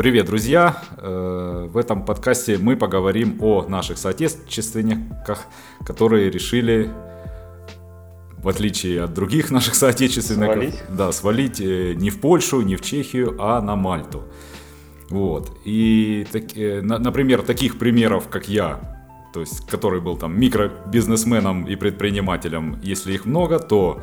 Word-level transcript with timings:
Привет, 0.00 0.24
друзья! 0.28 0.82
Э, 0.96 1.68
в 1.70 1.76
этом 1.76 2.06
подкасте 2.06 2.56
мы 2.56 2.74
поговорим 2.74 3.36
о 3.42 3.66
наших 3.68 3.98
соотечественниках, 3.98 5.42
которые 5.84 6.30
решили, 6.30 6.88
в 8.38 8.48
отличие 8.48 9.02
от 9.02 9.12
других 9.12 9.50
наших 9.50 9.74
соотечественников, 9.74 10.54
свалить, 10.54 10.82
да, 10.88 11.12
свалить 11.12 11.60
э, 11.60 11.92
не 11.92 12.08
в 12.08 12.18
Польшу, 12.18 12.62
не 12.62 12.76
в 12.76 12.80
Чехию, 12.80 13.36
а 13.38 13.60
на 13.60 13.76
Мальту. 13.76 14.22
Вот. 15.10 15.52
И, 15.66 16.26
э, 16.32 16.80
например, 16.80 17.42
таких 17.42 17.78
примеров, 17.78 18.28
как 18.30 18.48
я, 18.48 18.80
то 19.34 19.40
есть, 19.40 19.66
который 19.66 20.00
был 20.00 20.16
там 20.16 20.40
микробизнесменом 20.40 21.66
и 21.66 21.76
предпринимателем, 21.76 22.80
если 22.82 23.12
их 23.12 23.26
много, 23.26 23.58
то 23.58 24.00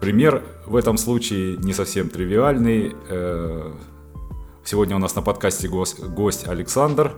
пример 0.00 0.42
в 0.64 0.76
этом 0.76 0.96
случае 0.96 1.58
не 1.58 1.74
совсем 1.74 2.08
тривиальный. 2.08 2.94
Сегодня 4.64 4.96
у 4.96 4.98
нас 4.98 5.14
на 5.16 5.22
подкасте 5.22 5.68
гость, 5.68 6.00
гость 6.00 6.46
Александр. 6.46 7.14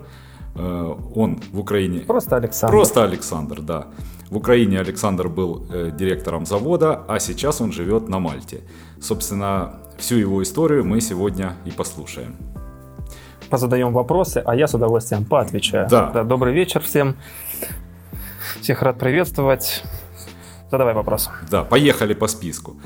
Э, 0.55 0.95
он 1.15 1.41
в 1.53 1.59
Украине... 1.59 2.01
Просто 2.01 2.37
Александр. 2.37 2.73
Просто 2.73 3.05
Александр, 3.05 3.61
да. 3.61 3.87
В 4.31 4.37
Украине 4.37 4.81
Александр 4.81 5.29
был 5.29 5.67
э, 5.71 5.91
директором 5.93 6.47
завода, 6.47 7.03
а 7.09 7.19
сейчас 7.19 7.61
он 7.61 7.73
живет 7.73 8.09
на 8.09 8.19
Мальте. 8.19 8.61
Собственно, 9.01 9.81
всю 9.99 10.17
его 10.17 10.43
историю 10.43 10.85
мы 10.85 11.01
сегодня 11.01 11.57
и 11.65 11.71
послушаем. 11.71 12.37
Позадаем 13.51 13.93
вопросы, 13.93 14.43
а 14.45 14.55
я 14.55 14.67
с 14.67 14.75
удовольствием 14.75 15.25
поотвечаю. 15.25 15.89
Да. 15.91 16.11
да 16.11 16.25
добрый 16.25 16.55
вечер 16.55 16.81
всем. 16.81 17.17
Всех 18.61 18.83
рад 18.83 18.99
приветствовать. 18.99 19.83
Задавай 20.73 20.95
вопрос. 20.95 21.31
Да, 21.51 21.65
поехали 21.65 22.15
по 22.15 22.29
списку. 22.29 22.77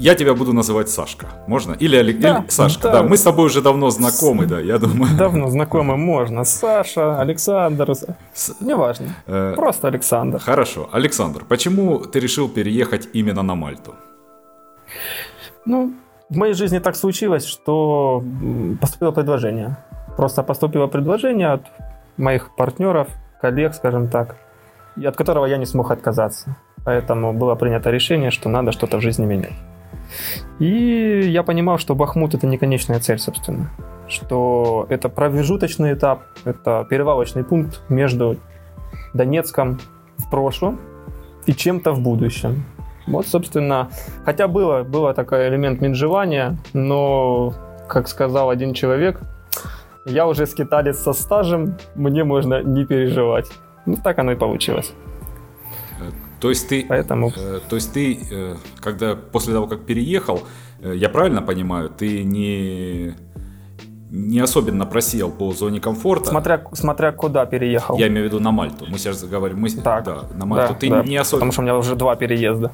Я 0.00 0.16
тебя 0.16 0.34
буду 0.34 0.52
называть 0.52 0.88
Сашка. 0.88 1.26
Можно? 1.46 1.74
Или, 1.74 1.94
Олег... 1.96 2.18
да, 2.18 2.38
Или 2.38 2.50
Сашка, 2.50 2.82
да. 2.82 2.92
да. 2.92 3.02
Мы 3.04 3.16
с 3.16 3.22
тобой 3.22 3.46
уже 3.46 3.62
давно 3.62 3.90
знакомы, 3.90 4.46
да, 4.46 4.58
я 4.58 4.78
думаю. 4.78 5.16
Давно 5.16 5.48
знакомы 5.48 5.96
можно. 5.96 6.44
Саша, 6.44 7.20
Александр, 7.20 7.94
С... 8.34 8.56
неважно. 8.60 9.14
Э... 9.28 9.52
Просто 9.54 9.86
Александр. 9.86 10.40
Хорошо. 10.40 10.88
Александр, 10.90 11.44
почему 11.48 12.00
ты 12.00 12.18
решил 12.18 12.48
переехать 12.48 13.08
именно 13.12 13.42
на 13.42 13.54
Мальту? 13.54 13.94
Ну, 15.64 15.92
в 16.28 16.36
моей 16.36 16.54
жизни 16.54 16.80
так 16.80 16.96
случилось, 16.96 17.44
что 17.44 18.24
поступило 18.80 19.12
предложение. 19.12 19.76
Просто 20.16 20.42
поступило 20.42 20.88
предложение 20.88 21.52
от 21.52 21.62
моих 22.16 22.56
партнеров, 22.56 23.06
коллег, 23.40 23.74
скажем 23.74 24.08
так, 24.08 24.34
от 24.96 25.16
которого 25.16 25.46
я 25.46 25.56
не 25.56 25.66
смог 25.66 25.92
отказаться. 25.92 26.56
Поэтому 26.84 27.32
было 27.32 27.54
принято 27.54 27.90
решение, 27.90 28.30
что 28.30 28.48
надо 28.48 28.72
что-то 28.72 28.98
в 28.98 29.00
жизни 29.00 29.26
менять. 29.26 29.52
И 30.58 31.20
я 31.26 31.42
понимал, 31.42 31.78
что 31.78 31.94
Бахмут 31.94 32.34
это 32.34 32.46
не 32.46 32.58
конечная 32.58 33.00
цель, 33.00 33.18
собственно. 33.18 33.70
Что 34.08 34.86
это 34.88 35.08
промежуточный 35.08 35.92
этап, 35.92 36.22
это 36.44 36.86
перевалочный 36.88 37.44
пункт 37.44 37.82
между 37.88 38.36
Донецком 39.14 39.78
в 40.16 40.30
прошлом 40.30 40.80
и 41.46 41.52
чем-то 41.52 41.92
в 41.92 42.00
будущем. 42.00 42.64
Вот, 43.06 43.26
собственно, 43.26 43.88
хотя 44.24 44.48
было, 44.48 44.82
было 44.82 45.14
такой 45.14 45.48
элемент 45.48 45.80
менжевания, 45.80 46.56
но, 46.74 47.54
как 47.88 48.08
сказал 48.08 48.50
один 48.50 48.74
человек, 48.74 49.20
я 50.04 50.26
уже 50.26 50.46
скиталец 50.46 50.98
со 50.98 51.12
стажем, 51.12 51.76
мне 51.94 52.24
можно 52.24 52.62
не 52.62 52.84
переживать. 52.84 53.50
Ну, 53.86 53.96
так 53.96 54.18
оно 54.18 54.32
и 54.32 54.36
получилось. 54.36 54.92
То 56.40 56.50
есть 56.50 56.68
ты, 56.68 56.86
Поэтому... 56.88 57.32
э, 57.36 57.60
то 57.68 57.76
есть 57.76 57.92
ты, 57.92 58.18
э, 58.30 58.56
когда 58.80 59.16
после 59.16 59.54
того, 59.54 59.66
как 59.66 59.86
переехал, 59.86 60.42
э, 60.80 60.94
я 60.96 61.08
правильно 61.08 61.42
понимаю, 61.42 61.90
ты 61.90 62.22
не 62.22 63.14
не 64.10 64.40
особенно 64.40 64.86
просел 64.86 65.30
по 65.30 65.52
зоне 65.52 65.80
комфорта. 65.80 66.30
Смотря, 66.30 66.62
смотря 66.72 67.12
куда 67.12 67.44
переехал. 67.44 67.98
Я 67.98 68.08
имею 68.08 68.24
в 68.24 68.32
виду 68.32 68.40
на 68.40 68.52
Мальту. 68.52 68.86
Мы 68.88 68.96
сейчас 68.98 69.22
говорим, 69.22 69.60
мы 69.60 69.70
так, 69.70 70.04
да, 70.04 70.22
на 70.34 70.46
Мальту. 70.46 70.72
Да, 70.72 70.78
ты 70.78 70.88
да, 70.88 71.02
не 71.02 71.16
особенно. 71.16 71.40
Потому 71.40 71.52
что 71.52 71.60
у 71.60 71.64
меня 71.64 71.76
уже 71.76 71.94
два 71.94 72.16
переезда. 72.16 72.72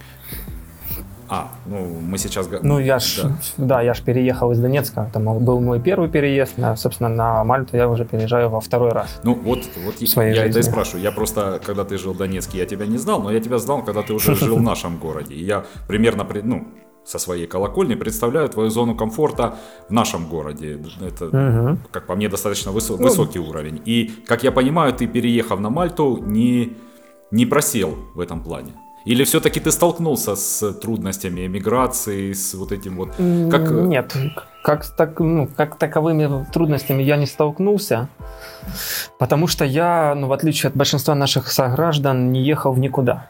А, 1.28 1.48
ну 1.66 2.00
мы 2.00 2.18
сейчас... 2.18 2.48
Ну 2.62 2.78
я 2.78 2.98
ж, 2.98 3.22
да. 3.22 3.36
да, 3.56 3.82
я 3.82 3.94
ж 3.94 4.02
переехал 4.02 4.52
из 4.52 4.58
Донецка, 4.58 5.10
там 5.12 5.24
был 5.44 5.60
мой 5.60 5.80
первый 5.80 6.08
переезд, 6.08 6.54
а, 6.58 6.76
собственно, 6.76 7.08
на 7.08 7.44
Мальту 7.44 7.76
я 7.76 7.88
уже 7.88 8.04
переезжаю 8.04 8.48
во 8.50 8.60
второй 8.60 8.92
раз. 8.92 9.20
Ну 9.24 9.34
вот, 9.34 9.60
вот 9.84 10.00
я 10.00 10.06
жизни. 10.06 10.50
это 10.50 10.58
и 10.58 10.62
спрашиваю, 10.62 11.02
я 11.02 11.12
просто, 11.12 11.60
когда 11.64 11.84
ты 11.84 11.98
жил 11.98 12.12
в 12.12 12.18
Донецке, 12.18 12.58
я 12.58 12.66
тебя 12.66 12.86
не 12.86 12.98
знал, 12.98 13.22
но 13.22 13.30
я 13.30 13.40
тебя 13.40 13.58
знал, 13.58 13.82
когда 13.82 14.02
ты 14.02 14.12
уже 14.12 14.34
жил 14.34 14.56
в 14.56 14.62
нашем 14.62 14.98
городе, 14.98 15.34
и 15.34 15.44
я 15.44 15.64
примерно, 15.88 16.26
ну, 16.42 16.66
со 17.04 17.18
своей 17.18 17.46
колокольни 17.46 17.94
представляю 17.94 18.48
твою 18.48 18.70
зону 18.70 18.96
комфорта 18.96 19.56
в 19.88 19.92
нашем 19.92 20.26
городе. 20.26 20.80
Это, 21.00 21.26
угу. 21.26 21.78
как 21.90 22.06
по 22.06 22.14
мне, 22.16 22.28
достаточно 22.28 22.70
высо- 22.70 22.96
ну, 22.98 23.04
высокий 23.04 23.38
уровень. 23.38 23.80
И, 23.84 24.10
как 24.26 24.42
я 24.42 24.50
понимаю, 24.52 24.92
ты, 24.92 25.06
переехав 25.06 25.60
на 25.60 25.70
Мальту, 25.70 26.18
не, 26.18 26.76
не 27.30 27.46
просел 27.46 27.94
в 28.14 28.20
этом 28.20 28.42
плане. 28.42 28.72
Или 29.04 29.24
все-таки 29.24 29.60
ты 29.60 29.70
столкнулся 29.70 30.34
с 30.34 30.72
трудностями 30.72 31.46
эмиграции, 31.46 32.32
с 32.32 32.54
вот 32.54 32.72
этим 32.72 32.96
вот... 32.96 33.10
Как... 33.50 33.70
Нет, 33.70 34.16
как, 34.62 34.86
так, 34.86 35.20
ну, 35.20 35.46
как 35.56 35.76
таковыми 35.76 36.46
трудностями 36.52 37.02
я 37.02 37.16
не 37.16 37.26
столкнулся, 37.26 38.08
потому 39.18 39.46
что 39.46 39.64
я, 39.66 40.14
ну, 40.16 40.26
в 40.28 40.32
отличие 40.32 40.70
от 40.70 40.76
большинства 40.76 41.14
наших 41.14 41.52
сограждан, 41.52 42.32
не 42.32 42.42
ехал 42.42 42.72
в 42.72 42.78
никуда. 42.78 43.28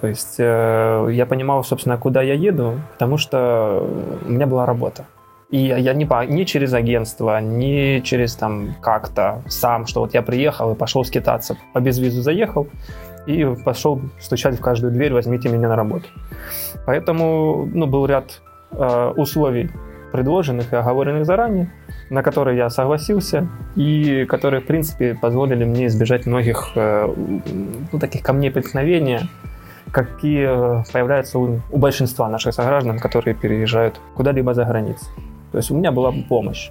То 0.00 0.06
есть 0.06 0.36
э, 0.38 1.08
я 1.12 1.26
понимал, 1.26 1.64
собственно, 1.64 1.98
куда 1.98 2.22
я 2.22 2.34
еду, 2.34 2.80
потому 2.92 3.18
что 3.18 3.86
у 4.26 4.30
меня 4.30 4.46
была 4.46 4.64
работа. 4.64 5.04
И 5.50 5.58
я 5.58 5.94
не, 5.94 6.08
не 6.28 6.46
через 6.46 6.72
агентство, 6.72 7.40
не 7.40 8.02
через 8.02 8.34
там 8.34 8.74
как-то 8.80 9.42
сам, 9.48 9.86
что 9.86 10.00
вот 10.00 10.14
я 10.14 10.22
приехал 10.22 10.72
и 10.72 10.76
пошел 10.76 11.04
скитаться, 11.04 11.56
по 11.72 11.80
безвизу 11.80 12.22
заехал, 12.22 12.68
и 13.28 13.44
пошел 13.62 14.00
стучать 14.18 14.58
в 14.58 14.60
каждую 14.60 14.90
дверь, 14.90 15.12
возьмите 15.12 15.50
меня 15.50 15.68
на 15.68 15.76
работу. 15.76 16.06
Поэтому 16.86 17.68
ну, 17.72 17.86
был 17.86 18.06
ряд 18.06 18.40
э, 18.72 19.12
условий, 19.16 19.70
предложенных 20.12 20.72
и 20.72 20.76
оговоренных 20.76 21.26
заранее, 21.26 21.70
на 22.08 22.22
которые 22.22 22.56
я 22.56 22.70
согласился, 22.70 23.46
и 23.76 24.24
которые, 24.24 24.62
в 24.62 24.66
принципе, 24.66 25.14
позволили 25.14 25.64
мне 25.64 25.86
избежать 25.88 26.24
многих 26.24 26.70
э, 26.74 27.14
ну, 27.92 27.98
таких 27.98 28.22
камней 28.22 28.50
преткновения, 28.50 29.28
какие 29.92 30.46
появляются 30.90 31.38
у, 31.38 31.60
у 31.70 31.78
большинства 31.78 32.30
наших 32.30 32.54
сограждан, 32.54 32.98
которые 32.98 33.34
переезжают 33.34 34.00
куда-либо 34.14 34.54
за 34.54 34.64
границу. 34.64 35.04
То 35.52 35.58
есть 35.58 35.70
у 35.70 35.76
меня 35.76 35.92
была 35.92 36.14
помощь. 36.30 36.70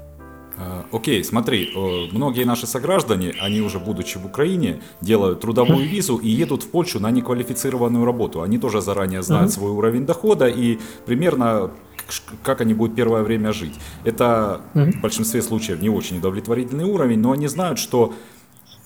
Э, 0.92 0.96
окей, 0.96 1.24
смотри, 1.24 1.72
многие 2.12 2.46
наши 2.46 2.68
сограждане, 2.68 3.34
они 3.40 3.62
уже 3.62 3.80
будучи 3.80 4.18
в 4.18 4.26
Украине, 4.26 4.82
делают 5.02 5.42
трудовую 5.42 5.88
визу 5.88 6.18
и 6.18 6.30
едут 6.30 6.64
в 6.64 6.70
Польшу 6.70 7.00
на 7.00 7.12
неквалифицированную 7.12 8.06
работу. 8.06 8.42
Они 8.42 8.58
тоже 8.58 8.82
заранее 8.82 9.22
знают 9.22 9.52
свой 9.52 9.72
уровень 9.72 10.06
дохода 10.06 10.48
и 10.48 10.80
примерно 11.06 11.72
как 12.44 12.62
они 12.62 12.74
будут 12.74 12.96
первое 12.96 13.22
время 13.24 13.52
жить. 13.52 13.74
Это 14.06 14.62
в 14.74 15.02
большинстве 15.02 15.42
случаев 15.42 15.82
не 15.82 15.90
очень 15.90 16.20
удовлетворительный 16.20 16.86
уровень, 16.86 17.20
но 17.20 17.32
они 17.34 17.48
знают, 17.48 17.80
что 17.80 18.14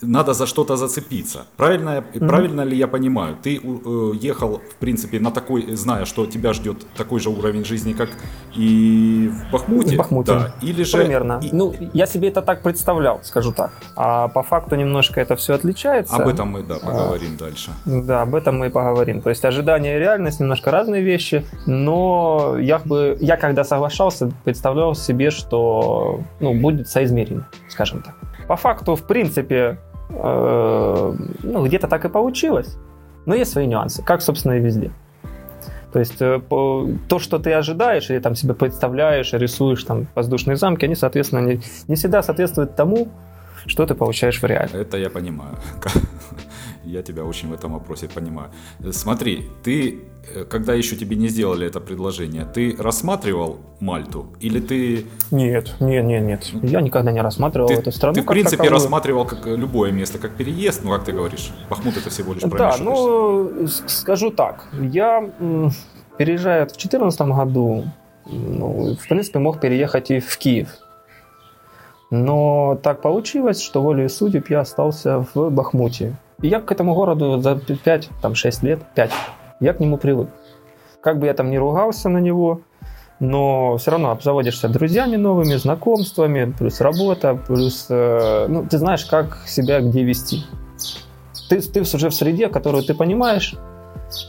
надо 0.02 0.34
за 0.34 0.46
что-то 0.46 0.76
зацепиться. 0.76 1.46
Правильно, 1.56 1.98
mm-hmm. 1.98 2.28
правильно 2.28 2.60
ли 2.62 2.76
я 2.76 2.88
понимаю? 2.88 3.36
Ты 3.42 3.56
э, 3.56 4.12
ехал, 4.20 4.60
в 4.70 4.74
принципе, 4.76 5.20
на 5.20 5.30
такой, 5.30 5.76
зная, 5.76 6.04
что 6.04 6.26
тебя 6.26 6.52
ждет 6.52 6.86
такой 6.96 7.20
же 7.20 7.30
уровень 7.30 7.64
жизни, 7.64 7.92
как 7.92 8.10
и 8.54 9.30
в 9.32 9.52
Бахмуте? 9.52 9.94
В 9.94 9.98
Бахмуте. 9.98 10.32
Да. 10.32 10.54
Или 10.62 10.82
же... 10.82 10.98
Примерно. 10.98 11.40
И... 11.42 11.50
Ну, 11.52 11.74
я 11.94 12.06
себе 12.06 12.28
это 12.28 12.42
так 12.42 12.62
представлял, 12.62 13.20
скажу 13.22 13.52
так. 13.52 13.72
А 13.96 14.28
по 14.28 14.42
факту 14.42 14.76
немножко 14.76 15.20
это 15.20 15.36
все 15.36 15.54
отличается. 15.54 16.16
Об 16.16 16.28
этом 16.28 16.50
мы, 16.50 16.62
да, 16.62 16.78
поговорим 16.78 17.36
а, 17.36 17.44
дальше. 17.44 17.70
Да, 17.84 18.22
об 18.22 18.34
этом 18.34 18.58
мы 18.58 18.66
и 18.66 18.70
поговорим. 18.70 19.20
То 19.20 19.30
есть 19.30 19.44
ожидания 19.44 19.96
и 19.96 19.98
реальность 19.98 20.40
немножко 20.40 20.70
разные 20.70 21.02
вещи, 21.02 21.44
но 21.66 22.56
я 22.58 22.78
бы, 22.78 23.16
я 23.20 23.36
когда 23.36 23.64
соглашался, 23.64 24.32
представлял 24.44 24.94
себе, 24.94 25.30
что 25.30 26.20
ну, 26.40 26.54
будет 26.54 26.88
соизмеримо, 26.88 27.48
скажем 27.68 28.02
так. 28.02 28.14
По 28.48 28.56
факту, 28.56 28.96
в 28.96 29.02
принципе, 29.02 29.78
ну, 30.12 31.66
где-то 31.66 31.88
так 31.88 32.04
и 32.04 32.08
получилось. 32.08 32.76
Но 33.26 33.34
есть 33.34 33.52
свои 33.52 33.66
нюансы, 33.66 34.02
как, 34.02 34.22
собственно, 34.22 34.54
и 34.54 34.60
везде. 34.60 34.90
То 35.92 35.98
есть 35.98 36.20
э, 36.20 36.40
то, 37.08 37.18
что 37.18 37.38
ты 37.38 37.52
ожидаешь, 37.52 38.10
или 38.10 38.18
там 38.18 38.34
себе 38.34 38.54
представляешь, 38.54 39.32
рисуешь 39.34 39.84
там 39.84 40.06
воздушные 40.14 40.56
замки, 40.56 40.86
они, 40.86 40.94
соответственно, 40.94 41.40
не, 41.40 41.60
не 41.86 41.96
всегда 41.96 42.22
соответствуют 42.22 42.76
тому, 42.76 43.08
что 43.66 43.86
ты 43.86 43.94
получаешь 43.94 44.40
в 44.40 44.46
реале. 44.46 44.70
Это 44.72 44.96
я 44.96 45.10
понимаю. 45.10 45.56
Я 46.92 47.02
тебя 47.02 47.24
очень 47.24 47.48
в 47.48 47.54
этом 47.54 47.72
вопросе 47.72 48.06
понимаю. 48.14 48.50
Смотри, 48.90 49.48
ты, 49.64 50.00
э, 50.34 50.44
когда 50.44 50.74
еще 50.74 50.94
тебе 50.94 51.16
не 51.16 51.28
сделали 51.28 51.66
это 51.66 51.80
предложение, 51.80 52.44
ты 52.44 52.76
рассматривал 52.78 53.56
Мальту 53.80 54.26
или 54.40 54.60
ты... 54.60 55.06
Нет, 55.30 55.74
нет, 55.80 56.04
нет, 56.04 56.22
нет. 56.22 56.50
Я 56.62 56.82
никогда 56.82 57.10
не 57.10 57.22
рассматривал 57.22 57.68
ты, 57.68 57.74
эту 57.74 57.92
страну. 57.92 58.14
Ты, 58.14 58.20
в 58.20 58.26
принципе, 58.26 58.56
таковую. 58.58 58.72
рассматривал 58.72 59.24
как 59.24 59.46
любое 59.46 59.90
место, 59.90 60.18
как 60.18 60.36
переезд, 60.36 60.84
ну, 60.84 60.90
как 60.90 61.04
ты 61.04 61.12
говоришь, 61.12 61.50
Бахмут 61.70 61.96
это 61.96 62.10
всего 62.10 62.34
лишь 62.34 62.42
Да, 62.42 62.76
ну, 62.78 63.66
скажу 63.86 64.30
так. 64.30 64.68
Я, 64.72 65.30
переезжая 66.18 66.64
в 66.66 66.72
2014 66.72 67.20
году, 67.22 67.84
ну, 68.26 68.96
в 68.96 69.08
принципе, 69.08 69.38
мог 69.38 69.60
переехать 69.60 70.10
и 70.10 70.20
в 70.20 70.36
Киев. 70.36 70.68
Но 72.10 72.78
так 72.82 73.00
получилось, 73.00 73.62
что 73.62 73.80
волей 73.80 74.10
судеб 74.10 74.50
я 74.50 74.60
остался 74.60 75.24
в 75.32 75.48
Бахмуте. 75.48 76.14
Я 76.42 76.60
к 76.60 76.72
этому 76.72 76.94
городу 76.94 77.40
за 77.40 77.54
5, 77.56 78.10
там 78.20 78.34
6 78.34 78.62
лет, 78.64 78.80
5, 78.94 79.12
я 79.60 79.72
к 79.72 79.80
нему 79.80 79.96
привык. 79.96 80.28
Как 81.00 81.18
бы 81.18 81.26
я 81.26 81.34
там 81.34 81.50
не 81.50 81.58
ругался 81.58 82.08
на 82.08 82.18
него, 82.18 82.60
но 83.20 83.76
все 83.76 83.92
равно 83.92 84.10
обзаводишься 84.10 84.68
друзьями 84.68 85.14
новыми, 85.16 85.54
знакомствами, 85.54 86.52
плюс 86.58 86.80
работа, 86.80 87.38
плюс, 87.46 87.86
э, 87.88 88.46
ну, 88.48 88.66
ты 88.68 88.78
знаешь, 88.78 89.04
как 89.04 89.38
себя 89.46 89.80
где 89.80 90.02
вести. 90.02 90.44
Ты, 91.48 91.60
ты 91.60 91.82
уже 91.82 92.08
в 92.08 92.14
среде, 92.14 92.48
которую 92.48 92.82
ты 92.82 92.94
понимаешь, 92.94 93.54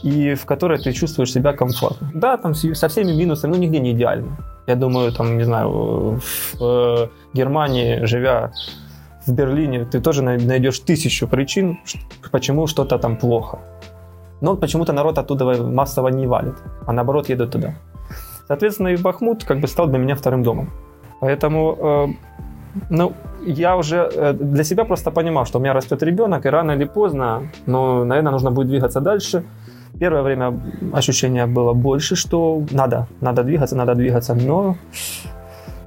и 0.04 0.34
в 0.34 0.46
которой 0.46 0.78
ты 0.78 0.92
чувствуешь 0.92 1.32
себя 1.32 1.52
комфортно. 1.52 2.12
Да, 2.14 2.36
там 2.36 2.54
со 2.54 2.88
всеми 2.88 3.12
минусами, 3.12 3.52
ну, 3.52 3.58
нигде 3.58 3.80
не 3.80 3.90
идеально. 3.90 4.36
Я 4.68 4.76
думаю, 4.76 5.12
там, 5.12 5.36
не 5.36 5.44
знаю, 5.44 6.20
в 6.20 6.62
э, 6.62 7.08
Германии, 7.32 8.04
живя 8.04 8.52
в 9.26 9.32
Берлине, 9.32 9.84
ты 9.84 10.00
тоже 10.00 10.22
найдешь 10.22 10.78
тысячу 10.80 11.28
причин, 11.28 11.78
почему 12.30 12.66
что-то 12.66 12.98
там 12.98 13.16
плохо. 13.16 13.58
Но 14.40 14.56
почему-то 14.56 14.92
народ 14.92 15.18
оттуда 15.18 15.44
массово 15.62 16.08
не 16.08 16.26
валит, 16.26 16.54
а 16.86 16.92
наоборот 16.92 17.28
едут 17.28 17.52
туда. 17.52 17.74
Соответственно, 18.48 18.88
и 18.88 18.96
Бахмут 18.96 19.44
как 19.44 19.60
бы 19.60 19.68
стал 19.68 19.86
для 19.86 19.98
меня 19.98 20.14
вторым 20.14 20.42
домом. 20.42 20.70
Поэтому, 21.20 21.78
э, 21.80 22.06
ну, 22.90 23.12
я 23.46 23.76
уже 23.76 24.10
э, 24.14 24.32
для 24.34 24.64
себя 24.64 24.84
просто 24.84 25.10
понимал, 25.10 25.46
что 25.46 25.58
у 25.58 25.62
меня 25.62 25.72
растет 25.72 26.02
ребенок, 26.02 26.44
и 26.46 26.50
рано 26.50 26.72
или 26.72 26.84
поздно, 26.84 27.42
ну, 27.66 28.04
наверное, 28.04 28.32
нужно 28.32 28.50
будет 28.50 28.68
двигаться 28.68 29.00
дальше. 29.00 29.44
Первое 29.98 30.22
время 30.22 30.60
ощущение 30.92 31.46
было 31.46 31.72
больше, 31.72 32.16
что 32.16 32.62
надо, 32.72 33.06
надо 33.20 33.44
двигаться, 33.44 33.76
надо 33.76 33.94
двигаться, 33.94 34.34
но 34.34 34.76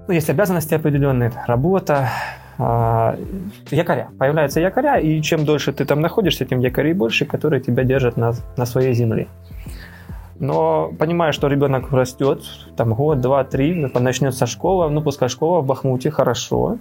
ну, 0.08 0.14
есть 0.14 0.30
обязанности 0.30 0.74
определенные, 0.76 1.32
работа, 1.48 2.10
якоря. 2.58 4.08
Появляются 4.18 4.60
якоря, 4.60 4.98
и 4.98 5.22
чем 5.22 5.46
дольше 5.46 5.72
ты 5.72 5.86
там 5.86 6.02
находишься, 6.02 6.46
тем 6.46 6.60
якорей 6.60 6.94
больше, 6.94 7.26
которые 7.26 7.62
тебя 7.62 7.84
держат 7.84 8.18
на, 8.18 8.34
на 8.58 8.66
своей 8.66 8.94
земле. 8.94 9.28
Но 10.40 10.92
понимая, 11.00 11.32
что 11.32 11.48
ребенок 11.48 11.92
растет, 11.92 12.44
там 12.76 12.94
год, 12.94 13.22
два, 13.22 13.44
три, 13.44 13.74
начнется 14.00 14.46
школа, 14.46 14.90
ну 14.90 15.02
пускай 15.02 15.30
школа 15.30 15.62
в 15.62 15.66
Бахмуте, 15.66 16.12
хорошо, 16.12 16.78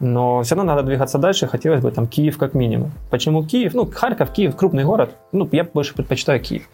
но 0.00 0.42
все 0.42 0.54
равно 0.54 0.74
надо 0.74 0.86
двигаться 0.86 1.18
дальше, 1.18 1.46
хотелось 1.46 1.80
бы 1.80 1.90
там 1.90 2.06
Киев 2.06 2.38
как 2.38 2.54
минимум. 2.54 2.92
Почему 3.10 3.44
Киев? 3.44 3.74
Ну, 3.74 3.86
Харьков, 3.86 4.30
Киев, 4.30 4.56
крупный 4.56 4.84
город, 4.84 5.16
ну, 5.32 5.48
я 5.52 5.64
больше 5.64 5.94
предпочитаю 5.94 6.40
Киев. 6.40 6.68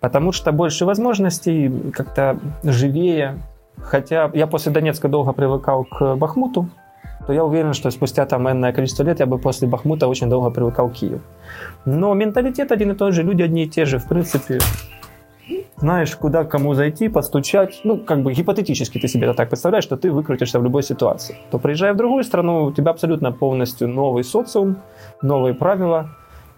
Потому 0.00 0.32
что 0.32 0.52
больше 0.52 0.84
возможностей, 0.84 1.70
как-то 1.92 2.36
живее. 2.64 3.36
Хотя 3.80 4.30
я 4.34 4.46
после 4.46 4.72
Донецка 4.72 5.08
долго 5.08 5.32
привыкал 5.32 5.84
к 5.84 6.16
Бахмуту, 6.16 6.68
то 7.26 7.32
я 7.32 7.44
уверен, 7.44 7.72
что 7.72 7.90
спустя 7.90 8.26
там 8.26 8.48
энное 8.48 8.72
количество 8.72 9.02
лет 9.04 9.20
я 9.20 9.26
бы 9.26 9.38
после 9.38 9.68
Бахмута 9.68 10.08
очень 10.08 10.28
долго 10.28 10.50
привыкал 10.50 10.88
к 10.88 10.94
Киеву. 10.94 11.20
Но 11.84 12.14
менталитет 12.14 12.72
один 12.72 12.92
и 12.92 12.94
тот 12.94 13.14
же, 13.14 13.22
люди 13.22 13.42
одни 13.42 13.64
и 13.64 13.68
те 13.68 13.84
же, 13.84 13.98
в 13.98 14.08
принципе, 14.08 14.58
знаешь, 15.76 16.14
куда 16.16 16.44
кому 16.44 16.74
зайти, 16.74 17.08
постучать. 17.08 17.80
Ну, 17.84 17.98
как 17.98 18.22
бы 18.22 18.32
гипотетически 18.32 18.98
ты 18.98 19.08
себе 19.08 19.26
это 19.26 19.34
так 19.34 19.48
представляешь, 19.48 19.84
что 19.84 19.96
ты 19.96 20.12
выкрутишься 20.12 20.60
в 20.60 20.62
любой 20.62 20.82
ситуации. 20.82 21.36
То 21.50 21.58
приезжая 21.58 21.92
в 21.92 21.96
другую 21.96 22.24
страну, 22.24 22.64
у 22.64 22.72
тебя 22.72 22.92
абсолютно 22.92 23.32
полностью 23.32 23.88
новый 23.88 24.22
социум, 24.22 24.76
новые 25.22 25.54
правила, 25.54 26.10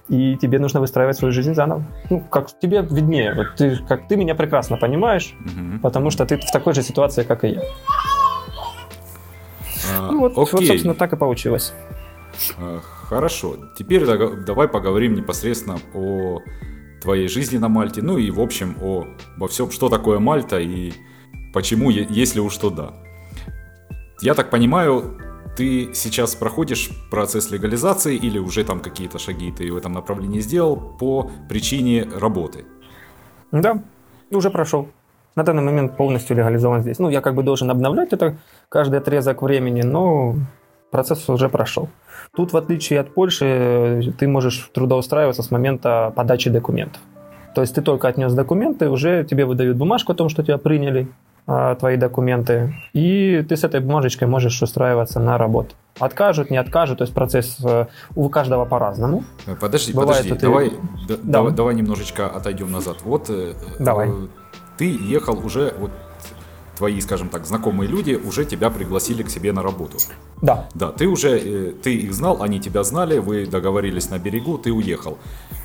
и 0.08 0.36
тебе 0.36 0.58
нужно 0.58 0.80
выстраивать 0.80 1.16
свою 1.16 1.32
жизнь 1.32 1.54
заново. 1.54 1.84
Ну, 2.10 2.20
как 2.20 2.48
тебе 2.58 2.82
виднее. 2.82 3.34
Вот 3.34 3.46
ты, 3.56 3.78
как 3.88 4.08
ты 4.08 4.16
меня 4.16 4.34
прекрасно 4.34 4.76
понимаешь, 4.76 5.34
угу. 5.40 5.80
потому 5.82 6.10
что 6.10 6.26
ты 6.26 6.36
в 6.36 6.50
такой 6.52 6.74
же 6.74 6.82
ситуации, 6.82 7.22
как 7.22 7.44
и 7.44 7.48
я. 7.48 7.62
А, 9.92 10.10
ну, 10.10 10.20
вот, 10.20 10.34
вот, 10.36 10.48
собственно, 10.50 10.94
так 10.94 11.12
и 11.12 11.16
получилось. 11.16 11.72
А, 12.58 12.80
хорошо. 12.80 13.56
Теперь 13.76 14.04
давай 14.04 14.68
поговорим 14.68 15.14
непосредственно 15.14 15.78
о 15.94 16.40
твоей 17.02 17.28
жизни 17.28 17.58
на 17.58 17.68
Мальте, 17.68 18.02
ну 18.02 18.16
и 18.18 18.30
в 18.30 18.40
общем 18.40 18.76
о, 18.80 19.06
обо 19.36 19.48
всем, 19.48 19.70
что 19.70 19.88
такое 19.88 20.18
Мальта 20.18 20.58
и 20.58 20.92
почему, 21.52 21.90
если 21.90 22.40
уж 22.40 22.56
то 22.56 22.70
да. 22.70 22.94
Я 24.22 24.34
так 24.34 24.50
понимаю, 24.50 25.20
ты 25.56 25.92
сейчас 25.94 26.34
проходишь 26.34 26.90
процесс 27.10 27.50
легализации 27.50 28.16
или 28.16 28.38
уже 28.38 28.64
там 28.64 28.80
какие-то 28.80 29.18
шаги 29.18 29.52
ты 29.52 29.70
в 29.70 29.76
этом 29.76 29.92
направлении 29.92 30.40
сделал 30.40 30.76
по 30.76 31.30
причине 31.48 32.04
работы? 32.04 32.64
Да, 33.52 33.82
уже 34.30 34.50
прошел. 34.50 34.88
На 35.36 35.42
данный 35.42 35.62
момент 35.62 35.96
полностью 35.96 36.36
легализован 36.36 36.82
здесь. 36.82 36.98
Ну, 36.98 37.08
я 37.08 37.20
как 37.20 37.34
бы 37.34 37.42
должен 37.42 37.70
обновлять 37.70 38.12
это 38.12 38.36
каждый 38.68 39.00
отрезок 39.00 39.42
времени, 39.42 39.82
но 39.82 40.34
процесс 40.90 41.28
уже 41.28 41.48
прошел. 41.48 41.88
Тут, 42.36 42.52
в 42.52 42.56
отличие 42.56 43.00
от 43.00 43.12
Польши, 43.12 44.14
ты 44.18 44.28
можешь 44.28 44.70
трудоустраиваться 44.72 45.42
с 45.42 45.50
момента 45.50 46.12
подачи 46.14 46.50
документов. 46.50 47.00
То 47.54 47.60
есть 47.60 47.74
ты 47.74 47.82
только 47.82 48.08
отнес 48.08 48.32
документы, 48.32 48.88
уже 48.88 49.24
тебе 49.24 49.44
выдают 49.44 49.76
бумажку 49.76 50.12
о 50.12 50.14
том, 50.14 50.28
что 50.28 50.42
тебя 50.42 50.58
приняли, 50.58 51.08
а, 51.46 51.74
твои 51.74 51.96
документы, 51.96 52.74
и 52.94 53.44
ты 53.46 53.56
с 53.56 53.64
этой 53.64 53.80
бумажечкой 53.80 54.26
можешь 54.26 54.62
устраиваться 54.62 55.20
на 55.20 55.36
работу. 55.36 55.74
Откажут, 55.98 56.50
не 56.50 56.56
откажут, 56.56 56.98
то 56.98 57.04
есть 57.04 57.12
процесс 57.12 57.58
э, 57.62 57.86
у 58.16 58.28
каждого 58.30 58.64
по-разному. 58.64 59.24
Подожди, 59.60 59.92
Бывает, 59.92 60.22
подожди, 60.22 60.40
давай, 60.40 60.72
да. 61.06 61.16
давай, 61.22 61.52
давай 61.52 61.74
немножечко 61.74 62.28
отойдем 62.28 62.72
назад. 62.72 62.96
Вот 63.04 63.28
э, 63.28 63.52
давай. 63.78 64.10
Ты 64.78 64.86
ехал 64.86 65.44
уже 65.44 65.74
вот 65.78 65.90
твои, 66.76 67.00
скажем 67.00 67.28
так, 67.28 67.46
знакомые 67.46 67.88
люди 67.88 68.14
уже 68.14 68.44
тебя 68.44 68.70
пригласили 68.70 69.22
к 69.22 69.30
себе 69.30 69.52
на 69.52 69.62
работу. 69.62 69.98
Да. 70.42 70.68
Да, 70.74 70.90
ты 70.90 71.06
уже, 71.06 71.38
э, 71.38 71.72
ты 71.82 71.94
их 71.94 72.12
знал, 72.12 72.42
они 72.42 72.60
тебя 72.60 72.82
знали, 72.82 73.18
вы 73.18 73.46
договорились 73.46 74.10
на 74.10 74.18
берегу, 74.18 74.58
ты 74.58 74.72
уехал. 74.72 75.18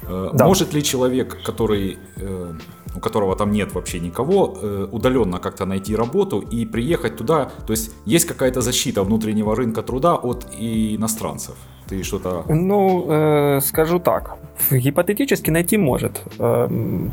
Э, 0.03 0.29
да. 0.33 0.45
Может 0.45 0.73
ли 0.73 0.83
человек, 0.83 1.41
который, 1.43 1.97
э, 2.17 2.53
у 2.95 2.99
которого 2.99 3.35
там 3.35 3.51
нет 3.51 3.73
вообще 3.73 3.99
никого, 3.99 4.57
удаленно 4.91 5.39
как-то 5.39 5.65
найти 5.65 5.95
работу 5.95 6.39
и 6.39 6.65
приехать 6.65 7.17
туда? 7.17 7.49
То 7.65 7.73
есть 7.73 7.91
есть 8.05 8.27
какая-то 8.27 8.61
защита 8.61 9.03
внутреннего 9.03 9.55
рынка 9.55 9.81
труда 9.81 10.15
от 10.15 10.45
иностранцев? 10.59 11.55
Ты 11.87 12.03
что-то... 12.03 12.43
Ну, 12.47 13.05
э, 13.09 13.61
скажу 13.61 13.99
так. 13.99 14.37
Гипотетически 14.71 15.49
найти 15.49 15.77
может. 15.77 16.21
Эм, 16.39 17.11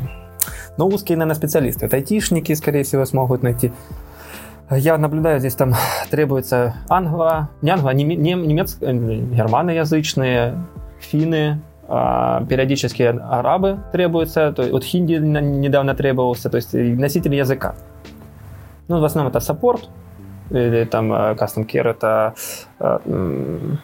но 0.77 0.87
узкие, 0.87 1.17
наверное, 1.17 1.35
специалисты. 1.35 1.85
Это 1.85 1.97
айтишники, 1.97 2.53
скорее 2.53 2.83
всего, 2.83 3.05
смогут 3.05 3.43
найти. 3.43 3.71
Я 4.69 4.97
наблюдаю, 4.97 5.39
здесь 5.39 5.55
там 5.55 5.73
требуется 6.09 6.75
англо, 6.89 7.49
не 7.61 7.71
англо, 7.71 7.89
не, 7.91 8.03
не, 8.03 8.33
немец, 8.33 8.77
э, 8.81 8.93
германоязычные, 8.93 10.55
финны, 10.99 11.61
а, 11.89 12.43
периодически 12.45 13.03
арабы 13.03 13.79
требуются, 13.93 14.51
то, 14.51 14.63
вот 14.63 14.83
хинди 14.83 15.13
недавно 15.13 15.95
требовался, 15.95 16.49
то 16.49 16.57
есть 16.57 16.73
носители 16.73 17.35
языка. 17.35 17.75
Ну, 18.89 18.99
в 18.99 19.05
основном 19.05 19.31
это 19.31 19.39
саппорт, 19.39 19.89
или 20.49 20.83
там 20.83 21.13
э, 21.13 21.33
custom 21.35 21.65
care, 21.65 21.89
это 21.89 22.33
э, 22.79 23.75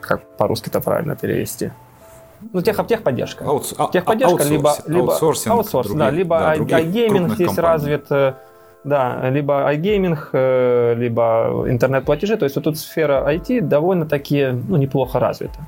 как 0.00 0.36
по-русски 0.36 0.68
это 0.68 0.80
правильно 0.80 1.16
перевести? 1.16 1.72
Ну, 2.52 2.62
тех, 2.62 2.86
техподдержка. 2.86 3.44
Аутс, 3.44 3.74
а, 3.78 3.88
техподдержка, 3.88 4.44
либо, 4.44 4.74
либо 4.86 5.12
аутсорс, 5.12 5.88
другие, 5.88 5.98
да, 5.98 6.10
либо 6.10 6.38
да, 6.38 6.80
iGaming 6.80 7.34
здесь 7.34 7.56
развит, 7.58 8.06
э, 8.10 8.34
да, 8.84 9.28
либо 9.30 9.72
iGaming, 9.72 10.18
э, 10.32 10.94
либо 10.96 11.64
интернет-платежи. 11.68 12.36
То 12.36 12.44
есть 12.44 12.56
вот 12.56 12.64
тут 12.64 12.78
сфера 12.78 13.24
IT 13.32 13.60
довольно-таки 13.60 14.48
ну, 14.68 14.76
неплохо 14.76 15.20
развита. 15.20 15.60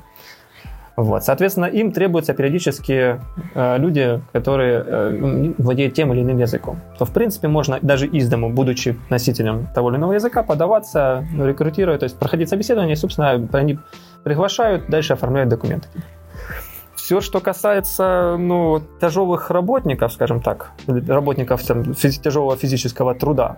Вот, 0.95 1.25
соответственно, 1.25 1.65
им 1.65 1.91
требуются 1.91 2.33
периодически 2.33 3.19
э, 3.53 3.77
люди, 3.77 4.21
которые 4.31 4.83
э, 4.85 5.53
владеют 5.57 5.93
тем 5.93 6.13
или 6.13 6.21
иным 6.21 6.37
языком. 6.37 6.79
То, 6.97 7.03
в 7.03 7.11
принципе, 7.11 7.49
можно 7.49 7.79
даже 7.81 8.07
из 8.07 8.29
дому, 8.29 8.49
будучи 8.49 8.97
носителем 9.09 9.67
того 9.75 9.89
или 9.89 9.97
иного 9.97 10.13
языка, 10.13 10.41
подаваться, 10.41 11.25
рекрутировать, 11.37 11.99
то 11.99 12.05
есть 12.05 12.17
проходить 12.17 12.47
собеседование, 12.47 12.93
и, 12.93 12.95
собственно, 12.95 13.45
они 13.51 13.77
приглашают, 14.23 14.85
дальше 14.87 15.13
оформляют 15.13 15.49
документы. 15.49 15.89
Все, 17.05 17.21
что 17.21 17.39
касается 17.39 18.35
ну, 18.35 18.81
тяжелых 18.99 19.51
работников, 19.51 20.11
скажем 20.11 20.41
так, 20.41 20.71
работников 20.87 21.61
физи- 21.61 22.19
тяжелого 22.19 22.57
физического 22.57 23.13
труда, 23.13 23.57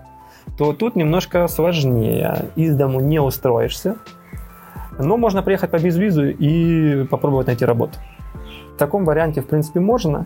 то 0.57 0.73
тут 0.73 0.97
немножко 0.97 1.47
сложнее. 1.47 2.49
Из 2.57 2.75
дому 2.75 2.99
не 2.99 3.21
устроишься, 3.21 3.95
но 4.99 5.15
можно 5.15 5.43
приехать 5.43 5.71
по 5.71 5.79
безвизу 5.79 6.25
и 6.25 7.05
попробовать 7.05 7.47
найти 7.47 7.63
работу. 7.63 7.93
В 8.75 8.77
таком 8.77 9.05
варианте, 9.05 9.39
в 9.39 9.47
принципе, 9.47 9.79
можно. 9.79 10.25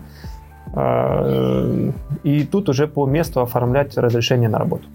А, 0.74 1.92
и 2.24 2.44
тут 2.44 2.68
уже 2.68 2.88
по 2.88 3.06
месту 3.06 3.40
оформлять 3.40 3.96
разрешение 3.96 4.48
на 4.48 4.58
работу. 4.58 4.88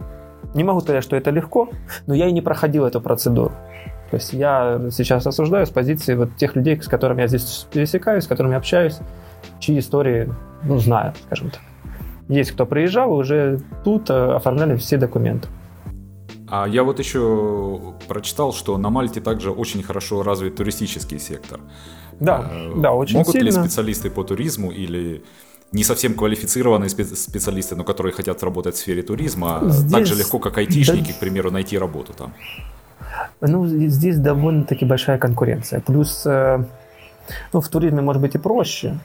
Не 0.54 0.66
могу 0.66 0.82
сказать, 0.82 1.02
что 1.02 1.16
это 1.16 1.32
легко, 1.32 1.70
но 2.08 2.14
я 2.14 2.28
и 2.28 2.34
не 2.34 2.42
проходил 2.42 2.86
эту 2.86 3.00
процедуру. 3.00 3.54
То 4.10 4.16
есть 4.18 4.34
я 4.34 4.80
сейчас 4.92 5.28
осуждаю 5.28 5.66
с 5.66 5.70
позиции 5.70 6.16
вот 6.16 6.36
тех 6.38 6.56
людей, 6.56 6.82
с 6.82 6.88
которыми 6.88 7.22
я 7.22 7.28
здесь 7.28 7.68
пересекаюсь, 7.72 8.24
с 8.24 8.28
которыми 8.28 8.56
общаюсь, 8.56 9.00
чьи 9.60 9.78
истории, 9.80 10.30
ну, 10.64 10.80
знаю, 10.80 11.14
скажем 11.26 11.50
так. 11.50 11.62
Есть 12.30 12.52
кто 12.52 12.66
приезжал 12.66 13.14
уже 13.14 13.62
тут 13.84 14.10
э, 14.10 14.36
оформляли 14.36 14.76
все 14.76 14.98
документы. 14.98 15.48
А 16.50 16.66
я 16.68 16.84
вот 16.84 17.00
еще 17.00 17.96
прочитал, 18.08 18.54
что 18.54 18.78
на 18.78 18.90
Мальте 18.90 19.20
также 19.20 19.52
очень 19.52 19.84
хорошо 19.84 20.24
развит 20.24 20.56
туристический 20.56 21.20
сектор. 21.20 21.60
Да, 22.20 22.50
а, 22.50 22.74
да, 22.78 22.94
очень 22.94 23.18
Могут 23.18 23.34
сильно. 23.34 23.46
ли 23.46 23.52
специалисты 23.52 24.10
по 24.10 24.24
туризму 24.24 24.72
или 24.72 25.24
не 25.74 25.84
совсем 25.84 26.14
квалифицированные 26.14 26.90
специалисты, 26.90 27.76
но 27.76 27.84
которые 27.84 28.14
хотят 28.14 28.42
работать 28.44 28.76
в 28.76 28.78
сфере 28.78 29.02
туризма, 29.04 29.62
здесь, 29.66 29.92
так 29.92 30.06
же 30.06 30.16
легко, 30.16 30.40
как 30.40 30.58
айтишники, 30.58 31.08
да, 31.08 31.14
к 31.14 31.20
примеру, 31.20 31.52
найти 31.52 31.78
работу 31.78 32.14
там? 32.14 32.34
Ну, 33.42 33.68
здесь 33.68 34.18
довольно-таки 34.18 34.86
большая 34.86 35.18
конкуренция. 35.18 35.80
Плюс, 35.82 36.24
э, 36.26 36.64
ну, 37.54 37.62
в 37.62 37.68
туризме 37.68 38.02
может 38.02 38.22
быть 38.22 38.36
и 38.36 38.38
проще, 38.38 38.98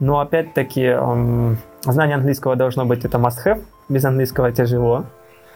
но 0.00 0.20
опять-таки 0.20 0.82
эм, 0.82 1.58
знание 1.82 2.16
английского 2.16 2.56
должно 2.56 2.84
быть 2.84 3.04
это 3.04 3.18
must-have, 3.18 3.62
без 3.88 4.04
английского 4.04 4.52
тяжело. 4.52 5.04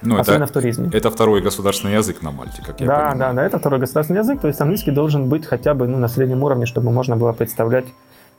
Ну, 0.01 0.19
особенно 0.19 0.45
это, 0.45 0.53
в 0.53 0.55
туризме. 0.55 0.91
Это 0.93 1.11
второй 1.11 1.43
государственный 1.43 1.95
язык 1.95 2.23
на 2.23 2.31
Мальте, 2.31 2.63
как 2.65 2.81
я 2.81 2.87
да, 2.87 2.95
понимаю. 2.95 3.19
Да, 3.19 3.33
да, 3.33 3.45
это 3.45 3.59
второй 3.59 3.81
государственный 3.81 4.21
язык, 4.21 4.41
то 4.41 4.47
есть 4.47 4.61
английский 4.61 4.93
должен 4.93 5.29
быть 5.29 5.45
хотя 5.45 5.75
бы 5.75 5.89
ну, 5.89 5.99
на 5.99 6.09
среднем 6.09 6.43
уровне, 6.45 6.67
чтобы 6.67 6.93
можно 6.93 7.17
было 7.17 7.33
представлять 7.33 7.87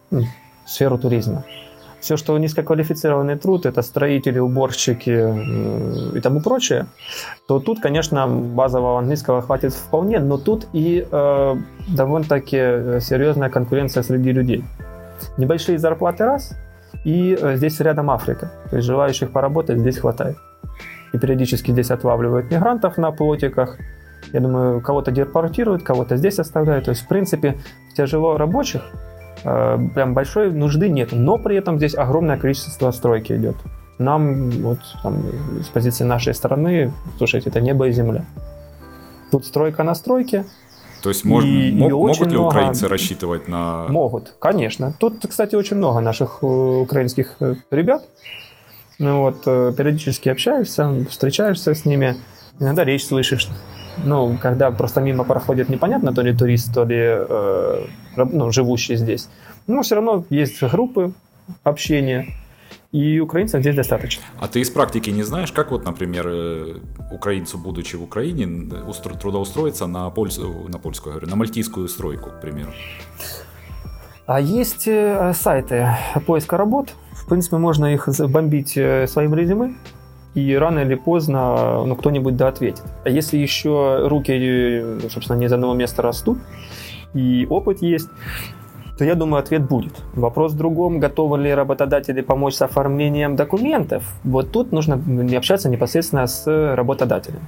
ну, 0.10 0.24
сферу 0.66 0.98
туризма. 0.98 1.44
Все, 2.00 2.18
что 2.18 2.38
низкоквалифицированный 2.38 3.36
труд, 3.36 3.66
это 3.66 3.82
строители, 3.82 4.40
уборщики 4.40 5.10
э, 5.10 6.18
и 6.18 6.22
тому 6.22 6.42
прочее, 6.42 6.86
то 7.48 7.60
тут, 7.60 7.82
конечно, 7.82 8.28
базового 8.28 9.00
английского 9.00 9.42
хватит 9.42 9.74
вполне, 9.74 10.20
но 10.20 10.38
тут 10.38 10.68
и 10.74 11.06
э, 11.12 11.56
довольно-таки 11.88 13.02
серьезная 13.02 13.50
конкуренция 13.50 14.04
среди 14.04 14.32
людей. 14.32 14.64
Небольшие 15.38 15.78
зарплаты 15.78 16.26
раз, 16.26 16.56
и 17.04 17.38
э, 17.40 17.58
здесь 17.58 17.80
рядом 17.82 18.10
Африка, 18.10 18.52
то 18.70 18.78
есть 18.78 18.88
желающих 18.88 19.32
поработать 19.32 19.80
здесь 19.80 19.98
хватает 19.98 20.38
и 21.14 21.18
периодически 21.18 21.72
здесь 21.72 21.92
отлавливают 21.92 22.52
мигрантов 22.52 22.98
на 22.98 23.12
плотиках. 23.12 23.78
Я 24.34 24.42
думаю, 24.42 24.82
кого-то 24.82 25.12
депортируют, 25.12 25.84
кого-то 25.84 26.18
здесь 26.18 26.40
оставляют. 26.40 26.86
То 26.86 26.92
есть, 26.92 27.04
в 27.04 27.08
принципе, 27.08 27.58
тяжело 27.96 28.38
рабочих 28.38 28.82
э, 28.82 29.19
прям 29.44 30.14
большой 30.14 30.52
нужды 30.52 30.90
нет. 30.90 31.10
Но 31.12 31.38
при 31.38 31.56
этом 31.56 31.78
здесь 31.78 31.96
огромное 31.96 32.38
количество 32.38 32.92
стройки 32.92 33.34
идет. 33.34 33.56
Нам 33.98 34.50
вот 34.50 34.80
там, 35.04 35.24
с 35.62 35.68
позиции 35.68 36.06
нашей 36.06 36.34
страны, 36.34 36.94
слушайте, 37.18 37.50
это 37.50 37.60
небо 37.62 37.88
и 37.88 37.92
земля. 37.92 38.26
Тут 39.32 39.46
стройка 39.46 39.84
на 39.84 39.94
стройке, 39.94 40.46
то 41.02 41.10
есть 41.10 41.24
мож, 41.24 41.46
и, 41.46 41.72
мог, 41.72 41.90
и 41.90 41.94
могут 41.94 42.20
ли 42.20 42.26
много... 42.28 42.48
украинцы 42.48 42.88
рассчитывать 42.88 43.48
на... 43.48 43.88
Могут, 43.88 44.34
конечно. 44.40 44.94
Тут, 44.98 45.26
кстати, 45.28 45.56
очень 45.56 45.78
много 45.78 46.02
наших 46.02 46.40
э, 46.42 46.46
украинских 46.46 47.36
э, 47.40 47.56
ребят, 47.72 48.04
ну 48.98 49.22
вот, 49.22 49.44
э, 49.46 49.74
периодически 49.78 50.30
общаешься, 50.30 51.06
встречаешься 51.10 51.74
с 51.74 51.86
ними, 51.86 52.16
иногда 52.60 52.84
речь 52.84 53.06
слышишь. 53.06 53.48
Ну, 54.06 54.38
когда 54.42 54.72
просто 54.72 55.02
мимо 55.02 55.24
проходит 55.24 55.70
непонятно, 55.70 56.14
то 56.14 56.22
ли 56.22 56.34
турист, 56.34 56.74
то 56.74 56.86
ли 56.86 56.98
э, 57.00 57.86
ну, 58.16 58.52
живущий 58.52 58.96
здесь. 58.96 59.30
Но 59.68 59.82
все 59.82 59.96
равно 59.96 60.26
есть 60.30 60.62
группы 60.64 61.12
общения, 61.64 62.28
и 62.92 63.20
украинцев 63.20 63.62
здесь 63.62 63.76
достаточно. 63.76 64.24
А 64.40 64.48
ты 64.48 64.62
из 64.62 64.70
практики 64.70 65.10
не 65.10 65.24
знаешь, 65.24 65.52
как 65.52 65.72
вот, 65.72 65.86
например, 65.86 66.28
э, 66.28 66.76
украинцу, 67.12 67.58
будучи 67.58 67.96
в 67.96 68.04
Украине, 68.04 68.70
трудоустроиться 69.22 69.88
на, 69.88 70.10
польскую, 70.10 70.70
на 70.70 70.80
польскую, 70.80 71.14
говорю, 71.14 71.30
на 71.30 71.36
мальтийскую 71.36 71.88
стройку, 71.88 72.30
к 72.30 72.42
примеру? 72.42 72.72
А 74.26 74.40
есть 74.40 74.88
сайты 75.34 75.88
поиска 76.26 76.58
работ, 76.58 76.94
принципе, 77.30 77.58
можно 77.58 77.94
их 77.94 78.10
бомбить 78.28 78.76
э, 78.76 79.08
своим 79.08 79.34
резюме, 79.34 79.76
и 80.36 80.56
рано 80.56 80.80
или 80.80 80.96
поздно 80.96 81.84
ну, 81.86 81.96
кто-нибудь 81.96 82.36
да 82.36 82.48
ответит. 82.48 82.84
А 83.04 83.10
если 83.10 83.38
еще 83.38 84.08
руки, 84.08 85.10
собственно, 85.10 85.38
не 85.38 85.46
из 85.46 85.54
одного 85.54 85.74
места 85.74 86.02
растут, 86.02 86.38
и 87.14 87.48
опыт 87.50 87.82
есть, 87.82 88.10
то 88.98 89.06
я 89.06 89.16
думаю, 89.16 89.40
ответ 89.40 89.66
будет. 89.68 89.94
Вопрос 90.14 90.54
в 90.54 90.58
другом, 90.58 91.00
готовы 91.00 91.40
ли 91.40 91.54
работодатели 91.54 92.22
помочь 92.22 92.56
с 92.56 92.62
оформлением 92.62 93.36
документов. 93.36 94.04
Вот 94.26 94.52
тут 94.52 94.74
нужно 94.74 95.02
общаться 95.38 95.70
непосредственно 95.70 96.28
с 96.28 96.46
работодателем. 96.76 97.48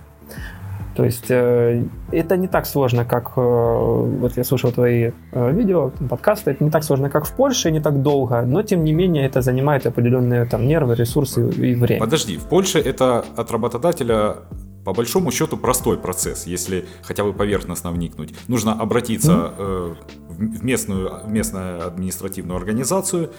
То 0.95 1.05
есть 1.05 1.25
э, 1.29 1.83
это 2.11 2.37
не 2.37 2.47
так 2.47 2.65
сложно, 2.65 3.05
как 3.05 3.31
э, 3.37 3.41
вот 3.41 4.37
я 4.37 4.43
слушал 4.43 4.71
твои 4.71 5.11
э, 5.31 5.51
видео, 5.53 5.91
подкасты, 6.09 6.51
это 6.51 6.63
не 6.63 6.69
так 6.69 6.83
сложно, 6.83 7.09
как 7.09 7.25
в 7.25 7.31
Польше, 7.31 7.71
не 7.71 7.79
так 7.79 8.01
долго, 8.01 8.41
но 8.41 8.61
тем 8.61 8.83
не 8.83 8.93
менее 8.93 9.25
это 9.25 9.41
занимает 9.41 9.85
определенные 9.85 10.45
там 10.45 10.67
нервы, 10.67 10.95
ресурсы 10.95 11.49
и 11.49 11.75
время. 11.75 11.99
Подожди, 11.99 12.37
в 12.37 12.43
Польше 12.43 12.79
это 12.79 13.23
от 13.37 13.51
работодателя 13.51 14.35
по 14.83 14.93
большому 14.93 15.31
счету 15.31 15.57
простой 15.57 15.97
процесс, 15.97 16.47
если 16.47 16.85
хотя 17.03 17.23
бы 17.23 17.33
поверхностно 17.33 17.91
вникнуть. 17.91 18.33
Нужно 18.47 18.73
обратиться 18.73 19.31
mm-hmm. 19.31 19.97
в 20.29 20.63
местную, 20.63 21.21
в 21.23 21.29
местную 21.29 21.87
административную 21.87 22.57
организацию, 22.57 23.29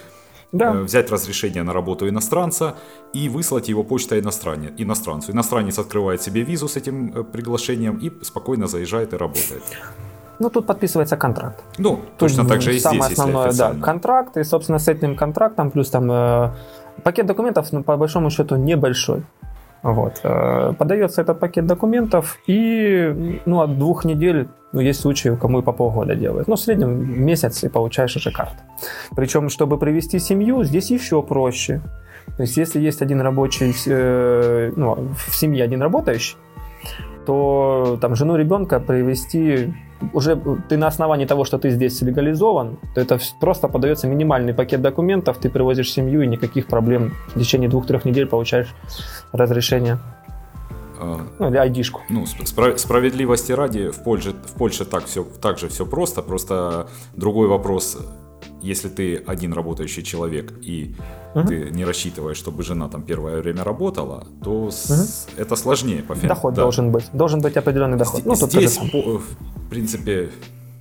да. 0.53 0.71
Э, 0.71 0.83
взять 0.83 1.11
разрешение 1.11 1.63
на 1.63 1.73
работу 1.73 2.07
иностранца 2.07 2.75
и 3.11 3.27
выслать 3.27 3.69
его 3.69 3.83
почтой 3.83 4.19
иностранец, 4.19 4.71
иностранцу. 4.77 5.31
Иностранец 5.31 5.79
открывает 5.79 6.21
себе 6.21 6.43
визу 6.43 6.67
с 6.67 6.77
этим 6.77 7.11
э, 7.13 7.23
приглашением 7.23 7.97
и 7.97 8.11
спокойно 8.23 8.67
заезжает 8.67 9.13
и 9.13 9.17
работает. 9.17 9.63
Ну, 10.39 10.49
тут 10.49 10.65
подписывается 10.65 11.17
контракт. 11.17 11.63
Ну, 11.77 11.99
точно 12.17 12.45
так 12.45 12.61
же 12.61 12.75
и 12.75 12.79
самое 12.79 13.03
здесь, 13.03 13.19
основное, 13.19 13.51
да, 13.53 13.73
контракт, 13.81 14.37
и, 14.37 14.43
собственно, 14.43 14.79
с 14.79 14.87
этим 14.87 15.15
контрактом, 15.15 15.71
плюс 15.71 15.89
там 15.89 16.11
э, 16.11 16.51
пакет 17.03 17.25
документов, 17.25 17.71
ну, 17.71 17.83
по 17.83 17.97
большому 17.97 18.29
счету, 18.29 18.55
небольшой. 18.55 19.23
Вот. 19.83 20.21
Э, 20.23 20.73
подается 20.77 21.21
этот 21.21 21.39
пакет 21.39 21.65
документов, 21.65 22.37
и 22.47 23.41
ну, 23.45 23.59
от 23.59 23.77
двух 23.77 24.05
недель, 24.05 24.47
ну, 24.71 24.79
есть 24.79 25.01
случаи, 25.01 25.37
кому 25.39 25.59
и 25.59 25.61
по 25.61 25.73
полгода 25.73 26.15
делают. 26.15 26.47
Но 26.47 26.55
в 26.55 26.59
среднем 26.59 27.25
месяц 27.25 27.63
и 27.63 27.69
получаешь 27.69 28.15
уже 28.15 28.31
карту. 28.31 28.63
Причем, 29.15 29.49
чтобы 29.49 29.77
привести 29.77 30.19
семью, 30.19 30.63
здесь 30.63 30.89
еще 30.89 31.21
проще. 31.21 31.81
То 32.37 32.43
есть, 32.43 32.55
если 32.57 32.79
есть 32.79 33.01
один 33.01 33.21
рабочий, 33.21 33.73
э, 33.87 34.71
ну, 34.75 35.09
в 35.15 35.35
семье 35.35 35.65
один 35.65 35.81
работающий, 35.81 36.37
то 37.25 37.97
там 38.01 38.15
жену 38.15 38.35
ребенка 38.35 38.79
привести 38.79 39.73
уже 40.13 40.35
ты 40.69 40.77
на 40.77 40.87
основании 40.87 41.25
того, 41.25 41.45
что 41.45 41.57
ты 41.57 41.69
здесь 41.69 42.01
легализован, 42.01 42.77
то 42.93 43.01
это 43.01 43.19
просто 43.39 43.67
подается 43.67 44.07
минимальный 44.07 44.53
пакет 44.53 44.81
документов, 44.81 45.37
ты 45.37 45.49
привозишь 45.49 45.91
семью 45.91 46.21
и 46.21 46.27
никаких 46.27 46.67
проблем 46.67 47.13
в 47.27 47.39
течение 47.39 47.69
двух-трех 47.69 48.05
недель 48.05 48.27
получаешь 48.27 48.75
разрешение. 49.31 49.99
А, 50.99 51.21
ну, 51.39 51.49
или 51.49 51.57
айдишку. 51.57 52.01
Ну, 52.09 52.23
спро- 52.23 52.77
справедливости 52.77 53.51
ради, 53.51 53.89
в 53.91 54.03
Польше, 54.03 54.31
в 54.31 54.53
Польше 54.57 54.85
так, 54.85 55.05
все, 55.05 55.25
так 55.41 55.57
же 55.57 55.67
все 55.67 55.85
просто, 55.85 56.21
просто 56.21 56.87
другой 57.15 57.47
вопрос, 57.47 57.97
если 58.63 58.87
ты 58.87 59.17
один 59.27 59.53
работающий 59.53 60.03
человек 60.03 60.53
и 60.61 60.95
угу. 61.35 61.47
ты 61.47 61.69
не 61.71 61.85
рассчитываешь, 61.85 62.37
чтобы 62.37 62.63
жена 62.63 62.87
там 62.87 63.03
первое 63.03 63.41
время 63.41 63.63
работала, 63.63 64.25
то 64.43 64.51
угу. 64.51 64.71
с, 64.71 65.27
это 65.37 65.55
сложнее 65.55 66.01
по 66.01 66.15
Доход 66.15 66.53
да. 66.53 66.61
должен 66.61 66.91
быть. 66.91 67.09
Должен 67.13 67.41
быть 67.41 67.57
определенный 67.57 67.97
доход. 67.97 68.21
Здесь, 68.21 68.41
ну, 68.41 68.47
здесь 68.47 68.77
по, 68.91 69.17
в 69.17 69.69
принципе, 69.69 70.29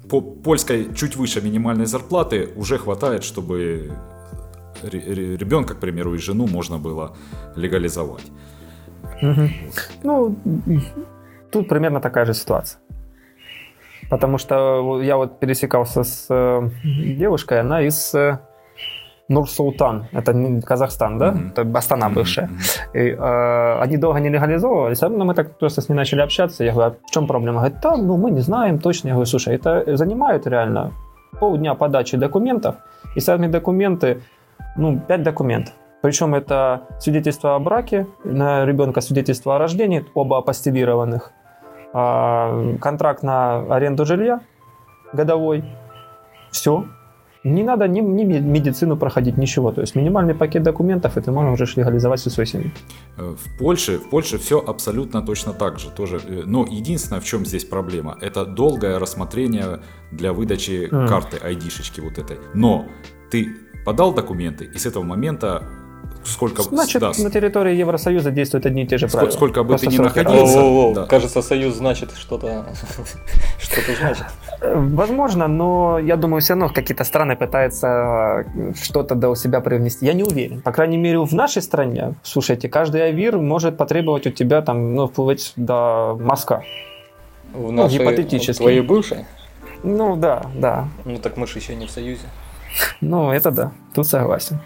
по 0.08 0.20
польской 0.20 0.94
чуть 0.94 1.16
выше 1.16 1.40
минимальной 1.40 1.86
зарплаты 1.86 2.50
уже 2.56 2.78
хватает, 2.78 3.24
чтобы 3.24 3.90
ребенка, 4.82 5.74
к 5.74 5.80
примеру, 5.80 6.14
и 6.14 6.18
жену 6.18 6.46
можно 6.46 6.78
было 6.78 7.16
легализовать. 7.56 8.26
Угу. 9.22 9.48
Ну, 10.04 10.36
тут 11.50 11.68
примерно 11.68 12.00
такая 12.00 12.26
же 12.26 12.34
ситуация. 12.34 12.80
Потому 14.12 14.36
что 14.36 15.00
я 15.00 15.16
вот 15.16 15.40
пересекался 15.40 16.04
с 16.04 16.26
э, 16.28 16.68
девушкой, 17.16 17.60
она 17.60 17.80
из 17.80 18.14
э, 18.14 18.38
Нур-Султан, 19.28 20.04
это 20.12 20.60
Казахстан, 20.66 21.18
да? 21.18 21.28
Mm-hmm. 21.28 21.50
Это 21.52 21.78
Астана 21.78 22.10
бывшая. 22.10 22.48
Mm-hmm. 22.48 23.00
И, 23.00 23.16
э, 23.18 23.82
они 23.82 23.96
долго 23.96 24.20
не 24.20 24.28
легализовывались, 24.28 25.00
но 25.00 25.24
мы 25.24 25.34
так 25.34 25.58
просто 25.58 25.80
с 25.80 25.88
ней 25.88 25.94
начали 25.94 26.20
общаться. 26.20 26.62
Я 26.62 26.72
говорю, 26.72 26.90
а 26.90 27.06
в 27.06 27.10
чем 27.10 27.26
проблема? 27.26 27.60
Говорит, 27.60 27.78
да, 27.82 27.96
ну 27.96 28.18
мы 28.18 28.30
не 28.30 28.40
знаем 28.40 28.78
точно. 28.78 29.08
Я 29.08 29.14
говорю, 29.14 29.30
слушай, 29.30 29.54
это 29.54 29.96
занимает 29.96 30.46
реально 30.46 30.92
полдня 31.40 31.74
подачи 31.74 32.18
документов, 32.18 32.74
и 33.16 33.20
сами 33.20 33.46
документы, 33.46 34.20
ну, 34.76 35.00
пять 35.08 35.22
документов. 35.22 35.72
Причем 36.02 36.34
это 36.34 36.82
свидетельство 36.98 37.54
о 37.54 37.58
браке, 37.60 38.06
на 38.24 38.66
ребенка 38.66 39.00
свидетельство 39.00 39.54
о 39.54 39.58
рождении, 39.58 40.04
оба 40.14 40.36
апостилированных, 40.36 41.30
а, 41.30 41.41
контракт 41.92 43.22
на 43.22 43.74
аренду 43.74 44.04
жилья 44.04 44.40
годовой. 45.12 45.64
Все. 46.50 46.84
Не 47.44 47.64
надо 47.64 47.88
ни, 47.88 48.00
ни 48.00 48.24
медицину 48.24 48.96
проходить, 48.96 49.36
ничего. 49.36 49.72
То 49.72 49.80
есть 49.80 49.96
минимальный 49.96 50.34
пакет 50.34 50.62
документов, 50.62 51.16
и 51.16 51.20
ты 51.20 51.32
можешь 51.32 51.76
легализовать 51.76 52.20
всю 52.20 52.30
свою 52.30 52.46
семью. 52.46 52.70
Э, 53.18 53.34
в 53.36 53.58
Польше, 53.58 53.98
в 53.98 54.10
Польше 54.10 54.38
все 54.38 54.62
абсолютно 54.64 55.22
точно 55.22 55.52
так 55.52 55.80
же. 55.80 55.90
Тоже. 55.90 56.20
Э, 56.28 56.42
но 56.46 56.64
единственное, 56.64 57.20
в 57.20 57.24
чем 57.24 57.44
здесь 57.44 57.64
проблема, 57.64 58.16
это 58.20 58.44
долгое 58.44 58.98
рассмотрение 58.98 59.80
для 60.12 60.32
выдачи 60.32 60.88
mm. 60.88 61.08
карты, 61.08 61.38
ID-шечки 61.38 62.00
вот 62.00 62.18
этой. 62.18 62.38
Но 62.54 62.86
ты 63.30 63.48
подал 63.84 64.14
документы, 64.14 64.64
и 64.64 64.78
с 64.78 64.86
этого 64.86 65.02
момента 65.02 65.64
сколько... 66.24 66.62
Значит, 66.62 67.00
да. 67.00 67.12
на 67.18 67.30
территории 67.30 67.74
Евросоюза 67.74 68.30
действуют 68.30 68.66
одни 68.66 68.82
и 68.82 68.86
те 68.86 68.98
же 68.98 69.08
сколько, 69.08 69.18
правила. 69.18 69.36
Сколько 69.36 69.62
бы 69.64 69.78
ты 69.78 69.86
ни 69.86 69.98
находился. 69.98 70.60
О, 70.60 70.64
о, 70.64 70.90
о, 70.90 70.94
да. 70.94 71.06
Кажется, 71.06 71.42
Союз 71.42 71.74
значит 71.76 72.12
что-то 72.16 72.66
что-то 73.58 73.94
значит. 73.98 74.26
Возможно, 74.60 75.48
но 75.48 75.98
я 75.98 76.16
думаю, 76.16 76.40
все 76.40 76.54
равно 76.54 76.68
какие-то 76.68 77.04
страны 77.04 77.36
пытаются 77.36 78.44
что-то 78.80 79.14
до 79.14 79.34
себя 79.34 79.60
привнести. 79.60 80.06
Я 80.06 80.12
не 80.12 80.22
уверен. 80.24 80.60
По 80.62 80.72
крайней 80.72 80.98
мере, 80.98 81.18
в 81.18 81.32
нашей 81.32 81.62
стране, 81.62 82.14
слушайте, 82.22 82.68
каждый 82.68 83.06
авир 83.08 83.38
может 83.38 83.76
потребовать 83.76 84.26
у 84.26 84.30
тебя 84.30 84.62
там, 84.62 84.94
ну, 84.94 85.08
вплывать 85.08 85.52
до 85.56 86.16
мазка. 86.20 86.62
В 87.52 87.70
ну, 87.70 87.82
нашей, 87.82 87.98
гипотетически. 87.98 88.60
В 88.60 88.62
твоей 88.62 88.80
бывшей? 88.80 89.26
Ну, 89.82 90.16
да, 90.16 90.42
да. 90.54 90.88
Ну, 91.04 91.18
так 91.18 91.36
мы 91.36 91.46
же 91.46 91.58
еще 91.58 91.74
не 91.74 91.86
в 91.86 91.90
Союзе. 91.90 92.26
Ну, 93.00 93.30
это 93.32 93.50
да, 93.50 93.72
тут 93.94 94.06
согласен. 94.06 94.60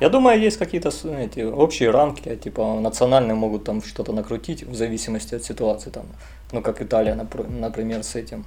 Я 0.00 0.08
думаю, 0.08 0.40
есть 0.40 0.56
какие-то 0.56 0.90
эти 1.18 1.40
общие 1.40 1.90
рамки, 1.90 2.34
типа 2.34 2.80
национальные 2.80 3.34
могут 3.34 3.64
там 3.64 3.82
что-то 3.82 4.12
накрутить 4.12 4.62
в 4.62 4.74
зависимости 4.74 5.34
от 5.34 5.44
ситуации, 5.44 5.90
там, 5.90 6.06
ну 6.52 6.62
как 6.62 6.80
Италия, 6.80 7.14
например, 7.14 8.02
с 8.02 8.14
этим, 8.14 8.46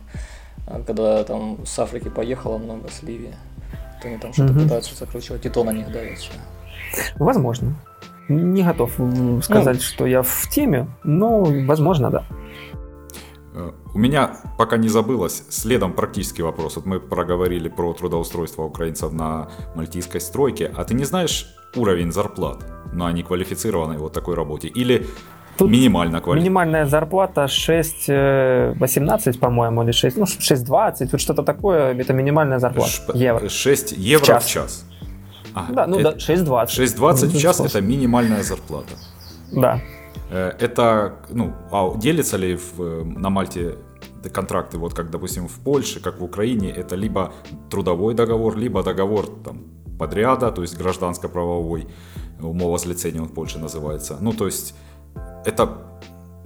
а, 0.68 0.82
когда 0.82 1.24
там 1.24 1.60
с 1.66 1.78
Африки 1.78 2.10
поехало 2.10 2.58
много, 2.58 2.90
с 2.90 3.04
Ливии, 3.04 3.36
то 4.02 4.08
они 4.08 4.18
там 4.18 4.34
что-то 4.34 4.52
угу. 4.54 4.62
пытаются 4.62 4.96
закручивать, 4.96 5.46
и 5.46 5.50
то 5.50 5.64
на 5.64 5.72
них 5.72 5.92
давится. 5.92 6.32
Возможно. 7.18 7.76
Не 8.30 8.64
готов 8.64 8.94
сказать, 9.44 9.76
ну, 9.76 9.82
что 9.82 10.08
я 10.08 10.24
в 10.24 10.50
теме, 10.50 10.88
но 11.04 11.44
возможно, 11.44 12.10
да. 12.10 12.24
Э, 13.54 13.72
у 13.94 13.98
меня 13.98 14.38
пока 14.58 14.78
не 14.78 14.90
забылось, 14.90 15.44
следом 15.50 15.94
практический 15.94 16.42
вопрос. 16.42 16.76
Вот 16.76 16.86
мы 16.86 17.00
проговорили 17.00 17.70
про 17.70 17.94
трудоустройство 17.94 18.64
украинцев 18.64 19.14
на 19.14 19.50
мальтийской 19.76 20.22
стройке, 20.22 20.72
а 20.76 20.84
ты 20.84 20.94
не 20.94 21.06
знаешь 21.06 21.48
уровень 21.76 22.12
зарплат 22.12 22.66
на 22.94 23.12
неквалифицированной 23.12 23.98
вот 23.98 24.14
такой 24.14 24.36
работе? 24.36 24.68
Или 24.68 25.06
Тут 25.58 25.70
минимально 25.70 26.20
квалифицированная? 26.20 26.44
Минимальная 26.44 26.86
зарплата 26.88 27.46
6,18, 27.46 29.36
э, 29.36 29.40
по-моему, 29.40 29.84
или 29.84 29.92
6, 29.92 30.18
ну 30.18 30.26
6,20, 30.26 31.10
вот 31.12 31.22
что-то 31.22 31.44
такое, 31.44 31.94
это 31.94 32.14
минимальная 32.14 32.60
зарплата. 32.60 32.90
Ш- 32.92 33.14
евро. 33.14 33.50
6 33.50 33.92
евро 33.92 34.24
в 34.24 34.28
час. 34.28 34.46
В 34.46 34.50
час. 34.50 34.86
А, 35.54 35.68
да, 35.70 35.86
ну 35.88 36.02
да, 36.02 36.14
6,20. 36.14 36.66
6,20 36.70 37.28
в 37.28 37.40
час 37.40 37.60
это 37.60 37.82
минимальная 37.82 38.42
зарплата. 38.42 38.94
Да. 39.52 39.80
Э, 40.34 40.52
это, 40.60 41.14
ну, 41.30 41.54
а 41.72 41.96
делится 41.98 42.38
ли 42.38 42.56
в, 42.56 43.04
на 43.04 43.30
Мальте 43.30 43.76
контракты, 44.34 44.78
вот 44.78 44.94
как, 44.94 45.10
допустим, 45.12 45.48
в 45.48 45.60
Польше, 45.60 46.00
как 46.00 46.20
в 46.20 46.24
Украине, 46.24 46.72
это 46.72 46.96
либо 46.96 47.32
трудовой 47.70 48.16
договор, 48.16 48.58
либо 48.58 48.84
договор 48.84 49.28
там, 49.44 49.58
подряда, 50.00 50.52
то 50.52 50.64
есть 50.64 50.78
гражданско-правовой, 50.78 51.88
умовозлицение 52.42 53.22
он 53.22 53.28
в 53.28 53.34
Польше 53.34 53.60
называется. 53.60 54.18
Ну, 54.22 54.34
то 54.34 54.46
есть 54.46 54.76
это 55.46 55.68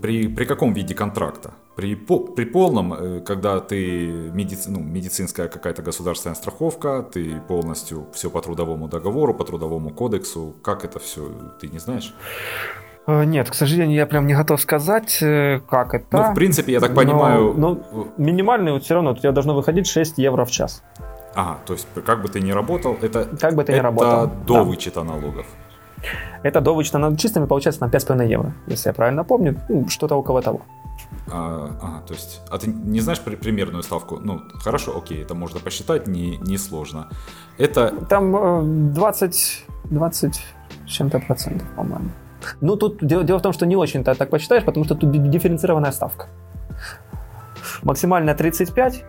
при, 0.02 0.28
при 0.28 0.46
каком 0.46 0.74
виде 0.74 0.94
контракта? 0.94 1.52
При, 1.76 1.96
при 1.96 2.46
полном, 2.46 2.94
э, 2.94 3.22
когда 3.22 3.60
ты 3.60 4.32
медици, 4.34 4.70
ну, 4.70 4.80
медицинская 4.80 5.48
какая-то 5.48 5.82
государственная 5.82 6.36
страховка, 6.36 7.04
ты 7.04 7.42
полностью 7.48 8.08
все 8.14 8.30
по 8.30 8.42
трудовому 8.42 8.88
договору, 8.90 9.34
по 9.34 9.46
трудовому 9.46 9.92
кодексу, 9.92 10.56
как 10.62 10.84
это 10.84 11.00
все, 11.00 11.22
ты 11.62 11.70
не 11.70 11.80
знаешь? 11.80 12.14
Э, 13.08 13.24
нет, 13.24 13.50
к 13.50 13.54
сожалению, 13.54 13.96
я 13.96 14.06
прям 14.06 14.28
не 14.28 14.34
готов 14.34 14.62
сказать, 14.62 15.18
э, 15.22 15.62
как 15.70 15.94
это. 15.94 16.18
Ну, 16.18 16.32
в 16.32 16.36
принципе, 16.36 16.74
я 16.74 16.80
так 16.80 16.94
понимаю... 16.94 17.54
Но, 17.56 17.76
но 17.76 18.08
минимальный 18.18 18.74
вот 18.74 18.84
все 18.84 18.96
равно 18.96 19.12
у 19.12 19.16
тебя 19.16 19.32
должно 19.32 19.56
выходить 19.56 19.88
6 19.88 20.18
евро 20.18 20.44
в 20.44 20.52
час. 20.52 20.84
Ага, 21.34 21.58
то 21.66 21.74
есть 21.74 21.88
как 22.06 22.22
бы 22.22 22.28
ты 22.28 22.42
ни 22.42 22.52
работал, 22.52 22.98
это, 23.02 23.26
как 23.40 23.56
бы 23.56 23.64
ты 23.64 23.72
это 23.72 23.82
ни 23.82 23.84
работал, 23.84 24.28
до 24.46 24.54
да. 24.54 24.64
вычета 24.64 25.04
налогов. 25.04 25.46
Это 26.44 26.62
до 26.62 26.76
вычета 26.76 26.98
налогов 26.98 27.20
чистыми 27.20 27.46
получается 27.46 27.86
на 27.86 27.90
5,5 27.90 28.28
евро, 28.28 28.54
если 28.68 28.90
я 28.90 28.94
правильно 28.94 29.24
помню, 29.24 29.56
ну, 29.70 29.88
что-то 29.88 30.16
около 30.16 30.42
того. 30.42 30.62
А, 31.32 31.70
ага, 31.82 32.02
то 32.08 32.14
есть, 32.14 32.42
а 32.50 32.58
ты 32.58 32.68
не 32.68 33.02
знаешь 33.02 33.20
при, 33.20 33.36
примерную 33.36 33.84
ставку? 33.84 34.20
Ну, 34.20 34.42
хорошо, 34.56 34.98
окей, 34.98 35.22
это 35.22 35.36
можно 35.36 35.60
посчитать, 35.60 36.08
не, 36.08 36.38
не 36.38 36.58
сложно. 36.58 37.08
Это... 37.58 37.94
Там 38.10 38.94
20, 38.94 39.66
э, 39.68 39.88
20 39.90 40.44
с 40.88 40.90
чем-то 40.90 41.20
процентов, 41.20 41.68
по-моему. 41.76 42.10
Ну, 42.62 42.76
тут 42.76 42.98
дело, 43.02 43.24
дело 43.24 43.40
в 43.40 43.42
том, 43.42 43.54
что 43.54 43.66
не 43.66 43.76
очень-то 43.76 44.16
так 44.16 44.30
посчитаешь, 44.30 44.64
потому 44.64 44.86
что 44.86 44.96
тут 44.96 45.12
дифференцированная 45.12 45.92
ставка. 45.92 46.28
Максимальная 47.84 48.36
35, 48.36 49.04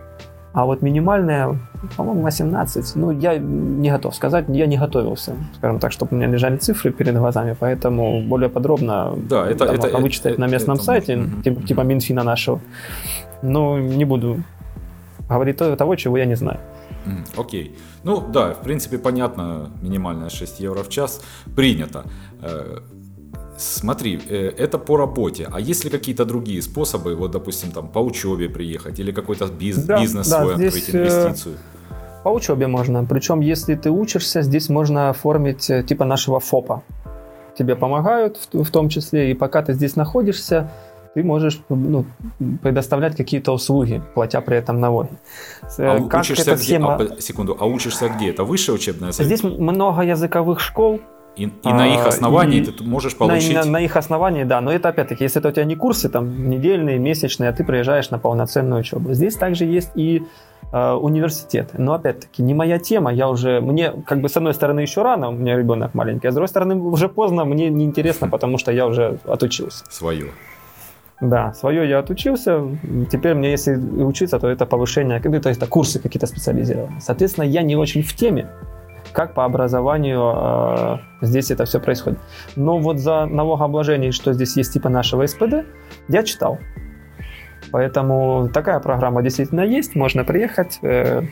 а 0.53 0.65
вот 0.65 0.81
минимальная, 0.81 1.59
по-моему, 1.97 2.23
18. 2.23 2.95
Ну, 2.95 3.11
я 3.11 3.37
не 3.37 3.91
готов 3.91 4.15
сказать, 4.15 4.45
я 4.47 4.65
не 4.65 4.77
готовился, 4.77 5.35
скажем 5.57 5.79
так, 5.79 5.91
чтобы 5.91 6.09
у 6.13 6.15
меня 6.15 6.27
лежали 6.27 6.57
цифры 6.57 6.91
перед 6.91 7.15
глазами, 7.15 7.55
поэтому 7.59 8.21
более 8.21 8.49
подробно 8.49 9.13
да, 9.15 9.47
это, 9.47 9.65
там, 9.65 9.75
это, 9.75 9.97
вычитать 9.97 10.33
это, 10.33 10.41
на 10.41 10.47
местном 10.47 10.75
это, 10.75 10.83
сайте, 10.83 11.13
это, 11.13 11.43
типа, 11.43 11.61
типа 11.67 11.81
Минфина 11.81 12.23
нашего. 12.23 12.59
Но 13.41 13.79
не 13.79 14.05
буду 14.05 14.43
говорить 15.29 15.57
того, 15.57 15.95
чего 15.95 16.17
я 16.17 16.25
не 16.25 16.35
знаю. 16.35 16.59
Окей. 17.37 17.63
Okay. 17.63 17.79
Ну 18.03 18.21
да, 18.21 18.53
в 18.53 18.61
принципе, 18.61 18.97
понятно, 18.97 19.69
минимальная 19.81 20.29
6 20.29 20.59
евро 20.59 20.83
в 20.83 20.89
час 20.89 21.21
принято. 21.55 22.03
Смотри, 23.59 24.21
э, 24.29 24.53
это 24.57 24.77
по 24.77 24.95
работе. 24.97 25.47
А 25.51 25.59
есть 25.59 25.83
ли 25.83 25.89
какие-то 25.89 26.23
другие 26.23 26.61
способы, 26.61 27.15
вот, 27.15 27.31
допустим, 27.31 27.71
там, 27.71 27.89
по 27.89 27.99
учебе 27.99 28.47
приехать 28.47 28.99
или 28.99 29.11
какой-то 29.11 29.45
биз- 29.45 29.85
да, 29.85 29.99
бизнес 29.99 30.29
да, 30.29 30.41
свой 30.41 30.55
здесь, 30.55 30.75
открыть, 30.75 30.95
э, 30.95 30.97
инвестицию? 30.97 31.55
По 32.23 32.29
учебе 32.29 32.67
можно. 32.67 33.03
Причем, 33.03 33.41
если 33.41 33.75
ты 33.75 33.91
учишься, 33.91 34.43
здесь 34.43 34.69
можно 34.69 35.09
оформить 35.09 35.69
э, 35.69 35.83
типа 35.83 36.05
нашего 36.05 36.39
ФОПа. 36.39 36.83
Тебе 37.57 37.75
помогают 37.75 38.37
в, 38.53 38.63
в 38.63 38.71
том 38.71 38.87
числе, 38.87 39.31
и 39.31 39.33
пока 39.33 39.61
ты 39.61 39.73
здесь 39.73 39.97
находишься, 39.97 40.71
ты 41.13 41.23
можешь 41.23 41.61
ну, 41.67 42.05
предоставлять 42.61 43.17
какие-то 43.17 43.51
услуги, 43.51 44.01
платя 44.13 44.39
при 44.39 44.55
этом 44.55 44.79
налоги. 44.79 45.09
А 45.79 46.07
как 46.07 46.21
учишься 46.21 46.51
эта 46.51 46.63
схема... 46.63 46.95
где? 46.95 47.13
А, 47.13 47.21
секунду, 47.21 47.57
а 47.59 47.65
учишься 47.65 48.07
где? 48.07 48.29
Это 48.29 48.45
высшее 48.45 48.75
учебное 48.75 49.11
заведение? 49.11 49.37
Здесь 49.37 49.59
много 49.59 50.01
языковых 50.01 50.61
школ, 50.61 51.01
и, 51.39 51.45
и 51.45 51.51
а, 51.63 51.73
на 51.73 51.87
их 51.87 52.05
основании 52.05 52.59
и 52.59 52.65
ты 52.65 52.83
можешь 52.83 53.15
получить... 53.15 53.53
На, 53.53 53.63
на, 53.63 53.71
на 53.71 53.79
их 53.79 53.95
основании, 53.95 54.43
да. 54.43 54.59
Но 54.59 54.71
это 54.71 54.89
опять-таки, 54.89 55.23
если 55.23 55.39
это 55.39 55.49
у 55.49 55.51
тебя 55.51 55.63
не 55.63 55.75
курсы 55.75 56.09
там 56.09 56.49
недельные, 56.49 56.99
месячные, 56.99 57.49
а 57.49 57.53
ты 57.53 57.63
приезжаешь 57.63 58.09
на 58.09 58.19
полноценную 58.19 58.81
учебу. 58.81 59.13
Здесь 59.13 59.35
также 59.35 59.63
есть 59.63 59.91
и 59.95 60.23
э, 60.73 60.91
университеты. 60.91 61.81
Но 61.81 61.93
опять-таки, 61.93 62.43
не 62.43 62.53
моя 62.53 62.77
тема. 62.77 63.13
Я 63.13 63.29
уже... 63.29 63.61
Мне, 63.61 63.91
как 64.05 64.19
бы, 64.21 64.27
с 64.27 64.35
одной 64.35 64.53
стороны, 64.53 64.81
еще 64.81 65.01
рано, 65.01 65.29
у 65.29 65.31
меня 65.31 65.57
ребенок 65.57 65.93
маленький, 65.93 66.27
а 66.27 66.31
с 66.31 66.35
другой 66.35 66.49
стороны, 66.49 66.75
уже 66.75 67.07
поздно, 67.07 67.45
мне 67.45 67.69
неинтересно, 67.69 68.29
потому 68.29 68.57
что 68.57 68.71
я 68.71 68.85
уже 68.85 69.19
отучился. 69.25 69.85
Свое. 69.89 70.27
Да, 71.21 71.53
свое 71.53 71.87
я 71.87 71.99
отучился. 71.99 72.61
Теперь 73.11 73.33
мне, 73.33 73.51
если 73.51 73.75
учиться, 73.75 74.39
то 74.39 74.47
это 74.47 74.65
повышение, 74.65 75.19
то 75.19 75.49
есть 75.49 75.61
это 75.61 75.67
курсы 75.67 75.99
какие-то 75.99 76.27
специализированные. 76.27 77.01
Соответственно, 77.01 77.45
я 77.45 77.61
не 77.61 77.75
очень 77.75 78.03
в 78.03 78.13
теме 78.15 78.47
как 79.11 79.33
по 79.33 79.45
образованию 79.45 80.99
э, 81.21 81.25
здесь 81.25 81.51
это 81.51 81.65
все 81.65 81.79
происходит. 81.79 82.19
Но 82.55 82.79
вот 82.79 82.99
за 82.99 83.25
налогообложение, 83.25 84.11
что 84.11 84.33
здесь 84.33 84.55
есть 84.57 84.73
типа 84.73 84.89
нашего 84.89 85.25
СПД, 85.25 85.65
я 86.07 86.23
читал. 86.23 86.59
Поэтому 87.71 88.49
такая 88.53 88.79
программа 88.79 89.21
действительно 89.21 89.61
есть, 89.61 89.95
можно 89.95 90.23
приехать, 90.23 90.79
э, 90.81 91.23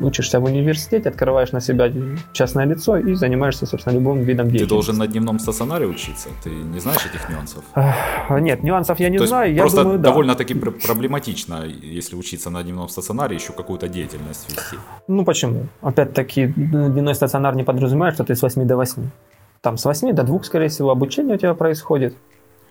учишься 0.00 0.40
в 0.40 0.44
университете, 0.44 1.08
открываешь 1.08 1.52
на 1.52 1.60
себя 1.60 1.92
частное 2.32 2.66
лицо 2.66 2.96
и 2.96 3.14
занимаешься, 3.14 3.66
собственно, 3.66 3.94
любым 3.94 4.22
видом 4.22 4.46
деятельности. 4.46 4.64
Ты 4.64 4.68
должен 4.68 4.98
на 4.98 5.06
дневном 5.06 5.38
стационаре 5.38 5.86
учиться? 5.86 6.28
Ты 6.42 6.50
не 6.50 6.80
знаешь 6.80 7.06
этих 7.06 7.28
нюансов? 7.28 7.64
Нет, 8.30 8.62
нюансов 8.62 9.00
я 9.00 9.08
не 9.08 9.18
То 9.18 9.26
знаю. 9.26 9.54
Я 9.54 9.62
просто 9.62 9.82
думаю, 9.82 9.98
да. 9.98 10.08
довольно-таки 10.08 10.54
проблематично, 10.54 11.64
если 11.64 12.16
учиться 12.16 12.50
на 12.50 12.62
дневном 12.62 12.88
стационаре, 12.88 13.36
еще 13.36 13.52
какую-то 13.52 13.88
деятельность 13.88 14.48
вести. 14.48 14.76
Ну 15.06 15.24
почему? 15.24 15.66
Опять-таки, 15.82 16.46
дневной 16.46 17.14
стационар 17.14 17.54
не 17.54 17.64
подразумевает, 17.64 18.14
что 18.14 18.24
ты 18.24 18.34
с 18.34 18.42
8 18.42 18.66
до 18.66 18.76
8. 18.76 19.02
Там 19.60 19.76
с 19.76 19.84
8 19.84 20.12
до 20.12 20.22
2, 20.22 20.42
скорее 20.42 20.68
всего, 20.68 20.90
обучение 20.90 21.34
у 21.34 21.38
тебя 21.38 21.54
происходит. 21.54 22.14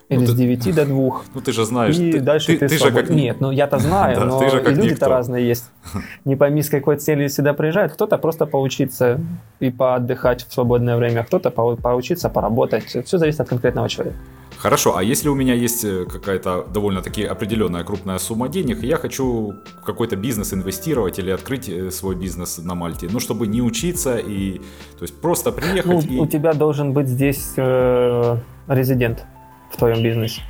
Или 0.09 0.19
ну, 0.19 0.27
с 0.27 0.35
9 0.35 0.63
ты, 0.63 0.73
до 0.73 0.85
2. 0.85 1.21
Ну 1.35 1.41
ты 1.41 1.51
же 1.51 1.65
знаешь. 1.65 1.97
И 1.97 2.13
ты, 2.13 2.19
дальше 2.21 2.47
ты, 2.47 2.57
ты, 2.59 2.67
ты 2.69 2.77
же 2.77 2.91
как... 2.91 3.09
Нет, 3.09 3.41
ну 3.41 3.51
я-то 3.51 3.77
знаю, 3.77 4.25
но 4.25 4.41
и 4.43 4.73
люди-то 4.73 5.09
разные 5.09 5.47
есть. 5.47 5.65
Не 6.25 6.35
пойми, 6.35 6.61
с 6.61 6.69
какой 6.69 6.95
целью 6.95 7.29
сюда 7.29 7.53
приезжают. 7.53 7.93
Кто-то 7.93 8.17
просто 8.17 8.45
поучиться 8.45 9.19
и 9.59 9.69
поотдыхать 9.69 10.47
в 10.47 10.53
свободное 10.53 10.95
время, 10.95 11.23
кто-то 11.23 11.51
поучиться, 11.51 12.29
поработать. 12.29 13.05
Все 13.05 13.17
зависит 13.17 13.41
от 13.41 13.49
конкретного 13.49 13.89
человека. 13.89 14.17
Хорошо, 14.57 14.97
а 14.97 15.03
если 15.03 15.29
у 15.29 15.35
меня 15.35 15.53
есть 15.53 15.85
э, 15.85 16.05
какая-то 16.05 16.65
довольно-таки 16.73 17.23
определенная 17.23 17.83
крупная 17.83 18.17
сумма 18.17 18.49
денег, 18.49 18.83
и 18.83 18.87
я 18.87 18.97
хочу 18.97 19.53
в 19.81 19.85
какой-то 19.85 20.15
бизнес 20.15 20.51
инвестировать 20.51 21.19
или 21.19 21.29
открыть 21.29 21.69
э, 21.69 21.91
свой 21.91 22.15
бизнес 22.15 22.57
на 22.57 22.73
Мальте, 22.73 23.07
ну, 23.11 23.19
чтобы 23.19 23.45
не 23.45 23.61
учиться 23.61 24.17
и, 24.17 24.57
то 24.97 25.03
есть, 25.03 25.21
просто 25.21 25.51
приехать 25.51 25.85
ну, 25.85 26.15
и... 26.15 26.19
У 26.19 26.25
тебя 26.25 26.53
должен 26.53 26.93
быть 26.93 27.07
здесь 27.07 27.53
э, 27.55 28.37
резидент 28.67 29.27
в 29.71 29.77
твоем 29.77 30.03
бизнесе. 30.03 30.41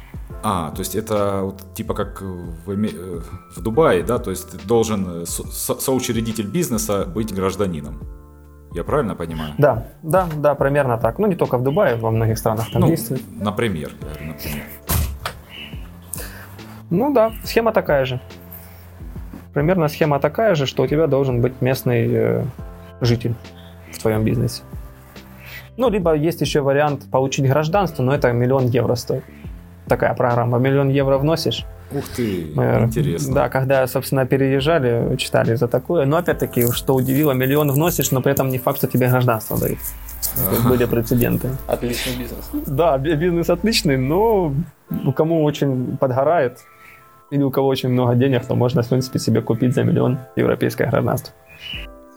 А, 0.44 0.72
то 0.72 0.80
есть 0.80 0.96
это 0.96 1.42
вот 1.44 1.74
типа 1.74 1.94
как 1.94 2.22
в, 2.22 2.72
э, 2.72 3.22
в 3.56 3.62
Дубае, 3.62 4.04
да, 4.04 4.20
то 4.20 4.30
есть 4.30 4.52
ты 4.52 4.68
должен 4.68 5.26
со- 5.26 5.80
соучредитель 5.80 6.48
бизнеса 6.48 7.06
быть 7.06 7.34
гражданином. 7.34 8.02
Я 8.74 8.84
правильно 8.84 9.16
понимаю? 9.16 9.54
Да, 9.58 9.88
да, 10.04 10.28
да, 10.38 10.54
примерно 10.54 10.98
так. 10.98 11.20
Ну, 11.20 11.28
не 11.28 11.36
только 11.36 11.58
в 11.58 11.64
Дубае, 11.64 11.96
во 11.96 12.12
многих 12.12 12.38
странах 12.38 12.70
там 12.72 12.82
ну, 12.82 12.88
действует. 12.88 13.22
Например, 13.40 13.92
например. 14.02 14.64
Ну 16.90 17.14
да, 17.14 17.34
схема 17.44 17.72
такая 17.74 18.06
же. 18.06 18.20
Примерно 19.54 19.88
схема 19.88 20.20
такая 20.20 20.56
же, 20.56 20.66
что 20.66 20.84
у 20.84 20.88
тебя 20.88 21.08
должен 21.08 21.42
быть 21.42 21.62
местный 21.62 22.08
э, 22.10 22.46
житель 23.02 23.34
в 23.92 24.00
твоем 24.00 24.24
бизнесе. 24.24 24.62
Ну, 25.78 25.90
либо 25.90 26.14
есть 26.14 26.42
еще 26.42 26.62
вариант 26.62 27.10
получить 27.12 27.48
гражданство, 27.48 28.04
но 28.04 28.14
это 28.14 28.32
миллион 28.32 28.68
евро 28.68 28.96
стоит. 28.96 29.24
Такая 29.88 30.14
программа. 30.16 30.58
Миллион 30.58 30.90
евро 30.90 31.18
вносишь. 31.18 31.66
Ух 31.92 32.04
ты, 32.16 32.52
мы, 32.54 32.82
интересно. 32.84 33.34
Да, 33.34 33.50
когда, 33.50 33.88
собственно, 33.88 34.26
переезжали, 34.26 35.16
читали 35.16 35.56
за 35.56 35.68
такое. 35.70 36.06
Но 36.06 36.18
опять-таки, 36.18 36.70
что 36.74 36.96
удивило, 36.96 37.32
миллион 37.32 37.72
вносишь, 37.72 38.12
но 38.12 38.22
при 38.22 38.34
этом 38.34 38.50
не 38.50 38.58
факт, 38.58 38.80
что 38.80 38.88
тебе 38.88 39.08
гражданство 39.08 39.58
дают. 39.58 39.80
Были 40.68 40.86
прецеденты. 40.86 41.50
Отличный 41.68 42.18
бизнес. 42.18 42.50
Да, 42.68 42.98
бизнес 42.98 43.50
отличный, 43.50 43.98
но 43.98 44.54
кому 45.16 45.44
очень 45.44 45.96
подгорает, 45.98 46.60
или 47.32 47.44
у 47.44 47.52
кого 47.52 47.68
очень 47.68 47.90
много 47.90 48.16
денег, 48.16 48.46
то 48.46 48.56
можно, 48.56 48.82
в 48.82 48.90
принципе, 48.90 49.20
себе 49.20 49.42
купить 49.42 49.74
за 49.74 49.84
миллион 49.84 50.18
европейское 50.36 50.90
гражданство. 50.90 51.34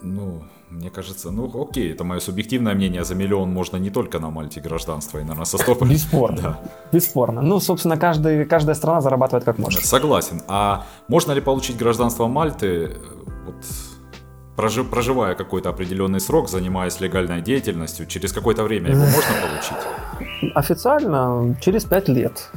Ну, 0.02 0.42
мне 0.70 0.88
кажется, 0.90 1.30
ну 1.30 1.50
окей, 1.62 1.92
это 1.92 2.04
мое 2.04 2.20
субъективное 2.20 2.74
мнение, 2.74 3.04
за 3.04 3.14
миллион 3.14 3.52
можно 3.52 3.76
не 3.76 3.90
только 3.90 4.20
на 4.20 4.30
Мальте 4.30 4.61
гражданство, 4.61 5.18
и, 5.18 5.22
наверное, 5.22 5.44
со 5.44 5.59
стопой. 5.59 5.88
Бесспорно. 5.88 6.40
Да. 6.42 6.61
Бесспорно. 6.92 7.42
Ну, 7.42 7.61
собственно, 7.61 7.96
каждый, 7.96 8.44
каждая 8.44 8.74
страна 8.74 9.00
зарабатывает 9.00 9.44
как 9.44 9.59
может. 9.59 9.85
Согласен. 9.85 10.42
А 10.46 10.87
можно 11.09 11.33
ли 11.33 11.40
получить 11.40 11.76
гражданство 11.76 12.28
Мальты, 12.28 12.96
вот, 13.46 13.56
проживая 14.90 15.35
какой-то 15.35 15.70
определенный 15.70 16.20
срок, 16.20 16.48
занимаясь 16.48 17.00
легальной 17.00 17.42
деятельностью, 17.42 18.06
через 18.06 18.33
какое-то 18.33 18.62
время 18.62 18.90
его 18.90 19.00
можно 19.00 19.35
получить? 19.42 20.54
Официально 20.54 21.56
через 21.61 21.85
пять 21.85 22.09
лет. 22.09 22.50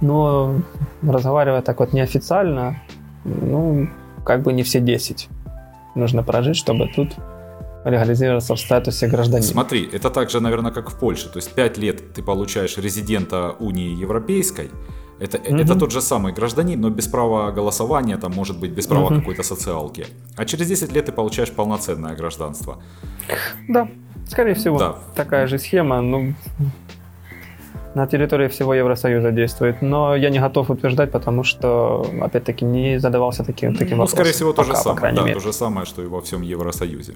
Но 0.00 0.56
разговаривая 1.02 1.62
так 1.62 1.78
вот 1.78 1.92
неофициально, 1.92 2.82
ну, 3.24 3.88
как 4.24 4.42
бы 4.42 4.52
не 4.52 4.62
все 4.62 4.80
10 4.80 5.28
нужно 5.94 6.22
прожить, 6.22 6.56
чтобы 6.56 6.88
тут 6.94 7.16
легализироваться 7.90 8.54
в 8.54 8.60
статусе 8.60 9.06
гражданина. 9.06 9.46
Смотри, 9.46 9.88
это 9.92 10.10
также, 10.10 10.40
наверное, 10.40 10.72
как 10.72 10.90
в 10.90 10.98
Польше. 10.98 11.28
То 11.28 11.38
есть 11.38 11.52
5 11.52 11.78
лет 11.78 12.12
ты 12.14 12.22
получаешь 12.22 12.78
резидента 12.78 13.54
Унии 13.60 13.94
Европейской, 14.02 14.70
это, 15.18 15.38
угу. 15.38 15.56
это 15.56 15.78
тот 15.78 15.92
же 15.92 16.00
самый 16.00 16.32
гражданин, 16.32 16.80
но 16.80 16.90
без 16.90 17.06
права 17.06 17.50
голосования, 17.50 18.18
там 18.18 18.32
может 18.32 18.58
быть 18.58 18.72
без 18.72 18.86
права 18.86 19.06
угу. 19.06 19.14
какой-то 19.16 19.42
социалки. 19.42 20.06
А 20.36 20.44
через 20.44 20.66
10 20.68 20.92
лет 20.92 21.06
ты 21.06 21.12
получаешь 21.12 21.50
полноценное 21.50 22.14
гражданство. 22.14 22.82
Да, 23.68 23.88
скорее 24.28 24.54
всего, 24.54 24.78
да. 24.78 24.96
такая 25.14 25.46
же 25.46 25.58
схема. 25.58 26.02
Ну, 26.02 26.34
на 27.94 28.06
территории 28.06 28.48
всего 28.48 28.74
Евросоюза 28.74 29.30
действует. 29.30 29.80
Но 29.80 30.14
я 30.14 30.28
не 30.28 30.38
готов 30.38 30.68
утверждать, 30.70 31.10
потому 31.10 31.44
что, 31.44 32.06
опять-таки, 32.20 32.66
не 32.66 32.98
задавался 32.98 33.42
таким, 33.42 33.74
таким 33.74 33.96
ну, 33.96 34.02
вопросом. 34.02 34.16
скорее 34.18 34.32
всего, 34.32 34.52
то 34.52 34.62
Пока, 34.62 34.76
же 34.76 34.82
самое. 34.82 35.14
Да, 35.14 35.22
мере. 35.22 35.34
то 35.34 35.40
же 35.40 35.52
самое, 35.54 35.86
что 35.86 36.02
и 36.02 36.06
во 36.06 36.20
всем 36.20 36.42
Евросоюзе. 36.42 37.14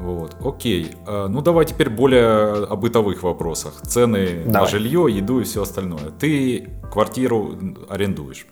Вот, 0.00 0.36
окей. 0.44 0.92
А, 1.06 1.28
ну, 1.28 1.42
давай 1.42 1.66
теперь 1.66 1.90
более 1.90 2.64
о 2.64 2.76
бытовых 2.76 3.22
вопросах. 3.22 3.82
Цены 3.82 4.44
давай. 4.46 4.62
на 4.62 4.66
жилье, 4.66 5.06
еду 5.10 5.40
и 5.40 5.44
все 5.44 5.62
остальное. 5.62 6.10
Ты 6.18 6.70
квартиру 6.90 7.54
арендуешь. 7.88 8.46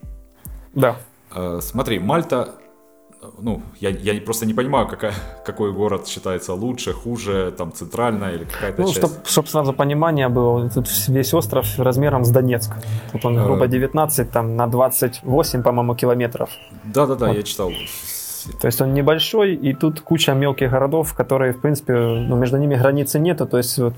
Да. 0.75 0.97
А, 1.31 1.61
смотри, 1.61 1.99
Мальта 1.99 2.55
ну, 3.39 3.63
я, 3.81 3.91
я 3.91 4.21
просто 4.21 4.47
не 4.47 4.55
понимаю, 4.55 4.87
какая, 4.87 5.13
какой 5.45 5.73
город 5.73 6.07
считается 6.07 6.55
лучше, 6.55 6.93
хуже, 6.93 7.53
там, 7.57 7.73
центральная 7.73 8.35
или 8.35 8.45
какая-то 8.45 8.83
ну, 8.83 8.89
часть. 8.89 8.99
Чтобы 8.99 9.15
чтоб 9.25 9.49
сразу 9.49 9.73
понимание 9.73 10.29
было, 10.29 10.69
тут 10.71 10.87
весь 11.09 11.35
остров 11.35 11.67
размером 11.79 12.25
с 12.25 12.31
Донецк. 12.31 12.73
Тут 13.13 13.25
он, 13.25 13.43
грубо, 13.43 13.67
19 13.67 14.19
э. 14.19 14.25
там, 14.25 14.57
на 14.57 14.67
28, 14.67 15.63
по-моему, 15.63 15.95
километров. 15.95 16.51
Да-да-да, 16.85 17.29
вот. 17.29 17.37
я 17.37 17.43
читал. 17.43 17.71
То 18.61 18.67
есть 18.67 18.81
он 18.81 18.95
небольшой, 18.95 19.55
и 19.55 19.75
тут 19.75 20.01
куча 20.01 20.35
мелких 20.35 20.71
городов, 20.71 21.15
которые, 21.15 21.53
в 21.53 21.61
принципе, 21.61 21.95
ну, 21.95 22.37
между 22.37 22.57
ними 22.57 22.77
границы 22.77 23.19
нету. 23.19 23.47
То 23.47 23.59
есть 23.59 23.79
вот 23.79 23.95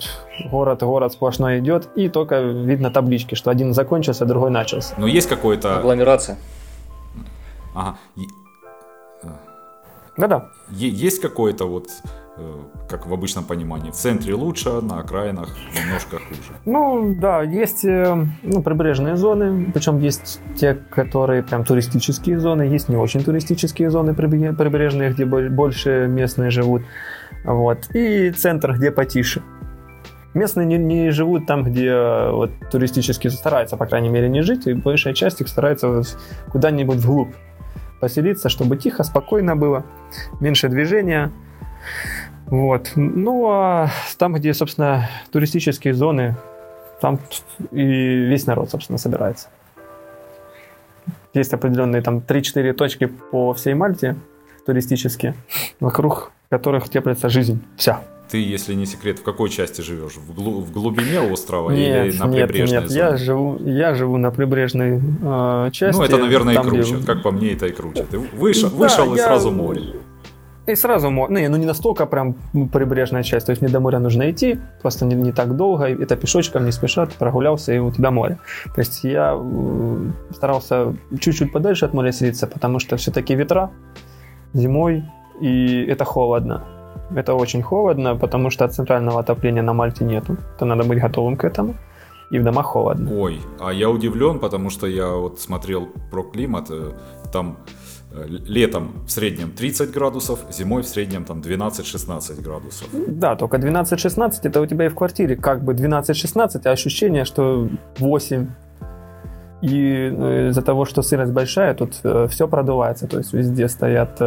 город, 0.50 0.82
город 0.82 1.12
сплошной 1.12 1.58
идет, 1.60 1.88
и 1.96 2.08
только 2.08 2.40
видно 2.40 2.90
таблички, 2.90 3.34
что 3.34 3.50
один 3.50 3.72
закончился, 3.74 4.26
другой 4.26 4.50
начался. 4.50 4.94
Но 4.98 5.06
есть 5.06 5.28
какой-то... 5.28 5.78
Агломерация. 5.78 6.36
Ага. 7.74 7.96
Да-да. 10.16 10.50
Есть 10.70 11.20
какое-то 11.20 11.64
вот, 11.64 11.86
э, 11.86 12.08
как 12.88 13.06
в 13.06 13.12
обычном 13.12 13.44
понимании, 13.44 13.90
в 13.90 13.94
центре 13.94 14.34
лучше, 14.34 14.80
на 14.80 15.00
окраинах 15.00 15.48
немножко 15.74 16.18
хуже? 16.18 16.60
Ну, 16.64 17.14
да, 17.14 17.42
есть 17.42 17.84
э, 17.84 18.26
ну, 18.42 18.62
прибрежные 18.62 19.16
зоны, 19.16 19.70
причем 19.72 19.98
есть 19.98 20.40
те, 20.56 20.74
которые 20.74 21.42
прям 21.42 21.64
туристические 21.64 22.38
зоны, 22.38 22.62
есть 22.62 22.88
не 22.88 22.96
очень 22.96 23.22
туристические 23.22 23.90
зоны 23.90 24.14
прибрежные, 24.14 25.12
где 25.12 25.24
больше 25.24 26.06
местные 26.08 26.50
живут, 26.50 26.82
вот, 27.44 27.94
и 27.94 28.30
центр, 28.30 28.72
где 28.72 28.90
потише. 28.90 29.42
Местные 30.32 30.66
не, 30.66 30.78
не 30.78 31.10
живут 31.10 31.46
там, 31.46 31.64
где 31.64 31.86
э, 31.86 32.30
вот, 32.30 32.50
туристически 32.70 33.28
стараются, 33.28 33.76
по 33.76 33.86
крайней 33.86 34.08
мере, 34.08 34.28
не 34.28 34.42
жить, 34.42 34.66
и 34.66 34.74
большая 34.74 35.14
часть 35.14 35.40
их 35.40 35.48
старается 35.48 36.02
куда-нибудь 36.50 36.98
вглубь 36.98 37.34
поселиться, 38.00 38.48
чтобы 38.48 38.76
тихо, 38.76 39.04
спокойно 39.04 39.54
было, 39.54 39.84
меньше 40.40 40.68
движения. 40.68 41.30
Вот. 42.50 42.92
Ну, 42.96 43.48
а 43.48 43.90
там, 44.18 44.34
где, 44.34 44.52
собственно, 44.52 45.08
туристические 45.30 45.94
зоны, 45.94 46.36
там 47.00 47.18
и 47.70 47.82
весь 47.82 48.46
народ, 48.46 48.70
собственно, 48.70 48.98
собирается. 48.98 49.48
Есть 51.32 51.54
определенные 51.54 52.02
там 52.02 52.18
3-4 52.18 52.72
точки 52.72 53.06
по 53.06 53.54
всей 53.54 53.74
Мальте 53.74 54.16
туристические, 54.66 55.34
вокруг 55.78 56.32
которых 56.50 56.88
теплится 56.88 57.28
жизнь 57.28 57.62
вся. 57.76 58.02
Ты, 58.28 58.38
если 58.38 58.74
не 58.74 58.86
секрет, 58.86 59.18
в 59.18 59.22
какой 59.24 59.48
части 59.48 59.80
живешь? 59.80 60.14
В, 60.14 60.32
глу- 60.32 60.60
в 60.60 60.72
глубине 60.72 61.20
острова 61.20 61.70
нет, 61.70 62.06
или 62.06 62.18
на 62.18 62.28
прибрежной 62.28 62.80
нет, 62.80 62.88
зоне? 62.88 63.00
Я 63.00 63.16
живу, 63.16 63.58
я 63.58 63.94
живу 63.94 64.16
на 64.18 64.30
прибрежной 64.30 65.00
э, 65.22 65.70
части. 65.72 65.98
Ну, 65.98 66.04
это, 66.04 66.16
наверное, 66.16 66.54
там, 66.54 66.66
и 66.66 66.70
круче. 66.70 66.94
Где... 66.94 67.06
Как 67.06 67.22
по 67.22 67.32
мне, 67.32 67.52
это 67.52 67.66
и 67.66 67.72
круче. 67.72 68.06
Ты 68.08 68.18
вышел, 68.18 68.70
да, 68.70 68.76
вышел 68.76 69.14
и 69.14 69.16
я... 69.16 69.24
сразу 69.24 69.50
море. 69.50 69.82
И 70.70 70.76
сразу. 70.76 71.10
Ну, 71.10 71.26
ну, 71.28 71.56
не 71.56 71.66
настолько 71.66 72.06
прям 72.06 72.34
прибрежная 72.72 73.22
часть. 73.22 73.46
То 73.46 73.52
есть 73.52 73.62
мне 73.62 73.72
до 73.72 73.80
моря 73.80 73.98
нужно 73.98 74.30
идти, 74.30 74.58
просто 74.82 75.04
не, 75.06 75.16
не 75.16 75.32
так 75.32 75.56
долго. 75.56 75.84
Это 75.84 76.16
пешочком, 76.16 76.64
не 76.64 76.72
спешат, 76.72 77.12
прогулялся, 77.18 77.72
и 77.72 77.78
у 77.78 77.90
тебя 77.90 78.10
море. 78.10 78.38
То 78.74 78.80
есть 78.80 79.04
я 79.04 79.36
старался 80.30 80.94
чуть-чуть 81.20 81.52
подальше 81.52 81.86
от 81.86 81.94
моря 81.94 82.12
селиться, 82.12 82.46
потому 82.46 82.78
что 82.78 82.96
все-таки 82.96 83.34
ветра 83.34 83.70
зимой, 84.54 85.02
и 85.40 85.84
это 85.88 86.04
холодно. 86.04 86.62
Это 87.16 87.34
очень 87.34 87.62
холодно, 87.62 88.16
потому 88.16 88.50
что 88.50 88.68
центрального 88.68 89.20
отопления 89.20 89.62
на 89.62 89.72
Мальте 89.72 90.04
нету. 90.04 90.36
То 90.58 90.64
надо 90.64 90.84
быть 90.84 91.00
готовым 91.00 91.36
к 91.36 91.44
этому. 91.44 91.74
И 92.30 92.38
в 92.38 92.44
домах 92.44 92.66
холодно. 92.66 93.10
Ой, 93.12 93.40
а 93.58 93.72
я 93.72 93.88
удивлен, 93.90 94.38
потому 94.38 94.70
что 94.70 94.86
я 94.86 95.08
вот 95.08 95.40
смотрел 95.40 95.88
про 96.10 96.22
климат. 96.22 96.70
Э, 96.70 96.92
там 97.32 97.56
э, 97.66 97.79
летом 98.12 98.92
в 99.06 99.10
среднем 99.10 99.52
30 99.52 99.90
градусов, 99.92 100.40
зимой 100.50 100.82
в 100.82 100.86
среднем 100.86 101.24
там 101.24 101.40
12-16 101.40 102.42
градусов. 102.42 102.88
Да, 102.92 103.36
только 103.36 103.56
12-16 103.56 104.40
это 104.42 104.60
у 104.60 104.66
тебя 104.66 104.86
и 104.86 104.88
в 104.88 104.94
квартире 104.94 105.36
как 105.36 105.62
бы 105.62 105.74
12-16, 105.74 106.60
а 106.64 106.70
ощущение, 106.70 107.24
что 107.24 107.68
8. 107.98 108.46
И 109.62 109.68
э, 109.68 110.48
из-за 110.48 110.62
того, 110.62 110.86
что 110.86 111.02
сырость 111.02 111.32
большая, 111.32 111.74
тут 111.74 111.94
все 112.30 112.48
продувается. 112.48 113.06
То 113.06 113.18
есть 113.18 113.32
везде 113.32 113.68
стоят 113.68 114.20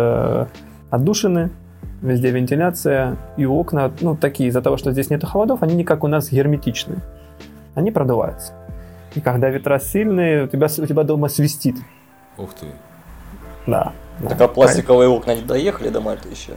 отдушины, 0.90 1.50
везде 2.04 2.32
вентиляция 2.32 3.18
и 3.38 3.46
окна, 3.46 3.92
ну, 4.02 4.16
такие, 4.16 4.50
из-за 4.50 4.62
того, 4.62 4.78
что 4.78 4.92
здесь 4.92 5.10
нет 5.10 5.24
холодов, 5.24 5.64
они 5.64 5.76
не 5.76 5.84
как 5.84 6.04
у 6.04 6.08
нас 6.08 6.32
герметичные. 6.32 7.00
Они 7.76 7.92
продуваются. 7.92 8.54
И 9.16 9.22
когда 9.22 9.50
ветра 9.50 9.80
сильные, 9.80 10.46
у 10.46 10.48
тебя, 10.48 10.68
у 10.68 10.86
тебя 10.86 11.04
дома 11.04 11.30
свистит. 11.30 11.76
Ух 12.38 12.54
ты. 12.54 12.68
Да. 13.68 13.94
Так 14.30 14.42
а 14.42 14.48
пластиковые 14.48 15.10
окна 15.10 15.36
не 15.36 15.42
доехали 15.42 15.90
до 15.90 16.00
Мальты 16.00 16.30
еще? 16.30 16.54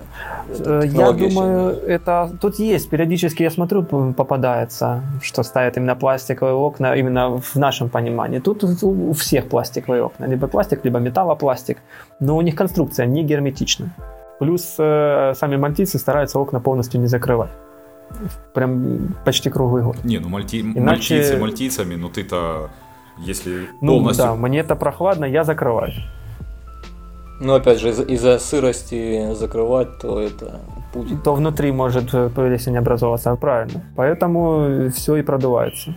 Э, 0.48 0.82
я 0.84 1.12
думаю, 1.12 1.70
еще... 1.70 1.86
это 1.86 2.30
тут 2.40 2.58
есть. 2.58 2.90
Периодически 2.90 3.42
я 3.42 3.50
смотрю, 3.50 3.82
попадается, 3.82 5.02
что 5.22 5.42
ставят 5.42 5.76
именно 5.76 5.96
пластиковые 5.96 6.54
окна, 6.54 6.94
именно 6.94 7.38
в 7.38 7.56
нашем 7.56 7.88
понимании. 7.88 8.40
Тут 8.40 8.62
у 8.64 9.12
всех 9.12 9.48
пластиковые 9.48 10.02
окна. 10.02 10.26
Либо 10.26 10.46
пластик, 10.48 10.84
либо 10.84 10.98
металлопластик. 10.98 11.78
Но 12.20 12.36
у 12.36 12.40
них 12.42 12.54
конструкция 12.54 13.06
не 13.06 13.24
герметичная. 13.24 13.90
Плюс 14.38 14.74
э, 14.78 15.32
сами 15.34 15.56
мальтийцы 15.56 15.98
стараются 15.98 16.38
окна 16.38 16.60
полностью 16.60 17.00
не 17.00 17.06
закрывать. 17.06 17.50
Прям 18.54 19.14
почти 19.24 19.50
круглый 19.50 19.82
год. 19.82 20.04
Не, 20.04 20.18
ну 20.18 20.28
мальти... 20.28 20.60
Иначе... 20.60 21.14
мальтийцы 21.14 21.36
мальтийцами, 21.38 21.94
но 21.96 22.08
ты-то, 22.08 22.70
если 23.18 23.68
ну, 23.80 23.94
полностью... 23.94 24.26
Ну 24.26 24.32
да, 24.32 24.36
мне 24.36 24.60
это 24.60 24.76
прохладно, 24.76 25.24
я 25.24 25.42
закрываю. 25.42 25.92
Ну, 27.40 27.54
опять 27.54 27.80
же, 27.80 27.90
из- 27.90 28.00
из-за 28.00 28.38
сырости 28.38 29.34
закрывать, 29.34 29.98
то 29.98 30.20
это 30.20 30.60
путь. 30.92 31.22
То 31.22 31.34
внутри 31.34 31.72
может 31.72 32.14
э, 32.14 32.30
плесень 32.30 32.78
образоваться, 32.78 33.34
правильно. 33.36 33.82
Поэтому 33.96 34.90
все 34.90 35.16
и 35.16 35.22
продувается. 35.22 35.94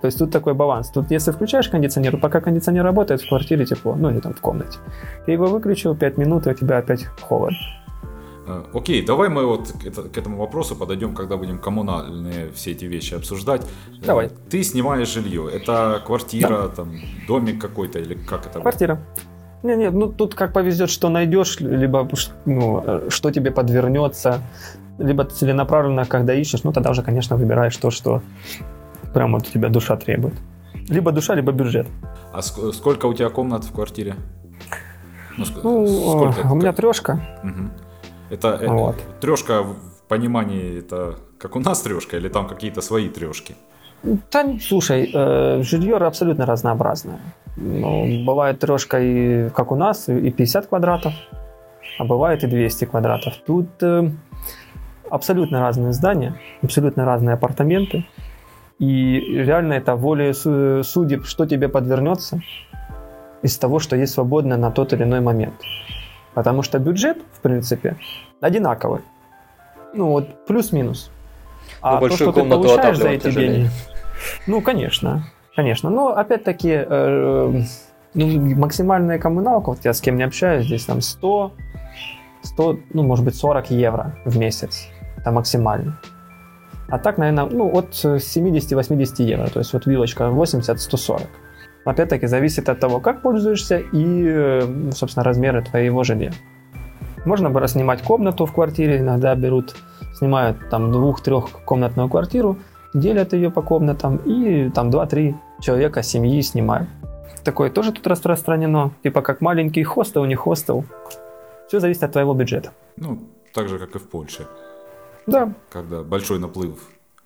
То 0.00 0.06
есть 0.08 0.18
тут 0.18 0.30
такой 0.30 0.54
баланс. 0.54 0.90
Тут 0.90 1.10
если 1.10 1.32
включаешь 1.32 1.68
кондиционер, 1.68 2.16
пока 2.18 2.40
кондиционер 2.40 2.84
работает, 2.84 3.22
в 3.22 3.28
квартире 3.28 3.64
тепло, 3.66 3.94
ну 3.96 4.10
или 4.10 4.20
там 4.20 4.32
в 4.34 4.40
комнате. 4.40 4.78
Ты 5.26 5.32
его 5.32 5.46
выключил 5.46 5.94
5 5.96 6.18
минут, 6.18 6.46
и 6.46 6.50
у 6.50 6.54
тебя 6.54 6.78
опять 6.78 7.04
холод. 7.22 7.54
Э, 8.48 8.62
Окей, 8.74 9.04
давай 9.04 9.28
мы 9.28 9.44
вот 9.46 9.72
к, 9.72 9.86
это- 9.86 10.02
к 10.08 10.16
этому 10.16 10.38
вопросу 10.38 10.76
подойдем, 10.76 11.14
когда 11.14 11.36
будем 11.36 11.58
коммунальные 11.58 12.50
все 12.54 12.70
эти 12.72 12.84
вещи 12.84 13.14
обсуждать. 13.14 13.62
Э, 14.02 14.06
Давай. 14.06 14.30
Ты 14.50 14.62
снимаешь 14.62 15.08
жилье. 15.12 15.48
Это 15.52 16.00
квартира, 16.06 16.68
там, 16.68 16.92
домик 17.28 17.60
какой-то 17.60 17.98
или 17.98 18.14
как 18.14 18.46
это? 18.46 18.60
Квартира. 18.60 18.98
Не, 19.66 19.76
не, 19.76 19.90
ну 19.90 20.12
тут 20.12 20.34
как 20.34 20.52
повезет, 20.52 20.90
что 20.90 21.08
найдешь, 21.08 21.60
либо 21.60 22.08
ну, 22.44 22.82
э, 22.86 23.08
что 23.10 23.30
тебе 23.30 23.50
подвернется, 23.50 24.40
либо 24.98 25.24
целенаправленно, 25.24 26.04
когда 26.06 26.34
ищешь, 26.34 26.64
ну 26.64 26.72
тогда 26.72 26.90
уже, 26.90 27.02
конечно, 27.02 27.36
выбираешь 27.36 27.76
то, 27.76 27.90
что 27.90 28.20
прям 29.14 29.32
вот 29.32 29.48
у 29.48 29.50
тебя 29.50 29.68
душа 29.68 29.96
требует. 29.96 30.34
Либо 30.88 31.10
душа, 31.12 31.34
либо 31.34 31.52
бюджет. 31.52 31.86
А 32.32 32.38
ск- 32.40 32.72
сколько 32.72 33.06
у 33.06 33.14
тебя 33.14 33.28
комнат 33.28 33.64
в 33.64 33.72
квартире? 33.72 34.14
Ну, 35.38 35.44
ск- 35.44 35.60
Ну, 35.64 35.86
сколько 35.86 36.40
это? 36.40 36.52
у 36.52 36.54
меня 36.54 36.72
трешка. 36.72 37.20
Мгм. 37.42 37.70
Это 38.30 38.48
э, 38.62 38.68
Вот. 38.68 38.96
трешка 39.20 39.62
в 39.62 39.76
понимании 40.08 40.78
это 40.78 41.16
как 41.38 41.56
у 41.56 41.60
нас 41.60 41.80
трешка 41.82 42.16
или 42.16 42.28
там 42.28 42.46
какие-то 42.46 42.80
свои 42.80 43.08
трешки? 43.08 43.54
Да, 44.32 44.44
слушай, 44.60 45.10
э, 45.14 45.62
жилье 45.62 45.96
абсолютно 45.96 46.46
разнообразное. 46.46 47.18
Ну, 47.56 48.24
бывает 48.24 48.58
трешка 48.60 49.00
и, 49.00 49.48
как 49.50 49.72
у 49.72 49.76
нас, 49.76 50.08
и 50.08 50.30
50 50.30 50.66
квадратов, 50.66 51.14
а 51.98 52.04
бывает 52.04 52.44
и 52.44 52.46
200 52.46 52.84
квадратов. 52.84 53.34
Тут 53.46 53.68
э, 53.82 54.10
абсолютно 55.10 55.60
разные 55.60 55.92
здания, 55.92 56.34
абсолютно 56.62 57.04
разные 57.04 57.34
апартаменты. 57.34 58.04
И 58.78 59.20
реально 59.20 59.74
это 59.74 59.94
воля 59.96 60.34
су- 60.34 60.82
судеб, 60.82 61.24
что 61.24 61.46
тебе 61.46 61.68
подвернется 61.68 62.40
из 63.42 63.56
того, 63.56 63.78
что 63.78 63.96
есть 63.96 64.12
свободно 64.12 64.58
на 64.58 64.70
тот 64.70 64.92
или 64.92 65.04
иной 65.04 65.20
момент. 65.20 65.54
Потому 66.34 66.62
что 66.62 66.78
бюджет, 66.78 67.16
в 67.32 67.40
принципе, 67.40 67.96
одинаковый. 68.42 69.00
Ну 69.94 70.08
вот 70.10 70.46
плюс-минус. 70.46 71.10
А 71.80 71.98
Ну, 72.00 72.08
то, 72.08 72.14
что 72.14 72.32
ты 72.32 72.44
получаешь 72.44 72.98
за 72.98 73.08
эти 73.08 73.30
деньги... 73.30 73.70
Ну, 74.46 74.60
конечно, 74.60 75.24
конечно. 75.56 75.90
Но 75.90 76.08
опять-таки, 76.08 76.70
э, 76.70 77.62
ну, 78.14 78.56
максимальная 78.56 79.18
коммуналка, 79.18 79.70
вот 79.70 79.84
я 79.84 79.92
с 79.92 80.00
кем 80.00 80.16
не 80.16 80.22
общаюсь, 80.22 80.66
здесь 80.66 80.84
там 80.84 81.00
100, 81.00 81.52
100, 82.42 82.78
ну, 82.92 83.02
может 83.02 83.24
быть, 83.24 83.34
40 83.34 83.70
евро 83.70 84.14
в 84.24 84.38
месяц. 84.38 84.88
Это 85.16 85.32
максимально. 85.32 85.98
А 86.88 86.98
так, 86.98 87.18
наверное, 87.18 87.46
ну, 87.46 87.68
от 87.76 87.90
70-80 87.94 89.22
евро. 89.22 89.48
То 89.48 89.58
есть 89.58 89.72
вот 89.72 89.86
вилочка 89.86 90.24
80-140. 90.24 91.22
Опять-таки, 91.84 92.26
зависит 92.26 92.68
от 92.68 92.80
того, 92.80 93.00
как 93.00 93.22
пользуешься 93.22 93.78
и, 93.78 94.24
э, 94.28 94.90
собственно, 94.92 95.24
размеры 95.24 95.62
твоего 95.62 96.04
жилья. 96.04 96.32
Можно 97.24 97.50
было 97.50 97.66
снимать 97.66 98.02
комнату 98.02 98.46
в 98.46 98.52
квартире, 98.52 98.98
иногда 98.98 99.34
берут, 99.34 99.74
снимают 100.14 100.68
там 100.70 100.92
двух-трехкомнатную 100.92 102.08
квартиру, 102.08 102.56
делят 103.00 103.32
ее 103.32 103.50
по 103.50 103.62
комнатам 103.62 104.16
и 104.16 104.70
там 104.70 104.90
2-3 104.90 105.34
человека 105.60 106.02
семьи 106.02 106.42
снимают. 106.42 106.88
Такое 107.44 107.70
тоже 107.70 107.92
тут 107.92 108.06
распространено, 108.06 108.90
типа 109.02 109.22
как 109.22 109.40
маленький 109.40 109.84
хостел, 109.84 110.24
не 110.24 110.34
хостел. 110.34 110.84
Все 111.68 111.80
зависит 111.80 112.02
от 112.02 112.12
твоего 112.12 112.34
бюджета. 112.34 112.70
Ну, 112.96 113.18
так 113.52 113.68
же, 113.68 113.78
как 113.78 113.94
и 113.94 113.98
в 113.98 114.08
Польше. 114.08 114.46
Да, 115.26 115.52
Когда 115.70 116.02
большой 116.02 116.38
наплыв 116.38 116.78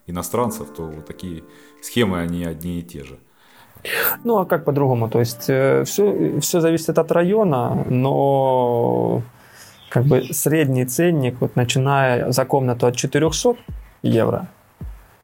иностранцев, 0.06 0.68
то 0.76 0.82
вот 0.82 1.06
такие 1.06 1.42
схемы, 1.82 2.18
они 2.20 2.44
одни 2.44 2.78
и 2.78 2.82
те 2.82 3.04
же. 3.04 3.18
Ну, 4.24 4.38
а 4.38 4.44
как 4.44 4.64
по-другому? 4.64 5.08
То 5.08 5.20
есть 5.20 5.42
все, 5.42 5.84
все 6.40 6.60
зависит 6.60 6.98
от 6.98 7.12
района, 7.12 7.84
но 7.88 9.22
как 9.90 10.04
бы 10.04 10.22
средний 10.32 10.84
ценник, 10.84 11.40
вот 11.40 11.56
начиная 11.56 12.30
за 12.30 12.44
комнату 12.44 12.86
от 12.86 12.96
400 12.96 13.56
евро 14.02 14.48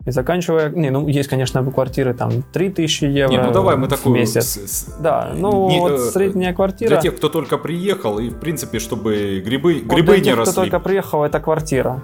и 0.06 0.12
заканчивая... 0.12 0.70
Не, 0.70 0.90
ну, 0.90 1.08
есть, 1.08 1.28
конечно, 1.28 1.64
квартиры 1.70 2.14
там 2.14 2.42
3000 2.52 3.04
евро 3.04 3.32
Не, 3.32 3.42
ну 3.42 3.52
давай 3.52 3.76
мы 3.76 3.88
такую... 3.88 4.14
месяц. 4.14 4.44
с- 4.44 4.70
с- 4.70 4.96
Да, 5.00 5.32
ну 5.34 5.68
не, 5.68 5.80
вот 5.80 5.92
э, 5.92 5.98
средняя 5.98 6.54
квартира... 6.54 6.88
Для 6.90 7.00
тех, 7.00 7.16
кто 7.16 7.28
только 7.28 7.58
приехал, 7.58 8.20
и 8.20 8.30
в 8.30 8.38
принципе, 8.38 8.78
чтобы 8.78 9.42
грибы, 9.44 9.82
Вот 9.84 9.94
грибы 9.94 10.12
для 10.12 10.18
не 10.18 10.22
тех, 10.24 10.34
кто 10.34 10.44
росли. 10.44 10.54
только 10.54 10.80
приехал, 10.80 11.24
это 11.24 11.40
квартира. 11.40 12.00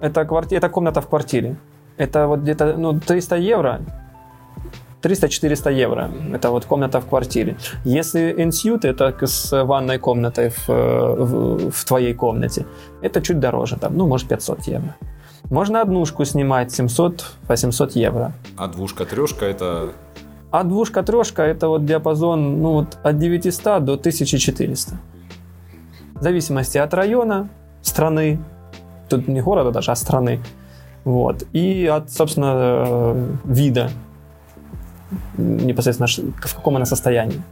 Это, 0.00 0.24
кварти... 0.24 0.56
это 0.56 0.68
комната 0.68 1.00
в 1.00 1.06
квартире. 1.06 1.56
Это 1.96 2.26
вот 2.26 2.40
где-то 2.40 2.74
ну, 2.76 3.00
300 3.00 3.36
евро, 3.36 3.80
300-400 5.02 5.72
евро. 5.72 6.10
Это 6.34 6.50
вот 6.50 6.64
комната 6.64 7.00
в 7.00 7.06
квартире. 7.06 7.56
Если 7.84 8.34
инсьют, 8.42 8.84
это 8.84 9.14
с 9.26 9.64
ванной 9.64 9.98
комнатой 9.98 10.48
в, 10.48 10.68
э, 10.68 11.14
в, 11.24 11.70
в 11.70 11.84
твоей 11.84 12.14
комнате, 12.14 12.66
это 13.00 13.20
чуть 13.22 13.38
дороже, 13.38 13.76
там, 13.76 13.96
ну, 13.96 14.06
может, 14.08 14.28
500 14.28 14.66
евро. 14.66 14.96
Можно 15.50 15.80
однушку 15.82 16.24
снимать 16.24 16.68
700-800 16.78 17.90
евро. 17.94 18.32
А 18.56 18.68
двушка, 18.68 19.04
трешка 19.04 19.46
это... 19.46 19.92
А 20.50 20.64
двушка, 20.64 21.02
трешка 21.02 21.42
это 21.42 21.68
вот 21.68 21.84
диапазон 21.84 22.62
ну, 22.62 22.72
вот 22.72 22.98
от 23.02 23.18
900 23.18 23.84
до 23.84 23.92
1400. 23.94 24.96
В 26.14 26.22
зависимости 26.22 26.78
от 26.78 26.94
района, 26.94 27.48
страны, 27.82 28.38
тут 29.08 29.28
не 29.28 29.40
города 29.42 29.70
даже, 29.70 29.90
а 29.92 29.96
страны. 29.96 30.40
Вот. 31.04 31.44
И 31.52 31.86
от, 31.86 32.10
собственно, 32.10 32.54
э, 32.56 33.26
вида 33.44 33.90
непосредственно 35.36 36.08
в 36.42 36.54
каком 36.54 36.76
она 36.76 36.86
состоянии. 36.86 37.42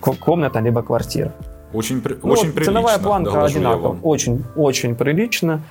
Ко- 0.00 0.14
Комната 0.14 0.60
либо 0.60 0.82
квартира. 0.82 1.32
Очень, 1.72 2.00
при- 2.00 2.14
Ну, 2.22 2.30
очень 2.30 2.46
вот 2.46 2.54
прилично, 2.54 2.72
ценовая 2.72 2.98
планка 2.98 3.44
одинакова. 3.44 3.98
Очень, 4.02 4.44
очень 4.56 4.94
прилично. 4.94 5.62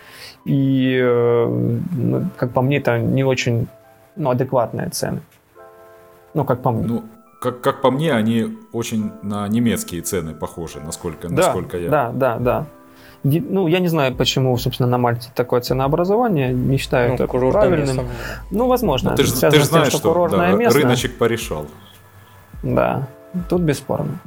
И, 0.46 1.00
э, 1.02 1.46
ну, 1.92 2.26
как 2.38 2.52
по 2.52 2.62
мне, 2.62 2.78
это 2.78 3.00
не 3.00 3.24
очень 3.24 3.68
ну, 4.16 4.30
адекватные 4.30 4.90
цены. 4.90 5.22
Ну, 6.34 6.46
как 6.46 6.62
по 6.62 6.72
мне. 6.72 6.86
Ну, 6.86 7.04
как, 7.42 7.62
как 7.62 7.82
по 7.82 7.92
мне, 7.92 8.14
они 8.14 8.58
очень 8.72 9.12
на 9.24 9.48
немецкие 9.48 10.02
цены 10.02 10.34
похожи, 10.34 10.80
насколько, 10.80 11.30
да, 11.30 11.36
насколько 11.36 11.78
я... 11.78 11.90
да, 11.90 12.12
да, 12.12 12.38
да. 12.38 12.66
Ну, 13.24 13.68
я 13.68 13.80
не 13.80 13.88
знаю, 13.88 14.14
почему, 14.16 14.56
собственно, 14.58 14.88
на 14.88 15.00
Мальте 15.00 15.30
такое 15.34 15.60
ценообразование. 15.60 16.54
Не 16.54 16.78
считаю 16.78 17.10
Ну, 17.10 17.16
это 17.16 17.28
курортное 17.28 17.68
правильным. 17.68 17.98
место. 17.98 18.12
Ну, 18.52 18.68
возможно. 18.68 19.12
Ну, 19.12 19.16
ты 19.18 19.24
же 19.24 19.32
с 19.32 19.40
тем, 19.40 19.52
знаешь, 19.52 19.88
что, 19.88 19.98
что 19.98 20.10
курортное 20.10 20.52
да, 20.52 20.58
место. 20.58 20.80
рыночек 20.80 21.18
порешал. 21.18 21.66
Да, 22.62 23.08
тут 23.50 23.62
бесспорно. 23.62 24.20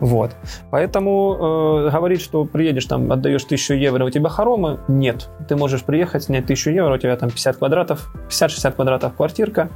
Вот. 0.00 0.32
Поэтому 0.70 1.86
э, 1.86 1.90
говорить, 1.90 2.20
что 2.20 2.44
приедешь, 2.44 2.86
там, 2.86 3.10
отдаешь 3.12 3.44
тысячу 3.44 3.74
евро, 3.74 4.04
у 4.04 4.10
тебя 4.10 4.28
хоромы, 4.28 4.80
нет. 4.88 5.28
Ты 5.48 5.56
можешь 5.56 5.84
приехать, 5.84 6.24
снять 6.24 6.46
тысячу 6.46 6.70
евро, 6.70 6.94
у 6.94 6.98
тебя 6.98 7.16
там 7.16 7.30
50 7.30 7.56
квадратов, 7.56 8.12
50-60 8.28 8.72
квадратов 8.72 9.14
квартирка, 9.14 9.68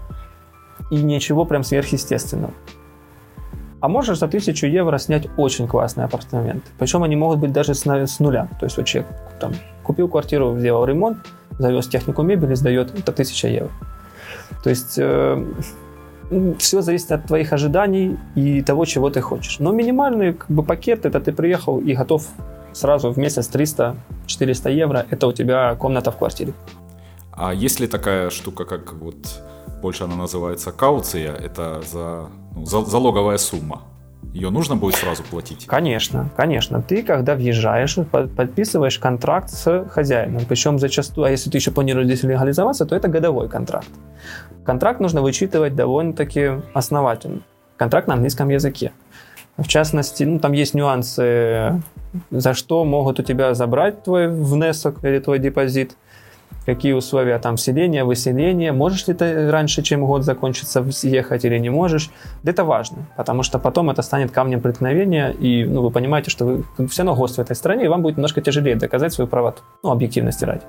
и 0.91 0.97
ничего 0.97 1.45
прям 1.45 1.65
сверхъестественного. 1.65 2.53
А 3.81 3.89
можешь 3.89 4.19
за 4.19 4.27
тысячу 4.27 4.67
евро 4.67 4.99
снять 4.99 5.29
очень 5.37 5.69
классные 5.69 6.07
апартаменты. 6.07 6.67
Причем 6.79 7.03
они 7.03 7.15
могут 7.15 7.39
быть 7.39 7.53
даже 7.53 7.75
с, 7.75 7.87
с 7.87 8.21
нуля. 8.21 8.49
То 8.59 8.67
есть 8.67 8.77
вот 8.77 8.87
человек 8.87 9.11
там, 9.39 9.53
купил 9.83 10.09
квартиру, 10.09 10.57
сделал 10.59 10.85
ремонт, 10.85 11.19
завез 11.59 11.87
технику 11.87 12.23
мебели, 12.23 12.55
сдает, 12.55 12.99
это 12.99 13.13
тысяча 13.13 13.49
евро. 13.49 13.71
То 14.63 14.71
есть 14.71 14.99
все 16.59 16.83
зависит 16.83 17.13
от 17.13 17.27
твоих 17.27 17.53
ожиданий 17.53 18.17
и 18.35 18.63
того, 18.63 18.85
чего 18.85 19.11
ты 19.11 19.21
хочешь. 19.21 19.59
Но 19.59 19.73
минимальный 19.73 20.33
как 20.33 20.51
бы, 20.51 20.63
пакет 20.63 21.07
это 21.07 21.21
ты 21.21 21.33
приехал 21.33 21.79
и 21.79 21.95
готов 21.95 22.27
сразу 22.73 23.11
в 23.11 23.19
месяц 23.19 23.49
300-400 23.53 24.73
евро. 24.73 25.07
Это 25.11 25.27
у 25.27 25.33
тебя 25.33 25.75
комната 25.77 26.11
в 26.11 26.17
квартире. 26.17 26.53
А 27.33 27.53
есть 27.53 27.81
ли 27.81 27.87
такая 27.87 28.31
штука, 28.31 28.65
как 28.65 28.95
вот 28.95 29.17
больше 29.83 30.05
она 30.05 30.17
называется 30.17 30.73
кауция, 30.73 31.35
это 31.35 31.83
за, 31.91 32.27
ну, 32.55 32.65
за- 32.65 32.85
залоговая 32.85 33.39
сумма? 33.39 33.83
Ее 34.33 34.51
нужно 34.51 34.77
будет 34.77 34.97
сразу 34.97 35.23
платить? 35.23 35.67
Конечно, 35.67 36.29
конечно. 36.37 36.83
Ты, 36.83 37.03
когда 37.03 37.35
въезжаешь, 37.35 37.97
под- 38.11 38.35
подписываешь 38.35 38.99
контракт 38.99 39.49
с 39.51 39.87
хозяином. 39.91 40.43
Причем 40.49 40.79
зачастую, 40.79 41.27
а 41.27 41.31
если 41.31 41.49
ты 41.49 41.59
еще 41.59 41.71
планируешь 41.71 42.07
здесь 42.07 42.23
легализоваться, 42.23 42.85
то 42.85 42.95
это 42.97 43.09
годовой 43.09 43.49
контракт. 43.49 43.89
Контракт 44.67 44.99
нужно 45.01 45.23
вычитывать 45.23 45.77
довольно-таки 45.77 46.61
основательно. 46.75 47.43
Контракт 47.77 48.09
на 48.09 48.15
английском 48.15 48.49
языке. 48.49 48.93
В 49.57 49.69
частности, 49.69 50.25
ну, 50.25 50.39
там 50.39 50.53
есть 50.53 50.75
нюансы, 50.75 51.81
за 52.31 52.53
что 52.53 52.85
могут 52.85 53.21
у 53.21 53.23
тебя 53.23 53.55
забрать 53.55 54.03
твой 54.03 54.29
внесок 54.29 55.03
или 55.05 55.21
твой 55.21 55.39
депозит. 55.39 55.97
какие 56.67 56.93
условия 56.93 57.39
там 57.39 57.57
вселения, 57.57 58.05
выселения, 58.05 58.73
можешь 58.73 59.07
ли 59.07 59.15
ты 59.15 59.51
раньше, 59.51 59.83
чем 59.83 60.05
год 60.05 60.25
закончится, 60.25 60.85
съехать 60.91 61.45
или 61.45 61.59
не 61.59 61.71
можешь. 61.71 62.11
Это 62.45 62.65
важно, 62.65 63.07
потому 63.17 63.45
что 63.45 63.59
потом 63.59 63.89
это 63.89 64.03
станет 64.03 64.33
камнем 64.33 64.61
преткновения, 64.61 65.31
и 65.31 65.65
ну, 65.65 65.81
вы 65.81 65.91
понимаете, 65.91 66.31
что 66.31 66.45
вы 66.45 66.89
все 66.89 67.05
равно 67.05 67.15
гость 67.15 67.37
в 67.37 67.41
этой 67.41 67.55
стране, 67.55 67.85
и 67.85 67.89
вам 67.89 68.03
будет 68.03 68.17
немножко 68.17 68.41
тяжелее 68.41 68.75
доказать 68.75 69.13
свою 69.13 69.29
правоту, 69.29 69.63
ну, 69.83 69.91
объективности 69.91 70.45
ради. 70.45 70.63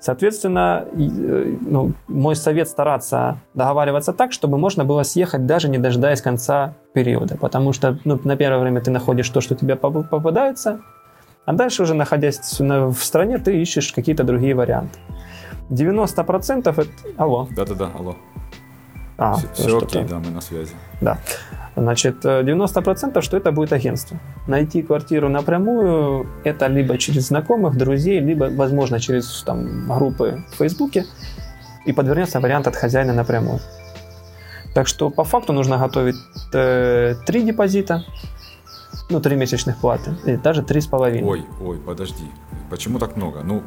Соответственно, 0.00 0.84
э, 0.92 1.56
ну, 1.60 1.92
мой 2.06 2.36
совет 2.36 2.68
стараться 2.68 3.38
договариваться 3.54 4.12
так, 4.12 4.32
чтобы 4.32 4.56
можно 4.56 4.84
было 4.84 5.02
съехать 5.02 5.46
даже 5.46 5.68
не 5.68 5.78
дожидаясь 5.78 6.22
конца 6.22 6.74
периода, 6.92 7.36
потому 7.36 7.72
что 7.72 7.98
ну, 8.04 8.18
на 8.22 8.36
первое 8.36 8.60
время 8.60 8.80
ты 8.80 8.90
находишь 8.90 9.28
то, 9.28 9.40
что 9.40 9.54
тебе 9.56 9.74
попадается, 9.76 10.80
а 11.46 11.52
дальше 11.52 11.82
уже 11.82 11.94
находясь 11.94 12.38
в 12.60 12.98
стране, 12.98 13.38
ты 13.38 13.60
ищешь 13.60 13.92
какие-то 13.92 14.22
другие 14.22 14.54
варианты. 14.54 14.98
90% 15.70 16.68
это... 16.68 16.86
Алло. 17.16 17.48
Да-да-да, 17.50 17.90
алло. 17.98 18.16
А, 19.18 19.34
все, 19.34 19.48
все 19.54 19.78
окей, 19.78 20.04
да, 20.04 20.18
мы 20.20 20.30
на 20.30 20.40
связи. 20.40 20.72
Да. 21.00 21.18
Значит, 21.80 22.24
90% 22.24 23.22
что 23.22 23.36
это 23.36 23.52
будет 23.52 23.72
агентство. 23.72 24.18
Найти 24.46 24.82
квартиру 24.82 25.28
напрямую– 25.28 26.26
это 26.44 26.66
либо 26.66 26.98
через 26.98 27.28
знакомых, 27.28 27.76
друзей, 27.76 28.20
либо, 28.20 28.48
возможно, 28.50 29.00
через 29.00 29.42
там, 29.42 29.86
группы 29.88 30.42
в 30.52 30.56
Фейсбуке, 30.56 31.04
и 31.86 31.92
подвернется 31.92 32.40
вариант 32.40 32.66
от 32.66 32.76
хозяина 32.76 33.12
напрямую. 33.12 33.60
Так 34.74 34.86
что 34.86 35.10
по 35.10 35.24
факту 35.24 35.52
нужно 35.52 35.78
готовить 35.78 36.16
э, 36.52 37.14
три 37.26 37.42
депозита, 37.42 38.04
ну, 39.10 39.20
три 39.20 39.36
месячных 39.36 39.78
платы, 39.78 40.10
и 40.26 40.36
даже 40.36 40.62
три 40.62 40.80
с 40.80 40.86
половиной. 40.86 41.28
Ой, 41.28 41.46
ой, 41.60 41.78
подожди, 41.78 42.24
почему 42.70 42.98
так 42.98 43.16
много? 43.16 43.42
Ну, 43.42 43.62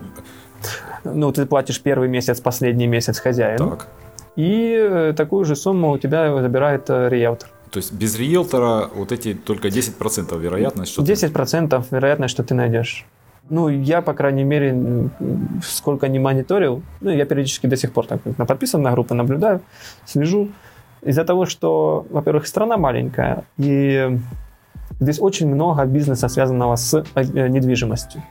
ну 1.03 1.31
ты 1.31 1.45
платишь 1.45 1.81
первый 1.81 2.09
месяц, 2.09 2.39
последний 2.41 2.87
месяц 2.87 3.19
хозяину. 3.19 3.71
Так. 3.71 3.87
И 4.35 4.75
э, 4.77 5.13
такую 5.15 5.45
же 5.45 5.55
сумму 5.55 5.91
у 5.91 5.97
тебя 5.97 6.41
забирает 6.41 6.89
э, 6.89 7.09
риэлтор. 7.09 7.49
То 7.71 7.77
есть 7.77 7.93
без 7.93 8.17
риэлтора 8.17 8.89
вот 8.93 9.11
эти 9.11 9.33
только 9.33 9.69
10% 9.69 10.39
вероятность, 10.39 10.91
что 10.91 11.01
10% 11.01 11.69
ты... 11.69 11.95
вероятность, 11.95 12.31
что 12.33 12.43
ты 12.43 12.53
найдешь. 12.53 13.05
Ну, 13.49 13.69
я, 13.69 14.01
по 14.01 14.13
крайней 14.13 14.43
мере, 14.43 15.09
сколько 15.63 16.07
не 16.07 16.19
мониторил, 16.19 16.83
ну, 17.01 17.09
я 17.09 17.25
периодически 17.25 17.67
до 17.67 17.75
сих 17.75 17.91
пор 17.91 18.05
так 18.05 18.21
подписан 18.21 18.81
на 18.81 18.91
группы, 18.91 19.13
наблюдаю, 19.13 19.61
слежу. 20.05 20.49
Из-за 21.01 21.23
того, 21.23 21.45
что, 21.45 22.05
во-первых, 22.11 22.45
страна 22.45 22.77
маленькая, 22.77 23.43
и 23.57 24.19
Здесь 25.01 25.19
очень 25.19 25.47
много 25.47 25.85
бизнеса, 25.85 26.27
связанного 26.27 26.75
с 26.75 27.03
э, 27.15 27.47
недвижимостью. 27.47 28.21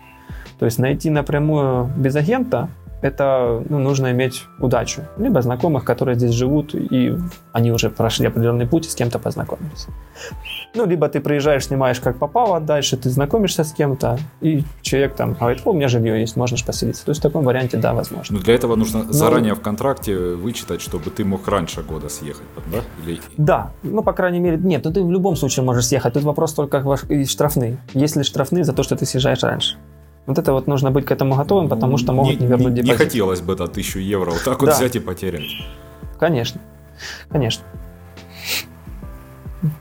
То 0.61 0.67
есть 0.67 0.79
найти 0.79 1.11
напрямую 1.11 1.91
без 1.97 2.15
агента 2.15 2.69
это 3.03 3.63
ну, 3.69 3.79
нужно 3.79 4.11
иметь 4.13 4.45
удачу. 4.59 5.03
Либо 5.17 5.43
знакомых, 5.43 5.85
которые 5.85 6.17
здесь 6.17 6.33
живут, 6.33 6.75
и 6.75 7.17
они 7.53 7.73
уже 7.73 7.91
прошли 7.91 8.27
определенный 8.27 8.67
путь 8.67 8.87
и 8.87 8.91
с 8.91 8.95
кем-то 8.95 9.19
познакомились. 9.19 9.87
Ну, 10.75 10.87
либо 10.87 11.09
ты 11.09 11.21
приезжаешь, 11.21 11.67
снимаешь 11.67 12.01
как 12.01 12.19
попало, 12.19 12.59
а 12.59 12.61
дальше 12.61 12.97
ты 12.97 13.11
знакомишься 13.11 13.65
с 13.65 13.73
кем-то, 13.73 14.19
и 14.41 14.63
человек 14.83 15.15
там 15.15 15.35
говорит, 15.35 15.63
о, 15.65 15.71
у 15.71 15.73
меня 15.73 15.89
жилье 15.89 16.21
есть, 16.21 16.37
можешь 16.37 16.65
поселиться. 16.65 17.05
То 17.05 17.11
есть 17.11 17.21
в 17.21 17.23
таком 17.23 17.45
варианте, 17.45 17.77
да, 17.77 17.93
возможно. 17.93 18.37
Но 18.37 18.43
для 18.43 18.55
этого 18.55 18.77
нужно 18.77 19.05
Но... 19.05 19.13
заранее 19.13 19.55
в 19.55 19.61
контракте 19.61 20.17
вычитать, 20.17 20.81
чтобы 20.81 21.11
ты 21.11 21.25
мог 21.25 21.49
раньше 21.49 21.83
года 21.83 22.09
съехать, 22.09 22.47
да? 22.71 22.79
Или... 23.05 23.21
Да, 23.37 23.73
ну, 23.83 24.03
по 24.03 24.13
крайней 24.13 24.41
мере, 24.41 24.59
нет, 24.59 24.85
ну 24.85 24.93
ты 24.93 25.03
в 25.03 25.11
любом 25.11 25.37
случае 25.37 25.65
можешь 25.65 25.87
съехать. 25.87 26.15
Тут 26.15 26.23
вопрос 26.23 26.55
только 26.55 26.85
штрафные. 27.27 27.79
Есть 27.95 28.17
ли 28.17 28.23
штрафные 28.23 28.65
за 28.65 28.73
то, 28.73 28.83
что 28.83 28.97
ты 28.97 29.07
съезжаешь 29.07 29.43
раньше? 29.43 29.77
Вот 30.27 30.39
это 30.39 30.53
вот 30.53 30.67
нужно 30.67 30.91
быть 30.91 31.07
к 31.07 31.11
этому 31.11 31.35
готовым, 31.35 31.69
потому 31.69 31.97
что 31.97 32.13
могут 32.13 32.39
не, 32.39 32.47
не 32.47 32.47
вернуть 32.47 32.75
депозит. 32.75 32.93
Не 32.93 33.05
хотелось 33.05 33.41
бы 33.41 33.55
это 33.55 33.67
тысячу 33.67 33.99
евро 33.99 34.31
вот 34.31 34.45
так 34.45 34.61
вот 34.61 34.67
да. 34.67 34.77
взять 34.77 34.97
и 34.97 35.01
потерять. 35.01 35.51
Конечно, 36.19 36.61
конечно. 37.29 37.65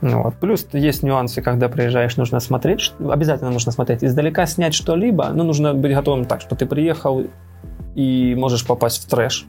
Ну, 0.00 0.22
вот. 0.22 0.34
Плюс 0.36 0.66
есть 0.72 1.02
нюансы, 1.02 1.40
когда 1.40 1.68
приезжаешь, 1.68 2.16
нужно 2.16 2.40
смотреть, 2.40 2.92
обязательно 2.98 3.50
нужно 3.50 3.72
смотреть. 3.72 4.04
Издалека 4.04 4.46
снять 4.46 4.74
что-либо, 4.74 5.28
но 5.30 5.44
нужно 5.44 5.74
быть 5.74 5.94
готовым 5.94 6.24
так, 6.24 6.40
что 6.40 6.54
ты 6.54 6.66
приехал 6.66 7.24
и 7.94 8.34
можешь 8.36 8.66
попасть 8.66 9.04
в 9.04 9.08
трэш. 9.08 9.46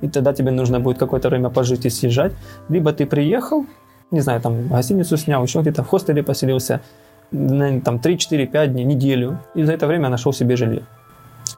И 0.00 0.08
тогда 0.08 0.32
тебе 0.32 0.50
нужно 0.50 0.78
будет 0.80 0.98
какое-то 0.98 1.28
время 1.28 1.48
пожить 1.48 1.86
и 1.86 1.90
съезжать. 1.90 2.32
Либо 2.68 2.92
ты 2.92 3.06
приехал, 3.06 3.66
не 4.10 4.20
знаю, 4.20 4.40
там 4.40 4.68
гостиницу 4.68 5.16
снял, 5.16 5.42
еще 5.42 5.60
где-то 5.60 5.82
в 5.82 5.88
хостеле 5.88 6.22
поселился, 6.22 6.80
там 7.30 7.96
3-4-5 7.96 8.66
дней, 8.68 8.84
неделю, 8.84 9.38
и 9.54 9.64
за 9.64 9.72
это 9.72 9.86
время 9.86 10.08
нашел 10.08 10.32
себе 10.32 10.56
жилье. 10.56 10.82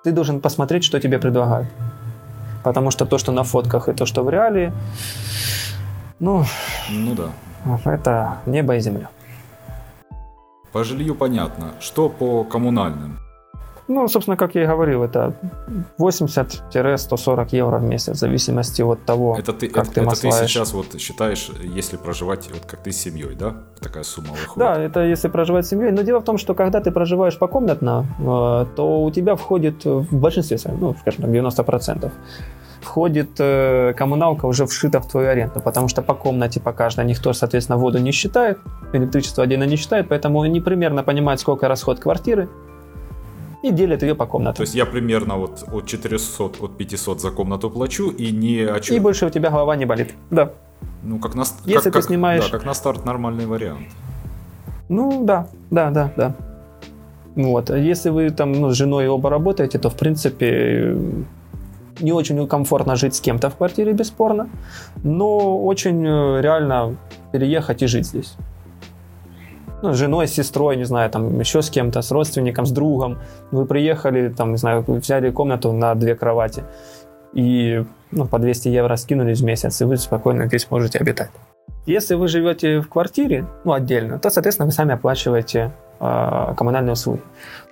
Ты 0.05 0.13
должен 0.13 0.41
посмотреть, 0.41 0.85
что 0.85 1.01
тебе 1.01 1.19
предлагают. 1.19 1.69
Потому 2.65 2.91
что 2.91 3.07
то, 3.07 3.19
что 3.19 3.33
на 3.33 3.43
фотках, 3.43 3.89
и 3.89 3.93
то, 3.93 4.07
что 4.07 4.23
в 4.23 4.31
реалии, 4.31 4.73
ну, 6.21 6.45
ну 6.91 7.15
да. 7.15 7.31
это 7.85 8.39
небо 8.47 8.77
и 8.77 8.81
земля. 8.81 9.09
По 10.73 10.85
жилью 10.85 11.15
понятно. 11.15 11.73
Что 11.81 12.09
по 12.09 12.45
коммунальным? 12.45 13.19
Ну, 13.89 14.07
собственно, 14.07 14.37
как 14.37 14.55
я 14.55 14.65
и 14.65 14.67
говорил, 14.67 15.03
это 15.03 15.33
80-140 15.99 17.49
евро 17.53 17.79
в 17.79 17.83
месяц, 17.83 18.17
в 18.17 18.19
зависимости 18.19 18.83
от 18.83 19.05
того, 19.07 19.37
это 19.39 19.55
ты, 19.55 19.69
как 19.69 19.85
это, 19.85 19.95
ты 19.95 20.01
Это 20.03 20.21
ты 20.21 20.31
сейчас 20.31 20.75
вот 20.75 21.01
считаешь, 21.01 21.51
если 21.63 21.97
проживать, 21.97 22.51
вот 22.53 22.67
как 22.67 22.83
ты 22.83 22.93
с 22.93 22.99
семьей, 22.99 23.35
да? 23.35 23.55
Такая 23.81 24.05
сумма 24.05 24.29
выходит. 24.33 24.57
Да, 24.57 24.79
это 24.79 25.01
если 25.01 25.29
проживать 25.29 25.67
с 25.67 25.71
семьей. 25.71 25.91
Но 25.93 26.03
дело 26.03 26.21
в 26.21 26.25
том, 26.25 26.37
что 26.37 26.55
когда 26.55 26.81
ты 26.81 26.91
проживаешь 26.91 27.39
покомнатно, 27.39 28.05
э, 28.19 28.67
то 28.77 29.03
у 29.03 29.11
тебя 29.11 29.37
входит 29.37 29.85
в 29.87 30.15
большинстве, 30.15 30.59
ну, 30.79 30.95
скажем 31.01 31.23
так, 31.23 31.31
90%, 31.31 32.11
входит 32.83 33.31
э, 33.39 33.95
коммуналка 33.97 34.47
уже 34.47 34.67
вшита 34.67 35.01
в 35.01 35.09
твою 35.09 35.29
аренду, 35.29 35.61
потому 35.61 35.89
что 35.89 36.03
по 36.03 36.15
комнате 36.15 36.61
по 36.61 36.73
каждой 36.73 37.07
никто, 37.07 37.33
соответственно, 37.33 37.79
воду 37.79 37.99
не 37.99 38.13
считает, 38.13 38.59
электричество 38.93 39.45
отдельно 39.45 39.65
не 39.65 39.77
считает, 39.77 40.09
поэтому 40.09 40.43
они 40.43 40.61
примерно 40.61 41.03
понимают, 41.03 41.41
сколько 41.41 41.69
расход 41.69 42.01
квартиры, 42.01 42.49
и 43.63 43.71
делят 43.71 44.03
ее 44.03 44.15
по 44.15 44.27
комнатам. 44.27 44.57
То 44.57 44.63
есть 44.63 44.75
я 44.75 44.87
примерно 44.87 45.37
вот 45.37 45.65
от 45.73 45.87
400, 45.87 46.45
от 46.45 46.77
500 46.77 47.21
за 47.21 47.31
комнату 47.31 47.71
плачу 47.71 48.11
и 48.11 48.31
не 48.33 48.61
о 48.61 48.81
чем. 48.81 48.97
И 48.97 49.01
больше 49.01 49.27
у 49.27 49.31
тебя 49.31 49.51
голова 49.51 49.77
не 49.77 49.87
болит. 49.87 50.15
Да. 50.31 50.53
Ну, 51.03 51.19
как 51.19 51.35
на, 51.35 51.45
Если 51.65 51.91
как, 51.91 52.03
ты 52.03 52.03
снимаешь... 52.03 52.45
Да, 52.45 52.59
как 52.59 52.67
на 52.67 52.75
старт 52.75 53.05
нормальный 53.05 53.47
вариант. 53.47 53.89
Ну, 54.89 55.25
да, 55.25 55.49
да, 55.71 55.91
да, 55.91 56.13
да. 56.17 56.35
Вот. 57.35 57.71
Если 57.71 58.11
вы 58.11 58.31
там 58.31 58.53
ну, 58.53 58.71
с 58.71 58.75
женой 58.75 59.09
оба 59.09 59.31
работаете, 59.31 59.79
то, 59.79 59.91
в 59.91 59.97
принципе, 59.97 60.97
не 62.01 62.13
очень 62.13 62.47
комфортно 62.47 62.97
жить 62.97 63.15
с 63.15 63.21
кем-то 63.21 63.51
в 63.51 63.57
квартире, 63.57 63.93
бесспорно, 63.93 64.49
но 65.03 65.65
очень 65.65 66.05
э, 66.07 66.41
реально 66.41 66.97
переехать 67.33 67.83
и 67.83 67.87
жить 67.87 68.07
здесь 68.07 68.37
ну, 69.83 69.93
с 69.93 69.97
женой, 69.97 70.27
с 70.27 70.33
сестрой, 70.33 70.77
не 70.77 70.85
знаю, 70.85 71.11
там 71.11 71.41
еще 71.41 71.63
с 71.63 71.71
кем-то, 71.71 72.03
с 72.03 72.11
родственником, 72.11 72.67
с 72.67 72.71
другом. 72.71 73.19
Вы 73.51 73.67
приехали, 73.67 74.29
там, 74.29 74.53
не 74.53 74.59
знаю, 74.59 74.85
взяли 74.87 75.31
комнату 75.31 75.73
на 75.73 75.95
две 75.95 76.15
кровати 76.15 76.65
и 77.35 77.85
ну, 78.11 78.27
по 78.27 78.39
200 78.39 78.69
евро 78.69 78.97
скинулись 78.97 79.41
в 79.41 79.45
месяц, 79.45 79.81
и 79.81 79.85
вы 79.85 79.97
спокойно 79.97 80.47
здесь 80.47 80.71
можете 80.71 80.99
обитать. 80.99 81.31
Если 81.87 82.15
вы 82.15 82.29
живете 82.29 82.81
в 82.81 82.89
квартире, 82.89 83.47
ну, 83.65 83.73
отдельно, 83.73 84.19
то, 84.19 84.31
соответственно, 84.31 84.67
вы 84.67 84.73
сами 84.73 84.95
оплачиваете 84.95 85.73
э, 86.01 86.55
коммунальные 86.57 86.93
услуги. 86.93 87.23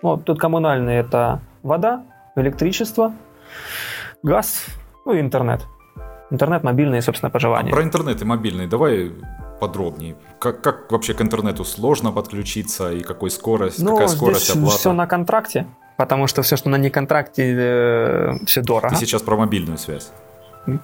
Ну, 0.02 0.16
тут 0.16 0.38
коммунальные– 0.38 1.00
это 1.00 1.40
вода, 1.62 2.04
электричество, 2.36 3.12
газ, 4.22 4.66
ну 5.04 5.12
и 5.12 5.20
интернет. 5.20 5.62
Интернет, 6.30 6.64
мобильный, 6.64 7.02
собственно, 7.02 7.30
пожелания. 7.30 7.70
А 7.70 7.74
про 7.74 7.82
интернет 7.82 8.20
и 8.20 8.24
мобильный 8.24 8.66
давай 8.66 9.12
подробнее. 9.60 10.16
Как, 10.38 10.60
как 10.60 10.90
вообще 10.92 11.14
к 11.14 11.20
интернету 11.22 11.64
сложно 11.64 12.12
подключиться 12.12 12.92
и 12.92 13.02
какой 13.02 13.30
скорость, 13.30 13.78
ну, 13.78 13.92
какая 13.92 14.08
скорость 14.08 14.50
оплаты? 14.50 14.78
все 14.78 14.92
на 14.92 15.06
контракте, 15.06 15.66
потому 15.96 16.26
что 16.26 16.42
все, 16.42 16.56
что 16.56 16.68
на 16.68 16.76
неконтракте, 16.76 17.54
э, 17.56 18.44
все 18.46 18.62
дорого. 18.62 18.94
Ты 18.94 19.00
сейчас 19.00 19.22
про 19.22 19.36
мобильную 19.36 19.78
связь. 19.78 20.10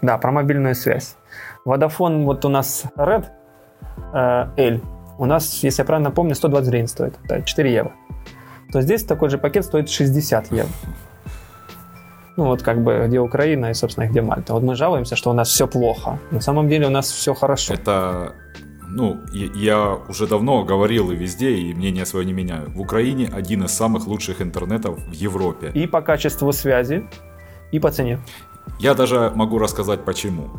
Да, 0.01 0.19
про 0.19 0.33
мобильную 0.33 0.75
связь. 0.75 1.17
Водофон, 1.65 2.25
вот 2.25 2.45
у 2.45 2.49
нас 2.49 2.85
Red 2.97 3.27
э, 4.15 4.47
L, 4.57 4.81
у 5.19 5.27
нас, 5.27 5.63
если 5.63 5.83
я 5.83 5.87
правильно 5.87 6.11
помню, 6.11 6.35
120 6.35 6.69
гривен 6.71 6.89
стоит, 6.89 7.15
это 7.25 7.43
4 7.43 7.73
евро. 7.73 7.93
То 8.73 8.81
здесь 8.81 9.05
такой 9.05 9.29
же 9.29 9.39
пакет 9.39 9.65
стоит 9.65 9.91
60 9.91 10.53
евро. 10.53 10.69
Ну 12.37 12.47
вот 12.47 12.63
как 12.63 12.83
бы 12.83 13.05
где 13.07 13.21
Украина 13.21 13.67
и, 13.67 13.75
собственно, 13.75 14.07
где 14.07 14.23
Мальта. 14.23 14.55
Вот 14.55 14.63
мы 14.63 14.75
жалуемся, 14.75 15.17
что 15.17 15.31
у 15.31 15.35
нас 15.35 15.49
все 15.49 15.67
плохо. 15.67 16.19
На 16.31 16.41
самом 16.41 16.69
деле 16.69 16.87
у 16.87 16.91
нас 16.91 17.11
все 17.11 17.35
хорошо. 17.35 17.75
Это 17.75 18.33
ну, 18.95 19.21
я 19.33 19.99
уже 20.09 20.27
давно 20.27 20.65
говорил 20.65 21.11
и 21.11 21.17
везде, 21.17 21.51
и 21.51 21.75
мнение 21.75 22.07
свое 22.07 22.27
не 22.27 22.33
меняю. 22.33 22.71
В 22.71 22.81
Украине 22.81 23.31
один 23.33 23.65
из 23.65 23.73
самых 23.73 24.07
лучших 24.07 24.43
интернетов 24.43 24.99
в 24.99 25.13
Европе. 25.13 25.71
И 25.75 25.87
по 25.87 26.03
качеству 26.03 26.53
связи, 26.53 27.05
и 27.73 27.81
по 27.81 27.91
цене. 27.91 28.19
Я 28.79 28.95
даже 28.95 29.33
могу 29.35 29.59
рассказать 29.59 30.05
почему. 30.05 30.51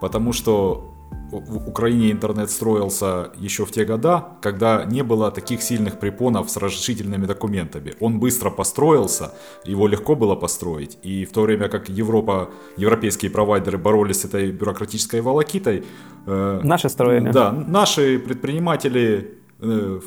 Потому 0.00 0.32
что 0.32 0.94
в 1.30 1.68
Украине 1.68 2.10
интернет 2.10 2.50
строился 2.50 3.30
еще 3.36 3.64
в 3.64 3.70
те 3.70 3.84
года, 3.84 4.28
когда 4.40 4.84
не 4.84 5.02
было 5.02 5.30
таких 5.30 5.62
сильных 5.62 5.98
препонов 5.98 6.50
с 6.50 6.56
разрешительными 6.56 7.26
документами. 7.26 7.94
Он 8.00 8.18
быстро 8.18 8.50
построился, 8.50 9.32
его 9.64 9.86
легко 9.88 10.14
было 10.14 10.36
построить. 10.36 10.98
И 11.02 11.24
в 11.24 11.32
то 11.32 11.42
время 11.42 11.68
как 11.68 11.88
Европа, 11.88 12.50
европейские 12.76 13.30
провайдеры 13.30 13.78
боролись 13.78 14.20
с 14.20 14.24
этой 14.24 14.50
бюрократической 14.50 15.20
волокитой... 15.20 15.84
Э, 16.26 16.60
наши 16.62 16.88
строили. 16.88 17.30
Да, 17.30 17.52
наши 17.52 18.18
предприниматели 18.18 19.38
э, 19.60 20.00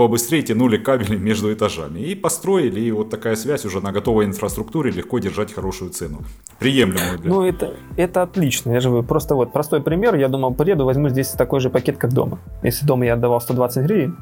побыстрее 0.00 0.42
тянули 0.42 0.78
кабели 0.78 1.16
между 1.28 1.52
этажами. 1.52 2.00
И 2.00 2.14
построили, 2.14 2.80
и 2.80 2.90
вот 2.90 3.10
такая 3.10 3.36
связь 3.36 3.66
уже 3.66 3.80
на 3.80 3.92
готовой 3.92 4.24
инфраструктуре 4.24 4.90
легко 4.90 5.18
держать 5.18 5.52
хорошую 5.52 5.90
цену. 5.90 6.20
Приемлемую 6.58 7.18
для... 7.18 7.30
Ну, 7.30 7.44
это, 7.44 7.74
это 7.98 8.22
отлично. 8.22 8.72
Я 8.72 8.80
же 8.80 9.02
просто 9.02 9.34
вот 9.34 9.52
простой 9.52 9.82
пример. 9.82 10.14
Я 10.14 10.28
думал, 10.28 10.54
приеду, 10.54 10.86
возьму 10.86 11.10
здесь 11.10 11.28
такой 11.28 11.60
же 11.60 11.68
пакет, 11.68 11.98
как 11.98 12.14
дома. 12.14 12.38
Если 12.62 12.86
дома 12.86 13.04
я 13.04 13.12
отдавал 13.12 13.42
120 13.42 13.84
гривен, 13.84 14.16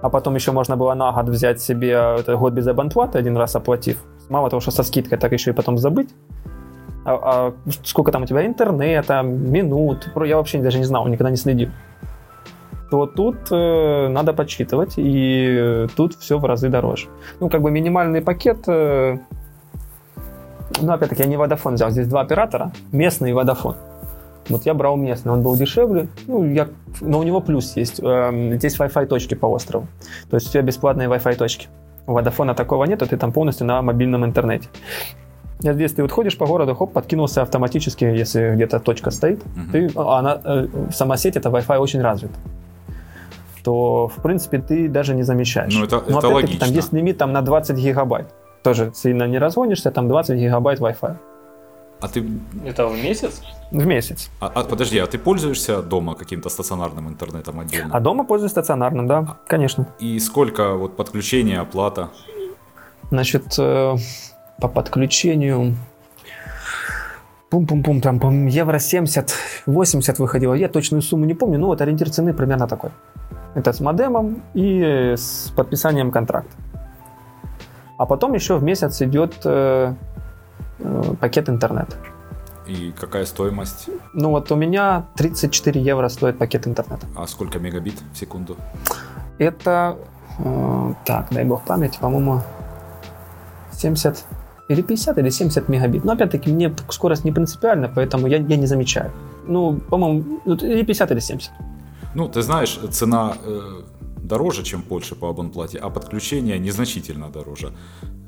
а 0.00 0.10
потом 0.10 0.36
еще 0.36 0.52
можно 0.52 0.76
было 0.76 0.94
на 0.94 1.10
год 1.10 1.28
взять 1.28 1.60
себе 1.60 1.90
это, 2.20 2.36
год 2.36 2.52
без 2.52 2.68
абонплаты, 2.68 3.18
один 3.18 3.36
раз 3.36 3.56
оплатив. 3.56 3.96
Мало 4.28 4.48
того, 4.48 4.60
что 4.60 4.70
со 4.70 4.84
скидкой, 4.84 5.18
так 5.18 5.32
еще 5.32 5.50
и 5.50 5.54
потом 5.54 5.76
забыть. 5.76 6.10
А, 7.04 7.14
а 7.14 7.54
сколько 7.84 8.12
там 8.12 8.22
у 8.22 8.26
тебя 8.26 8.46
интернета, 8.46 9.22
минут, 9.22 10.08
я 10.24 10.36
вообще 10.36 10.58
даже 10.58 10.78
не 10.78 10.84
знал, 10.84 11.08
никогда 11.08 11.30
не 11.30 11.36
следил 11.36 11.70
то 12.90 13.06
тут 13.06 13.36
э, 13.50 14.08
надо 14.08 14.32
подсчитывать, 14.32 14.94
и 14.96 15.86
тут 15.96 16.14
все 16.14 16.38
в 16.38 16.44
разы 16.44 16.68
дороже. 16.68 17.08
Ну, 17.40 17.48
как 17.48 17.62
бы 17.62 17.70
минимальный 17.70 18.22
пакет, 18.22 18.68
э, 18.68 19.18
ну, 20.80 20.92
опять-таки, 20.92 21.22
я 21.22 21.28
не 21.28 21.36
Vodafone 21.36 21.74
взял, 21.74 21.90
здесь 21.90 22.06
два 22.06 22.20
оператора, 22.20 22.72
местный 22.92 23.30
и 23.30 23.32
Vodafone. 23.32 23.76
Вот 24.48 24.64
я 24.64 24.74
брал 24.74 24.96
местный, 24.96 25.32
он 25.32 25.42
был 25.42 25.56
дешевле, 25.56 26.08
ну, 26.28 26.44
я, 26.44 26.68
но 27.00 27.18
у 27.18 27.22
него 27.24 27.40
плюс 27.40 27.76
есть, 27.76 28.00
э, 28.00 28.56
здесь 28.56 28.78
Wi-Fi 28.78 29.06
точки 29.06 29.34
по 29.34 29.46
острову, 29.46 29.88
то 30.30 30.36
есть 30.36 30.48
у 30.48 30.52
тебя 30.52 30.62
бесплатные 30.62 31.08
Wi-Fi 31.08 31.36
точки. 31.36 31.68
У 32.06 32.16
Vodafone 32.16 32.54
такого 32.54 32.84
нет, 32.84 33.00
ты 33.00 33.16
там 33.16 33.32
полностью 33.32 33.66
на 33.66 33.82
мобильном 33.82 34.24
интернете. 34.24 34.68
Я 35.60 35.72
здесь 35.72 35.92
ты 35.92 36.02
вот 36.02 36.12
ходишь 36.12 36.38
по 36.38 36.46
городу, 36.46 36.74
хоп, 36.76 36.92
подкинулся 36.92 37.42
автоматически, 37.42 38.04
если 38.04 38.52
где-то 38.54 38.78
точка 38.78 39.10
стоит. 39.10 39.42
Uh-huh. 39.42 39.72
Ты, 39.72 39.90
а 39.96 40.18
она, 40.18 40.40
э, 40.44 40.68
сама 40.92 41.16
сеть, 41.16 41.36
это 41.36 41.48
Wi-Fi 41.48 41.78
очень 41.78 42.00
развит 42.02 42.30
то, 43.66 44.06
в 44.06 44.22
принципе, 44.22 44.58
ты 44.58 44.88
даже 44.88 45.12
не 45.12 45.24
замечаешь. 45.24 45.74
Ну, 45.74 45.84
это, 45.84 46.00
Но, 46.08 46.18
это 46.18 46.28
логично. 46.28 46.60
Там 46.60 46.70
есть 46.76 46.92
лимит 46.92 47.18
там, 47.18 47.32
на 47.32 47.42
20 47.42 47.76
гигабайт. 47.76 48.26
Тоже 48.62 48.92
сильно 48.94 49.26
не 49.26 49.38
разгонишься, 49.38 49.90
там 49.90 50.06
20 50.06 50.38
гигабайт 50.38 50.78
Wi-Fi. 50.78 51.16
А 52.00 52.08
ты... 52.08 52.24
Это 52.64 52.86
в 52.86 52.94
месяц? 52.94 53.42
В 53.72 53.84
месяц. 53.84 54.30
А, 54.40 54.52
а, 54.54 54.62
подожди, 54.62 55.00
а 55.00 55.06
ты 55.06 55.18
пользуешься 55.18 55.82
дома 55.82 56.14
каким-то 56.14 56.48
стационарным 56.48 57.08
интернетом 57.08 57.58
отдельно? 57.58 57.90
А 57.92 57.98
дома 57.98 58.24
пользуюсь 58.24 58.52
стационарным, 58.52 59.08
да, 59.08 59.18
а, 59.18 59.36
конечно. 59.48 59.88
И 59.98 60.20
сколько 60.20 60.74
вот 60.74 60.96
подключение, 60.96 61.58
оплата? 61.58 62.10
Значит, 63.10 63.58
э, 63.58 63.96
по 64.60 64.68
подключению 64.68 65.74
пум-пум-пум, 67.50 68.00
там, 68.00 68.20
по 68.20 68.30
евро 68.30 68.78
70, 68.78 69.34
80 69.66 70.18
выходило. 70.20 70.54
Я 70.54 70.68
точную 70.68 71.02
сумму 71.02 71.24
не 71.24 71.34
помню, 71.34 71.58
но 71.58 71.66
вот 71.66 71.80
ориентир 71.80 72.10
цены 72.10 72.32
примерно 72.32 72.68
такой. 72.68 72.90
Это 73.56 73.72
с 73.72 73.80
модемом 73.80 74.42
и 74.52 75.14
с 75.16 75.50
подписанием 75.56 76.10
контракта. 76.10 76.54
А 77.96 78.04
потом 78.04 78.34
еще 78.34 78.58
в 78.58 78.62
месяц 78.62 79.00
идет 79.00 79.34
э, 79.44 79.94
э, 80.78 81.14
пакет 81.18 81.48
интернета. 81.48 81.96
И 82.66 82.92
какая 83.00 83.24
стоимость? 83.24 83.88
Ну 84.12 84.30
вот 84.30 84.52
у 84.52 84.56
меня 84.56 85.06
34 85.16 85.80
евро 85.80 86.08
стоит 86.10 86.36
пакет 86.36 86.66
интернета. 86.66 87.06
А 87.16 87.26
сколько 87.26 87.58
мегабит 87.58 87.94
в 88.12 88.18
секунду? 88.18 88.56
Это, 89.38 89.96
э, 90.38 90.92
так, 91.06 91.28
дай 91.30 91.44
бог 91.44 91.62
памяти, 91.62 91.98
по-моему, 91.98 92.42
70 93.72 94.22
или 94.68 94.82
50 94.82 95.16
или 95.16 95.30
70 95.30 95.66
мегабит. 95.70 96.04
Но 96.04 96.12
опять-таки 96.12 96.52
мне 96.52 96.74
скорость 96.90 97.24
не 97.24 97.32
принципиальна, 97.32 97.88
поэтому 97.88 98.26
я, 98.26 98.36
я 98.36 98.56
не 98.58 98.66
замечаю. 98.66 99.12
Ну, 99.46 99.80
по-моему, 99.88 100.40
или 100.44 100.82
50 100.82 101.10
или 101.12 101.20
70. 101.20 101.50
Ну, 102.16 102.28
ты 102.28 102.40
знаешь, 102.40 102.80
цена 102.90 103.36
э, 103.44 103.82
дороже, 104.22 104.62
чем 104.62 104.80
в 104.80 104.84
Польше 104.84 105.14
по 105.14 105.28
абонплате, 105.28 105.78
а 105.78 105.90
подключение 105.90 106.58
незначительно 106.58 107.28
дороже. 107.28 107.74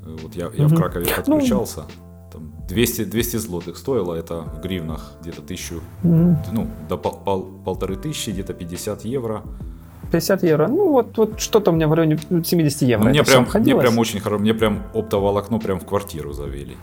Э, 0.05 0.17
вот 0.23 0.37
я, 0.37 0.51
я 0.55 0.67
угу. 0.67 0.75
в 0.75 0.77
Кракове 0.77 1.07
ну, 1.07 1.17
подключался. 1.17 1.85
Там 2.31 2.53
200, 2.69 3.05
200 3.05 3.37
злотых 3.39 3.79
стоило, 3.79 4.15
это 4.15 4.43
в 4.43 4.61
гривнах 4.61 5.13
где-то 5.23 5.41
тысячу, 5.41 5.81
угу. 6.05 6.37
ну, 6.53 6.67
до 6.89 6.99
пол, 6.99 7.13
пол, 7.25 7.49
полторы 7.65 7.97
тысячи, 7.97 8.29
где-то 8.29 8.53
50 8.53 9.07
евро. 9.07 9.43
50 10.11 10.43
евро. 10.43 10.69
Ну, 10.69 10.93
вот, 10.93 11.17
вот 11.19 11.41
что-то 11.41 11.71
у 11.71 11.75
меня 11.75 11.89
в 11.89 11.93
районе 11.93 12.19
70 12.45 12.83
евро. 12.83 13.09
Мне, 13.09 13.23
прям, 13.25 13.47
мне 13.55 13.77
прям 13.77 13.99
очень 13.99 14.21
хорошо. 14.21 14.41
Мне 14.41 14.55
прям 14.55 14.83
оптоволокно 14.95 15.59
прям 15.59 15.79
в 15.81 15.85
квартиру 15.85 16.33
завели. 16.33 16.77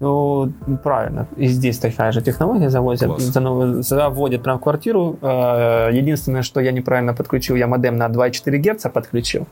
Ну, 0.00 0.52
правильно. 0.82 1.28
И 1.36 1.46
здесь 1.46 1.78
такая 1.78 2.12
же 2.12 2.20
технология 2.20 2.68
заводят, 2.70 3.20
заводят 3.20 4.42
прям 4.42 4.58
в 4.58 4.62
квартиру. 4.62 5.18
Э, 5.22 5.90
единственное, 5.92 6.42
что 6.42 6.60
я 6.60 6.72
неправильно 6.72 7.14
подключил, 7.14 7.56
я 7.56 7.66
модем 7.66 7.96
на 7.96 8.08
2,4 8.08 8.58
Гц 8.58 8.86
подключил 8.92 9.46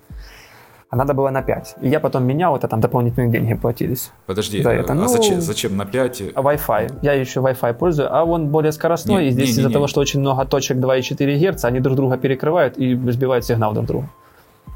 а 0.90 0.96
надо 0.96 1.14
было 1.14 1.30
на 1.30 1.42
5. 1.42 1.76
И 1.82 1.88
я 1.88 2.00
потом 2.00 2.24
менял, 2.24 2.56
это 2.56 2.66
там 2.66 2.80
дополнительные 2.80 3.30
деньги 3.30 3.54
платились. 3.54 4.10
Подожди, 4.26 4.62
за 4.62 4.70
это. 4.70 4.92
а 4.92 4.96
ну, 4.96 5.06
зачем, 5.06 5.40
зачем 5.40 5.76
на 5.76 5.86
5? 5.86 6.22
А 6.34 6.42
Wi-Fi. 6.42 6.98
Я 7.02 7.12
еще 7.12 7.40
Wi-Fi 7.40 7.74
пользую, 7.74 8.08
а 8.12 8.24
он 8.24 8.48
более 8.48 8.72
скоростной, 8.72 9.22
не, 9.22 9.28
и 9.28 9.30
здесь 9.30 9.50
из-за 9.50 9.70
того, 9.70 9.86
что 9.86 10.00
очень 10.00 10.20
много 10.20 10.44
точек 10.44 10.78
2,4 10.78 11.52
Гц, 11.52 11.64
они 11.64 11.78
друг 11.80 11.96
друга 11.96 12.16
перекрывают 12.16 12.76
и 12.76 12.96
сбивают 13.12 13.44
сигнал 13.44 13.72
друг 13.72 13.86
друга. 13.86 14.08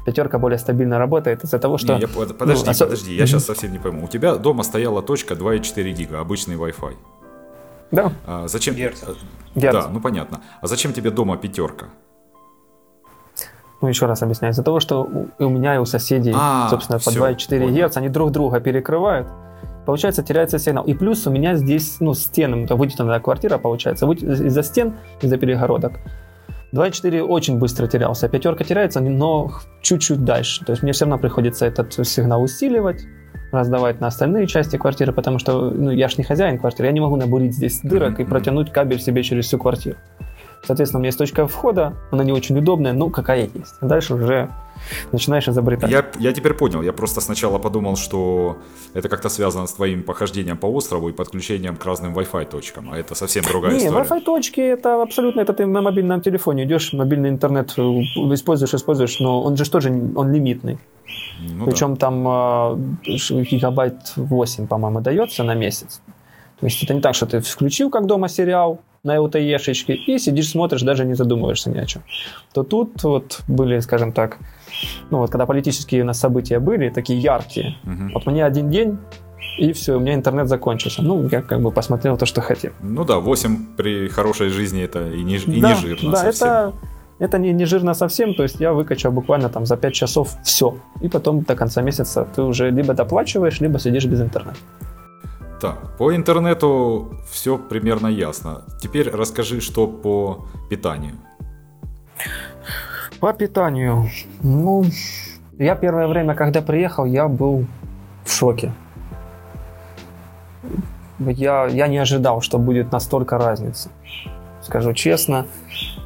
Пятерка 0.05 0.39
более 0.39 0.59
стабильно 0.59 0.99
работает 0.99 1.43
из-за 1.43 1.59
того, 1.59 1.77
что... 1.77 1.95
Не, 1.95 2.01
я, 2.01 2.07
подожди, 2.07 2.65
ну, 2.65 2.73
подожди, 2.79 3.15
я 3.15 3.25
сейчас 3.25 3.45
совсем 3.45 3.71
не 3.71 3.79
пойму. 3.79 4.05
У 4.05 4.07
тебя 4.07 4.35
дома 4.35 4.63
стояла 4.63 5.01
точка 5.01 5.33
2,4 5.33 5.91
гига, 5.91 6.21
обычный 6.21 6.55
Wi-Fi. 6.55 6.93
Да. 7.91 8.11
А, 8.25 8.47
зачем? 8.47 8.75
Герц. 8.75 9.03
Герц. 9.55 9.73
Да, 9.73 9.87
ну 9.89 9.99
понятно. 9.99 10.41
А 10.61 10.67
зачем 10.67 10.93
тебе 10.93 11.11
дома 11.11 11.37
пятерка? 11.37 11.87
Ну, 13.81 13.87
еще 13.87 14.05
раз 14.05 14.23
объясняю, 14.23 14.53
из-за 14.53 14.63
того, 14.63 14.79
что 14.79 15.07
у 15.39 15.49
меня 15.49 15.75
и 15.75 15.77
у 15.77 15.85
соседей, 15.85 16.33
а, 16.35 16.67
собственно, 16.69 16.99
по 16.99 17.09
2,4 17.09 17.87
Гц, 17.87 17.97
они 17.97 18.09
друг 18.09 18.31
друга 18.31 18.59
перекрывают, 18.59 19.27
получается, 19.85 20.23
теряется 20.23 20.59
сигнал. 20.59 20.83
И 20.85 20.93
плюс 20.93 21.27
у 21.27 21.31
меня 21.31 21.55
здесь, 21.55 21.97
ну, 21.99 22.13
стены, 22.13 22.63
это 22.63 22.75
вытянутая 22.75 23.19
квартира, 23.19 23.57
получается, 23.57 24.09
из-за 24.11 24.63
стен, 24.63 24.93
из-за 25.21 25.37
перегородок. 25.37 25.99
2.4 26.73 27.21
очень 27.21 27.57
быстро 27.57 27.87
терялся, 27.87 28.27
пятерка 28.27 28.63
теряется, 28.63 28.99
но 28.99 29.51
чуть-чуть 29.81 30.23
дальше. 30.25 30.65
То 30.65 30.71
есть 30.71 30.83
мне 30.83 30.91
все 30.91 31.05
равно 31.05 31.19
приходится 31.19 31.65
этот 31.65 31.93
сигнал 32.05 32.43
усиливать, 32.43 33.05
раздавать 33.51 34.01
на 34.01 34.07
остальные 34.07 34.47
части 34.47 34.75
квартиры, 34.75 35.13
потому 35.13 35.39
что 35.39 35.69
ну, 35.69 35.91
я 35.91 36.09
ж 36.09 36.17
не 36.17 36.23
хозяин 36.23 36.57
квартиры, 36.57 36.87
я 36.87 36.91
не 36.91 36.99
могу 36.99 37.15
набурить 37.15 37.53
здесь 37.53 37.79
дырок 37.81 38.19
и 38.19 38.25
протянуть 38.25 38.71
кабель 38.71 38.99
себе 38.99 39.23
через 39.23 39.45
всю 39.45 39.57
квартиру. 39.57 39.97
Соответственно, 40.65 40.99
у 40.99 41.01
меня 41.01 41.09
есть 41.09 41.17
точка 41.17 41.47
входа, 41.47 41.93
она 42.11 42.23
не 42.23 42.31
очень 42.31 42.57
удобная, 42.57 42.93
ну, 42.93 43.09
какая 43.09 43.49
есть. 43.53 43.75
Дальше 43.81 44.15
уже 44.15 44.49
начинаешь 45.11 45.47
изобретать. 45.47 45.89
Я, 45.89 46.05
я 46.19 46.33
теперь 46.33 46.53
понял. 46.53 46.81
Я 46.81 46.93
просто 46.93 47.21
сначала 47.21 47.59
подумал, 47.59 47.95
что 47.95 48.57
это 48.93 49.09
как-то 49.09 49.29
связано 49.29 49.67
с 49.67 49.73
твоим 49.73 50.03
похождением 50.03 50.57
по 50.57 50.67
острову 50.67 51.09
и 51.09 51.13
подключением 51.13 51.75
к 51.75 51.85
разным 51.85 52.13
Wi-Fi 52.13 52.45
точкам, 52.45 52.91
а 52.91 52.97
это 52.97 53.15
совсем 53.15 53.43
другая 53.43 53.73
не, 53.73 53.85
история. 53.85 54.03
Wi-Fi 54.03 54.21
точки 54.21 54.61
это 54.61 55.01
абсолютно, 55.01 55.41
это 55.41 55.53
ты 55.53 55.65
на 55.65 55.81
мобильном 55.81 56.21
телефоне 56.21 56.65
идешь, 56.65 56.93
мобильный 56.93 57.29
интернет 57.29 57.73
э, 57.77 57.81
используешь, 57.81 58.73
используешь, 58.73 59.19
но 59.19 59.41
он 59.41 59.57
же 59.57 59.69
тоже, 59.69 59.89
он 59.89 60.31
лимитный. 60.31 60.77
Ну, 61.39 61.65
Причем 61.65 61.95
да. 61.95 61.99
там 61.99 62.27
э, 62.27 63.43
гигабайт 63.51 64.13
8, 64.15 64.67
по-моему, 64.67 65.01
дается 65.01 65.43
на 65.43 65.55
месяц. 65.55 66.01
То 66.59 66.65
есть 66.65 66.81
это 66.83 66.93
не 66.93 67.01
так, 67.01 67.15
что 67.15 67.25
ты 67.25 67.41
включил 67.41 67.89
как 67.89 68.05
дома 68.05 68.29
сериал, 68.29 68.79
на 69.05 69.17
LTE-шечке 69.17 69.93
и 69.93 70.17
сидишь, 70.17 70.49
смотришь, 70.49 70.81
даже 70.81 71.05
не 71.05 71.13
задумываешься 71.13 71.69
ни 71.69 71.77
о 71.77 71.85
чем. 71.85 72.03
То 72.53 72.63
тут 72.63 73.03
вот 73.03 73.41
были, 73.47 73.79
скажем 73.79 74.11
так, 74.11 74.37
ну 75.11 75.19
вот 75.19 75.31
когда 75.31 75.45
политические 75.45 76.03
у 76.03 76.05
нас 76.05 76.19
события 76.19 76.59
были, 76.59 76.89
такие 76.89 77.19
яркие, 77.19 77.75
угу. 77.83 78.13
вот 78.13 78.25
мне 78.25 78.43
один 78.43 78.69
день 78.69 78.97
и 79.57 79.71
все, 79.71 79.95
у 79.95 79.99
меня 79.99 80.15
интернет 80.15 80.49
закончился. 80.49 81.01
Ну, 81.01 81.29
я 81.29 81.41
как 81.41 81.61
бы 81.61 81.71
посмотрел 81.71 82.17
то, 82.17 82.25
что 82.25 82.41
хотел. 82.41 82.73
Ну 82.81 83.05
да, 83.05 83.19
8 83.19 83.75
при 83.77 84.09
хорошей 84.09 84.49
жизни 84.49 84.83
это 84.83 85.07
и 85.07 85.23
не, 85.23 85.37
и 85.37 85.61
да, 85.61 85.69
не 85.69 85.75
жирно 85.75 86.11
да, 86.11 86.17
совсем. 86.17 86.47
это, 86.47 86.73
это 87.19 87.37
не, 87.37 87.53
не 87.53 87.65
жирно 87.65 87.93
совсем, 87.93 88.33
то 88.33 88.43
есть 88.43 88.59
я 88.59 88.73
выкачал 88.73 89.11
буквально 89.11 89.49
там 89.49 89.65
за 89.65 89.77
5 89.77 89.93
часов 89.93 90.35
все. 90.43 90.75
И 91.01 91.07
потом 91.07 91.43
до 91.43 91.55
конца 91.55 91.81
месяца 91.81 92.27
ты 92.35 92.41
уже 92.41 92.69
либо 92.69 92.93
доплачиваешь, 92.93 93.61
либо 93.61 93.79
сидишь 93.79 94.05
без 94.05 94.21
интернета. 94.21 94.57
Так, 95.61 95.97
по 95.97 96.15
интернету 96.15 97.15
все 97.29 97.57
примерно 97.57 98.07
ясно. 98.07 98.63
Теперь 98.81 99.09
расскажи, 99.09 99.61
что 99.61 99.87
по 99.87 100.45
питанию. 100.69 101.15
По 103.19 103.33
питанию. 103.33 104.09
Ну, 104.43 104.83
я 105.57 105.75
первое 105.75 106.07
время, 106.07 106.35
когда 106.35 106.61
приехал, 106.61 107.05
я 107.05 107.27
был 107.27 107.65
в 108.25 108.31
шоке. 108.31 108.73
Я, 111.19 111.65
я 111.67 111.87
не 111.87 111.97
ожидал, 111.97 112.41
что 112.41 112.57
будет 112.59 112.91
настолько 112.91 113.37
разница. 113.37 113.89
скажу 114.61 114.93
честно. 114.93 115.45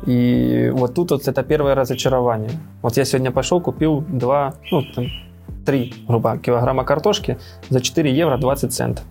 И 0.05 0.69
вот 0.73 0.93
тут 0.93 1.11
вот 1.11 1.27
это 1.27 1.43
первое 1.43 1.75
разочарование. 1.75 2.51
Вот 2.81 2.97
я 2.97 3.05
сегодня 3.05 3.31
пошел, 3.31 3.59
купил 3.59 4.01
два, 4.01 4.53
ну, 4.71 4.83
там, 4.95 5.05
три, 5.65 5.93
грубо, 6.07 6.37
килограмма 6.37 6.83
картошки 6.83 7.37
за 7.69 7.81
4 7.81 8.11
евро 8.11 8.37
20 8.37 8.71
центов. 8.71 9.03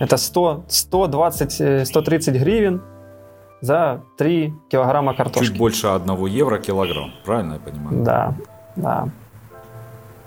Это 0.00 0.16
100, 0.16 0.64
120, 0.68 1.86
130 1.86 2.34
гривен 2.34 2.80
за 3.60 4.00
3 4.16 4.54
килограмма 4.70 5.14
картошки. 5.14 5.48
Чуть 5.48 5.58
больше 5.58 5.88
1 5.88 6.26
евро 6.26 6.58
килограмм, 6.58 7.12
правильно 7.24 7.52
я 7.54 7.58
понимаю? 7.58 8.02
Да, 8.02 8.34
да. 8.76 9.08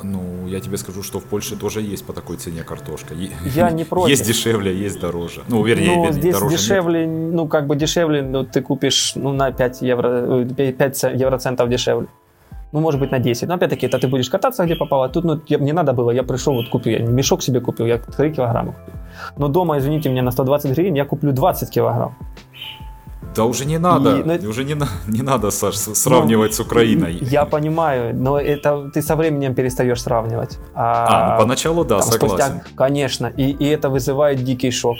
Ну, 0.03 0.47
я 0.47 0.59
тебе 0.59 0.77
скажу, 0.77 1.01
что 1.01 1.19
в 1.19 1.23
Польше 1.23 1.55
тоже 1.55 1.81
есть 1.81 2.05
по 2.05 2.13
такой 2.13 2.37
цене 2.37 2.63
картошка. 2.63 3.15
Я 3.55 3.71
не 3.71 3.83
против. 3.89 4.09
Есть 4.09 4.27
дешевле, 4.27 4.75
есть 4.75 4.99
дороже. 4.99 5.41
Ну, 5.47 5.63
вернее, 5.63 5.95
ну, 5.95 6.03
вернее 6.03 6.11
здесь 6.11 6.33
дороже 6.35 6.57
дешевле, 6.57 7.07
нет. 7.07 7.33
ну, 7.33 7.47
как 7.47 7.67
бы 7.67 7.75
дешевле, 7.75 8.21
но 8.21 8.43
ты 8.43 8.61
купишь, 8.61 9.13
ну, 9.15 9.31
на 9.31 9.51
5 9.51 9.81
евро, 9.81 10.45
5 10.45 11.03
евроцентов 11.15 11.69
дешевле. 11.69 12.07
Ну, 12.73 12.79
может 12.81 12.99
быть, 12.99 13.11
на 13.11 13.19
10. 13.19 13.47
Но, 13.49 13.53
опять-таки, 13.53 13.85
это 13.85 13.99
ты 13.99 14.07
будешь 14.07 14.29
кататься, 14.29 14.65
где 14.65 14.75
попало. 14.75 15.07
Тут, 15.09 15.25
ну, 15.25 15.39
не 15.59 15.73
надо 15.73 15.93
было, 15.93 16.11
я 16.11 16.23
пришел, 16.23 16.53
вот 16.53 16.69
купил, 16.69 16.99
я 16.99 17.05
мешок 17.05 17.43
себе 17.43 17.59
купил, 17.59 17.85
я 17.85 17.97
3 17.97 18.31
килограмма 18.31 18.73
купил. 18.73 18.93
Но 19.37 19.47
дома, 19.47 19.77
извините 19.77 20.09
меня, 20.09 20.23
на 20.23 20.31
120 20.31 20.71
гривен 20.71 20.95
я 20.95 21.05
куплю 21.05 21.31
20 21.31 21.69
килограмм. 21.69 22.15
Да 23.35 23.43
уже 23.45 23.65
не 23.65 23.79
надо, 23.79 24.09
И, 24.19 24.23
ну, 24.23 24.49
уже 24.49 24.63
не, 24.63 24.75
не 25.07 25.21
надо, 25.23 25.51
Саш, 25.51 25.75
сравнивать 25.75 26.53
с 26.53 26.59
Украиной. 26.59 27.17
Я 27.21 27.45
понимаю, 27.45 28.15
но 28.15 28.39
это 28.39 28.89
ты 28.93 29.01
со 29.01 29.15
временем 29.15 29.53
перестаешь 29.55 30.01
сравнивать. 30.01 30.59
А, 30.75 31.33
ну 31.33 31.43
поначалу 31.43 31.83
да, 31.85 31.99
там 31.99 32.09
спустя- 32.09 32.19
согласен. 32.19 32.61
конечно, 32.75 33.27
и, 33.37 33.43
и 33.43 33.65
это 33.65 33.89
вызывает 33.89 34.43
дикий 34.43 34.71
шок. 34.71 34.97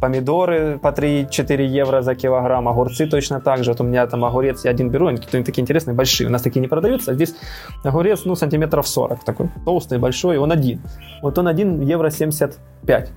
Помидоры 0.00 0.78
по 0.78 0.88
3-4 0.88 1.64
евро 1.66 2.02
за 2.02 2.14
килограмм, 2.14 2.68
огурцы 2.68 3.06
точно 3.06 3.40
так 3.40 3.64
же. 3.64 3.72
Вот 3.72 3.80
у 3.80 3.84
меня 3.84 4.06
там 4.06 4.24
огурец, 4.24 4.64
я 4.64 4.70
один 4.70 4.90
беру, 4.90 5.06
они 5.08 5.16
какие-то 5.18 5.44
такие 5.44 5.62
интересные, 5.62 5.94
большие. 5.94 6.28
У 6.28 6.30
нас 6.30 6.42
такие 6.42 6.60
не 6.60 6.68
продаются, 6.68 7.10
а 7.10 7.14
здесь 7.14 7.34
огурец, 7.84 8.24
ну, 8.24 8.36
сантиметров 8.36 8.86
40, 8.86 9.24
такой 9.24 9.48
толстый, 9.64 9.98
большой, 9.98 10.38
он 10.38 10.52
один. 10.52 10.80
Вот 11.22 11.36
он 11.38 11.48
один 11.48 11.80
евро 11.80 12.10
75. 12.10 13.10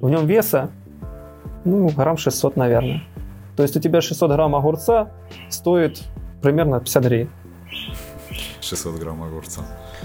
В 0.00 0.08
нем 0.08 0.26
веса, 0.26 0.70
ну, 1.64 1.88
грамм 1.88 2.16
600, 2.16 2.56
наверное. 2.56 3.02
То 3.56 3.62
есть 3.64 3.76
у 3.76 3.80
тебя 3.80 4.00
600 4.00 4.30
грамм 4.30 4.54
огурца 4.54 5.10
стоит 5.48 6.02
примерно 6.42 6.78
50 6.80 7.04
гривен. 7.04 7.28
600 8.60 8.98
грамм 9.00 9.22
огурца. 9.22 9.62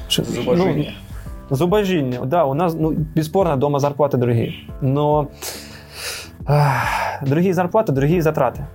Ш- 0.10 0.24
Зубожение. 0.24 0.94
Ну, 1.50 1.56
зубожение, 1.56 2.20
да, 2.26 2.46
у 2.46 2.56
нас, 2.56 2.74
ну, 2.74 2.92
бесспорно, 2.92 3.56
дома 3.56 3.78
зарплаты 3.80 4.18
другие. 4.18 4.54
Но 4.82 5.30
ах, 6.48 7.22
другие 7.22 7.54
зарплаты, 7.54 7.92
другие 7.92 8.22
затраты. 8.22 8.66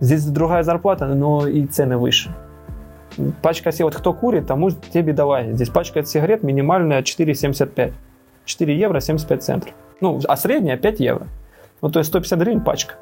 Здесь 0.00 0.24
другая 0.26 0.62
зарплата, 0.62 1.06
но 1.06 1.46
и 1.46 1.66
цены 1.66 1.96
выше. 1.96 2.34
Пачка 3.40 3.72
сигарет, 3.72 3.94
вот 3.94 4.00
кто 4.00 4.12
курит, 4.12 4.46
тому 4.46 4.70
тебе 4.70 5.12
давай. 5.14 5.52
Здесь 5.54 5.70
пачка 5.70 6.04
сигарет 6.04 6.42
минимальная 6.42 7.02
4,75. 7.02 7.92
4 8.44 8.78
евро 8.78 9.00
75 9.00 9.42
центов. 9.42 9.70
Ну, 10.00 10.20
а 10.28 10.36
средняя 10.36 10.76
5 10.76 11.00
евро. 11.00 11.26
Ну, 11.82 11.90
то 11.90 11.98
есть 11.98 12.08
150 12.10 12.38
гривен 12.38 12.60
пачка. 12.60 12.94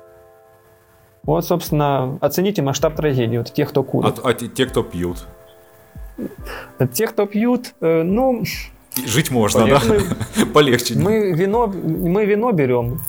Вот, 1.25 1.45
собственно, 1.45 2.19
оцените 2.21 2.63
масштаб 2.63 2.95
трагедии. 2.95 3.39
Вот 3.39 3.53
тех, 3.53 3.71
кто 3.71 3.81
А, 3.81 3.85
курит. 3.85 4.21
а 4.23 4.33
те, 4.35 4.47
те, 4.47 4.67
кто 4.67 4.83
пьют, 4.83 5.27
Те, 6.93 7.07
кто 7.09 7.27
пьют, 7.27 7.75
э, 7.81 8.03
ну, 8.03 8.45
жить 9.07 9.31
можно, 9.33 9.63
Полегче. 9.63 9.89
да? 10.37 10.47
Полегче. 10.55 10.95
Мы 10.99 11.33
вино, 11.33 11.67
мы 11.67 12.25
вино 12.25 12.53
берем 12.53 13.01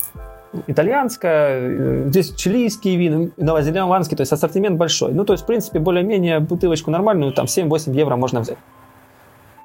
итальянское, 0.68 1.60
э, 1.60 2.04
здесь 2.08 2.34
чилийские 2.36 2.98
вина, 2.98 3.30
новозеландские, 3.38 4.18
то 4.18 4.22
есть 4.22 4.34
ассортимент 4.34 4.78
большой. 4.78 5.14
Ну, 5.14 5.26
то 5.26 5.34
есть, 5.34 5.44
в 5.44 5.48
принципе, 5.48 5.80
более-менее 5.80 6.40
бутылочку 6.40 6.92
нормальную, 6.92 7.32
там 7.32 7.46
7-8 7.46 7.94
евро 7.94 8.16
можно 8.16 8.42
взять. 8.42 8.58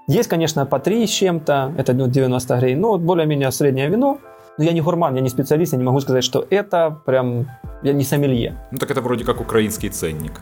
Есть, 0.06 0.28
конечно, 0.28 0.66
по 0.66 0.78
3 0.78 1.06
с 1.06 1.10
чем-то, 1.10 1.72
это 1.78 1.92
ну, 1.92 2.08
90 2.08 2.56
гривен, 2.58 2.80
но 2.80 2.98
более-менее 2.98 3.52
среднее 3.52 3.88
вино. 3.88 4.18
Но 4.58 4.64
я 4.64 4.72
не 4.72 4.80
гурман, 4.80 5.14
я 5.14 5.20
не 5.20 5.28
специалист, 5.28 5.72
я 5.72 5.78
не 5.78 5.84
могу 5.84 6.00
сказать, 6.00 6.24
что 6.24 6.44
это 6.50 7.00
прям, 7.06 7.46
я 7.82 7.92
не 7.92 8.04
сомелье. 8.04 8.56
Ну 8.72 8.78
так 8.78 8.90
это 8.90 9.00
вроде 9.00 9.24
как 9.24 9.40
украинский 9.40 9.88
ценник. 9.88 10.40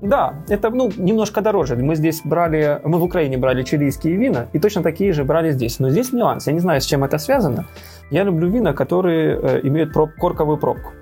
Да, 0.00 0.34
это 0.48 0.70
ну, 0.70 0.92
немножко 0.96 1.40
дороже. 1.40 1.74
Мы 1.76 1.96
здесь 1.96 2.20
брали, 2.24 2.80
мы 2.84 2.98
в 2.98 3.02
Украине 3.02 3.36
брали 3.36 3.64
чилийские 3.64 4.14
вина, 4.16 4.46
и 4.52 4.58
точно 4.58 4.82
такие 4.82 5.12
же 5.12 5.24
брали 5.24 5.50
здесь. 5.50 5.80
Но 5.80 5.90
здесь 5.90 6.12
нюанс. 6.12 6.46
Я 6.46 6.52
не 6.52 6.60
знаю, 6.60 6.80
с 6.80 6.84
чем 6.84 7.02
это 7.02 7.18
связано. 7.18 7.66
Я 8.10 8.22
люблю 8.24 8.48
вина, 8.48 8.72
которые 8.72 9.38
э, 9.42 9.60
имеют 9.64 9.96
проб- 9.96 10.12
корковую 10.18 10.58
пробку. 10.58 10.92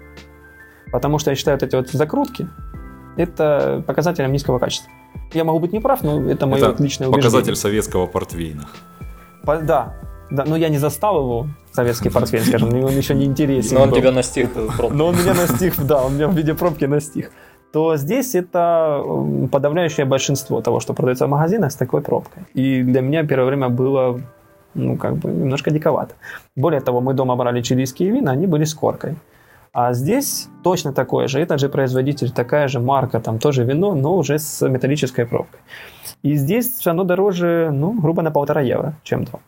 Потому 0.92 1.18
что 1.18 1.30
я 1.30 1.36
считаю, 1.36 1.56
вот 1.56 1.62
эти 1.62 1.76
вот 1.76 1.90
закрутки 1.90 2.48
это 3.16 3.82
показателем 3.86 4.32
низкого 4.32 4.58
качества. 4.58 4.90
Я 5.34 5.44
могу 5.44 5.58
быть 5.58 5.72
неправ, 5.72 6.02
но 6.02 6.30
это 6.30 6.46
мое 6.46 6.70
это 6.70 6.82
личное 6.82 7.08
показатель 7.08 7.36
убеждение. 7.50 7.56
советского 7.56 8.06
портвейна. 8.06 8.68
По- 9.44 9.58
Да, 9.58 9.94
да, 10.30 10.44
но 10.46 10.56
я 10.56 10.68
не 10.68 10.78
застал 10.78 11.18
его, 11.18 11.46
советский 11.72 12.08
портфель, 12.10 12.44
скажем, 12.44 12.70
мне 12.70 12.84
он 12.84 12.96
еще 12.96 13.14
не 13.14 13.24
интересен. 13.24 13.76
Но 13.76 13.82
он 13.82 13.90
был. 13.90 13.98
тебя 13.98 14.12
настиг. 14.12 14.50
Но 14.90 15.06
он 15.06 15.16
меня 15.16 15.34
настиг, 15.34 15.74
да, 15.78 16.02
он 16.02 16.14
меня 16.14 16.28
в 16.28 16.34
виде 16.34 16.54
пробки 16.54 16.84
настиг. 16.84 17.30
То 17.72 17.96
здесь 17.96 18.34
это 18.34 19.02
подавляющее 19.52 20.06
большинство 20.06 20.60
того, 20.60 20.80
что 20.80 20.94
продается 20.94 21.26
в 21.26 21.30
магазинах 21.30 21.72
с 21.72 21.76
такой 21.76 22.00
пробкой. 22.00 22.44
И 22.54 22.82
для 22.82 23.00
меня 23.00 23.24
первое 23.24 23.46
время 23.46 23.68
было, 23.68 24.20
ну, 24.74 24.96
как 24.96 25.16
бы, 25.16 25.30
немножко 25.30 25.70
диковато. 25.70 26.14
Более 26.56 26.80
того, 26.80 27.00
мы 27.00 27.14
дома 27.14 27.36
брали 27.36 27.60
чилийские 27.62 28.10
вина, 28.10 28.32
они 28.32 28.46
были 28.46 28.64
с 28.64 28.74
коркой. 28.74 29.16
А 29.72 29.92
здесь 29.92 30.48
точно 30.62 30.92
такое 30.92 31.28
же, 31.28 31.38
этот 31.38 31.60
же 31.60 31.68
производитель, 31.68 32.30
такая 32.30 32.66
же 32.66 32.80
марка, 32.80 33.20
там 33.20 33.38
тоже 33.38 33.62
вино, 33.62 33.94
но 33.94 34.16
уже 34.16 34.38
с 34.38 34.66
металлической 34.66 35.26
пробкой. 35.26 35.60
И 36.22 36.34
здесь 36.36 36.86
оно 36.86 37.04
дороже, 37.04 37.70
ну, 37.72 37.92
грубо 37.92 38.22
на 38.22 38.30
полтора 38.30 38.62
евро, 38.62 38.94
чем 39.02 39.26
то. 39.26 39.40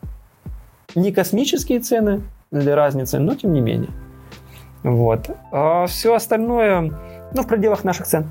Не 0.95 1.13
космические 1.13 1.81
цены 1.81 2.21
для 2.51 2.77
разницы, 2.77 3.19
но 3.19 3.35
тем 3.37 3.55
не 3.55 3.63
менее. 3.63 3.91
Вот. 4.83 5.31
А 5.51 5.87
все 5.87 6.15
остальное, 6.15 6.93
ну, 7.35 7.43
в 7.43 7.47
пределах 7.47 7.85
наших 7.85 8.07
цен. 8.07 8.31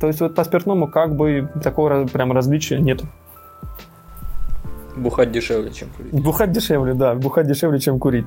То 0.00 0.06
есть 0.06 0.20
вот 0.20 0.34
по 0.34 0.44
спиртному 0.44 0.88
как 0.88 1.16
бы 1.16 1.48
такого 1.62 2.06
прям 2.06 2.32
различия 2.32 2.78
нет. 2.78 3.02
Бухать 4.96 5.32
дешевле, 5.32 5.70
чем 5.70 5.88
курить. 5.96 6.12
Бухать 6.12 6.52
дешевле, 6.52 6.94
да, 6.94 7.14
бухать 7.14 7.46
дешевле, 7.46 7.78
чем 7.78 7.98
курить. 7.98 8.26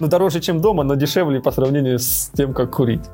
Ну, 0.00 0.08
дороже, 0.08 0.40
чем 0.40 0.60
дома, 0.60 0.84
но 0.84 0.94
дешевле 0.94 1.40
по 1.40 1.50
сравнению 1.50 1.98
с 1.98 2.30
тем, 2.34 2.52
как 2.52 2.70
курить. 2.70 3.08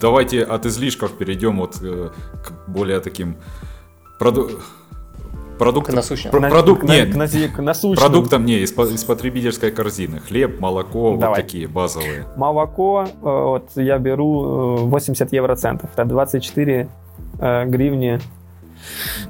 Давайте 0.00 0.42
от 0.42 0.66
излишков 0.66 1.16
перейдем 1.16 1.58
вот 1.58 1.78
э, 1.82 2.10
к 2.44 2.70
более 2.70 3.00
таким 3.00 3.36
проду... 4.18 4.50
продуктам. 5.58 5.94
К 5.94 5.96
насущным. 5.96 6.30
Про- 6.30 6.50
продукт, 6.50 6.82
на- 6.82 6.92
нет, 6.92 7.12
к 7.12 7.16
к 7.48 7.58
насущным. 7.62 7.96
продуктам 8.10 8.44
не, 8.44 8.58
из, 8.60 8.72
из 8.72 9.04
потребительской 9.04 9.70
корзины. 9.70 10.20
Хлеб, 10.20 10.60
молоко, 10.60 11.12
вот 11.12 11.20
Давай. 11.20 11.42
такие 11.42 11.68
базовые. 11.68 12.26
Молоко, 12.36 13.04
э, 13.06 13.10
вот 13.22 13.70
я 13.76 13.98
беру 13.98 14.76
э, 14.78 14.84
80 14.84 15.32
евроцентов, 15.32 15.90
это 15.92 16.04
24 16.04 16.88
э, 17.38 17.64
гривни 17.66 18.20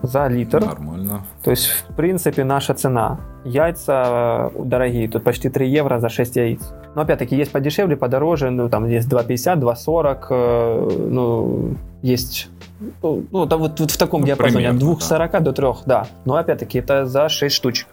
за 0.02 0.28
литр. 0.28 0.64
Нормально. 0.64 1.22
То 1.42 1.50
есть, 1.50 1.66
в 1.88 1.94
принципе, 1.94 2.44
наша 2.44 2.74
цена. 2.74 3.18
Яйца 3.44 4.50
дорогие, 4.58 5.08
тут 5.08 5.24
почти 5.24 5.48
3 5.48 5.68
евро 5.68 6.00
за 6.00 6.08
6 6.08 6.36
яиц. 6.36 6.60
Но 6.94 7.02
опять-таки 7.02 7.36
есть 7.36 7.52
подешевле, 7.52 7.96
подороже, 7.96 8.50
ну 8.50 8.68
там 8.68 8.88
есть 8.88 9.08
2,50, 9.08 9.60
2,40, 9.60 10.26
э, 10.30 11.08
ну 11.10 11.74
есть, 12.02 12.48
ну 13.02 13.24
ну, 13.30 13.46
там 13.46 13.60
вот, 13.60 13.78
вот 13.80 13.90
в 13.90 13.96
таком 13.96 14.22
Ну, 14.22 14.26
диапазоне, 14.26 14.68
от 14.68 14.78
примерно, 14.78 14.98
2,40 14.98 15.40
до 15.40 15.52
3, 15.52 15.66
да. 15.86 16.06
Но 16.24 16.36
опять-таки 16.36 16.78
это 16.78 17.06
за 17.06 17.28
6 17.28 17.54
штучек. 17.54 17.86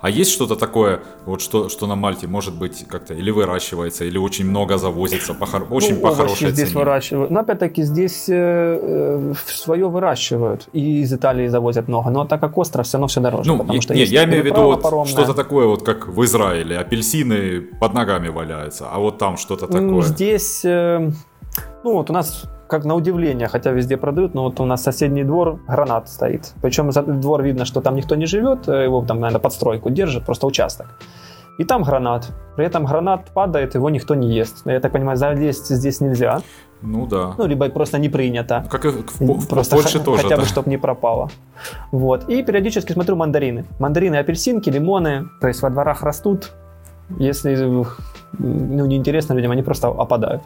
А 0.00 0.08
есть 0.10 0.30
что-то 0.30 0.56
такое, 0.56 1.00
вот 1.26 1.40
что, 1.42 1.68
что 1.68 1.86
на 1.86 1.96
Мальте, 1.96 2.26
может 2.26 2.58
быть, 2.58 2.86
как-то 2.88 3.14
или 3.14 3.30
выращивается, 3.30 4.04
или 4.04 4.16
очень 4.18 4.46
много 4.48 4.78
завозится, 4.78 5.34
по 5.34 5.46
хор- 5.46 5.66
очень 5.70 5.96
Ну, 5.96 6.00
по 6.00 6.14
хорошей 6.14 6.50
здесь 6.50 6.68
цене? 6.70 6.80
выращивают. 6.80 7.30
Но 7.30 7.40
опять-таки 7.40 7.82
здесь 7.82 8.26
э, 8.28 9.34
свое 9.46 9.88
выращивают. 9.88 10.68
И 10.72 11.00
из 11.02 11.12
Италии 11.12 11.48
завозят 11.48 11.88
много. 11.88 12.10
Но 12.10 12.24
так 12.24 12.40
как 12.40 12.56
остров, 12.58 12.86
все 12.86 12.96
равно 12.96 13.08
все 13.08 13.20
дороже. 13.20 13.50
Ну, 13.50 13.58
потому 13.58 13.80
что 13.82 13.94
не, 13.94 14.04
я 14.04 14.24
имею 14.24 14.42
в 14.42 14.46
виду 14.46 14.62
вот 14.62 14.82
паромная. 14.82 15.12
что-то 15.12 15.34
такое, 15.34 15.66
вот 15.66 15.82
как 15.84 16.08
в 16.08 16.24
Израиле, 16.24 16.78
апельсины 16.78 17.60
под 17.60 17.92
ногами 17.94 18.28
валяются, 18.28 18.86
а 18.90 18.98
вот 18.98 19.18
там 19.18 19.36
что-то 19.36 19.66
такое. 19.66 20.02
Здесь, 20.02 20.64
э, 20.64 21.10
ну 21.82 21.92
вот 21.92 22.08
у 22.10 22.12
нас, 22.12 22.44
как 22.74 22.84
на 22.84 22.96
удивление, 22.96 23.46
хотя 23.46 23.70
везде 23.70 23.96
продают, 23.96 24.34
но 24.34 24.42
вот 24.42 24.60
у 24.60 24.64
нас 24.64 24.82
соседний 24.82 25.22
двор 25.22 25.60
гранат 25.68 26.08
стоит. 26.08 26.54
Причем 26.60 26.90
за 26.92 27.02
двор 27.02 27.42
видно, 27.42 27.64
что 27.64 27.80
там 27.80 27.94
никто 27.94 28.16
не 28.16 28.26
живет, 28.26 28.68
э, 28.68 28.84
его 28.84 29.00
там, 29.02 29.20
наверное, 29.20 29.40
подстройку 29.40 29.90
держит, 29.90 30.24
просто 30.24 30.46
участок. 30.46 30.86
И 31.60 31.64
там 31.64 31.84
гранат. 31.84 32.32
При 32.56 32.66
этом 32.66 32.84
гранат 32.84 33.30
падает, 33.34 33.76
его 33.76 33.90
никто 33.90 34.16
не 34.16 34.28
ест. 34.40 34.66
Я 34.66 34.80
так 34.80 34.90
понимаю, 34.92 35.16
залезть 35.16 35.68
здесь 35.68 36.00
нельзя. 36.00 36.40
Ну 36.82 37.06
да. 37.06 37.34
Ну, 37.38 37.46
либо 37.46 37.68
просто 37.68 37.98
не 37.98 38.08
принято. 38.08 38.64
Как 38.68 38.84
и 38.84 38.88
в, 38.88 39.18
По- 39.18 39.34
в 39.34 39.48
Просто 39.48 39.76
Польше 39.76 39.98
х- 39.98 40.04
тоже. 40.04 40.22
хотя 40.22 40.36
да. 40.36 40.42
бы, 40.42 40.48
чтобы 40.48 40.70
не 40.70 40.78
пропало. 40.78 41.30
Вот. 41.92 42.28
И 42.28 42.42
периодически 42.42 42.92
смотрю 42.92 43.14
мандарины. 43.14 43.64
Мандарины, 43.78 44.16
апельсинки, 44.16 44.70
лимоны. 44.70 45.28
То 45.40 45.46
есть 45.46 45.62
во 45.62 45.70
дворах 45.70 46.02
растут. 46.02 46.50
Если 47.20 47.54
ну, 48.38 48.86
неинтересно 48.86 49.34
людям, 49.34 49.52
они 49.52 49.62
просто 49.62 49.88
опадают. 49.88 50.42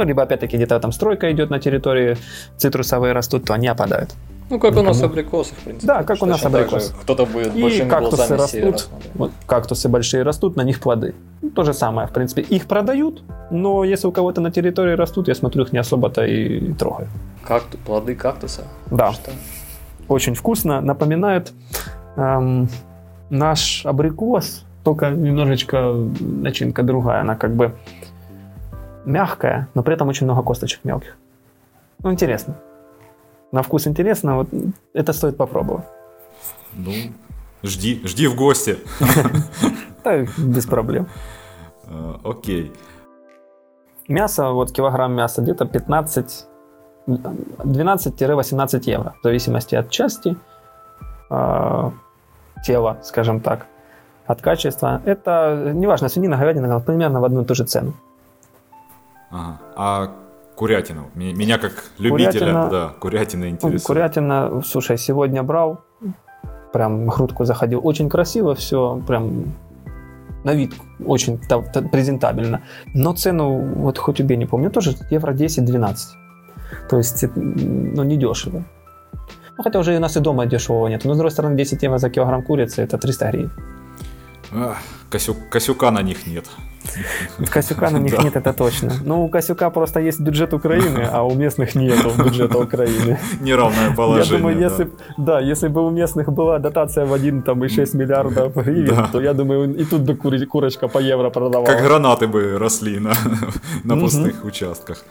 Ну, 0.00 0.06
либо 0.06 0.22
опять-таки 0.22 0.56
где-то 0.56 0.80
там 0.80 0.92
стройка 0.92 1.30
идет 1.30 1.50
на 1.50 1.58
территории, 1.58 2.16
цитрусовые 2.56 3.12
растут, 3.12 3.44
то 3.44 3.52
они 3.52 3.68
опадают. 3.68 4.14
Ну, 4.48 4.58
как 4.58 4.74
у 4.74 4.82
нас 4.82 5.02
абрикосы, 5.02 5.54
в 5.54 5.58
принципе. 5.58 5.86
Да, 5.86 6.04
как 6.04 6.22
у 6.22 6.26
нас 6.26 6.42
абрикосы. 6.42 6.94
Кто-то 7.02 7.26
будет 7.26 7.54
и 7.54 7.60
большими 7.60 7.90
кактусы 7.90 8.34
растут. 8.34 8.88
Вот, 9.14 9.30
кактусы 9.46 9.90
большие 9.90 10.22
растут, 10.22 10.56
на 10.56 10.62
них 10.62 10.80
плоды. 10.80 11.14
Ну, 11.42 11.50
то 11.50 11.64
же 11.64 11.74
самое, 11.74 12.08
в 12.08 12.12
принципе. 12.12 12.40
Их 12.40 12.66
продают, 12.66 13.22
но 13.50 13.84
если 13.84 14.06
у 14.06 14.12
кого-то 14.12 14.40
на 14.40 14.50
территории 14.50 14.94
растут, 14.94 15.28
я 15.28 15.34
смотрю, 15.34 15.64
их 15.64 15.72
не 15.74 15.78
особо-то 15.78 16.24
и 16.24 16.72
трогаю. 16.72 17.08
Какту, 17.46 17.76
плоды 17.84 18.14
кактуса? 18.14 18.62
Да. 18.90 19.12
Что? 19.12 19.32
Очень 20.08 20.34
вкусно. 20.34 20.80
Напоминает 20.80 21.52
эм, 22.16 22.70
наш 23.28 23.84
абрикос, 23.84 24.64
только 24.82 25.10
немножечко 25.10 25.92
начинка 26.20 26.82
другая. 26.82 27.20
Она 27.20 27.36
как 27.36 27.54
бы 27.54 27.74
мягкая, 29.04 29.68
но 29.74 29.82
при 29.82 29.94
этом 29.94 30.08
очень 30.08 30.26
много 30.26 30.42
косточек 30.42 30.84
мелких. 30.84 31.16
Ну, 32.02 32.12
интересно. 32.12 32.56
На 33.52 33.62
вкус 33.62 33.86
интересно, 33.86 34.36
вот 34.36 34.48
это 34.92 35.12
стоит 35.12 35.36
попробовать. 35.36 35.84
Ну, 36.72 36.92
жди, 37.62 38.00
жди 38.04 38.26
в 38.26 38.36
гости. 38.36 38.78
Да, 40.02 40.16
без 40.38 40.64
проблем. 40.64 41.08
Э, 41.84 42.14
окей. 42.24 42.72
Мясо, 44.08 44.52
вот 44.52 44.72
килограмм 44.72 45.12
мяса 45.12 45.42
где-то 45.42 45.66
15 45.66 46.46
12-18 47.06 48.90
евро, 48.90 49.14
в 49.20 49.22
зависимости 49.24 49.74
от 49.74 49.90
части 49.90 50.36
э, 51.30 51.90
тела, 52.64 52.98
скажем 53.02 53.40
так, 53.40 53.66
от 54.26 54.40
качества. 54.40 55.00
Это, 55.04 55.72
неважно, 55.74 56.08
свинина, 56.08 56.36
говядина, 56.36 56.80
примерно 56.80 57.20
в 57.20 57.24
одну 57.24 57.42
и 57.42 57.44
ту 57.44 57.54
же 57.54 57.64
цену. 57.64 57.94
Ага. 59.30 59.58
А 59.76 60.10
курятину? 60.56 61.10
Меня 61.14 61.58
как 61.58 61.72
любителя, 61.98 62.30
курятина, 62.30 62.68
да, 62.70 62.88
курятина 62.98 63.48
интересует. 63.48 63.82
Курятина, 63.82 64.62
слушай, 64.64 64.98
сегодня 64.98 65.42
брал, 65.42 65.80
прям 66.72 67.06
грудку 67.06 67.44
заходил. 67.44 67.80
Очень 67.82 68.08
красиво 68.08 68.54
все, 68.54 69.02
прям 69.06 69.54
на 70.44 70.54
вид 70.54 70.74
очень 71.06 71.38
презентабельно. 71.92 72.62
Но 72.94 73.12
цену, 73.14 73.58
вот 73.58 73.98
хоть 73.98 74.20
убей, 74.20 74.36
не 74.36 74.46
помню, 74.46 74.70
тоже 74.70 74.94
евро 75.10 75.32
10-12. 75.32 75.96
То 76.88 76.98
есть, 76.98 77.24
ну, 77.36 78.04
не 78.04 78.16
дешево. 78.16 78.64
Ну, 79.56 79.64
хотя 79.64 79.78
уже 79.78 79.96
у 79.96 80.00
нас 80.00 80.16
и 80.16 80.20
дома 80.20 80.46
дешевого 80.46 80.88
нет. 80.88 81.04
Но, 81.04 81.14
с 81.14 81.16
другой 81.16 81.30
стороны, 81.30 81.56
10 81.56 81.82
евро 81.82 81.98
за 81.98 82.10
килограмм 82.10 82.42
курицы– 82.42 82.82
это 82.84 82.98
300 82.98 83.30
гривен. 83.30 83.50
Ах, 84.52 84.78
косю, 85.10 85.36
косюка 85.50 85.90
на 85.90 86.02
них 86.02 86.26
нет. 86.26 86.46
Косюка 87.50 87.90
на 87.90 87.98
них 87.98 88.18
нет, 88.24 88.36
это 88.36 88.52
точно. 88.52 88.92
Ну, 89.04 89.24
у 89.24 89.28
Косюка 89.28 89.70
просто 89.70 90.00
есть 90.00 90.20
бюджет 90.20 90.54
Украины, 90.54 91.08
а 91.12 91.22
у 91.22 91.34
местных 91.34 91.74
нет 91.74 91.98
бюджета 92.16 92.58
Украины. 92.58 93.18
Неравное 93.40 93.94
положение. 93.94 94.32
Я 94.32 94.38
думаю, 94.38 94.58
если, 94.58 94.90
да. 95.18 95.40
если 95.40 95.68
бы 95.68 95.86
у 95.86 95.90
местных 95.90 96.32
была 96.32 96.58
дотация 96.58 97.06
в 97.06 97.12
1,6 97.14 97.96
миллиардов 97.96 98.54
гривен, 98.54 98.96
да. 98.96 99.08
то 99.12 99.20
я 99.20 99.34
думаю, 99.34 99.74
и 99.74 99.84
тут 99.84 100.02
бы 100.02 100.46
курочка 100.46 100.88
по 100.88 100.98
евро 100.98 101.30
продавалась. 101.30 101.70
Как 101.70 101.82
гранаты 101.82 102.26
бы 102.26 102.58
росли 102.58 102.98
на, 102.98 103.12
на 103.84 103.96
пустых 103.96 104.44
участках. 104.44 105.04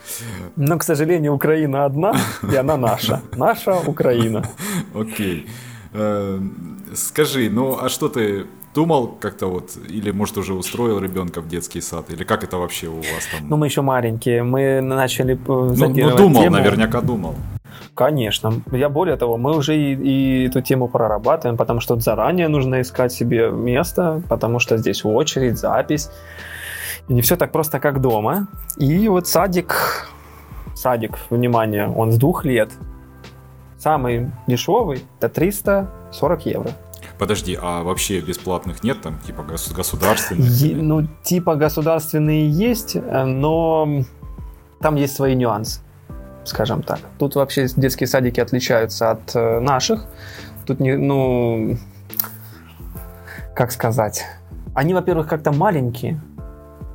Но, 0.56 0.78
к 0.78 0.84
сожалению, 0.84 1.34
Украина 1.34 1.86
одна, 1.86 2.16
и 2.52 2.56
она 2.56 2.78
наша. 2.78 3.22
Наша 3.36 3.76
Украина. 3.86 4.44
Окей. 4.94 5.48
Э, 5.94 6.40
скажи, 6.94 7.50
ну 7.50 7.78
а 7.82 7.90
что 7.90 8.10
ты 8.10 8.46
думал 8.74 9.08
как-то 9.20 9.48
вот, 9.48 9.72
или 9.90 10.12
может 10.12 10.38
уже 10.38 10.54
устроил 10.54 11.00
ребенка 11.00 11.42
в 11.42 11.48
детский 11.48 11.82
сад, 11.82 12.10
или 12.10 12.24
как 12.24 12.44
это 12.44 12.58
вообще 12.58 12.88
у 12.88 12.98
вас 12.98 13.28
там? 13.32 13.50
Ну 13.50 13.58
мы 13.58 13.68
еще 13.68 13.82
маленькие, 13.82 14.44
мы 14.44 14.82
начали 14.82 15.38
ну, 15.48 15.74
ну 15.74 16.18
думал, 16.18 16.44
тему. 16.44 16.58
наверняка 16.58 17.02
думал. 17.02 17.36
Конечно. 17.96 18.54
Я 18.72 18.90
более 18.90 19.18
того, 19.18 19.38
мы 19.38 19.56
уже 19.56 19.78
и, 19.78 19.94
и 19.94 20.48
эту 20.48 20.62
тему 20.62 20.88
прорабатываем, 20.88 21.58
потому 21.58 21.80
что 21.80 22.00
заранее 22.00 22.48
нужно 22.48 22.82
искать 22.82 23.12
себе 23.12 23.50
место, 23.50 24.22
потому 24.30 24.60
что 24.60 24.78
здесь 24.78 25.04
очередь, 25.04 25.58
запись. 25.58 26.10
И 27.08 27.14
не 27.14 27.22
все 27.22 27.36
так 27.36 27.52
просто, 27.52 27.80
как 27.80 28.02
дома. 28.02 28.48
И 28.78 29.08
вот 29.08 29.28
садик, 29.28 30.08
садик, 30.76 31.18
внимание, 31.30 31.88
он 31.88 32.12
с 32.12 32.18
двух 32.18 32.46
лет. 32.46 32.72
Самый 33.78 34.32
дешевый– 34.48 35.04
это 35.20 35.30
340 35.30 36.46
евро. 36.46 36.72
Подожди, 37.20 37.60
а 37.62 37.84
вообще 37.84 38.22
бесплатных 38.22 38.82
нет 38.82 39.02
там, 39.02 39.20
типа 39.20 39.44
государственных? 39.44 40.50
ну, 40.74 41.06
типа 41.22 41.56
государственные 41.56 42.50
есть, 42.50 42.96
э, 42.96 43.26
но 43.26 44.06
там 44.80 44.96
есть 44.96 45.18
свои 45.18 45.36
нюансы, 45.36 45.82
скажем 46.46 46.82
так. 46.82 47.00
Тут 47.18 47.36
вообще 47.36 47.68
детские 47.76 48.08
садики 48.08 48.40
отличаются 48.40 49.12
от 49.12 49.36
э, 49.36 49.60
наших. 49.60 50.06
Тут 50.66 50.80
не, 50.80 50.96
ну, 50.96 51.78
как 53.54 53.74
сказать, 53.74 54.26
они, 54.74 54.94
во-первых, 54.94 55.28
как-то 55.28 55.52
маленькие. 55.52 56.22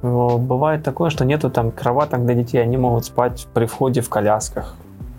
Бывает 0.00 0.82
такое, 0.82 1.10
что 1.10 1.26
нету 1.26 1.50
там 1.50 1.70
кроваток 1.70 2.24
для 2.24 2.34
детей, 2.34 2.62
они 2.62 2.78
могут 2.78 3.04
спать 3.04 3.46
при 3.52 3.66
входе 3.66 4.00
в 4.00 4.08
колясках 4.08 4.74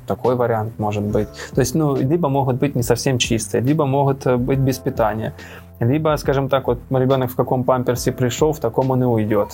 такой 0.05 0.35
вариант 0.35 0.79
может 0.79 1.03
быть. 1.03 1.27
То 1.53 1.61
есть, 1.61 1.75
ну, 1.75 1.95
либо 1.95 2.29
могут 2.29 2.57
быть 2.57 2.75
не 2.75 2.83
совсем 2.83 3.17
чистые, 3.17 3.61
либо 3.61 3.85
могут 3.85 4.25
э, 4.25 4.37
быть 4.37 4.59
без 4.59 4.77
питания. 4.77 5.33
Либо, 5.79 6.15
скажем 6.17 6.49
так, 6.49 6.67
вот 6.67 6.79
ребенок 6.89 7.31
в 7.31 7.35
каком 7.35 7.63
памперсе 7.63 8.11
пришел, 8.11 8.53
в 8.53 8.59
таком 8.59 8.91
он 8.91 9.03
и 9.03 9.05
уйдет. 9.05 9.49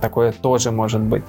Такое 0.00 0.32
тоже 0.32 0.70
может 0.70 1.00
быть. 1.00 1.24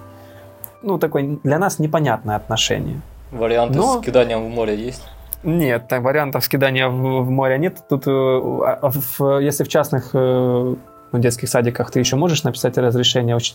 Ну, 0.81 0.97
такое 0.97 1.37
для 1.43 1.59
нас 1.59 1.79
непонятное 1.79 2.35
отношение. 2.35 3.01
Варианты 3.31 3.77
Но... 3.77 4.01
с 4.01 4.05
киданием 4.05 4.45
в 4.45 4.49
море 4.49 4.75
есть? 4.75 5.03
Нет, 5.43 5.91
вариантов 5.91 6.43
с 6.43 6.47
киданием 6.47 7.01
в, 7.01 7.25
в 7.25 7.29
море 7.29 7.59
нет. 7.59 7.77
Тут, 7.87 8.07
э, 8.07 8.11
а, 8.11 8.89
в, 8.91 9.39
если 9.39 9.63
в 9.63 9.67
частных 9.67 10.09
э, 10.13 10.75
ну, 11.11 11.19
детских 11.19 11.49
садиках 11.49 11.91
ты 11.91 11.99
еще 11.99 12.15
можешь 12.15 12.43
написать 12.43 12.77
разрешение 12.77 13.35
уч, 13.35 13.53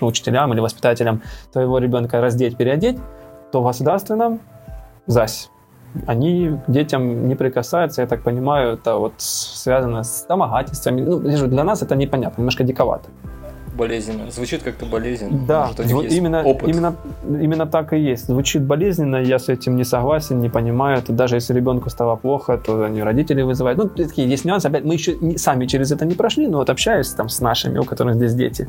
учителям 0.00 0.52
или 0.52 0.60
воспитателям 0.60 1.22
твоего 1.52 1.78
ребенка 1.78 2.20
раздеть, 2.20 2.56
переодеть, 2.56 2.98
то 3.52 3.62
в 3.62 3.66
государственном 3.66 4.40
зась. 5.06 5.50
Они 6.06 6.52
детям 6.68 7.28
не 7.28 7.34
прикасаются, 7.34 8.02
я 8.02 8.06
так 8.06 8.22
понимаю, 8.22 8.74
это 8.74 8.96
вот 8.96 9.14
связано 9.16 10.04
с 10.04 10.26
домогательствами. 10.28 11.00
Ну, 11.00 11.18
для 11.18 11.64
нас 11.64 11.82
это 11.82 11.96
непонятно, 11.96 12.42
немножко 12.42 12.62
диковато. 12.62 13.08
Болезненно. 13.78 14.28
Звучит 14.30 14.64
как-то 14.64 14.86
болезненно. 14.86 15.46
Да, 15.46 15.70
Может, 15.78 16.12
именно, 16.12 16.42
опыт. 16.42 16.68
именно, 16.68 16.96
именно 17.24 17.66
так 17.66 17.92
и 17.92 17.98
есть. 17.98 18.26
Звучит 18.26 18.62
болезненно, 18.62 19.16
я 19.16 19.38
с 19.38 19.48
этим 19.48 19.76
не 19.76 19.84
согласен, 19.84 20.40
не 20.40 20.48
понимаю. 20.48 20.98
Это 20.98 21.12
даже 21.12 21.36
если 21.36 21.54
ребенку 21.54 21.88
стало 21.88 22.16
плохо, 22.16 22.58
то 22.58 22.82
они 22.82 23.02
родители 23.02 23.42
вызывают. 23.42 23.78
Ну, 23.78 23.88
такие 23.88 24.28
есть 24.28 24.44
нюансы. 24.44 24.66
Опять, 24.66 24.84
мы 24.84 24.94
еще 24.94 25.16
не, 25.20 25.38
сами 25.38 25.66
через 25.66 25.92
это 25.92 26.04
не 26.06 26.14
прошли, 26.14 26.48
но 26.48 26.58
вот 26.58 26.70
общаюсь 26.70 27.08
там 27.10 27.28
с 27.28 27.40
нашими, 27.40 27.78
у 27.78 27.84
которых 27.84 28.16
здесь 28.16 28.34
дети. 28.34 28.66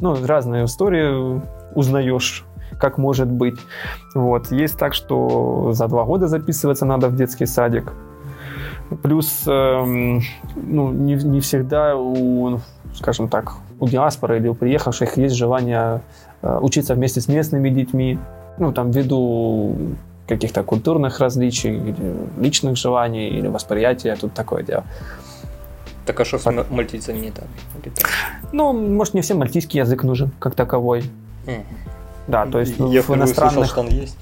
Ну, 0.00 0.16
разные 0.26 0.64
истории 0.64 1.40
узнаешь 1.74 2.44
как 2.78 2.98
может 2.98 3.28
быть. 3.28 3.58
Вот. 4.14 4.50
Есть 4.50 4.78
так, 4.78 4.94
что 4.94 5.72
за 5.72 5.86
два 5.86 6.04
года 6.04 6.28
записываться 6.28 6.86
надо 6.86 7.08
в 7.08 7.16
детский 7.16 7.46
садик. 7.46 7.92
Плюс, 9.02 9.42
эм, 9.46 10.22
ну, 10.56 10.90
не, 10.90 11.14
не 11.14 11.40
всегда 11.40 11.96
у, 11.96 12.58
скажем 12.94 13.28
так, 13.28 13.52
у 13.78 13.86
диаспоры 13.86 14.38
или 14.38 14.48
у 14.48 14.54
приехавших 14.54 15.16
есть 15.16 15.36
желание 15.36 16.00
э, 16.42 16.58
учиться 16.60 16.94
вместе 16.94 17.20
с 17.20 17.28
местными 17.28 17.68
детьми, 17.70 18.18
ну, 18.58 18.72
там, 18.72 18.90
ввиду 18.90 19.76
каких-то 20.26 20.62
культурных 20.62 21.20
различий, 21.20 21.94
личных 22.38 22.76
желаний, 22.76 23.28
или 23.28 23.48
восприятия, 23.48 24.16
тут 24.20 24.32
такое 24.32 24.62
дело. 24.62 24.84
Так 26.10 26.18
а 26.18 26.24
что 26.24 26.38
с 26.38 26.64
мальтийцами 26.70 27.18
не 27.18 27.30
так? 27.30 27.44
Ну, 28.50 28.72
может, 28.72 29.14
не 29.14 29.20
всем 29.20 29.38
мальтийский 29.38 29.78
язык 29.78 30.02
нужен, 30.02 30.32
как 30.40 30.56
таковой. 30.56 31.04
Mm. 31.46 31.62
Да, 32.26 32.46
то 32.46 32.58
есть 32.58 32.74
Я 32.80 33.02
в 33.02 33.10
иностранных... 33.10 33.66
Слышал, 33.66 33.70
что 33.70 33.80
он 33.82 33.88
есть. 33.88 34.18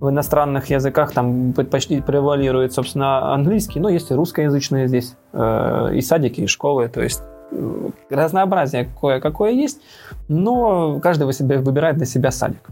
В 0.00 0.10
иностранных 0.10 0.68
языках 0.68 1.12
там 1.12 1.52
почти 1.52 2.00
превалирует, 2.00 2.72
собственно, 2.72 3.32
английский, 3.32 3.78
но 3.78 3.88
есть 3.88 4.10
и 4.10 4.14
русскоязычные 4.14 4.88
здесь, 4.88 5.14
э, 5.32 5.90
и 5.94 6.00
садики, 6.00 6.40
и 6.40 6.46
школы, 6.48 6.88
то 6.88 7.00
есть 7.00 7.22
э, 7.52 7.90
разнообразие 8.10 8.88
кое-какое 9.00 9.52
есть, 9.52 9.80
но 10.26 10.98
каждый 10.98 11.32
себе 11.32 11.58
выбирает 11.58 11.98
для 11.98 12.06
себя 12.06 12.32
садик. 12.32 12.68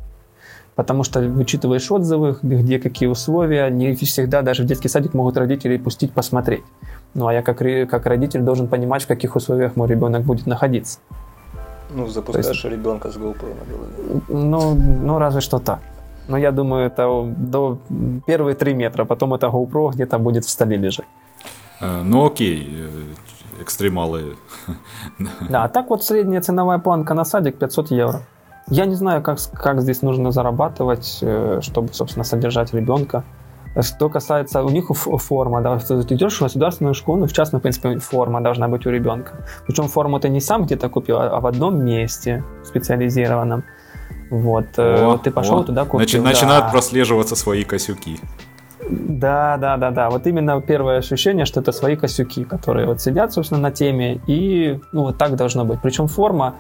Потому 0.75 1.05
что 1.05 1.21
вычитываешь 1.21 1.89
отзывы, 1.89 2.37
где 2.43 2.81
какие 2.81 3.09
условия, 3.09 3.71
не 3.71 3.95
всегда 3.95 4.43
даже 4.43 4.65
в 4.65 4.67
детский 4.67 4.89
садик 4.89 5.15
могут 5.15 5.37
родители 5.37 5.77
пустить 5.77 6.11
посмотреть. 6.11 6.65
Ну 7.15 7.27
а 7.27 7.33
я 7.33 7.43
как, 7.43 7.59
как 7.59 8.07
родитель 8.07 8.41
должен 8.41 8.67
понимать, 8.69 9.03
в 9.03 9.07
каких 9.07 9.37
условиях 9.37 9.77
мой 9.77 9.89
ребенок 9.89 10.23
будет 10.23 10.47
находиться. 10.47 10.99
Ну, 11.91 12.09
запускаешь 12.09 12.47
есть... 12.47 12.65
ребенка 12.65 13.11
с 13.11 13.17
GoPro 13.17 13.55
на 13.55 13.65
голове. 13.65 14.21
Ну, 14.29 14.75
ну, 14.75 15.19
разве 15.19 15.41
что 15.41 15.59
так. 15.59 15.79
Но 16.29 16.39
я 16.39 16.51
думаю, 16.51 16.87
это 16.87 17.25
до 17.37 17.79
первые 18.27 18.55
три 18.55 18.75
метра, 18.75 19.05
потом 19.05 19.35
это 19.35 19.47
GoPro 19.47 19.93
где-то 19.93 20.19
будет 20.19 20.45
в 20.45 20.51
столе 20.51 20.77
лежать. 20.77 21.07
Э, 21.81 22.03
ну 22.03 22.27
окей, 22.27 22.89
экстремалы. 23.61 24.37
Да, 25.49 25.65
а 25.65 25.69
так 25.69 25.91
вот 25.91 26.03
средняя 26.03 26.41
ценовая 26.41 26.79
планка 26.79 27.15
на 27.15 27.25
садик 27.25 27.57
500 27.59 27.91
евро. 27.91 28.23
Я 28.69 28.87
не 28.87 28.95
знаю, 28.95 29.23
как, 29.23 29.39
как 29.53 29.81
здесь 29.81 30.03
нужно 30.03 30.33
зарабатывать, 30.33 31.19
э, 31.23 31.61
чтобы, 31.61 31.93
собственно, 31.93 32.25
содержать 32.25 32.73
ребенка. 32.73 33.23
Что 33.81 34.09
касается 34.09 34.63
у 34.63 34.71
них 34.71 34.87
форма, 34.89 35.61
да, 35.61 35.79
ты 35.79 35.95
идешь 36.15 36.39
в 36.39 36.43
государственную 36.43 36.95
школу, 36.95 37.27
в 37.27 37.33
частную, 37.33 37.61
в 37.61 37.63
принципе, 37.63 37.99
форма 37.99 38.41
должна 38.41 38.69
быть 38.69 38.87
у 38.87 38.91
ребенка. 38.91 39.33
Причем 39.67 39.89
форму 39.89 40.21
ты 40.21 40.29
не 40.29 40.41
сам 40.41 40.65
где-то 40.65 40.89
купил, 40.89 41.19
а 41.19 41.41
в 41.41 41.47
одном 41.47 41.85
месте 41.85 42.45
специализированном. 42.65 43.65
Вот, 44.31 44.67
э, 44.77 45.05
о, 45.05 45.19
ты 45.19 45.31
пошел 45.31 45.59
о. 45.59 45.65
туда 45.65 45.85
купил. 45.85 46.07
Начи- 46.07 46.19
да. 46.19 46.29
Начинают 46.29 46.71
прослеживаться 46.71 47.37
свои 47.37 47.65
косюки. 47.65 48.19
Да, 48.91 49.57
да, 49.57 49.77
да, 49.77 49.91
да. 49.91 50.11
Вот 50.11 50.27
именно 50.27 50.61
первое 50.61 50.99
ощущение, 50.99 51.47
что 51.47 51.61
это 51.61 51.73
свои 51.73 51.97
косюки, 51.97 52.45
которые 52.45 52.87
вот 52.87 53.01
сидят, 53.01 53.33
собственно, 53.33 53.61
на 53.61 53.71
теме, 53.71 54.21
и 54.27 54.79
ну 54.93 55.03
вот 55.03 55.19
так 55.19 55.37
должно 55.37 55.65
быть. 55.65 55.81
Причем 55.83 56.07
форма, 56.07 56.57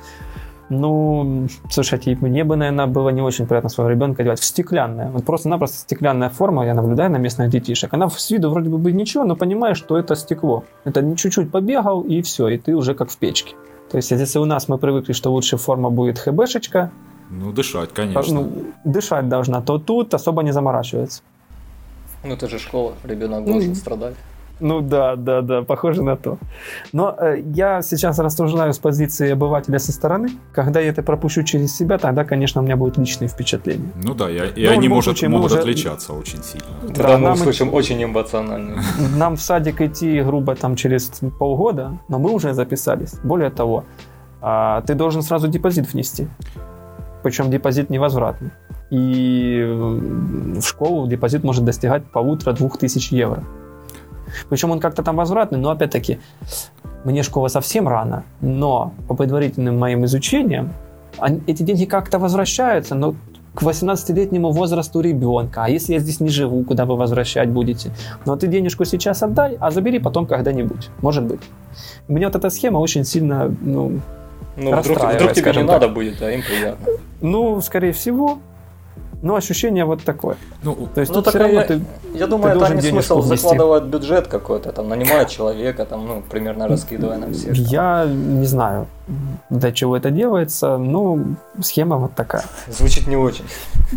ну, 0.68 1.46
слушайте, 1.70 2.16
мне 2.20 2.44
бы, 2.44 2.56
наверное, 2.56 2.86
было 2.86 3.10
не 3.10 3.22
очень 3.22 3.46
приятно 3.46 3.68
своего 3.68 3.90
ребенка 3.90 4.22
одевать 4.22 4.40
в 4.40 4.44
стеклянное. 4.44 5.10
Вот 5.10 5.24
просто-напросто 5.24 5.78
стеклянная 5.78 6.30
форма, 6.30 6.64
я 6.66 6.74
наблюдаю 6.74 7.10
на 7.10 7.16
местных 7.18 7.50
детишек. 7.50 7.92
Она 7.92 8.08
с 8.08 8.30
виду 8.30 8.50
вроде 8.50 8.70
бы 8.70 8.92
ничего, 8.92 9.24
но 9.24 9.36
понимаешь, 9.36 9.76
что 9.76 9.98
это 9.98 10.16
стекло. 10.16 10.64
Это 10.84 11.16
чуть-чуть 11.16 11.50
побегал, 11.50 12.02
и 12.02 12.22
все, 12.22 12.48
и 12.48 12.58
ты 12.58 12.74
уже 12.74 12.94
как 12.94 13.10
в 13.10 13.16
печке. 13.18 13.54
То 13.90 13.98
есть, 13.98 14.10
если 14.10 14.38
у 14.38 14.44
нас 14.44 14.68
мы 14.68 14.78
привыкли, 14.78 15.12
что 15.12 15.30
лучше 15.30 15.56
форма 15.56 15.90
будет 15.90 16.18
хбшечка, 16.18 16.90
ну, 17.30 17.52
дышать, 17.52 17.92
конечно. 17.92 18.40
Ну, 18.42 18.52
дышать 18.84 19.28
должна, 19.28 19.60
то 19.60 19.78
тут 19.78 20.14
особо 20.14 20.42
не 20.42 20.52
заморачивается. 20.52 21.22
Ну, 22.22 22.34
это 22.34 22.48
же 22.48 22.58
школа, 22.58 22.94
ребенок 23.04 23.44
должен 23.44 23.70
ну, 23.70 23.74
страдать. 23.74 24.14
Ну 24.60 24.80
да, 24.80 25.16
да, 25.16 25.42
да, 25.42 25.62
похоже 25.62 26.02
на 26.02 26.16
то. 26.16 26.38
Но 26.92 27.14
э, 27.18 27.42
я 27.54 27.82
сейчас 27.82 28.18
рассуждаю 28.18 28.72
с 28.72 28.78
позиции 28.78 29.30
обывателя 29.30 29.78
со 29.78 29.92
стороны. 29.92 30.30
Когда 30.52 30.80
я 30.80 30.90
это 30.90 31.02
пропущу 31.02 31.42
через 31.42 31.76
себя, 31.76 31.98
тогда, 31.98 32.24
конечно, 32.24 32.60
у 32.60 32.64
меня 32.64 32.76
будут 32.76 32.96
личные 32.96 33.28
впечатления. 33.28 33.90
Ну 34.02 34.14
да, 34.14 34.28
я, 34.28 34.46
и 34.46 34.66
Но 34.66 34.72
они 34.72 34.88
может, 34.88 35.04
случае, 35.04 35.30
могут 35.30 35.52
уже... 35.52 35.60
отличаться 35.60 36.12
очень 36.12 36.42
сильно. 36.42 36.66
В 36.82 36.92
да, 36.92 37.08
данном 37.08 37.36
случае 37.36 37.68
очень 37.70 38.02
эмоционально. 38.02 38.82
Нам 39.16 39.36
в 39.36 39.40
садик 39.40 39.80
идти 39.80 40.20
грубо 40.22 40.54
там 40.54 40.76
через 40.76 41.10
полгода, 41.38 41.98
но 42.08 42.18
мы 42.18 42.30
уже 42.30 42.54
записались. 42.54 43.14
Более 43.24 43.50
того, 43.50 43.84
а, 44.40 44.82
ты 44.82 44.94
должен 44.94 45.22
сразу 45.22 45.48
депозит 45.48 45.92
внести. 45.92 46.28
Причем 47.22 47.50
депозит 47.50 47.90
невозвратный. 47.90 48.50
И 48.90 49.64
в 49.66 50.62
школу 50.62 51.08
депозит 51.08 51.42
может 51.42 51.64
достигать 51.64 52.04
полутора-двух 52.04 52.78
тысяч 52.78 53.10
евро. 53.10 53.42
Причем 54.48 54.70
он 54.70 54.80
как-то 54.80 55.02
там 55.02 55.16
возвратный, 55.16 55.58
но 55.58 55.70
опять-таки, 55.70 56.18
мне 57.04 57.22
школа 57.22 57.48
совсем 57.48 57.88
рано, 57.88 58.24
но 58.40 58.92
по 59.08 59.14
предварительным 59.14 59.78
моим 59.78 60.04
изучениям, 60.04 60.72
эти 61.46 61.62
деньги 61.62 61.84
как-то 61.84 62.18
возвращаются, 62.18 62.94
но 62.94 63.14
к 63.54 63.62
18-летнему 63.62 64.50
возрасту 64.50 65.00
ребенка. 65.00 65.64
А 65.64 65.68
если 65.68 65.92
я 65.92 66.00
здесь 66.00 66.20
не 66.20 66.28
живу, 66.28 66.64
куда 66.64 66.84
вы 66.86 66.96
возвращать 66.96 67.48
будете? 67.48 67.92
Ну, 68.26 68.36
ты 68.36 68.48
денежку 68.48 68.84
сейчас 68.84 69.22
отдай, 69.22 69.56
а 69.60 69.70
забери 69.70 70.00
потом 70.00 70.26
когда-нибудь. 70.26 70.90
Может 71.02 71.24
быть. 71.24 71.40
Мне 72.08 72.26
вот 72.26 72.34
эта 72.34 72.50
схема 72.50 72.78
очень 72.78 73.04
сильно, 73.04 73.54
ну, 73.62 74.00
ну, 74.56 74.76
вдруг, 74.76 74.98
вдруг 75.14 75.32
тебе 75.32 75.50
не 75.52 75.58
так. 75.58 75.66
надо 75.66 75.88
будет, 75.88 76.20
а 76.22 76.30
им 76.30 76.42
приятно. 76.42 76.86
Ну, 77.20 77.60
скорее 77.60 77.92
всего, 77.92 78.38
но 79.24 79.36
ощущение 79.36 79.86
вот 79.86 80.04
такое. 80.04 80.36
Ну, 80.62 80.76
То 80.94 81.00
есть 81.00 81.10
ну, 81.10 81.22
тут 81.22 81.30
все 81.30 81.38
равно 81.38 81.60
я, 81.60 81.66
ты, 81.66 81.80
я 82.12 82.26
думаю, 82.26 82.58
ты 82.58 82.64
это 82.64 82.74
не 82.74 82.82
смысл 82.82 83.22
внести. 83.22 83.36
закладывать 83.36 83.84
бюджет 83.84 84.26
какой-то, 84.26 84.70
там, 84.70 84.88
нанимать 84.90 85.30
человека, 85.30 85.86
там, 85.86 86.06
ну, 86.06 86.22
примерно 86.30 86.68
раскидывая 86.68 87.16
на 87.16 87.32
всех. 87.32 87.56
Я 87.56 88.04
не 88.06 88.44
знаю, 88.44 88.86
для 89.48 89.72
чего 89.72 89.96
это 89.96 90.10
делается, 90.10 90.76
но 90.76 91.18
схема 91.62 91.96
вот 91.96 92.14
такая. 92.14 92.44
Звучит 92.68 93.06
не 93.06 93.16
очень. 93.16 93.44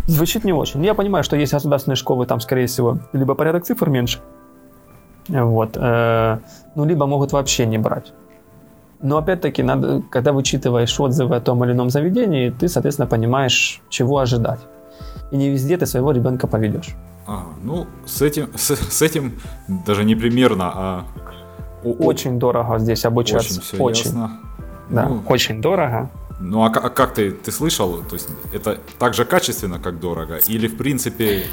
Звучит 0.08 0.46
не 0.46 0.54
очень. 0.54 0.86
Я 0.86 0.94
понимаю, 0.94 1.26
что 1.26 1.36
есть 1.36 1.52
государственные 1.52 1.98
школы, 1.98 2.26
там, 2.26 2.40
скорее 2.40 2.68
всего, 2.68 2.98
либо 3.12 3.36
порядок 3.36 3.66
цифр 3.66 3.90
меньше, 3.90 4.20
вот, 5.28 5.72
э, 5.76 6.38
ну, 6.76 6.86
либо 6.86 7.06
могут 7.06 7.34
вообще 7.34 7.66
не 7.66 7.78
брать. 7.78 8.14
Но 9.02 9.18
опять-таки, 9.18 9.62
надо, 9.62 10.04
когда 10.10 10.32
вычитываешь 10.32 10.98
отзывы 10.98 11.36
о 11.36 11.42
том 11.42 11.66
или 11.66 11.74
ином 11.74 11.90
заведении, 11.90 12.50
ты, 12.50 12.70
соответственно, 12.70 13.08
понимаешь, 13.08 13.82
чего 13.90 14.20
ожидать 14.20 14.60
и 15.32 15.38
не 15.38 15.50
везде 15.50 15.78
ты 15.78 15.86
своего 15.86 16.12
ребенка 16.12 16.48
поведешь. 16.48 16.96
Ага, 17.26 17.48
ну, 17.64 17.88
с 18.06 18.22
этим, 18.22 18.50
с, 18.56 18.76
с 18.76 19.02
этим 19.02 19.34
даже 19.68 20.04
не 20.04 20.16
примерно, 20.16 20.72
а... 20.74 21.06
Очень 21.84 22.40
дорого 22.40 22.80
здесь 22.80 23.06
обучаться. 23.06 23.54
Очень 23.54 23.62
все 23.62 23.78
очень. 23.78 24.06
ясно. 24.06 24.40
Да, 24.90 25.08
ну, 25.10 25.24
очень 25.28 25.62
дорого. 25.62 26.10
Ну 26.40 26.64
а, 26.64 26.68
а 26.68 26.90
как 26.90 27.14
ты, 27.14 27.32
ты 27.32 27.52
слышал, 27.52 27.98
то 28.04 28.16
есть 28.16 28.30
это 28.54 28.80
так 29.00 29.14
же 29.14 29.26
качественно, 29.26 29.80
как 29.80 30.00
дорого? 30.00 30.40
Или 30.48 30.68
в 30.68 30.78
принципе 30.78 31.44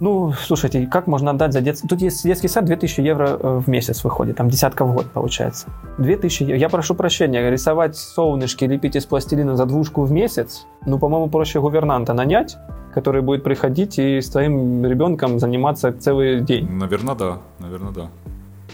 ну, 0.00 0.32
слушайте, 0.32 0.86
как 0.86 1.06
можно 1.06 1.30
отдать 1.30 1.52
за 1.52 1.60
детский... 1.60 1.86
Тут 1.86 2.00
есть 2.00 2.24
детский 2.24 2.48
сад, 2.48 2.64
2000 2.64 3.00
евро 3.02 3.28
э, 3.28 3.58
в 3.58 3.68
месяц 3.68 4.02
выходит, 4.02 4.36
там 4.36 4.48
десятка 4.48 4.86
в 4.86 4.94
год 4.94 5.06
получается. 5.12 5.66
2000 5.98 6.42
евро. 6.42 6.56
Я 6.56 6.68
прошу 6.70 6.94
прощения, 6.94 7.50
рисовать 7.50 7.96
солнышки, 7.96 8.64
лепить 8.64 8.96
из 8.96 9.04
пластилина 9.04 9.56
за 9.56 9.66
двушку 9.66 10.02
в 10.02 10.10
месяц, 10.10 10.66
ну, 10.86 10.98
по-моему, 10.98 11.28
проще 11.28 11.60
гувернанта 11.60 12.14
нанять, 12.14 12.56
который 12.94 13.20
будет 13.20 13.44
приходить 13.44 13.98
и 13.98 14.22
с 14.22 14.30
твоим 14.30 14.86
ребенком 14.86 15.38
заниматься 15.38 15.92
целый 15.92 16.40
день. 16.40 16.66
Наверное, 16.70 17.14
да, 17.14 17.38
наверное, 17.58 17.92
да. 17.92 18.08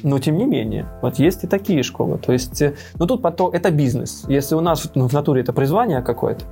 Но 0.05 0.20
тем 0.20 0.37
не 0.37 0.45
менее, 0.45 0.87
вот 1.03 1.18
есть 1.18 1.43
и 1.43 1.49
такие 1.49 1.83
школы. 1.83 2.18
То 2.18 2.33
есть, 2.33 2.62
э, 2.62 2.74
ну 3.01 3.07
тут 3.07 3.20
потом 3.20 3.51
это 3.51 3.72
бизнес. 3.72 4.24
Если 4.29 4.55
у 4.55 4.61
нас 4.61 4.89
ну, 4.95 5.09
в 5.09 5.12
натуре 5.12 5.41
это 5.41 5.53
призвание 5.53 6.03
какое-то, 6.03 6.45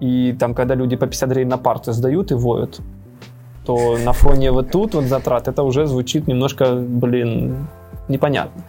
и 0.00 0.34
там, 0.38 0.54
когда 0.54 0.74
люди 0.74 0.96
по 0.96 1.06
50 1.06 1.28
гривен 1.28 1.48
на 1.48 1.58
парты 1.58 1.92
сдают 1.92 2.32
и 2.32 2.34
воют, 2.34 2.80
то 3.64 3.96
на 3.98 4.12
фоне 4.12 4.50
вот 4.52 4.70
тут 4.70 4.94
вот 4.94 5.04
затрат 5.04 5.48
это 5.48 5.62
уже 5.62 5.86
звучит 5.86 6.26
немножко, 6.26 6.74
блин, 6.74 7.66
непонятно. 8.08 8.62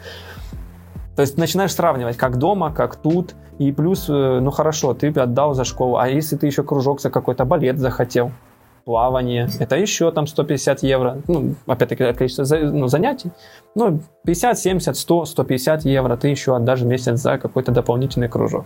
То 1.16 1.22
есть 1.22 1.38
начинаешь 1.38 1.74
сравнивать, 1.74 2.18
как 2.18 2.38
дома, 2.38 2.72
как 2.72 2.96
тут, 2.98 3.36
и 3.58 3.72
плюс, 3.72 4.10
э, 4.10 4.39
ну 4.41 4.52
хорошо, 4.52 4.93
ты 4.93 5.08
отдал 5.08 5.54
за 5.54 5.64
школу, 5.64 5.98
а 5.98 6.10
если 6.10 6.36
ты 6.36 6.48
еще 6.48 6.64
кружок 6.64 7.00
за 7.00 7.10
какой-то 7.10 7.46
балет 7.46 7.78
захотел, 7.80 8.32
плавание, 8.84 9.50
это 9.60 9.76
еще 9.76 10.12
там 10.12 10.28
150 10.28 10.84
евро, 10.84 11.18
ну, 11.28 11.56
опять-таки, 11.66 12.14
количество 12.14 12.46
ну, 12.58 12.88
занятий, 12.88 13.32
ну, 13.74 14.00
50, 14.26 14.60
70, 14.60 14.96
100, 14.96 15.26
150 15.26 15.86
евро 15.86 16.16
ты 16.18 16.28
еще 16.28 16.56
отдашь 16.56 16.82
в 16.82 16.86
месяц 16.86 17.20
за 17.20 17.38
какой-то 17.38 17.72
дополнительный 17.72 18.30
кружок. 18.30 18.66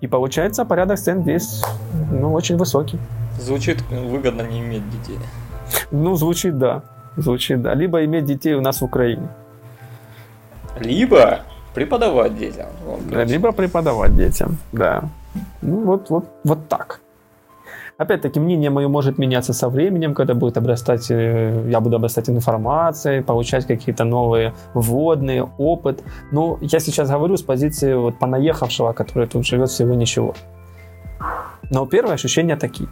И 0.00 0.06
получается 0.06 0.64
порядок 0.64 0.98
цен 0.98 1.22
здесь, 1.22 1.62
ну, 2.10 2.32
очень 2.32 2.56
высокий. 2.56 2.98
Звучит 3.40 3.82
выгодно 3.90 4.42
не 4.42 4.60
иметь 4.60 4.88
детей. 4.90 5.18
Ну, 5.90 6.14
звучит, 6.14 6.58
да. 6.58 6.82
Звучит, 7.16 7.62
да. 7.62 7.74
Либо 7.74 8.04
иметь 8.04 8.24
детей 8.24 8.54
у 8.54 8.60
нас 8.60 8.80
в 8.80 8.84
Украине. 8.84 9.28
Либо 10.78 11.40
преподавать 11.74 12.36
детям. 12.36 12.66
Да, 13.10 13.24
либо 13.24 13.52
преподавать 13.52 14.16
детям, 14.16 14.58
да. 14.72 15.04
Ну, 15.62 15.84
вот, 15.84 16.10
вот, 16.10 16.24
вот 16.44 16.68
так. 16.68 17.00
Опять-таки, 17.98 18.40
мнение 18.40 18.70
мое 18.70 18.88
может 18.88 19.18
меняться 19.18 19.52
со 19.52 19.68
временем, 19.68 20.14
когда 20.14 20.34
будет 20.34 20.56
обрастать, 20.56 21.10
э, 21.10 21.68
я 21.68 21.80
буду 21.80 21.96
обрастать 21.96 22.30
информацией, 22.30 23.22
получать 23.22 23.66
какие-то 23.66 24.04
новые 24.04 24.54
вводные, 24.72 25.46
опыт. 25.58 26.02
Но 26.32 26.58
я 26.62 26.80
сейчас 26.80 27.10
говорю 27.10 27.36
с 27.36 27.42
позиции 27.42 27.92
вот 27.94 28.18
понаехавшего, 28.18 28.92
который 28.92 29.28
тут 29.28 29.44
живет 29.44 29.68
всего 29.68 29.94
ничего. 29.94 30.34
Но 31.70 31.86
первые 31.86 32.14
ощущения 32.14 32.56
такие. 32.56 32.88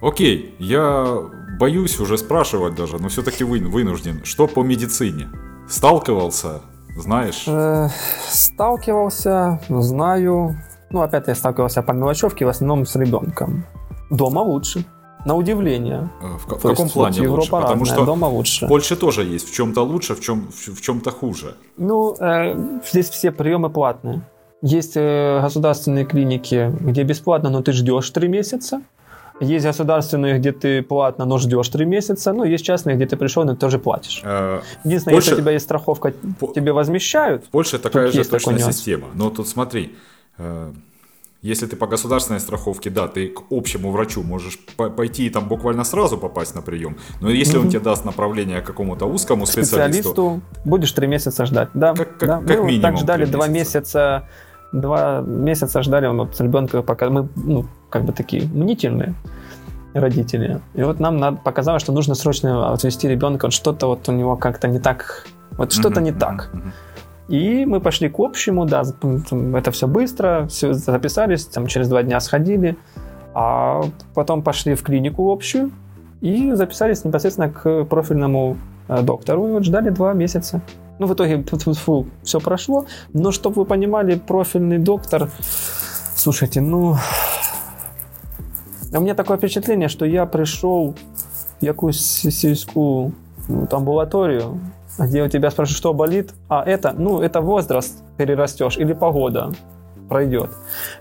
Окей, 0.00 0.54
я 0.58 1.20
боюсь 1.58 1.98
уже 2.00 2.18
спрашивать 2.18 2.74
даже, 2.74 2.98
но 2.98 3.08
все-таки 3.08 3.44
вы, 3.44 3.60
вынужден. 3.60 4.20
Что 4.24 4.46
по 4.46 4.62
медицине? 4.62 5.28
Сталкивался, 5.68 6.60
знаешь? 6.96 7.44
Э, 7.46 7.88
сталкивался, 8.28 9.60
знаю. 9.68 10.56
Ну, 10.90 11.00
опять 11.00 11.28
я 11.28 11.34
сталкивался 11.34 11.82
по 11.82 11.92
мелочевке, 11.92 12.44
в 12.44 12.48
основном 12.48 12.86
с 12.86 12.94
ребенком. 12.96 13.64
Дома 14.10 14.40
лучше. 14.40 14.84
На 15.24 15.34
удивление. 15.34 16.08
Э, 16.22 16.36
в, 16.36 16.44
в 16.44 16.46
каком 16.46 16.84
есть, 16.84 16.92
плане 16.94 17.28
вот, 17.28 17.38
лучше? 17.38 17.50
Потому 17.50 17.80
разная, 17.80 17.96
что 17.96 18.04
дома 18.04 18.26
лучше. 18.26 18.66
В 18.66 18.68
Польше 18.68 18.96
тоже 18.96 19.24
есть. 19.24 19.48
В 19.50 19.54
чем-то 19.54 19.82
лучше, 19.82 20.14
в, 20.14 20.20
чем, 20.20 20.48
в, 20.50 20.76
в 20.76 20.80
чем-то 20.80 21.10
хуже. 21.10 21.56
Ну, 21.76 22.14
э, 22.20 22.80
здесь 22.88 23.10
все 23.10 23.32
приемы 23.32 23.70
платные. 23.70 24.22
Есть 24.62 24.96
э, 24.96 25.40
государственные 25.42 26.04
клиники, 26.04 26.72
где 26.80 27.02
бесплатно, 27.02 27.50
но 27.50 27.62
ты 27.62 27.72
ждешь 27.72 28.08
три 28.10 28.28
месяца. 28.28 28.82
Есть 29.40 29.66
государственные, 29.66 30.38
где 30.38 30.52
ты 30.52 30.82
платно, 30.82 31.26
но 31.26 31.38
ждешь 31.38 31.68
три 31.68 31.84
месяца. 31.84 32.32
Ну, 32.32 32.44
есть 32.44 32.64
частные, 32.64 32.96
где 32.96 33.06
ты 33.06 33.16
пришел, 33.16 33.44
но 33.44 33.52
ты 33.52 33.58
тоже 33.60 33.78
платишь. 33.78 34.22
Э, 34.24 34.60
Единственное, 34.84 35.16
Польша... 35.16 35.30
если 35.30 35.40
у 35.40 35.42
тебя 35.42 35.52
есть 35.52 35.64
страховка, 35.64 36.14
по... 36.40 36.52
тебе 36.54 36.72
возмещают. 36.72 37.44
В 37.44 37.48
Польше 37.48 37.78
такая 37.78 38.10
же 38.10 38.24
точная 38.24 38.58
система. 38.58 39.08
Но 39.14 39.30
тут 39.30 39.46
смотри, 39.46 39.94
э, 40.38 40.72
Если 41.46 41.66
ты 41.66 41.76
по 41.76 41.86
государственной 41.86 42.40
страховке, 42.40 42.90
да, 42.90 43.06
ты 43.06 43.28
к 43.28 43.42
общему 43.50 43.92
врачу 43.92 44.22
можешь 44.22 44.58
пойти 44.76 45.26
и 45.26 45.30
там 45.30 45.48
буквально 45.48 45.84
сразу 45.84 46.18
попасть 46.18 46.54
на 46.54 46.62
прием. 46.62 46.96
Но 47.20 47.30
если 47.30 47.58
угу. 47.58 47.66
он 47.66 47.70
тебе 47.70 47.80
даст 47.80 48.04
направление 48.04 48.60
к 48.62 48.66
какому-то 48.66 49.06
узкому 49.06 49.46
специалисту... 49.46 50.10
специалисту 50.10 50.40
будешь 50.64 50.92
три 50.92 51.06
месяца 51.06 51.46
ждать. 51.46 51.68
Да, 51.74 51.94
как, 51.94 52.18
как, 52.18 52.28
да. 52.28 52.38
как 52.38 52.60
мы 52.60 52.66
минимум 52.66 52.82
так 52.82 52.96
ждали 52.96 53.26
два 53.26 53.48
месяца. 53.48 54.28
Два 54.80 55.22
месяца 55.22 55.82
ждали 55.82 56.06
вот 56.06 56.38
ребенка, 56.40 56.82
пока 56.82 57.08
мы, 57.08 57.28
ну, 57.34 57.64
как 57.88 58.04
бы 58.04 58.12
такие 58.12 58.42
мнительные 58.42 59.14
родители. 59.94 60.60
И 60.74 60.82
вот 60.82 61.00
нам 61.00 61.16
надо, 61.16 61.38
показалось, 61.38 61.82
что 61.82 61.92
нужно 61.92 62.14
срочно 62.14 62.72
отвести 62.72 63.08
ребенка, 63.08 63.46
вот 63.46 63.52
что-то 63.52 63.86
вот 63.86 64.08
у 64.08 64.12
него 64.12 64.36
как-то 64.36 64.68
не 64.68 64.78
так, 64.78 65.26
вот 65.52 65.72
что-то 65.72 66.00
не 66.00 66.12
так. 66.12 66.50
И 67.28 67.64
мы 67.64 67.80
пошли 67.80 68.08
к 68.08 68.20
общему, 68.20 68.66
да, 68.66 68.82
это 69.54 69.70
все 69.70 69.88
быстро, 69.88 70.46
все 70.48 70.74
записались, 70.74 71.46
там 71.46 71.66
через 71.66 71.88
два 71.88 72.02
дня 72.02 72.20
сходили, 72.20 72.76
а 73.34 73.82
потом 74.14 74.42
пошли 74.42 74.74
в 74.74 74.82
клинику 74.82 75.32
общую 75.32 75.70
и 76.20 76.52
записались 76.52 77.04
непосредственно 77.04 77.50
к 77.50 77.84
профильному 77.84 78.56
э, 78.88 79.02
доктору, 79.02 79.48
и 79.48 79.52
вот 79.52 79.64
ждали 79.64 79.90
два 79.90 80.12
месяца. 80.12 80.60
Ну, 80.98 81.06
в 81.06 81.14
итоге 81.14 81.42
фу, 81.42 82.06
все 82.22 82.40
прошло, 82.40 82.86
но 83.12 83.30
чтобы 83.30 83.56
вы 83.56 83.64
понимали, 83.66 84.16
профильный 84.16 84.78
доктор, 84.78 85.30
слушайте, 86.14 86.60
ну, 86.60 86.96
у 88.92 89.00
меня 89.00 89.14
такое 89.14 89.36
впечатление, 89.36 89.88
что 89.88 90.06
я 90.06 90.24
пришел 90.26 90.94
в 91.60 91.62
якусь 91.62 92.00
сельскую 92.00 93.12
ну, 93.48 93.68
амбулаторию, 93.70 94.58
где 94.98 95.22
у 95.22 95.28
тебя 95.28 95.50
спрашивают, 95.50 95.78
что 95.78 95.92
болит, 95.92 96.32
а 96.48 96.64
это, 96.64 96.94
ну, 96.96 97.20
это 97.20 97.40
возраст 97.40 98.02
перерастешь 98.16 98.78
или 98.78 98.94
погода 98.94 99.52
пройдет. 100.08 100.50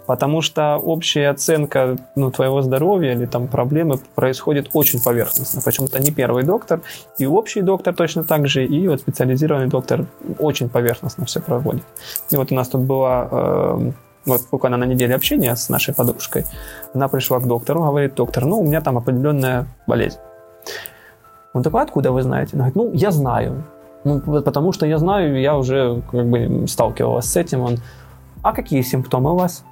Потому 0.06 0.42
что 0.42 0.78
общая 0.78 1.30
оценка 1.30 1.98
ну, 2.16 2.32
твоего 2.32 2.62
здоровья 2.62 3.14
или 3.14 3.26
там 3.26 3.48
проблемы 3.48 4.00
происходит 4.16 4.70
очень 4.74 5.02
поверхностно. 5.02 5.62
Почему-то 5.64 6.00
не 6.00 6.12
первый 6.12 6.44
доктор, 6.44 6.82
и 7.18 7.26
общий 7.26 7.62
доктор 7.62 7.94
точно 7.94 8.24
так 8.24 8.48
же, 8.48 8.66
и 8.66 8.88
вот 8.88 9.02
специализированный 9.02 9.68
доктор 9.68 10.06
очень 10.40 10.70
поверхностно 10.70 11.26
все 11.26 11.40
проводит. 11.40 11.84
И 12.32 12.38
вот 12.38 12.52
у 12.52 12.56
нас 12.56 12.70
тут 12.70 12.82
была 12.82 13.28
э, 13.32 13.92
вот 14.26 14.42
буквально 14.52 14.78
на 14.78 14.86
неделе 14.86 15.16
общения 15.16 15.56
с 15.56 15.70
нашей 15.70 15.94
подружкой, 15.94 16.46
она 16.94 17.08
пришла 17.08 17.40
к 17.40 17.48
доктору, 17.48 17.82
говорит, 17.82 18.16
доктор, 18.16 18.46
ну, 18.46 18.60
у 18.60 18.64
меня 18.64 18.82
там 18.82 18.98
определенная 18.98 19.66
болезнь. 19.88 20.20
Он 21.54 21.64
такой, 21.64 21.84
откуда 21.84 22.12
вы 22.12 22.22
знаете? 22.22 22.52
Она 22.54 22.70
говорит, 22.70 22.76
ну, 22.76 23.00
я 23.00 23.12
знаю. 23.12 23.64
Ну, 24.04 24.20
потому 24.20 24.72
что 24.74 24.86
я 24.86 24.98
знаю, 24.98 25.40
я 25.40 25.58
уже 25.58 26.02
как 26.12 26.26
бы 26.26 26.68
сталкивалась 26.68 27.26
с 27.26 27.38
этим. 27.38 27.62
Он, 27.62 27.78
а 28.46 28.54
какие 28.54 28.84
симптомы 28.84 29.34
у 29.34 29.38
вас? 29.38 29.66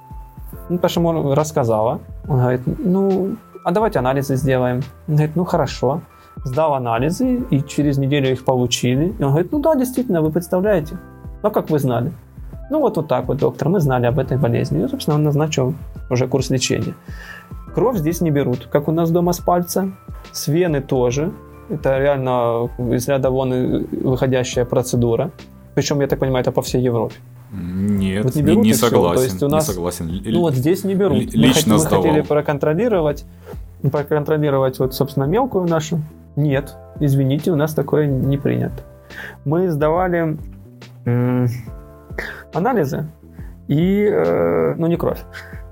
Ну, 0.68 0.80
ему 0.82 1.34
рассказала. 1.34 2.00
Он 2.28 2.38
говорит, 2.38 2.62
ну, 2.66 3.36
а 3.62 3.70
давайте 3.70 4.00
анализы 4.00 4.34
сделаем. 4.34 4.82
Он 5.06 5.14
говорит, 5.14 5.36
ну, 5.36 5.44
хорошо. 5.44 6.00
Сдал 6.44 6.74
анализы, 6.74 7.36
и 7.50 7.62
через 7.62 7.98
неделю 7.98 8.32
их 8.32 8.44
получили. 8.44 9.14
И 9.16 9.22
он 9.22 9.30
говорит, 9.30 9.52
ну 9.52 9.60
да, 9.60 9.76
действительно, 9.76 10.22
вы 10.22 10.32
представляете. 10.32 10.98
Ну, 11.44 11.50
как 11.52 11.70
вы 11.70 11.78
знали? 11.78 12.12
Ну, 12.68 12.80
вот, 12.80 12.96
вот 12.96 13.06
так 13.06 13.28
вот, 13.28 13.38
доктор, 13.38 13.68
мы 13.68 13.78
знали 13.78 14.06
об 14.06 14.18
этой 14.18 14.38
болезни. 14.38 14.84
И, 14.84 14.88
собственно, 14.88 15.14
он 15.14 15.22
назначил 15.22 15.74
уже 16.10 16.26
курс 16.26 16.50
лечения. 16.50 16.94
Кровь 17.74 17.98
здесь 17.98 18.20
не 18.20 18.32
берут, 18.32 18.66
как 18.72 18.88
у 18.88 18.92
нас 18.92 19.12
дома 19.12 19.32
с 19.32 19.38
пальца. 19.38 19.92
С 20.32 20.48
вены 20.48 20.80
тоже. 20.80 21.30
Это 21.68 21.96
реально 21.98 22.68
из 22.92 23.06
ряда 23.06 23.30
вон 23.30 23.86
выходящая 24.02 24.64
процедура. 24.64 25.30
Причем, 25.76 26.00
я 26.00 26.08
так 26.08 26.18
понимаю, 26.18 26.42
это 26.42 26.50
по 26.50 26.62
всей 26.62 26.82
Европе. 26.82 27.14
Нет, 27.52 28.24
вот 28.24 28.34
не, 28.34 28.42
берут, 28.42 28.62
не, 28.64 28.70
не 28.70 28.74
согласен. 28.74 29.16
То 29.16 29.22
есть 29.24 29.42
у 29.42 29.48
нас, 29.48 29.68
не 29.68 29.74
согласен. 29.74 30.22
Ну 30.24 30.40
вот 30.40 30.54
здесь 30.54 30.84
не 30.84 30.94
берут. 30.94 31.18
Л- 31.18 31.40
лично 31.40 31.74
мы, 31.74 31.80
мы 31.84 31.88
хотели 31.88 32.20
проконтролировать, 32.22 33.24
проконтролировать 33.82 34.78
вот, 34.78 34.94
собственно, 34.94 35.24
мелкую 35.24 35.66
нашу. 35.68 36.00
Нет, 36.36 36.74
извините, 37.00 37.52
у 37.52 37.56
нас 37.56 37.74
такое 37.74 38.06
не 38.06 38.38
принято. 38.38 38.82
Мы 39.44 39.70
сдавали 39.70 40.36
м- 41.04 41.48
анализы 42.52 43.06
и, 43.68 44.04
э, 44.10 44.74
ну 44.76 44.86
не 44.88 44.96
кровь. 44.96 45.20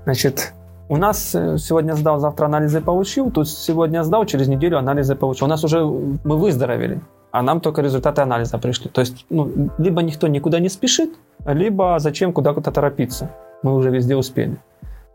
Значит, 0.05 0.53
у 0.89 0.97
нас 0.97 1.33
э, 1.35 1.57
сегодня 1.57 1.95
сдал, 1.95 2.19
завтра 2.19 2.45
анализы 2.45 2.81
получил, 2.81 3.31
тут 3.31 3.49
сегодня 3.49 4.03
сдал, 4.03 4.25
через 4.25 4.47
неделю 4.47 4.77
анализы 4.77 5.15
получил. 5.15 5.47
У 5.47 5.49
нас 5.49 5.63
уже 5.63 5.83
мы 5.83 6.37
выздоровели, 6.37 7.01
а 7.33 7.41
нам 7.41 7.59
только 7.61 7.81
результаты 7.81 8.21
анализа 8.21 8.59
пришли. 8.59 8.89
То 8.89 9.01
есть, 9.01 9.25
ну, 9.31 9.51
либо 9.79 10.03
никто 10.03 10.27
никуда 10.27 10.59
не 10.59 10.69
спешит, 10.69 11.09
либо 11.45 11.97
зачем 11.99 12.31
куда-то 12.31 12.71
торопиться. 12.71 13.31
Мы 13.63 13.75
уже 13.75 13.89
везде 13.89 14.15
успели. 14.15 14.57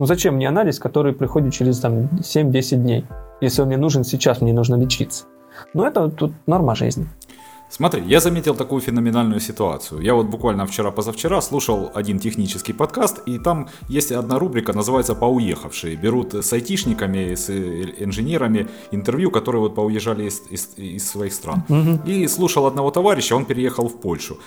Ну 0.01 0.07
зачем 0.07 0.35
мне 0.35 0.49
анализ, 0.49 0.81
который 0.81 1.13
приходит 1.13 1.55
через 1.55 1.79
там, 1.79 2.09
7-10 2.21 2.77
дней, 2.77 3.05
если 3.41 3.63
он 3.63 3.69
мне 3.69 3.77
нужен 3.77 4.03
сейчас, 4.03 4.41
мне 4.41 4.53
нужно 4.53 4.75
лечиться. 4.75 5.27
Ну 5.75 5.85
это 5.85 6.09
тут 6.09 6.33
норма 6.47 6.75
жизни. 6.75 7.07
Смотри, 7.71 8.03
я 8.07 8.21
заметил 8.21 8.55
такую 8.55 8.81
феноменальную 8.81 9.41
ситуацию. 9.41 10.01
Я 10.01 10.15
вот 10.15 10.27
буквально 10.27 10.67
вчера-позавчера 10.67 11.41
слушал 11.41 11.91
один 11.95 12.19
технический 12.19 12.73
подкаст, 12.73 13.21
и 13.27 13.39
там 13.39 13.69
есть 13.89 14.11
одна 14.11 14.39
рубрика, 14.39 14.73
называется 14.73 15.15
«Поуехавшие». 15.15 15.97
Берут 15.97 16.35
с 16.35 16.53
айтишниками, 16.53 17.35
с 17.35 17.51
инженерами 17.51 18.69
интервью, 18.91 19.31
которые 19.31 19.61
вот 19.61 19.75
поуезжали 19.75 20.25
из, 20.25 20.43
из, 20.51 20.71
из 20.79 21.11
своих 21.11 21.33
стран. 21.33 21.63
Угу. 21.69 22.09
И 22.11 22.27
слушал 22.29 22.67
одного 22.67 22.91
товарища, 22.91 23.37
он 23.37 23.45
переехал 23.45 23.89
в 23.89 24.01
Польшу. 24.01 24.39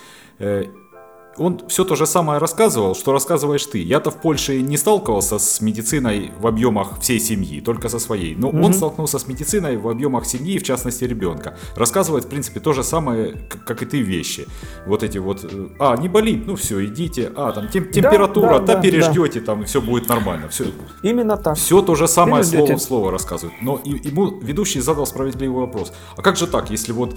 Он 1.37 1.61
все 1.69 1.85
то 1.85 1.95
же 1.95 2.05
самое 2.05 2.39
рассказывал, 2.39 2.93
что 2.93 3.13
рассказываешь 3.13 3.65
ты. 3.65 3.77
Я-то 3.81 4.11
в 4.11 4.15
Польше 4.15 4.61
не 4.61 4.75
сталкивался 4.75 5.39
с 5.39 5.61
медициной 5.61 6.31
в 6.37 6.45
объемах 6.45 6.99
всей 6.99 7.19
семьи, 7.19 7.61
только 7.61 7.87
со 7.87 7.99
своей. 7.99 8.35
Но 8.35 8.49
mm-hmm. 8.49 8.65
он 8.65 8.73
столкнулся 8.73 9.17
с 9.17 9.27
медициной 9.27 9.77
в 9.77 9.87
объемах 9.87 10.25
семьи, 10.25 10.59
в 10.59 10.63
частности 10.63 11.05
ребенка. 11.05 11.57
Рассказывает, 11.75 12.25
в 12.25 12.27
принципе, 12.27 12.59
то 12.59 12.73
же 12.73 12.83
самое, 12.83 13.35
как 13.65 13.81
и 13.81 13.85
ты, 13.85 14.01
вещи. 14.01 14.45
Вот 14.85 15.03
эти 15.03 15.19
вот, 15.19 15.45
э, 15.45 15.67
а, 15.79 15.95
не 15.95 16.09
болит, 16.09 16.45
ну 16.45 16.55
все, 16.55 16.85
идите, 16.85 17.31
а, 17.35 17.53
там 17.53 17.69
тем, 17.69 17.89
температура, 17.91 18.59
да, 18.59 18.65
да, 18.65 18.75
да 18.75 18.81
переждете, 18.81 19.39
да. 19.39 19.45
там 19.45 19.63
все 19.63 19.81
будет 19.81 20.09
нормально. 20.09 20.49
Все. 20.49 20.65
Именно 21.01 21.37
так. 21.37 21.55
Все 21.55 21.81
то 21.81 21.95
же 21.95 22.07
самое 22.07 22.43
Переждете. 22.43 22.65
слово 22.65 22.77
в 22.77 22.81
слово 22.81 23.11
рассказывает. 23.11 23.61
Но 23.61 23.79
ему 23.85 24.39
ведущий 24.41 24.81
задал 24.81 25.05
справедливый 25.05 25.61
вопрос. 25.61 25.93
А 26.17 26.21
как 26.21 26.35
же 26.35 26.45
так, 26.45 26.69
если 26.71 26.91
вот 26.91 27.15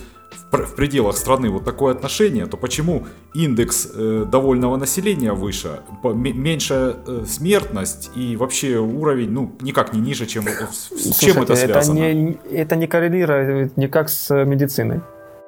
в, 0.52 0.56
в 0.56 0.74
пределах 0.76 1.16
страны 1.16 1.50
вот 1.50 1.64
такое 1.64 1.94
отношение, 1.94 2.46
то 2.46 2.56
почему 2.56 3.06
индекс 3.34 3.88
Э, 4.03 4.03
довольного 4.26 4.76
населения 4.76 5.32
выше, 5.32 5.80
меньшая 6.02 6.96
э, 7.06 7.24
смертность 7.26 8.10
и 8.16 8.36
вообще 8.36 8.78
уровень, 8.78 9.30
ну, 9.30 9.52
никак 9.60 9.92
не 9.92 10.00
ниже, 10.00 10.26
чем 10.26 10.44
с 10.44 10.88
Слушайте, 10.88 11.26
чем 11.26 11.42
это 11.42 11.56
связано. 11.56 11.98
Это 11.98 12.14
не, 12.14 12.38
это 12.52 12.76
не 12.76 12.86
коррелирует 12.86 13.76
никак 13.76 14.08
с 14.08 14.44
медициной. 14.44 15.00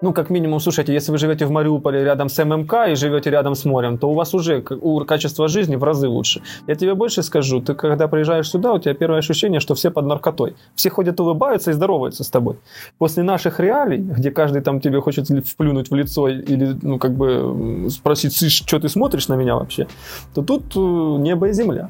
Ну, 0.02 0.12
как 0.12 0.28
минимум, 0.28 0.60
слушайте, 0.60 0.92
если 0.92 1.10
вы 1.10 1.16
живете 1.16 1.46
в 1.46 1.50
Мариуполе 1.50 2.04
рядом 2.04 2.28
с 2.28 2.44
ММК 2.44 2.74
и 2.90 2.94
живете 2.94 3.30
рядом 3.30 3.54
с 3.54 3.64
морем, 3.64 3.96
то 3.96 4.10
у 4.10 4.14
вас 4.14 4.34
уже 4.34 4.60
качество 5.06 5.48
жизни 5.48 5.76
в 5.76 5.84
разы 5.84 6.06
лучше. 6.06 6.42
Я 6.66 6.74
тебе 6.74 6.94
больше 6.94 7.22
скажу, 7.22 7.62
ты 7.62 7.74
когда 7.74 8.06
приезжаешь 8.06 8.50
сюда, 8.50 8.74
у 8.74 8.78
тебя 8.78 8.92
первое 8.92 9.20
ощущение, 9.20 9.58
что 9.58 9.74
все 9.74 9.90
под 9.90 10.04
наркотой. 10.04 10.54
Все 10.74 10.90
ходят, 10.90 11.18
улыбаются 11.18 11.70
и 11.70 11.74
здороваются 11.74 12.24
с 12.24 12.28
тобой. 12.28 12.56
После 12.98 13.22
наших 13.22 13.58
реалий, 13.58 13.98
где 13.98 14.30
каждый 14.30 14.60
там 14.60 14.80
тебе 14.80 15.00
хочет 15.00 15.28
вплюнуть 15.28 15.90
в 15.90 15.94
лицо 15.94 16.28
или, 16.28 16.76
ну, 16.82 16.98
как 16.98 17.14
бы 17.14 17.88
спросить, 17.88 18.34
Сыш, 18.34 18.52
что 18.52 18.78
ты 18.78 18.90
смотришь 18.90 19.28
на 19.28 19.34
меня 19.34 19.54
вообще, 19.54 19.86
то 20.34 20.42
тут 20.42 20.76
э, 20.76 20.78
небо 20.78 21.48
и 21.48 21.52
земля. 21.54 21.88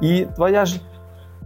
И 0.00 0.26
твоя 0.36 0.64
же 0.64 0.76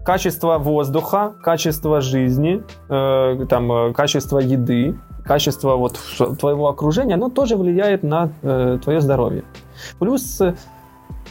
качество 0.05 0.59
воздуха, 0.59 1.35
качество 1.43 2.01
жизни, 2.01 2.63
э, 2.89 3.47
там, 3.49 3.73
э, 3.73 3.93
качество 3.93 4.39
еды, 4.39 4.95
качество 5.25 5.77
вот 5.77 5.99
твоего 6.39 6.69
окружения, 6.69 7.15
оно 7.15 7.29
тоже 7.29 7.57
влияет 7.57 8.03
на 8.03 8.31
э, 8.43 8.79
твое 8.83 9.01
здоровье. 9.01 9.45
Плюс 9.99 10.41
э, 10.41 10.55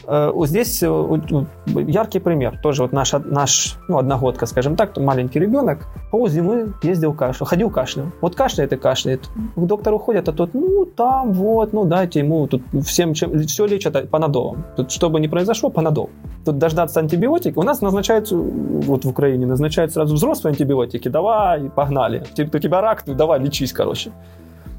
вот 0.06 0.48
здесь 0.48 0.82
э, 0.82 1.20
яркий 1.66 2.18
пример. 2.20 2.58
Тоже 2.62 2.82
вот 2.82 2.92
наш, 2.92 3.12
наш 3.12 3.76
ну, 3.88 3.98
одногодка, 3.98 4.46
скажем 4.46 4.76
так, 4.76 4.96
маленький 4.96 5.38
ребенок, 5.38 5.86
по 6.10 6.28
зимы 6.28 6.72
ездил 6.82 7.12
кашлял, 7.12 7.46
ходил 7.46 7.70
кашлял. 7.70 8.06
Вот 8.20 8.34
кашляет 8.34 8.72
и 8.72 8.76
кашляет. 8.76 9.28
К 9.56 9.66
доктору 9.66 9.98
ходят, 9.98 10.28
а 10.28 10.32
тот, 10.32 10.54
ну, 10.54 10.84
там, 10.84 11.32
вот, 11.32 11.72
ну, 11.72 11.84
дайте 11.84 12.20
ему, 12.20 12.46
тут 12.46 12.62
всем, 12.84 13.14
чем, 13.14 13.38
все 13.46 13.66
лечат 13.66 14.10
панадолом. 14.10 14.64
Тут, 14.76 14.90
чтобы 14.90 15.20
не 15.20 15.28
произошло, 15.28 15.70
панадол. 15.70 16.10
Тут 16.44 16.58
дождаться 16.58 17.00
антибиотик. 17.00 17.56
У 17.56 17.62
нас 17.62 17.80
назначают, 17.80 18.30
вот 18.30 19.04
в 19.04 19.08
Украине, 19.08 19.46
назначают 19.46 19.92
сразу 19.92 20.14
взрослые 20.14 20.52
антибиотики. 20.52 21.08
Давай, 21.08 21.70
погнали. 21.70 22.24
У 22.36 22.58
тебя 22.58 22.80
рак, 22.80 23.02
давай, 23.06 23.40
лечись, 23.40 23.72
короче. 23.72 24.12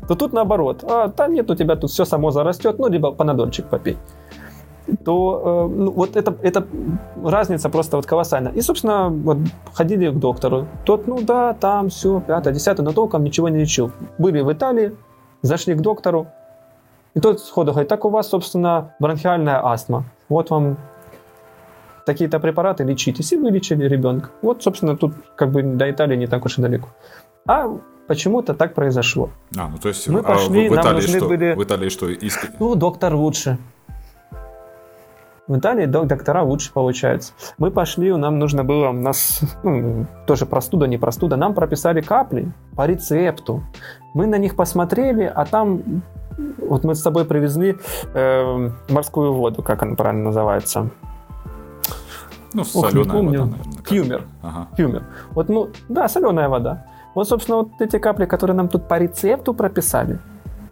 То 0.08 0.16
тут 0.16 0.34
наоборот. 0.34 0.84
А, 0.84 1.08
да 1.08 1.28
нет, 1.28 1.50
у 1.52 1.56
тебя 1.56 1.76
тут 1.76 1.92
все 1.92 2.06
само 2.06 2.32
зарастет, 2.32 2.80
ну, 2.80 2.90
либо 2.90 3.12
панадольчик 3.12 3.66
попей 3.68 3.98
то 5.06 5.68
э, 5.70 5.76
ну, 5.76 5.92
вот 5.92 6.16
это, 6.16 6.36
это 6.42 6.66
разница 7.24 7.70
просто 7.70 7.98
вот 7.98 8.06
колоссальная. 8.06 8.52
И, 8.52 8.62
собственно, 8.62 9.10
вот 9.10 9.38
ходили 9.74 10.10
к 10.10 10.16
доктору. 10.16 10.68
Тот, 10.86 11.08
ну 11.08 11.22
да, 11.22 11.54
там 11.54 11.90
все, 11.90 12.20
пятое, 12.20 12.54
десятое, 12.54 12.86
но 12.86 12.92
толком 12.92 13.24
ничего 13.24 13.50
не 13.50 13.60
лечил. 13.60 13.92
Были 14.18 14.42
в 14.42 14.52
Италии, 14.52 14.96
зашли 15.42 15.76
к 15.76 15.82
доктору, 15.82 16.28
и 17.14 17.20
тот 17.20 17.40
сходу 17.40 17.72
говорит, 17.72 17.90
так 17.90 18.06
у 18.06 18.10
вас, 18.10 18.30
собственно, 18.30 18.94
бронхиальная 19.00 19.66
астма. 19.66 20.06
Вот 20.30 20.50
вам 20.50 20.78
такие-то 22.06 22.40
препараты, 22.40 22.84
лечитесь, 22.84 23.32
и 23.34 23.38
вылечили 23.38 23.86
ребенка. 23.88 24.30
Вот, 24.42 24.64
собственно, 24.64 24.98
тут 24.98 25.14
как 25.36 25.52
бы 25.52 25.62
до 25.62 25.90
Италии 25.90 26.16
не 26.16 26.28
так 26.28 26.46
уж 26.46 26.58
и 26.58 26.62
далеко. 26.62 26.88
А 27.48 27.68
почему-то 28.08 28.54
так 28.54 28.74
произошло. 28.74 29.30
А, 29.58 29.68
ну 29.68 29.78
то 29.78 29.90
есть 29.90 30.08
Мы 30.08 30.20
а 30.20 30.24
пошли, 30.24 30.70
в 30.70 30.74
нам 30.74 30.82
Италии 30.82 30.96
нужны 31.02 31.18
что? 31.20 31.28
были- 31.28 31.54
В 31.56 31.64
Италии 31.64 31.90
что? 31.90 32.10
иск- 32.10 32.52
Ну, 32.60 32.76
доктор 32.76 33.16
лучше. 33.16 33.58
В 35.48 35.58
Италии 35.58 35.86
док- 35.86 36.08
доктора 36.08 36.44
лучше 36.44 36.72
получается. 36.72 37.34
Мы 37.58 37.72
пошли, 37.72 38.16
нам 38.16 38.40
нужно 38.40 38.64
было, 38.64 38.90
у 38.90 38.94
нас 38.94 39.42
ну, 39.64 40.06
тоже 40.28 40.46
простуда, 40.46 40.88
не 40.88 40.98
простуда, 40.98 41.36
нам 41.36 41.54
прописали 41.54 42.02
капли 42.02 42.52
по 42.76 42.86
рецепту. 42.86 43.64
Мы 44.14 44.28
на 44.28 44.38
них 44.38 44.56
посмотрели, 44.56 45.24
а 45.24 45.46
там 45.46 45.82
вот 46.60 46.84
мы 46.84 46.96
с 46.96 47.02
собой 47.02 47.26
привезли 47.26 47.78
э, 48.14 48.70
морскую 48.90 49.34
воду, 49.34 49.62
как 49.62 49.84
она 49.84 49.96
правильно 49.96 50.26
называется, 50.26 50.90
Ну, 52.54 52.62
Ох, 52.62 52.68
не 52.76 52.82
соленая 52.82 53.12
помню. 53.12 53.40
вода, 53.42 53.52
наверное. 53.52 53.84
Кьюмер. 53.84 54.24
Ага. 54.42 54.68
Кьюмер. 54.78 55.04
Вот, 55.32 55.50
ну, 55.50 55.70
да, 55.90 56.08
соленая 56.08 56.50
вода. 56.50 56.86
Вот, 57.16 57.28
собственно, 57.28 57.58
вот 57.58 57.70
эти 57.80 57.98
капли, 58.00 58.26
которые 58.26 58.56
нам 58.56 58.70
тут 58.70 58.88
по 58.88 58.98
рецепту 58.98 59.54
прописали, 59.54 60.20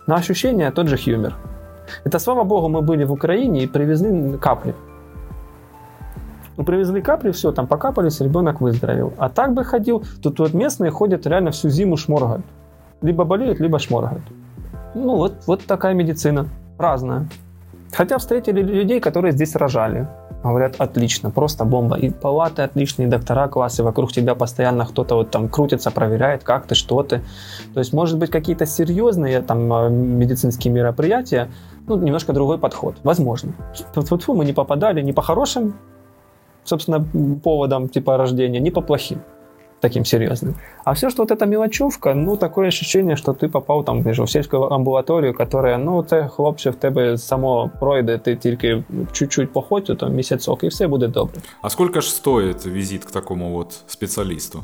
на 0.07 0.15
ощущение 0.15 0.71
тот 0.71 0.87
же 0.87 0.95
Хьюмер. 0.97 1.35
Это, 2.03 2.19
слава 2.19 2.43
богу, 2.43 2.69
мы 2.69 2.81
были 2.81 3.03
в 3.03 3.11
Украине 3.11 3.63
и 3.63 3.67
привезли 3.67 4.37
капли. 4.37 4.73
Мы 6.57 6.65
привезли 6.65 7.01
капли, 7.01 7.31
все, 7.31 7.51
там 7.51 7.67
покапались, 7.67 8.19
ребенок 8.19 8.59
выздоровел. 8.61 9.13
А 9.17 9.29
так 9.29 9.53
бы 9.53 9.63
ходил, 9.63 10.03
тут 10.21 10.39
вот 10.39 10.53
местные 10.53 10.91
ходят 10.91 11.25
реально 11.25 11.51
всю 11.51 11.69
зиму 11.69 11.95
шморгают. 11.95 12.45
Либо 13.01 13.23
болеют, 13.23 13.61
либо 13.61 13.79
шморгают. 13.79 14.23
Ну, 14.93 15.15
вот, 15.15 15.33
вот 15.47 15.65
такая 15.65 15.93
медицина. 15.93 16.47
Разная. 16.77 17.27
Хотя 17.93 18.17
встретили 18.17 18.61
людей, 18.61 18.99
которые 18.99 19.31
здесь 19.31 19.55
рожали. 19.55 20.07
Говорят, 20.43 20.75
отлично, 20.77 21.31
просто 21.31 21.65
бомба. 21.65 21.97
И 21.97 22.09
палаты 22.09 22.61
отличные, 22.61 23.07
и 23.07 23.11
доктора 23.11 23.47
классы, 23.47 23.83
вокруг 23.83 24.11
тебя 24.13 24.35
постоянно 24.35 24.85
кто-то 24.85 25.15
вот 25.15 25.31
там 25.31 25.49
крутится, 25.49 25.91
проверяет, 25.91 26.43
как 26.43 26.65
ты, 26.65 26.75
что 26.75 27.03
ты. 27.03 27.21
То 27.73 27.79
есть, 27.79 27.93
может 27.93 28.17
быть, 28.17 28.31
какие-то 28.31 28.65
серьезные 28.65 29.41
там 29.41 29.73
э, 29.73 29.89
медицинские 29.89 30.73
мероприятия, 30.73 31.49
ну, 31.88 31.96
немножко 31.96 32.32
другой 32.32 32.58
подход. 32.58 32.94
Возможно. 33.04 33.52
Тут 33.94 34.28
мы 34.28 34.44
не 34.44 34.52
попадали 34.52 35.02
ни 35.02 35.12
по 35.12 35.22
хорошим, 35.22 35.74
собственно, 36.64 37.04
поводам 37.42 37.88
типа 37.88 38.16
рождения, 38.16 38.60
ни 38.60 38.70
по 38.70 38.82
плохим 38.82 39.18
таким 39.80 40.04
серьезным. 40.04 40.54
А 40.84 40.92
все, 40.92 41.10
что 41.10 41.22
вот 41.22 41.30
эта 41.30 41.46
мелочевка, 41.46 42.14
ну, 42.14 42.36
такое 42.36 42.68
ощущение, 42.68 43.16
что 43.16 43.32
ты 43.32 43.48
попав 43.48 43.84
там 43.84 44.02
знаєш, 44.02 44.18
у 44.18 44.26
сільську 44.26 44.56
амбулаторію, 44.56 45.34
которая, 45.34 45.78
ну, 45.78 46.02
це 46.02 46.28
хлопче 46.28 46.70
в 46.70 46.74
тебе 46.74 47.18
само 47.18 47.70
пройде, 47.80 48.18
ти 48.18 48.36
тільки 48.36 48.84
чуть-чуть 49.12 49.52
походь, 49.52 49.84
то 49.98 50.08
місяцок, 50.08 50.64
і 50.64 50.68
все 50.68 50.86
буде 50.88 51.08
добре. 51.08 51.34
А 51.62 51.70
сколько 51.70 52.00
ж 52.00 52.10
стоит 52.10 52.66
визит 52.66 53.04
к 53.04 53.10
такому 53.12 53.50
вот 53.52 53.82
специалисту? 53.86 54.62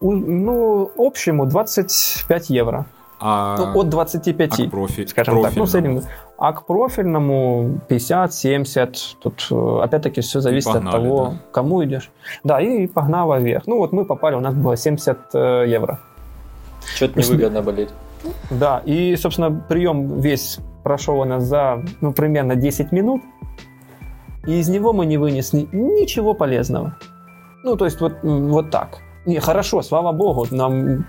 У- 0.00 0.12
Ну, 0.12 0.90
общему 0.96 1.46
25 1.46 2.50
євро. 2.50 2.84
А, 3.19 3.55
Ну, 3.57 3.79
от 3.79 3.89
25. 3.89 4.59
а 4.59 4.67
к 4.67 4.71
профи- 4.71 5.07
скажем 5.07 5.41
так. 5.41 5.55
Ну, 5.55 5.65
среднем. 5.65 6.01
А 6.37 6.53
к 6.53 6.65
профильному 6.65 7.79
50-70. 7.87 9.17
Тут, 9.21 9.47
э, 9.51 9.79
опять-таки, 9.83 10.21
все 10.21 10.41
зависит 10.41 10.73
погнали, 10.73 10.95
от 10.95 11.01
того, 11.03 11.25
да. 11.25 11.37
кому 11.51 11.83
идешь. 11.83 12.11
Да, 12.43 12.59
и 12.59 12.87
погнало 12.87 13.39
вверх. 13.39 13.63
Ну, 13.67 13.77
вот 13.77 13.93
мы 13.93 14.05
попали, 14.05 14.35
у 14.35 14.41
нас 14.41 14.53
было 14.53 14.75
70 14.75 15.17
э, 15.33 15.65
евро. 15.67 15.99
Что-то 16.95 17.19
невыгодно 17.19 17.61
болеть. 17.61 17.89
Да, 18.49 18.81
и, 18.85 19.15
собственно, 19.15 19.51
прием 19.51 20.19
весь 20.19 20.59
прошел 20.83 21.19
у 21.19 21.25
нас 21.25 21.43
за, 21.43 21.83
ну, 22.01 22.13
примерно 22.13 22.55
10 22.55 22.91
минут. 22.91 23.21
И 24.45 24.59
из 24.59 24.69
него 24.69 24.93
мы 24.93 25.05
не 25.05 25.17
вынесли 25.17 25.67
ничего 25.71 26.33
полезного. 26.33 26.95
Ну, 27.63 27.75
то 27.75 27.85
есть 27.85 28.01
вот, 28.01 28.13
вот 28.23 28.69
так. 28.69 28.99
Не, 29.25 29.39
хорошо, 29.39 29.81
слава 29.81 30.11
богу, 30.11 30.45
нам, 30.51 31.05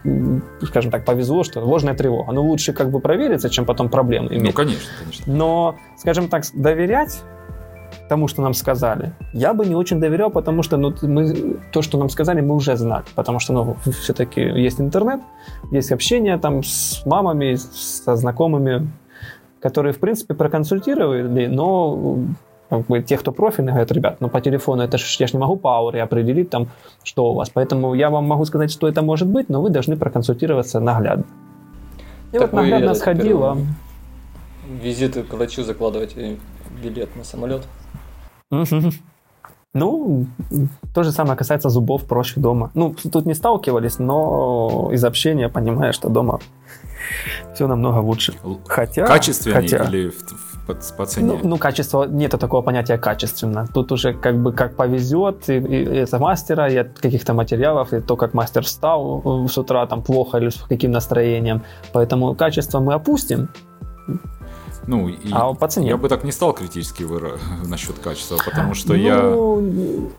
скажем 0.62 0.90
так, 0.90 1.04
повезло, 1.04 1.44
что 1.44 1.60
ложная 1.60 1.94
тревога. 1.94 2.32
Но 2.32 2.42
лучше 2.42 2.72
как 2.72 2.90
бы 2.90 3.00
провериться, 3.00 3.50
чем 3.50 3.64
потом 3.66 3.88
проблемы 3.88 4.28
Ну, 4.30 4.36
иметь. 4.36 4.54
конечно, 4.54 4.90
конечно. 4.98 5.34
Но, 5.34 5.74
скажем 5.98 6.28
так, 6.28 6.44
доверять 6.54 7.22
тому, 8.08 8.28
что 8.28 8.42
нам 8.42 8.54
сказали, 8.54 9.12
я 9.32 9.52
бы 9.52 9.66
не 9.66 9.74
очень 9.74 10.00
доверял, 10.00 10.30
потому 10.30 10.62
что 10.62 10.76
ну, 10.76 10.94
мы, 11.02 11.56
то, 11.72 11.82
что 11.82 11.98
нам 11.98 12.08
сказали, 12.08 12.40
мы 12.40 12.54
уже 12.54 12.76
знали. 12.76 13.04
Потому 13.14 13.38
что 13.38 13.52
ну, 13.52 13.76
все-таки 14.00 14.40
есть 14.40 14.80
интернет, 14.80 15.20
есть 15.70 15.92
общение 15.92 16.38
там 16.38 16.62
с 16.62 17.02
мамами, 17.04 17.56
со 17.56 18.16
знакомыми, 18.16 18.88
которые, 19.60 19.92
в 19.92 19.98
принципе, 19.98 20.34
проконсультировали, 20.34 21.46
но 21.46 22.18
как 22.68 22.86
бы, 22.86 23.02
те, 23.02 23.16
кто 23.16 23.32
профильный, 23.32 23.72
говорят, 23.72 23.92
ребят, 23.92 24.16
ну 24.20 24.28
по 24.28 24.40
телефону 24.40 24.82
это 24.82 24.98
ж, 24.98 25.16
я 25.20 25.26
же 25.26 25.34
не 25.34 25.38
могу 25.40 25.56
по 25.56 25.76
ауре 25.76 26.02
определить 26.02 26.50
там, 26.50 26.68
что 27.04 27.30
у 27.30 27.34
вас. 27.34 27.50
Поэтому 27.50 27.94
я 27.94 28.10
вам 28.10 28.24
могу 28.26 28.44
сказать, 28.44 28.70
что 28.72 28.88
это 28.88 29.02
может 29.02 29.28
быть, 29.28 29.48
но 29.48 29.62
вы 29.62 29.70
должны 29.70 29.96
проконсультироваться 29.96 30.80
наглядно. 30.80 31.24
И 32.32 32.38
Так 32.38 32.52
вот 32.52 32.52
наглядно 32.52 32.94
сходила. 32.94 33.56
Визиты 34.82 35.22
к 35.22 35.32
врачу 35.32 35.62
закладываете 35.62 36.38
билет 36.82 37.14
на 37.16 37.24
самолет. 37.24 37.62
Ну, 39.74 40.26
то 40.94 41.02
же 41.02 41.12
самое 41.12 41.36
касается 41.36 41.68
зубов 41.68 42.06
проще 42.06 42.40
дома. 42.40 42.70
Ну, 42.74 42.94
тут 43.12 43.26
не 43.26 43.34
сталкивались, 43.34 43.98
но 43.98 44.88
из 44.90 45.04
общения 45.04 45.50
понимаю, 45.50 45.92
что 45.92 46.08
дома 46.08 46.40
все 47.54 47.66
намного 47.68 47.98
лучше. 47.98 48.32
Хотя... 48.66 49.06
Качественнее 49.06 49.60
хотя- 49.60 49.84
или 49.84 50.08
в- 50.08 50.14
в- 50.14 50.55
по, 50.66 50.74
по 50.96 51.06
цене? 51.06 51.26
Ну, 51.26 51.38
ну, 51.48 51.58
качество, 51.58 52.04
нету 52.04 52.38
такого 52.38 52.62
понятия 52.62 52.98
качественно. 52.98 53.66
Тут 53.74 53.92
уже 53.92 54.12
как 54.14 54.36
бы 54.42 54.52
как 54.52 54.76
повезет, 54.76 55.48
и, 55.48 55.54
и- 55.58 55.82
и 55.84 55.96
это 56.04 56.18
мастера, 56.18 56.68
и 56.68 56.76
от 56.76 56.98
каких-то 56.98 57.34
материалов, 57.34 57.92
и 57.92 58.00
то, 58.00 58.16
как 58.16 58.34
мастер 58.34 58.62
встал 58.62 59.22
э, 59.24 59.48
с 59.48 59.58
утра, 59.58 59.86
там, 59.86 60.02
плохо 60.02 60.38
или 60.38 60.48
с 60.50 60.56
каким 60.68 60.90
настроением. 60.92 61.62
Поэтому 61.92 62.34
качество 62.34 62.80
мы 62.80 62.94
опустим, 62.94 63.48
Ну, 64.88 65.08
и 65.08 65.16
а 65.32 65.52
по 65.54 65.66
цене. 65.68 65.88
я 65.88 65.96
бы 65.96 66.08
так 66.08 66.24
не 66.24 66.32
стал 66.32 66.52
критически 66.52 67.04
выра- 67.04 67.38
насчет 67.68 67.98
качества, 67.98 68.38
потому 68.44 68.74
что 68.74 68.94
я, 68.94 69.20
Ну, 69.22 70.10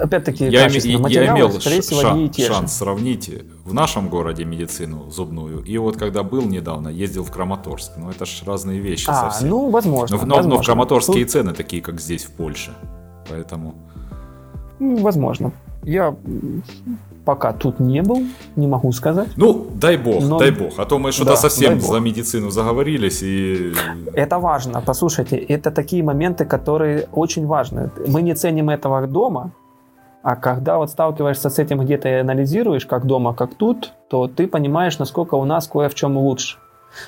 опять-таки, 0.00 0.44
я, 0.44 0.66
име- 0.66 0.72
качество 0.72 1.06
я 1.08 1.32
имел 1.32 1.50
скорее 1.60 1.80
всего, 1.80 2.16
и 2.16 2.32
же. 2.42 2.46
шанс 2.48 2.72
сравнить 2.74 3.30
в 3.64 3.74
нашем 3.74 4.08
городе 4.08 4.44
медицину 4.44 5.10
зубную, 5.10 5.62
и 5.64 5.76
вот 5.78 5.96
когда 5.96 6.22
был 6.22 6.42
недавно, 6.42 6.88
ездил 6.88 7.24
в 7.24 7.30
Краматорск. 7.32 7.92
Ну, 7.96 8.10
это 8.10 8.26
ж 8.26 8.42
разные 8.46 8.80
вещи 8.80 9.06
А, 9.08 9.14
совсем. 9.30 9.48
ну, 9.48 9.70
возможно. 9.70 10.16
но, 10.16 10.22
в- 10.22 10.26
но- 10.26 10.34
но 10.36 10.40
в 10.40 10.44
возможно. 10.44 10.64
Краматорске 10.64 11.20
и 11.20 11.24
Тут, 11.24 11.30
цены 11.32 11.52
такие, 11.52 11.82
как 11.82 12.00
здесь, 12.00 12.24
в 12.24 12.30
Польше. 12.32 12.72
Поэтому... 13.28 13.74
возможно. 14.78 15.52
Я 15.82 16.14
пока 17.24 17.52
тут 17.52 17.80
не 17.80 18.02
был, 18.02 18.22
не 18.56 18.66
могу 18.66 18.92
сказать. 18.92 19.28
Ну, 19.36 19.66
дай 19.74 19.96
бог, 19.96 20.22
Но- 20.22 20.38
дай 20.38 20.50
бог. 20.50 20.72
А 20.78 20.84
то 20.84 20.98
мы 20.98 21.12
что-то 21.12 21.30
Да, 21.30 21.36
совсем 21.36 21.80
за 21.80 22.00
медицину 22.00 22.50
заговорились 22.50 23.22
и... 23.22 23.72
Это 24.14 24.38
важно. 24.38 24.82
Послушайте, 24.84 25.36
это 25.36 25.70
такие 25.70 26.02
моменты, 26.02 26.44
которые 26.44 27.08
очень 27.12 27.46
важны. 27.46 27.90
Мы 28.06 28.22
не 28.22 28.34
ценим 28.34 28.70
этого 28.70 29.06
дома, 29.06 29.52
а 30.22 30.36
когда 30.36 30.76
вот 30.78 30.90
сталкиваешься 30.90 31.48
с 31.48 31.58
этим 31.58 31.80
где-то 31.80 32.08
и 32.08 32.12
анализируешь, 32.12 32.86
как 32.86 33.06
дома, 33.06 33.34
как 33.34 33.54
тут, 33.54 33.92
то 34.08 34.28
ты 34.28 34.46
понимаешь, 34.46 34.98
насколько 34.98 35.36
у 35.36 35.44
нас 35.44 35.66
кое 35.66 35.88
в 35.88 35.94
чем 35.94 36.16
лучше. 36.16 36.58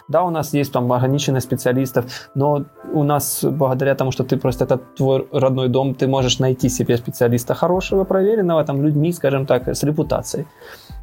Да, 0.08 0.22
у 0.24 0.30
нас 0.30 0.54
есть 0.54 0.72
там 0.72 0.92
ограниченность 0.92 1.46
специалистов, 1.46 2.04
но 2.34 2.64
у 2.92 3.04
нас, 3.04 3.44
благодаря 3.44 3.94
тому, 3.94 4.10
что 4.12 4.24
ты 4.24 4.36
просто 4.36 4.64
это 4.64 4.78
твой 4.78 5.28
родной 5.32 5.68
дом, 5.68 5.94
ты 5.94 6.06
можешь 6.06 6.38
найти 6.38 6.68
себе 6.68 6.96
специалиста 6.96 7.54
хорошего, 7.54 8.04
проверенного, 8.04 8.64
там, 8.64 8.82
людьми, 8.82 9.12
скажем 9.12 9.46
так, 9.46 9.68
с 9.68 9.82
репутацией. 9.82 10.46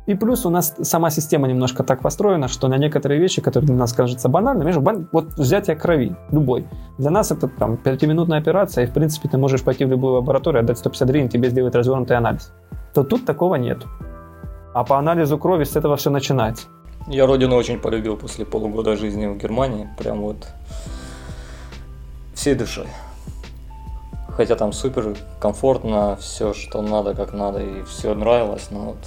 И 0.10 0.16
плюс 0.16 0.46
у 0.46 0.50
нас 0.50 0.76
сама 0.82 1.12
система 1.12 1.48
немножко 1.48 1.84
так 1.84 2.02
построена, 2.02 2.48
что 2.48 2.68
на 2.68 2.78
некоторые 2.78 3.20
вещи, 3.20 3.42
которые 3.42 3.68
для 3.68 3.76
нас 3.76 3.94
кажутся 3.94 4.28
банальными, 4.28 4.74
вот 5.12 5.34
взятие 5.38 5.76
крови, 5.76 6.16
любой. 6.32 6.66
Для 6.98 7.12
нас 7.12 7.32
это 7.32 7.48
там 7.48 7.78
пятиминутная 7.78 8.40
операция, 8.40 8.86
и 8.86 8.88
в 8.88 8.94
принципе 8.94 9.30
ты 9.30 9.38
можешь 9.38 9.64
пойти 9.64 9.86
в 9.86 9.90
любую 9.90 10.14
лабораторию, 10.14 10.62
отдать 10.62 10.80
150 10.80 11.08
гривен, 11.10 11.30
тебе 11.30 11.50
сделают 11.50 11.76
развернутый 11.76 12.18
анализ. 12.18 12.54
То 12.94 13.04
тут 13.04 13.26
такого 13.26 13.56
нет. 13.56 13.86
А 14.74 14.84
по 14.84 14.98
анализу 14.98 15.38
крови 15.38 15.64
с 15.64 15.76
этого 15.76 15.96
все 15.96 16.10
начинается. 16.10 16.68
Я 17.08 17.26
родину 17.26 17.56
очень 17.56 17.80
полюбил 17.80 18.18
после 18.18 18.46
полугода 18.46 18.96
жизни 18.96 19.26
в 19.28 19.38
Германии. 19.38 19.90
Прям 19.98 20.22
вот 20.22 20.48
всей 22.34 22.56
душой. 22.56 22.88
Хотя 24.30 24.56
там 24.56 24.72
супер 24.72 25.18
комфортно, 25.42 26.16
все, 26.16 26.54
что 26.54 26.82
надо, 26.82 27.14
как 27.14 27.34
надо, 27.34 27.60
и 27.60 27.84
все 27.84 28.14
нравилось, 28.14 28.70
но 28.72 28.80
вот 28.80 28.98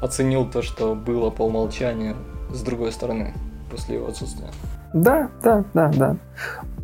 оценил 0.00 0.48
то, 0.48 0.62
что 0.62 0.94
было 0.94 1.30
по 1.30 1.42
умолчанию 1.42 2.16
с 2.50 2.62
другой 2.62 2.92
стороны 2.92 3.34
после 3.70 3.96
его 3.96 4.08
отсутствия. 4.08 4.48
Да, 4.94 5.28
да, 5.42 5.64
да, 5.74 5.92
да. 5.94 6.16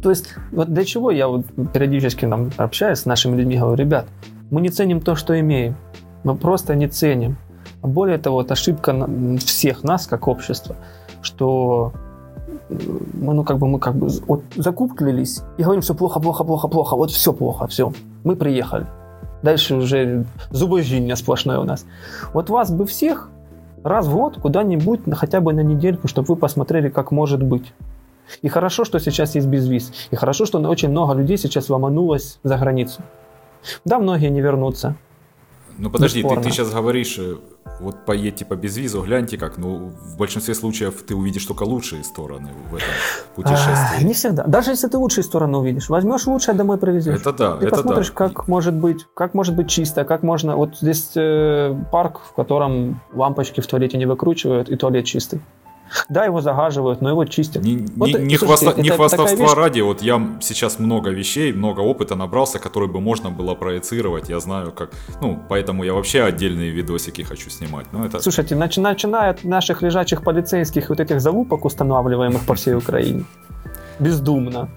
То 0.03 0.11
есть, 0.11 0.35
вот 0.53 0.73
для 0.73 0.85
чего 0.85 1.11
я 1.11 1.29
вот 1.29 1.47
периодически 1.73 2.27
нам 2.27 2.51
общаюсь 2.59 2.99
с 2.99 3.07
нашими 3.07 3.37
людьми, 3.37 3.57
говорю, 3.57 3.77
ребят, 3.77 4.07
мы 4.51 4.61
не 4.61 4.69
ценим 4.69 5.01
то, 5.01 5.15
что 5.15 5.39
имеем. 5.41 5.75
Мы 6.25 6.37
просто 6.37 6.75
не 6.75 6.89
ценим. 6.89 7.39
А 7.85 7.87
более 7.87 8.17
того, 8.17 8.37
вот 8.37 8.51
ошибка 8.51 9.07
всех 9.45 9.85
нас, 9.85 10.07
как 10.07 10.27
общества, 10.27 10.75
что 11.21 11.93
э, 12.71 12.77
мы, 13.13 13.35
ну, 13.35 13.45
как 13.45 13.59
бы, 13.59 13.69
мы 13.69 13.79
как 13.79 13.95
бы 13.95 14.09
вот 14.27 14.43
закуплились 14.57 15.43
и 15.59 15.63
говорим, 15.63 15.83
все 15.83 15.95
плохо, 15.95 16.19
плохо, 16.19 16.45
плохо, 16.45 16.69
плохо, 16.69 16.97
вот 16.97 17.11
все 17.11 17.35
плохо, 17.35 17.67
все. 17.67 17.93
Мы 18.25 18.37
приехали. 18.37 18.87
Дальше 19.43 19.75
уже 19.75 20.25
зубожіння 20.51 21.15
сплошное 21.17 21.59
у 21.59 21.65
нас. 21.65 21.85
Вот 22.33 22.49
вас 22.49 22.71
бы 22.71 22.87
всех 22.87 23.29
раз 23.83 24.07
в 24.07 24.15
год 24.15 24.39
куда-нибудь, 24.39 25.01
хотя 25.13 25.41
бы 25.41 25.53
на 25.53 25.61
недельку, 25.61 26.09
чтобы 26.09 26.29
вы 26.29 26.37
посмотрели, 26.37 26.89
как 26.89 27.13
может 27.13 27.43
быть. 27.43 27.75
И 28.41 28.49
хорошо, 28.49 28.85
что 28.85 28.99
сейчас 28.99 29.35
есть 29.35 29.47
безвиз. 29.47 29.93
И 30.11 30.17
хорошо, 30.17 30.47
что 30.47 30.59
очень 30.59 30.89
много 30.89 31.13
людей 31.13 31.37
сейчас 31.37 31.69
ломанулось 31.69 32.39
за 32.45 32.57
границу. 32.57 33.03
Да, 33.85 33.99
многие 33.99 34.31
не 34.31 34.41
вернутся. 34.41 34.95
Ну 35.79 35.91
подожди, 35.91 36.23
ты, 36.23 36.37
ты 36.41 36.51
сейчас 36.51 36.71
говоришь, 36.71 37.17
э, 37.19 37.37
вот 37.81 38.05
поедьте 38.05 38.45
по 38.45 38.55
безвизу, 38.55 39.03
гляньте 39.03 39.37
как. 39.37 39.59
Ну, 39.59 39.93
в 40.01 40.17
большинстве 40.17 40.55
случаев 40.55 41.03
ты 41.03 41.15
увидишь 41.15 41.45
только 41.45 41.65
лучшие 41.65 42.05
стороны 42.05 42.51
в 42.71 42.75
этом 42.75 42.89
путешествии. 43.35 44.01
А, 44.01 44.03
не 44.03 44.15
всегда. 44.15 44.45
Даже 44.45 44.71
если 44.71 44.89
ты 44.89 44.99
лучшие 44.99 45.25
стороны 45.25 45.59
увидишь, 45.59 45.89
возьмешь 45.89 46.27
лучшее 46.27 46.55
домой 46.55 46.79
привезешь. 46.79 47.21
Это 47.21 47.33
да. 47.33 47.57
Ты 47.57 47.67
это 47.67 47.77
посмотришь, 47.77 48.09
да. 48.09 48.15
как 48.15 48.49
может 48.49 48.75
быть, 48.75 49.07
как 49.15 49.35
может 49.35 49.57
быть 49.57 49.69
чисто, 49.69 50.05
как 50.05 50.23
можно. 50.23 50.57
Вот 50.57 50.77
здесь 50.81 51.11
э, 51.17 51.75
парк, 51.91 52.21
в 52.31 52.35
котором 52.35 53.01
лампочки 53.13 53.61
в 53.61 53.67
туалете 53.67 53.99
не 53.99 54.07
выкручивают 54.07 54.69
и 54.69 54.77
туалет 54.77 55.05
чистый. 55.05 55.41
Да, 56.09 56.25
его 56.25 56.41
загаживают, 56.41 57.01
но 57.01 57.11
его 57.11 57.25
чистят. 57.25 57.63
Не, 57.63 57.87
вот, 57.97 58.09
не, 58.09 58.15
не, 58.15 58.37
слушайте, 58.37 58.67
хвоста, 58.67 58.83
не 58.83 58.91
хвастовства 58.91 59.47
вещь... 59.47 59.55
ради, 59.55 59.81
вот 59.81 60.03
я 60.03 60.39
сейчас 60.41 60.79
много 60.79 61.11
вещей, 61.11 61.53
много 61.53 61.81
опыта 61.81 62.15
набрался, 62.15 62.59
которые 62.59 62.91
бы 62.91 63.01
можно 63.01 63.31
было 63.31 63.55
проецировать. 63.55 64.29
Я 64.29 64.41
знаю, 64.41 64.73
как. 64.73 64.91
Ну, 65.21 65.39
поэтому 65.49 65.85
я 65.85 65.95
вообще 65.95 66.23
отдельные 66.23 66.71
видосики 66.71 67.23
хочу 67.23 67.51
снимать. 67.51 67.87
Но 67.93 68.07
это... 68.07 68.21
Слушайте, 68.21 68.55
начи- 68.55 68.81
начиная 68.81 69.31
от 69.31 69.45
наших 69.45 69.83
лежачих 69.83 70.23
полицейских 70.23 70.89
вот 70.89 71.01
этих 71.01 71.21
залупок, 71.21 71.65
устанавливаемых 71.65 72.45
по 72.47 72.55
всей 72.55 72.75
Украине, 72.75 73.25
бездумно. 73.99 74.69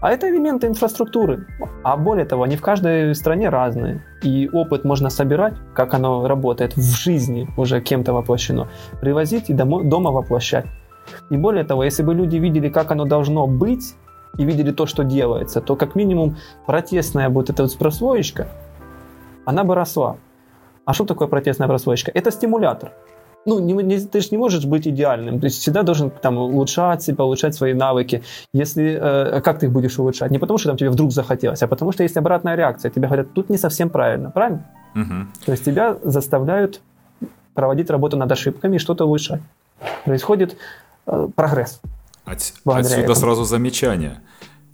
А 0.00 0.10
это 0.10 0.30
элементы 0.30 0.66
инфраструктуры. 0.66 1.46
А 1.82 1.96
более 1.96 2.24
того, 2.24 2.44
они 2.44 2.56
в 2.56 2.62
каждой 2.62 3.14
стране 3.14 3.50
разные. 3.50 4.02
И 4.22 4.48
опыт 4.50 4.84
можно 4.84 5.10
собирать, 5.10 5.54
как 5.74 5.92
оно 5.94 6.26
работает 6.26 6.76
в 6.76 6.96
жизни, 6.96 7.48
уже 7.56 7.80
кем-то 7.80 8.12
воплощено, 8.14 8.68
привозить 9.00 9.50
и 9.50 9.54
домо, 9.54 9.82
дома 9.82 10.10
воплощать. 10.10 10.66
И 11.30 11.36
более 11.36 11.64
того, 11.64 11.84
если 11.84 12.02
бы 12.02 12.14
люди 12.14 12.36
видели, 12.36 12.70
как 12.70 12.90
оно 12.92 13.04
должно 13.04 13.46
быть, 13.46 13.94
и 14.38 14.44
видели 14.44 14.70
то, 14.70 14.86
что 14.86 15.02
делается, 15.04 15.60
то 15.60 15.76
как 15.76 15.94
минимум 15.94 16.36
протестная 16.66 17.28
вот 17.28 17.50
эта 17.50 17.64
вот 17.64 17.76
прослоечка, 17.76 18.48
она 19.44 19.64
бы 19.64 19.74
росла. 19.74 20.16
А 20.84 20.92
что 20.92 21.04
такое 21.04 21.28
протестная 21.28 21.68
прослоечка? 21.68 22.10
Это 22.14 22.30
стимулятор 22.30 22.92
ну, 23.46 23.58
не, 23.58 23.72
не, 23.72 23.98
ты 24.00 24.20
же 24.20 24.28
не 24.30 24.38
можешь 24.38 24.64
быть 24.64 24.86
идеальным. 24.86 25.40
То 25.40 25.46
есть 25.46 25.60
всегда 25.60 25.82
должен 25.82 26.10
там 26.10 26.36
улучшать 26.36 27.02
себя, 27.02 27.24
улучшать 27.24 27.54
свои 27.54 27.74
навыки. 27.74 28.22
Если, 28.52 28.98
э, 29.00 29.40
как 29.40 29.58
ты 29.58 29.66
их 29.66 29.72
будешь 29.72 29.98
улучшать? 29.98 30.30
Не 30.30 30.38
потому, 30.38 30.58
что 30.58 30.68
там 30.68 30.76
тебе 30.76 30.90
вдруг 30.90 31.12
захотелось, 31.12 31.62
а 31.62 31.66
потому, 31.66 31.92
что 31.92 32.02
есть 32.02 32.16
обратная 32.16 32.54
реакция. 32.54 32.90
Тебе 32.90 33.06
говорят, 33.06 33.32
тут 33.32 33.50
не 33.50 33.58
совсем 33.58 33.88
правильно. 33.90 34.30
Правильно? 34.30 34.66
Угу. 34.94 35.46
То 35.46 35.52
есть 35.52 35.64
тебя 35.64 35.96
заставляют 36.02 36.80
проводить 37.54 37.90
работу 37.90 38.16
над 38.16 38.30
ошибками 38.30 38.76
и 38.76 38.78
что-то 38.78 39.06
улучшать. 39.06 39.40
Происходит 40.04 40.56
э, 41.06 41.28
прогресс. 41.34 41.80
От, 42.24 42.38
отсюда 42.64 43.00
этому. 43.00 43.14
сразу 43.14 43.44
замечание 43.44 44.20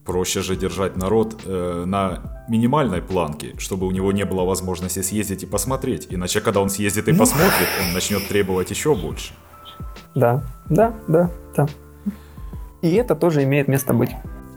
проще 0.07 0.41
же 0.41 0.57
держать 0.57 0.97
народ 0.97 1.37
э, 1.45 1.85
на 1.87 2.21
минимальной 2.49 3.03
планке, 3.03 3.55
чтобы 3.59 3.87
у 3.87 3.91
него 3.91 4.13
не 4.13 4.25
было 4.25 4.45
возможности 4.45 5.03
съездить 5.03 5.43
и 5.43 5.47
посмотреть. 5.47 6.07
Иначе, 6.11 6.41
когда 6.41 6.61
он 6.61 6.71
съездит 6.71 7.09
и 7.09 7.13
ну. 7.13 7.19
посмотрит, 7.19 7.69
он 7.85 7.93
начнет 7.93 8.27
требовать 8.29 8.71
еще 8.71 8.95
больше. 8.95 9.35
Да, 10.15 10.43
да, 10.71 10.95
да, 11.09 11.31
да. 11.57 11.67
И 12.83 12.95
это 12.95 13.15
тоже 13.15 13.43
имеет 13.43 13.69
место 13.69 13.93
быть. 13.93 14.11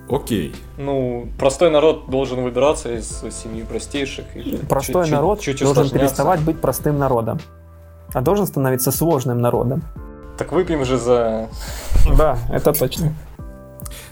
Окей. 0.10 0.56
Ну, 0.78 1.28
простой 1.38 1.70
народ 1.70 2.10
должен 2.10 2.42
выбираться 2.42 2.94
из 2.94 3.24
семьи 3.32 3.64
простейших. 3.64 4.36
И 4.36 4.58
простой 4.68 5.06
чуть, 5.06 5.14
народ 5.14 5.40
чуть, 5.40 5.60
чуть 5.60 5.74
должен 5.74 5.90
переставать 5.90 6.42
быть 6.42 6.60
простым 6.60 6.98
народом, 6.98 7.40
а 8.14 8.22
должен 8.22 8.48
становиться 8.48 8.92
сложным 8.92 9.40
народом. 9.40 9.84
Так 10.38 10.52
выпьем 10.52 10.86
же 10.86 10.98
за... 10.98 11.50
Да, 12.18 12.38
это 12.50 12.74
точно. 12.74 13.14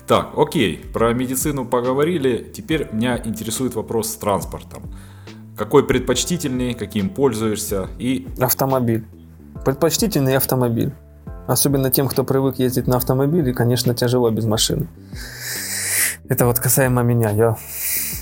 Так, 0.07 0.29
окей, 0.37 0.77
про 0.93 1.13
медицину 1.13 1.65
поговорили. 1.65 2.49
Теперь 2.55 2.87
меня 2.93 3.19
интересует 3.25 3.75
вопрос 3.75 4.09
с 4.09 4.15
транспортом. 4.15 4.83
Какой 5.57 5.85
предпочтительный, 5.85 6.73
каким 6.75 7.09
пользуешься 7.09 7.89
и... 7.99 8.25
Автомобиль. 8.39 9.05
Предпочтительный 9.65 10.37
автомобиль. 10.37 10.93
Особенно 11.45 11.91
тем, 11.91 12.07
кто 12.07 12.23
привык 12.23 12.57
ездить 12.59 12.87
на 12.87 12.97
автомобиле, 12.97 13.53
конечно, 13.53 13.93
тяжело 13.93 14.29
без 14.29 14.45
машины. 14.45 14.87
Это 16.29 16.45
вот 16.45 16.59
касаемо 16.59 17.01
меня. 17.03 17.29
Я 17.31 17.57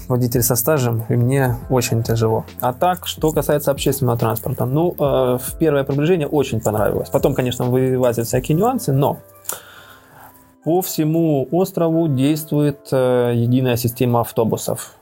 водитель 0.08 0.42
со 0.42 0.56
стажем, 0.56 1.06
и 1.10 1.16
мне 1.16 1.58
очень 1.70 2.02
тяжело. 2.02 2.46
А 2.62 2.74
так, 2.74 3.06
что 3.06 3.32
касается 3.32 3.70
общественного 3.72 4.18
транспорта. 4.18 4.66
Ну, 4.66 4.96
э, 4.98 5.38
в 5.38 5.58
первое 5.60 5.84
приближение 5.84 6.28
очень 6.28 6.62
понравилось. 6.62 7.10
Потом, 7.10 7.36
конечно, 7.36 7.66
вылазят 7.66 8.28
всякие 8.28 8.58
нюансы, 8.58 8.92
но 8.92 9.20
по 10.66 10.82
всему 10.82 11.48
острову 11.52 12.08
действует 12.08 12.90
э, 12.92 13.34
единая 13.36 13.78
система 13.78 14.22
автобусов. 14.22 14.96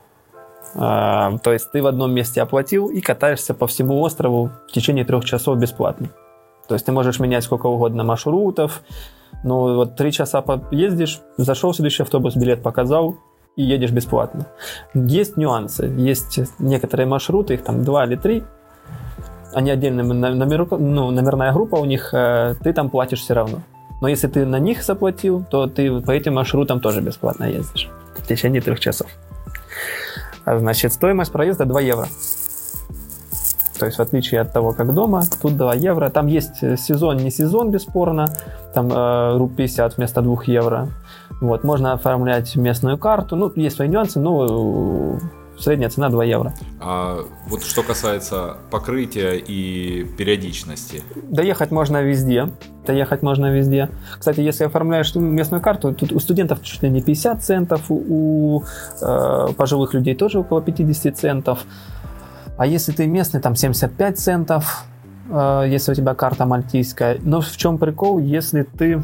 Э, 0.74 1.38
то 1.42 1.52
есть 1.52 1.72
ты 1.72 1.82
в 1.82 1.86
одном 1.86 2.12
месте 2.12 2.42
оплатил 2.42 2.88
и 2.88 3.00
катаешься 3.00 3.54
по 3.54 3.66
всему 3.66 4.00
острову 4.02 4.50
в 4.68 4.72
течение 4.72 5.06
трех 5.06 5.24
часов 5.24 5.58
бесплатно. 5.58 6.10
То 6.68 6.74
есть 6.74 6.84
ты 6.84 6.92
можешь 6.92 7.18
менять 7.18 7.44
сколько 7.44 7.66
угодно 7.66 8.04
маршрутов. 8.04 8.82
Ну 9.42 9.74
вот 9.74 9.96
три 9.96 10.12
часа 10.12 10.44
ездишь, 10.70 11.20
зашел 11.38 11.72
в 11.72 11.76
следующий 11.76 12.02
автобус, 12.02 12.36
билет 12.36 12.62
показал, 12.62 13.16
и 13.56 13.62
едешь 13.62 13.90
бесплатно. 13.90 14.46
Есть 14.94 15.38
нюансы. 15.38 15.86
Есть 15.86 16.40
некоторые 16.58 17.06
маршруты, 17.06 17.54
их 17.54 17.64
там 17.64 17.84
два 17.84 18.04
или 18.04 18.16
три. 18.16 18.44
Они 19.54 19.70
отдельная 19.70 20.04
номер, 20.04 20.66
ну, 20.78 21.10
номерная 21.10 21.52
группа 21.52 21.76
у 21.76 21.84
них, 21.86 22.12
э, 22.12 22.54
ты 22.62 22.72
там 22.74 22.90
платишь 22.90 23.20
все 23.20 23.34
равно. 23.34 23.60
Но 24.04 24.08
если 24.08 24.26
ты 24.26 24.44
на 24.44 24.58
них 24.58 24.82
заплатил, 24.82 25.46
то 25.50 25.66
ты 25.66 26.02
по 26.02 26.10
этим 26.10 26.34
маршрутам 26.34 26.78
тоже 26.78 27.00
бесплатно 27.00 27.44
ездишь 27.44 27.88
в 28.18 28.26
течение 28.26 28.60
трех 28.60 28.78
часов. 28.78 29.06
А 30.44 30.58
значит, 30.58 30.92
стоимость 30.92 31.32
проезда 31.32 31.64
2 31.64 31.80
евро. 31.80 32.06
То 33.78 33.86
есть 33.86 33.96
в 33.96 34.02
отличие 34.02 34.42
от 34.42 34.52
того, 34.52 34.72
как 34.72 34.92
дома, 34.92 35.22
тут 35.40 35.56
2 35.56 35.74
евро. 35.76 36.10
Там 36.10 36.26
есть 36.26 36.56
сезон, 36.78 37.16
не 37.16 37.30
сезон, 37.30 37.70
бесспорно. 37.70 38.26
Там 38.74 38.92
э, 38.92 39.38
руб 39.38 39.56
50 39.56 39.96
вместо 39.96 40.20
2 40.20 40.36
евро. 40.48 40.88
Вот, 41.40 41.64
можно 41.64 41.94
оформлять 41.94 42.56
местную 42.56 42.98
карту. 42.98 43.36
Ну, 43.36 43.50
есть 43.56 43.76
свои 43.76 43.88
нюансы, 43.88 44.20
но 44.20 45.18
Средняя 45.64 45.88
цена 45.88 46.10
2 46.10 46.24
евро. 46.24 46.52
А 46.78 47.20
вот 47.46 47.62
что 47.62 47.82
касается 47.82 48.58
покрытия 48.70 49.36
и 49.36 50.04
периодичности? 50.18 51.02
Доехать 51.30 51.70
можно 51.70 52.02
везде. 52.02 52.50
Доехать 52.86 53.22
можно 53.22 53.50
везде. 53.50 53.88
Кстати, 54.18 54.40
если 54.40 54.64
оформляешь 54.64 55.14
местную 55.14 55.62
карту, 55.62 55.94
тут 55.94 56.12
у 56.12 56.20
студентов 56.20 56.62
чуть 56.62 56.82
ли 56.82 56.90
не 56.90 57.00
50 57.00 57.42
центов, 57.42 57.80
у 57.88 58.62
э, 59.00 59.48
пожилых 59.56 59.94
людей 59.94 60.14
тоже 60.14 60.40
около 60.40 60.60
50 60.60 61.16
центов. 61.16 61.64
А 62.58 62.66
если 62.66 62.92
ты 62.92 63.06
местный, 63.06 63.40
там 63.40 63.56
75 63.56 64.18
центов, 64.18 64.84
э, 65.30 65.64
если 65.66 65.92
у 65.92 65.94
тебя 65.94 66.14
карта 66.14 66.44
мальтийская. 66.44 67.16
Но 67.22 67.40
в 67.40 67.56
чем 67.56 67.78
прикол, 67.78 68.18
если 68.18 68.64
ты 68.64 69.02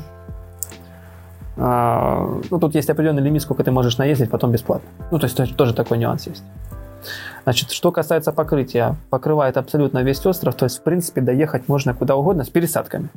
ну, 1.57 2.59
тут 2.61 2.75
есть 2.75 2.89
определенный 2.91 3.23
лимит, 3.23 3.43
сколько 3.43 3.65
ты 3.65 3.71
можешь 3.71 3.99
наездить, 3.99 4.31
потом 4.31 4.53
бесплатно. 4.53 4.89
Ну, 5.11 5.19
то 5.19 5.27
есть 5.27 5.57
тоже 5.57 5.75
такой 5.75 5.99
нюанс 5.99 6.27
есть. 6.27 6.43
Значит, 7.45 7.71
что 7.71 7.93
касается 7.93 8.33
покрытия, 8.33 8.97
покрывает 9.09 9.57
абсолютно 9.57 10.03
весь 10.03 10.25
остров, 10.27 10.55
то 10.55 10.67
есть, 10.67 10.79
в 10.79 10.83
принципе, 10.83 11.21
доехать 11.21 11.69
можно 11.69 11.95
куда 11.95 12.17
угодно 12.17 12.45
с 12.45 12.51
пересадками. 12.51 13.09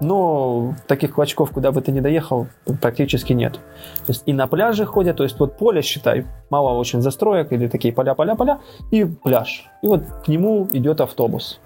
Но 0.00 0.74
таких 0.88 1.14
клочков, 1.14 1.52
куда 1.52 1.70
бы 1.70 1.80
ты 1.80 1.92
ни 1.92 2.00
доехал, 2.00 2.48
практически 2.80 3.32
нет. 3.32 3.52
То 3.52 4.08
есть 4.08 4.24
и 4.26 4.32
на 4.32 4.48
пляже 4.48 4.84
ходят, 4.84 5.16
то 5.16 5.22
есть 5.22 5.38
вот 5.38 5.56
поле, 5.56 5.80
считай, 5.82 6.26
мало 6.50 6.76
очень 6.76 7.00
застроек 7.00 7.52
или 7.52 7.68
такие 7.68 7.94
поля-поля-поля, 7.94 8.58
и 8.90 9.04
пляж. 9.04 9.70
И 9.80 9.86
вот 9.86 10.02
к 10.24 10.28
нему 10.28 10.66
идет 10.72 11.00
автобус. 11.00 11.60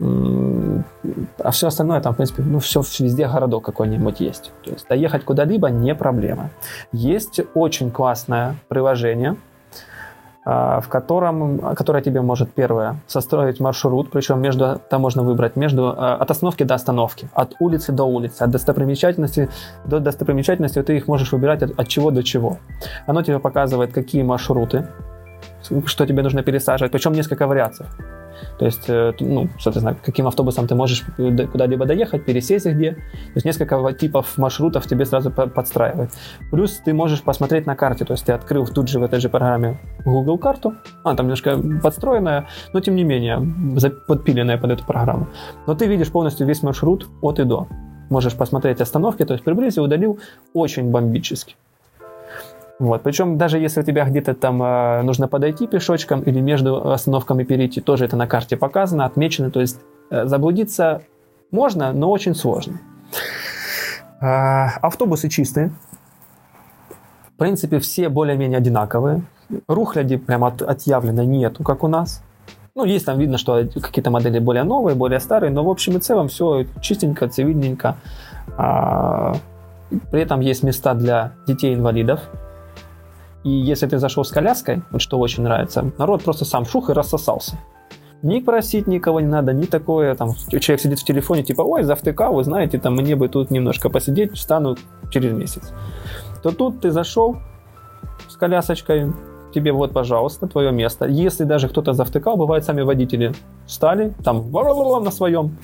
А 0.00 1.50
все 1.50 1.66
остальное 1.66 2.00
там, 2.00 2.12
в 2.12 2.16
принципе, 2.16 2.42
ну, 2.42 2.60
все 2.60 2.82
везде 3.00 3.26
городок 3.26 3.64
какой-нибудь 3.64 4.20
есть. 4.20 4.52
То 4.62 4.70
есть 4.70 4.88
доехать 4.88 5.24
куда-либо 5.24 5.70
не 5.70 5.94
проблема. 5.94 6.50
Есть 6.92 7.40
очень 7.54 7.90
классное 7.90 8.54
приложение, 8.68 9.36
а, 10.50 10.80
в 10.80 10.88
котором, 10.88 11.58
которое 11.74 12.02
тебе 12.02 12.22
может, 12.22 12.54
первое, 12.54 13.00
состроить 13.06 13.60
маршрут, 13.60 14.10
причем 14.10 14.40
между, 14.40 14.80
там 14.88 15.02
можно 15.02 15.22
выбрать 15.22 15.56
между, 15.56 15.88
а, 15.88 16.14
от 16.14 16.30
остановки 16.30 16.62
до 16.62 16.74
остановки, 16.74 17.28
от 17.34 17.54
улицы 17.58 17.92
до 17.92 18.04
улицы, 18.04 18.42
от 18.42 18.50
достопримечательности 18.50 19.50
до 19.84 20.00
достопримечательности, 20.00 20.82
ты 20.82 20.96
их 20.96 21.08
можешь 21.08 21.32
выбирать 21.32 21.62
от, 21.62 21.78
от 21.78 21.88
чего 21.88 22.10
до 22.10 22.22
чего. 22.22 22.56
Оно 23.06 23.22
тебе 23.22 23.40
показывает, 23.40 23.92
какие 23.92 24.22
маршруты 24.22 24.86
что 25.86 26.06
тебе 26.06 26.22
нужно 26.22 26.42
пересаживать, 26.42 26.92
причем 26.92 27.12
несколько 27.12 27.46
вариаций. 27.46 27.86
То 28.58 28.66
есть, 28.66 28.88
э, 28.88 29.12
ну, 29.20 29.48
соответственно, 29.58 29.96
каким 30.04 30.26
автобусом 30.26 30.66
ты 30.66 30.74
можешь 30.74 31.04
куда-либо 31.52 31.86
доехать, 31.86 32.24
пересесть 32.24 32.66
где. 32.66 32.92
То 32.92 33.34
есть 33.34 33.46
несколько 33.46 33.92
типов 33.92 34.38
маршрутов 34.38 34.86
тебе 34.86 35.04
сразу 35.04 35.30
подстраивают. 35.30 36.10
Плюс 36.50 36.80
ты 36.84 36.94
можешь 36.94 37.22
посмотреть 37.22 37.66
на 37.66 37.76
карте. 37.76 38.04
То 38.04 38.12
есть 38.12 38.26
ты 38.26 38.32
открыл 38.32 38.66
тут 38.66 38.88
же 38.88 38.98
в 38.98 39.02
этой 39.02 39.20
же 39.20 39.28
программе 39.28 39.78
Google 40.04 40.38
карту. 40.38 40.74
Она 41.04 41.16
там 41.16 41.26
немножко 41.26 41.58
подстроенная, 41.82 42.46
но 42.72 42.80
тем 42.80 42.96
не 42.96 43.04
менее 43.04 43.40
подпиленная 44.06 44.58
под 44.58 44.70
эту 44.70 44.84
программу. 44.84 45.26
Но 45.66 45.74
ты 45.74 45.86
видишь 45.86 46.10
полностью 46.10 46.46
весь 46.46 46.62
маршрут 46.62 47.06
от 47.22 47.38
и 47.38 47.44
до. 47.44 47.68
Можешь 48.10 48.34
посмотреть 48.34 48.80
остановки, 48.80 49.24
то 49.24 49.34
есть 49.34 49.44
приблизил, 49.44 49.84
удалил 49.84 50.18
очень 50.54 50.90
бомбически. 50.90 51.56
Вот. 52.78 53.02
Причем 53.02 53.38
даже 53.38 53.58
если 53.58 53.80
у 53.80 53.82
тебя 53.82 54.04
где-то 54.04 54.34
там 54.34 54.62
э, 54.62 55.02
нужно 55.02 55.26
подойти 55.26 55.66
пешочком 55.66 56.22
или 56.22 56.40
между 56.40 56.90
остановками 56.92 57.42
перейти, 57.42 57.80
тоже 57.80 58.04
это 58.04 58.16
на 58.16 58.26
карте 58.26 58.56
показано, 58.56 59.04
отмечено. 59.04 59.50
То 59.50 59.60
есть 59.60 59.80
э, 60.10 60.26
заблудиться 60.26 61.02
можно, 61.50 61.92
но 61.92 62.10
очень 62.10 62.34
сложно. 62.34 62.80
Э, 64.20 64.66
автобусы 64.80 65.28
чистые. 65.28 65.72
В 67.34 67.38
принципе, 67.38 67.78
все 67.78 68.08
более-менее 68.08 68.58
одинаковые. 68.58 69.22
Рухляди 69.66 70.16
прям 70.16 70.44
от, 70.44 70.62
отъявленно 70.62 71.24
нету, 71.24 71.64
как 71.64 71.82
у 71.82 71.88
нас. 71.88 72.22
Ну, 72.74 72.84
есть 72.84 73.06
там 73.06 73.18
видно, 73.18 73.38
что 73.38 73.66
какие-то 73.80 74.10
модели 74.10 74.38
более 74.38 74.62
новые, 74.62 74.94
более 74.94 75.18
старые, 75.18 75.50
но 75.50 75.64
в 75.64 75.68
общем 75.68 75.96
и 75.96 76.00
целом 76.00 76.28
все 76.28 76.64
чистенько, 76.80 77.28
цивильненько. 77.28 77.96
А, 78.56 79.34
при 80.12 80.20
этом 80.20 80.38
есть 80.40 80.62
места 80.62 80.94
для 80.94 81.32
детей-инвалидов, 81.46 82.20
и 83.48 83.60
если 83.70 83.86
ты 83.86 83.98
зашел 83.98 84.24
с 84.24 84.30
коляской, 84.30 84.82
вот 84.90 85.00
что 85.00 85.18
очень 85.18 85.42
нравится, 85.42 85.90
народ 85.96 86.22
просто 86.22 86.44
сам 86.44 86.66
шух 86.66 86.90
и 86.90 86.92
рассосался. 86.92 87.56
Ни 88.20 88.40
просить 88.40 88.86
никого 88.86 89.20
не 89.20 89.26
надо, 89.26 89.52
ни 89.54 89.64
такое, 89.64 90.14
там, 90.14 90.34
человек 90.60 90.80
сидит 90.80 90.98
в 90.98 91.04
телефоне, 91.04 91.44
типа, 91.44 91.62
ой, 91.62 91.82
завтыкал, 91.84 92.34
вы 92.34 92.44
знаете, 92.44 92.78
там, 92.78 92.94
мне 92.94 93.16
бы 93.16 93.28
тут 93.28 93.50
немножко 93.50 93.88
посидеть, 93.88 94.32
встану 94.32 94.76
через 95.10 95.32
месяц. 95.32 95.72
То 96.42 96.50
тут 96.50 96.80
ты 96.80 96.90
зашел 96.90 97.38
с 98.28 98.36
колясочкой, 98.36 99.12
тебе 99.54 99.72
вот, 99.72 99.92
пожалуйста, 99.92 100.46
твое 100.46 100.70
место. 100.72 101.06
Если 101.06 101.44
даже 101.44 101.68
кто-то 101.68 101.94
завтыкал, 101.94 102.36
бывает, 102.36 102.64
сами 102.64 102.82
водители 102.82 103.32
встали, 103.66 104.12
там, 104.24 104.50
на 104.50 105.10
своем, 105.10 105.56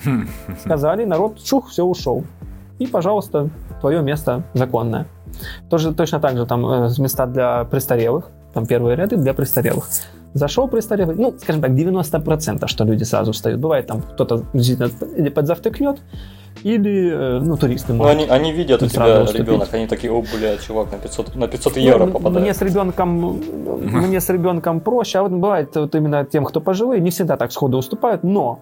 сказали, 0.59 1.05
народ, 1.05 1.45
шух, 1.45 1.69
все, 1.69 1.83
ушел. 1.83 2.23
И, 2.79 2.87
пожалуйста, 2.87 3.49
твое 3.81 4.01
место 4.01 4.43
законное. 4.53 5.05
Тоже, 5.69 5.93
точно 5.93 6.19
так 6.19 6.37
же 6.37 6.45
там 6.45 6.65
э, 6.65 6.89
места 6.97 7.25
для 7.25 7.63
престарелых, 7.65 8.25
там 8.53 8.65
первые 8.65 8.95
ряды 8.95 9.17
для 9.17 9.33
престарелых. 9.33 9.87
Зашел 10.33 10.67
престарелый, 10.67 11.15
ну, 11.15 11.33
скажем 11.39 11.61
так, 11.61 11.71
90%, 11.71 12.67
что 12.67 12.83
люди 12.83 13.03
сразу 13.03 13.31
встают. 13.31 13.59
Бывает 13.59 13.87
там 13.87 14.01
кто-то 14.01 14.43
или 14.53 15.29
подзавтыкнет, 15.29 15.99
или, 16.63 17.11
э, 17.11 17.39
ну, 17.41 17.57
туристы 17.57 17.93
Ну, 17.93 18.05
они, 18.05 18.25
они 18.25 18.51
видят 18.51 18.81
у 18.81 18.87
тебя 18.87 19.25
ребенок, 19.25 19.73
они 19.73 19.87
такие, 19.87 20.11
о, 20.11 20.21
бля, 20.21 20.57
чувак, 20.57 20.91
на 20.91 20.97
500, 20.97 21.35
на 21.35 21.47
500 21.47 21.77
евро 21.77 22.05
ну, 22.05 22.11
попадает. 22.11 22.41
Мне 22.41 22.53
с 22.53 22.61
ребенком, 22.61 23.41
мне 23.81 24.19
с 24.19 24.29
ребенком 24.29 24.79
проще, 24.79 25.19
а 25.19 25.23
вот 25.23 25.31
бывает 25.31 25.75
вот 25.75 25.95
именно 25.95 26.25
тем, 26.25 26.45
кто 26.45 26.61
пожилые, 26.61 27.01
не 27.01 27.09
всегда 27.09 27.37
так 27.37 27.51
сходу 27.51 27.77
уступают, 27.77 28.23
но, 28.23 28.59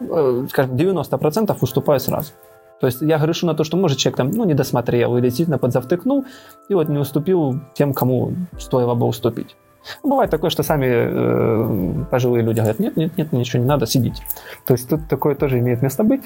э, 0.00 0.46
скажем, 0.50 0.76
90% 0.76 1.56
уступают 1.60 2.02
сразу. 2.02 2.32
То 2.80 2.86
есть 2.86 3.00
я 3.02 3.18
грешу 3.18 3.46
на 3.46 3.54
то, 3.54 3.64
что, 3.64 3.76
может, 3.76 3.98
человек 3.98 4.16
там, 4.16 4.30
ну, 4.30 4.44
не 4.44 4.54
досмотрел 4.54 5.16
или 5.16 5.24
действительно 5.24 5.58
подзавтыкнул, 5.58 6.24
и 6.68 6.74
вот 6.74 6.88
не 6.88 6.98
уступил 6.98 7.60
тем, 7.74 7.92
кому 7.92 8.32
стоило 8.58 8.94
бы 8.94 9.06
уступить. 9.06 9.56
Ну, 10.02 10.10
бывает 10.10 10.30
такое, 10.30 10.50
что 10.50 10.62
сами 10.62 10.86
э, 10.88 12.04
пожилые 12.10 12.42
люди 12.42 12.58
говорят, 12.58 12.78
нет, 12.78 12.96
нет, 12.96 13.16
нет, 13.16 13.32
ничего 13.32 13.62
не 13.62 13.68
надо, 13.68 13.86
сидеть. 13.86 14.22
То 14.66 14.74
есть 14.74 14.88
тут 14.88 15.08
такое 15.08 15.34
тоже 15.34 15.58
имеет 15.58 15.82
место 15.82 16.04
быть. 16.04 16.22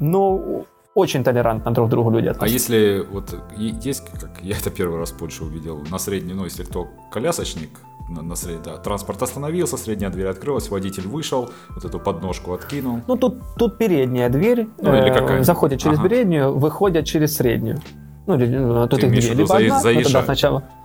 Но 0.00 0.64
очень 0.94 1.24
толерантно 1.24 1.72
друг 1.72 1.88
к 1.88 1.90
другу 1.90 2.10
люди 2.10 2.28
относятся. 2.28 2.44
А 2.44 2.48
если 2.48 3.06
вот 3.10 3.34
есть, 3.56 4.04
как 4.20 4.30
я 4.42 4.56
это 4.56 4.70
первый 4.70 4.98
раз 4.98 5.10
в 5.12 5.18
Польше 5.18 5.44
увидел, 5.44 5.82
на 5.90 5.98
средний, 5.98 6.34
ну, 6.34 6.44
если 6.44 6.64
кто 6.64 6.88
колясочник, 7.10 7.70
на, 8.08 8.22
на 8.22 8.36
сред... 8.36 8.62
да, 8.62 8.76
транспорт 8.76 9.22
остановился, 9.22 9.76
средняя 9.76 10.10
дверь 10.10 10.28
открылась, 10.28 10.68
водитель 10.68 11.08
вышел, 11.08 11.50
вот 11.70 11.84
эту 11.84 11.98
подножку 11.98 12.52
откинул. 12.52 13.00
Ну, 13.08 13.16
тут, 13.16 13.38
тут 13.56 13.78
передняя 13.78 14.28
дверь, 14.28 14.68
ну, 14.80 14.94
или 14.94 15.12
какая 15.12 15.42
заходят 15.42 15.80
через 15.80 15.98
ага. 15.98 16.08
переднюю, 16.08 16.56
выходят 16.56 17.06
через 17.06 17.36
среднюю. 17.36 17.80
Ну, 18.26 18.38
э, 18.38 18.88
тут 18.88 19.00
Ты 19.00 19.06
их 19.06 19.12
две, 19.12 19.34
либо 19.34 19.56
одна, 19.56 19.80
ну, 19.82 20.02
тогда 20.02 20.22
сначала 20.22 20.62
Э, 20.62 20.83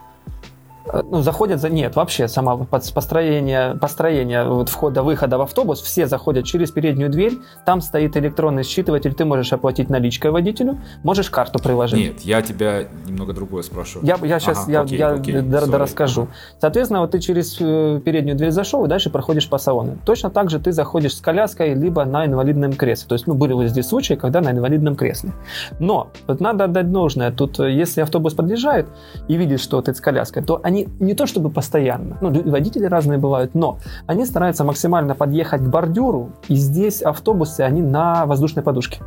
ну, 0.91 1.21
заходят 1.21 1.59
за... 1.59 1.69
Нет, 1.69 1.95
вообще, 1.95 2.27
само 2.27 2.65
построение, 2.65 3.75
построение 3.79 4.43
вот 4.45 4.69
входа-выхода 4.69 5.37
в 5.37 5.41
автобус, 5.41 5.81
все 5.81 6.07
заходят 6.07 6.45
через 6.45 6.71
переднюю 6.71 7.09
дверь, 7.09 7.37
там 7.65 7.81
стоит 7.81 8.17
электронный 8.17 8.63
считыватель, 8.63 9.13
ты 9.13 9.25
можешь 9.25 9.53
оплатить 9.53 9.89
наличкой 9.89 10.31
водителю, 10.31 10.79
можешь 11.03 11.29
карту 11.29 11.59
приложить. 11.59 11.99
Нет, 11.99 12.21
я 12.21 12.41
тебя 12.41 12.85
немного 13.07 13.33
другое 13.33 13.63
спрашиваю. 13.63 14.07
Я, 14.07 14.17
я 14.23 14.39
сейчас, 14.39 14.63
ага, 14.63 14.71
я, 14.71 14.81
окей, 14.81 14.97
я 14.97 15.09
окей, 15.09 15.41
да 15.41 15.59
расскажу. 15.77 16.27
Соответственно, 16.59 17.01
вот 17.01 17.11
ты 17.11 17.19
через 17.19 17.57
э, 17.59 18.01
переднюю 18.03 18.37
дверь 18.37 18.51
зашел 18.51 18.85
и 18.85 18.87
дальше 18.87 19.09
проходишь 19.09 19.49
по 19.49 19.57
салону. 19.57 19.97
Точно 20.05 20.29
так 20.29 20.49
же 20.49 20.59
ты 20.59 20.71
заходишь 20.71 21.15
с 21.15 21.21
коляской, 21.21 21.73
либо 21.73 22.05
на 22.05 22.25
инвалидном 22.25 22.73
кресле. 22.73 23.07
То 23.09 23.15
есть, 23.15 23.27
ну, 23.27 23.33
были 23.33 23.53
вот 23.53 23.67
здесь 23.67 23.87
случаи, 23.87 24.13
когда 24.15 24.41
на 24.41 24.51
инвалидном 24.51 24.95
кресле. 24.95 25.31
Но, 25.79 26.09
вот 26.27 26.39
надо 26.39 26.65
отдать 26.65 26.91
должное, 26.91 27.31
тут, 27.31 27.59
э, 27.59 27.71
если 27.71 28.01
автобус 28.01 28.33
подъезжает 28.33 28.87
и 29.27 29.35
видит, 29.35 29.59
что 29.59 29.81
ты 29.81 29.93
с 29.93 30.01
коляской, 30.01 30.43
то 30.43 30.59
они 30.63 30.78
не 30.99 31.13
то 31.13 31.25
чтобы 31.25 31.49
постоянно, 31.49 32.17
ну, 32.21 32.29
водители 32.51 32.85
разные 32.85 33.19
бывают, 33.19 33.55
но 33.55 33.79
они 34.07 34.25
стараются 34.25 34.63
максимально 34.63 35.15
подъехать 35.15 35.61
к 35.61 35.67
бордюру, 35.67 36.31
и 36.47 36.55
здесь 36.55 37.01
автобусы, 37.01 37.61
они 37.61 37.81
на 37.81 38.25
воздушной 38.25 38.63
подушке. 38.63 38.99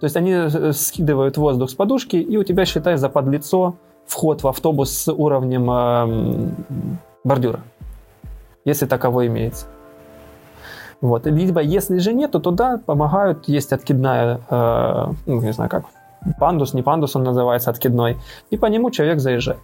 То 0.00 0.04
есть 0.04 0.16
они 0.16 0.32
э, 0.32 0.72
скидывают 0.72 1.36
воздух 1.36 1.70
с 1.70 1.74
подушки, 1.74 2.16
и 2.16 2.36
у 2.36 2.44
тебя, 2.44 2.64
считай, 2.64 2.96
за 2.96 3.08
подлицо 3.08 3.74
вход 4.06 4.42
в 4.42 4.48
автобус 4.48 4.90
с 4.90 5.12
уровнем 5.12 5.70
э, 5.70 6.50
бордюра, 7.24 7.60
если 8.64 8.86
таковой 8.86 9.26
имеется. 9.26 9.66
Вот. 11.00 11.26
Либо, 11.26 11.60
если 11.60 11.98
же 11.98 12.12
нет, 12.12 12.30
то 12.30 12.38
туда 12.38 12.80
помогают, 12.84 13.48
есть 13.48 13.72
откидная, 13.72 14.40
э, 14.48 15.06
ну, 15.26 15.40
не 15.40 15.52
знаю 15.52 15.68
как, 15.68 15.84
пандус, 16.38 16.74
не 16.74 16.82
пандус 16.82 17.16
он 17.16 17.24
называется, 17.24 17.70
откидной, 17.70 18.16
и 18.50 18.56
по 18.56 18.66
нему 18.66 18.90
человек 18.90 19.18
заезжает. 19.18 19.58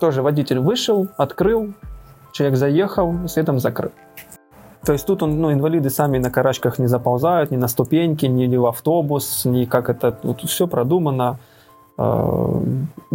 Тоже 0.00 0.22
водитель 0.22 0.58
вышел, 0.58 1.08
открыл, 1.18 1.74
человек 2.32 2.56
заехал, 2.56 3.28
следом 3.28 3.58
закрыл. 3.58 3.92
То 4.84 4.92
есть 4.92 5.06
тут 5.06 5.22
он, 5.22 5.40
ну, 5.40 5.52
инвалиды 5.52 5.90
сами 5.90 6.18
на 6.18 6.30
карачках 6.30 6.78
не 6.78 6.86
заползают, 6.86 7.50
ни 7.50 7.56
на 7.56 7.68
ступеньки, 7.68 8.24
ни 8.24 8.56
в 8.56 8.66
автобус, 8.66 9.44
ни 9.44 9.66
как 9.66 9.90
это, 9.90 10.10
тут 10.10 10.40
все 10.48 10.66
продумано. 10.66 11.38
Э, 11.98 12.62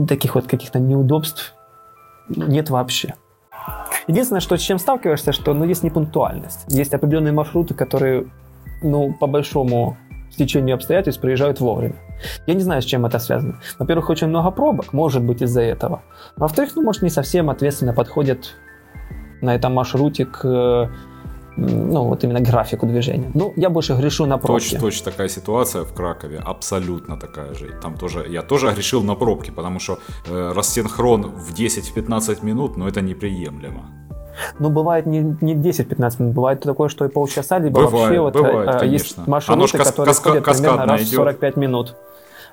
таких 0.07 0.35
вот 0.35 0.45
каких-то 0.45 0.79
неудобств 0.79 1.55
нет 2.29 2.69
вообще. 2.69 3.15
Единственное, 4.07 4.41
что 4.41 4.55
с 4.55 4.61
чем 4.61 4.77
сталкиваешься, 4.77 5.31
что 5.31 5.55
ну, 5.55 5.65
есть 5.65 5.81
непунктуальность. 5.81 6.65
Есть 6.67 6.93
определенные 6.93 7.33
маршруты, 7.33 7.73
которые, 7.73 8.27
ну, 8.83 9.11
по 9.19 9.25
большому 9.25 9.97
стечению 10.35 10.75
обстоятельств 10.75 11.21
приезжают 11.21 11.59
вовремя. 11.59 11.95
Я 12.47 12.53
не 12.53 12.61
знаю, 12.61 12.81
с 12.81 12.85
чем 12.85 13.05
это 13.05 13.19
связано. 13.19 13.59
Во-первых, 13.79 14.09
очень 14.09 14.27
много 14.27 14.51
пробок, 14.51 14.93
может 14.93 15.23
быть, 15.23 15.41
из-за 15.41 15.61
этого. 15.61 16.01
Во-вторых, 16.35 16.71
ну, 16.75 16.83
может, 16.83 17.01
не 17.01 17.09
совсем 17.09 17.49
ответственно 17.49 17.93
подходят 17.93 18.55
на 19.41 19.55
этом 19.55 19.73
маршруте 19.73 20.25
к 20.25 20.89
ну, 21.57 22.03
вот 22.03 22.23
именно 22.23 22.41
графику 22.41 22.85
движения. 22.85 23.31
Ну, 23.33 23.53
я 23.55 23.69
больше 23.69 23.93
грешу 23.93 24.25
на 24.25 24.37
пробки. 24.37 24.63
Точно, 24.63 24.79
точно 24.79 25.11
такая 25.11 25.29
ситуация 25.29 25.83
в 25.83 25.93
Кракове, 25.93 26.39
абсолютно 26.39 27.17
такая 27.17 27.53
же. 27.53 27.67
Там 27.81 27.97
тоже, 27.97 28.25
я 28.29 28.41
тоже 28.41 28.71
грешил 28.73 29.03
на 29.03 29.15
пробки, 29.15 29.51
потому 29.51 29.79
что 29.79 29.99
э, 30.27 30.51
рассинхрон 30.53 31.21
в 31.23 31.53
10-15 31.53 32.45
минут, 32.45 32.77
но 32.77 32.87
это 32.87 33.01
неприемлемо. 33.01 34.04
Ну, 34.59 34.69
бывает 34.69 35.05
не, 35.05 35.35
не 35.41 35.55
10-15 35.55 36.15
минут, 36.19 36.35
бывает 36.35 36.61
такое, 36.61 36.89
что 36.89 37.05
и 37.05 37.09
полчаса, 37.09 37.59
либо 37.59 37.81
бывает, 37.81 37.93
вообще 37.93 38.19
вот 38.21 38.33
бывает, 38.33 38.81
э, 38.81 38.87
есть 38.87 39.17
маршруты, 39.27 39.59
кас- 39.77 39.87
которые 39.89 40.13
кас- 40.13 40.23
ходят 40.23 40.43
примерно 40.43 40.85
раз 40.85 41.01
в 41.01 41.15
45 41.15 41.55
минут. 41.57 41.95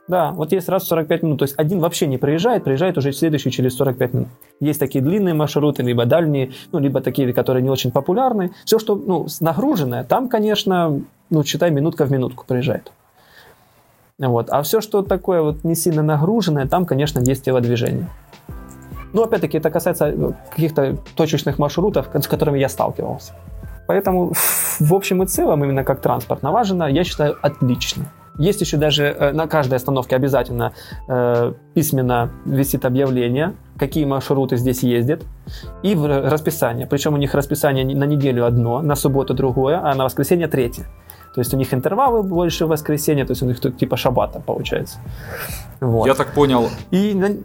Да, 0.09 0.33
вот 0.33 0.51
есть 0.53 0.69
раз 0.69 0.83
в 0.83 0.87
45 0.89 1.23
минут. 1.23 1.39
То 1.39 1.45
есть 1.45 1.55
один 1.57 1.79
вообще 1.79 2.07
не 2.09 2.19
проезжает, 2.19 2.65
проезжает 2.65 2.99
уже 2.99 3.13
следующий 3.13 3.51
через 3.53 3.77
45 3.77 4.15
минут. 4.15 4.29
Есть 4.59 4.81
такие 4.81 5.03
длинные 5.03 5.35
маршруты, 5.35 5.83
либо 5.85 6.07
дальние, 6.07 6.51
ну, 6.73 6.81
либо 6.81 7.01
такие, 7.01 7.33
которые 7.33 7.63
не 7.63 7.71
очень 7.71 7.93
популярны. 7.93 8.51
Все, 8.65 8.79
что 8.81 8.97
ну, 8.97 9.27
нагруженное, 9.41 10.03
там, 10.03 10.29
конечно, 10.29 11.01
ну, 11.31 11.45
считай, 11.45 11.71
минутка 11.71 12.05
в 12.05 12.11
минутку 12.11 12.45
проезжает. 12.47 12.91
Вот. 14.19 14.51
А 14.51 14.63
все, 14.63 14.81
что 14.81 15.03
такое 15.03 15.41
вот 15.43 15.65
не 15.65 15.75
сильно 15.75 16.03
нагруженное, 16.03 16.67
там, 16.67 16.85
конечно, 16.85 17.21
есть 17.21 17.45
телодвижение. 17.45 18.09
Но 19.13 19.23
опять-таки 19.23 19.59
это 19.59 19.71
касается 19.71 20.07
э, 20.09 20.33
каких-то 20.51 20.97
точечных 21.15 21.59
маршрутов, 21.59 22.09
с 22.13 22.27
которыми 22.27 22.59
я 22.59 22.69
сталкивался. 22.69 23.33
Поэтому 23.87 24.33
в 24.81 24.95
общем 24.95 25.23
и 25.23 25.27
целом, 25.27 25.65
именно 25.65 25.85
как 25.85 26.01
транспорт 26.01 26.43
налажено, 26.43 26.89
я 26.89 27.05
считаю, 27.05 27.37
отлично. 27.43 28.07
Есть 28.39 28.63
еще 28.63 28.79
даже 28.79 29.05
э, 29.05 29.33
на 29.33 29.47
каждой 29.47 29.75
остановке 29.75 30.17
обязательно 30.17 30.73
э, 31.09 31.53
письменно 31.75 32.31
висит 32.47 32.85
объявление, 32.87 33.53
какие 33.79 34.07
маршруты 34.07 34.57
здесь 34.57 34.83
ездят, 34.83 35.23
и 35.83 35.95
в 35.95 36.07
расписание. 36.07 36.87
Причем 36.87 37.13
у 37.15 37.19
них 37.19 37.35
расписание 37.35 37.85
на 37.85 38.05
неделю 38.05 38.47
одно, 38.47 38.81
на 38.81 38.97
субботу 38.97 39.35
другое, 39.35 39.81
а 39.83 39.95
на 39.95 40.05
воскресенье 40.05 40.49
третье. 40.49 40.85
То 41.35 41.41
есть 41.41 41.53
у 41.53 41.57
них 41.57 41.75
интервалы 41.75 42.23
больше 42.23 42.65
в 42.65 42.69
воскресенье, 42.69 43.25
то 43.27 43.33
есть 43.33 43.43
у 43.43 43.47
них 43.47 43.61
тут 43.61 43.77
типа 43.77 43.97
шабата 43.97 44.41
получается. 44.41 44.99
Вот. 45.81 46.07
Я 46.07 46.15
так 46.15 46.33
понял. 46.33 46.69
И. 46.91 47.41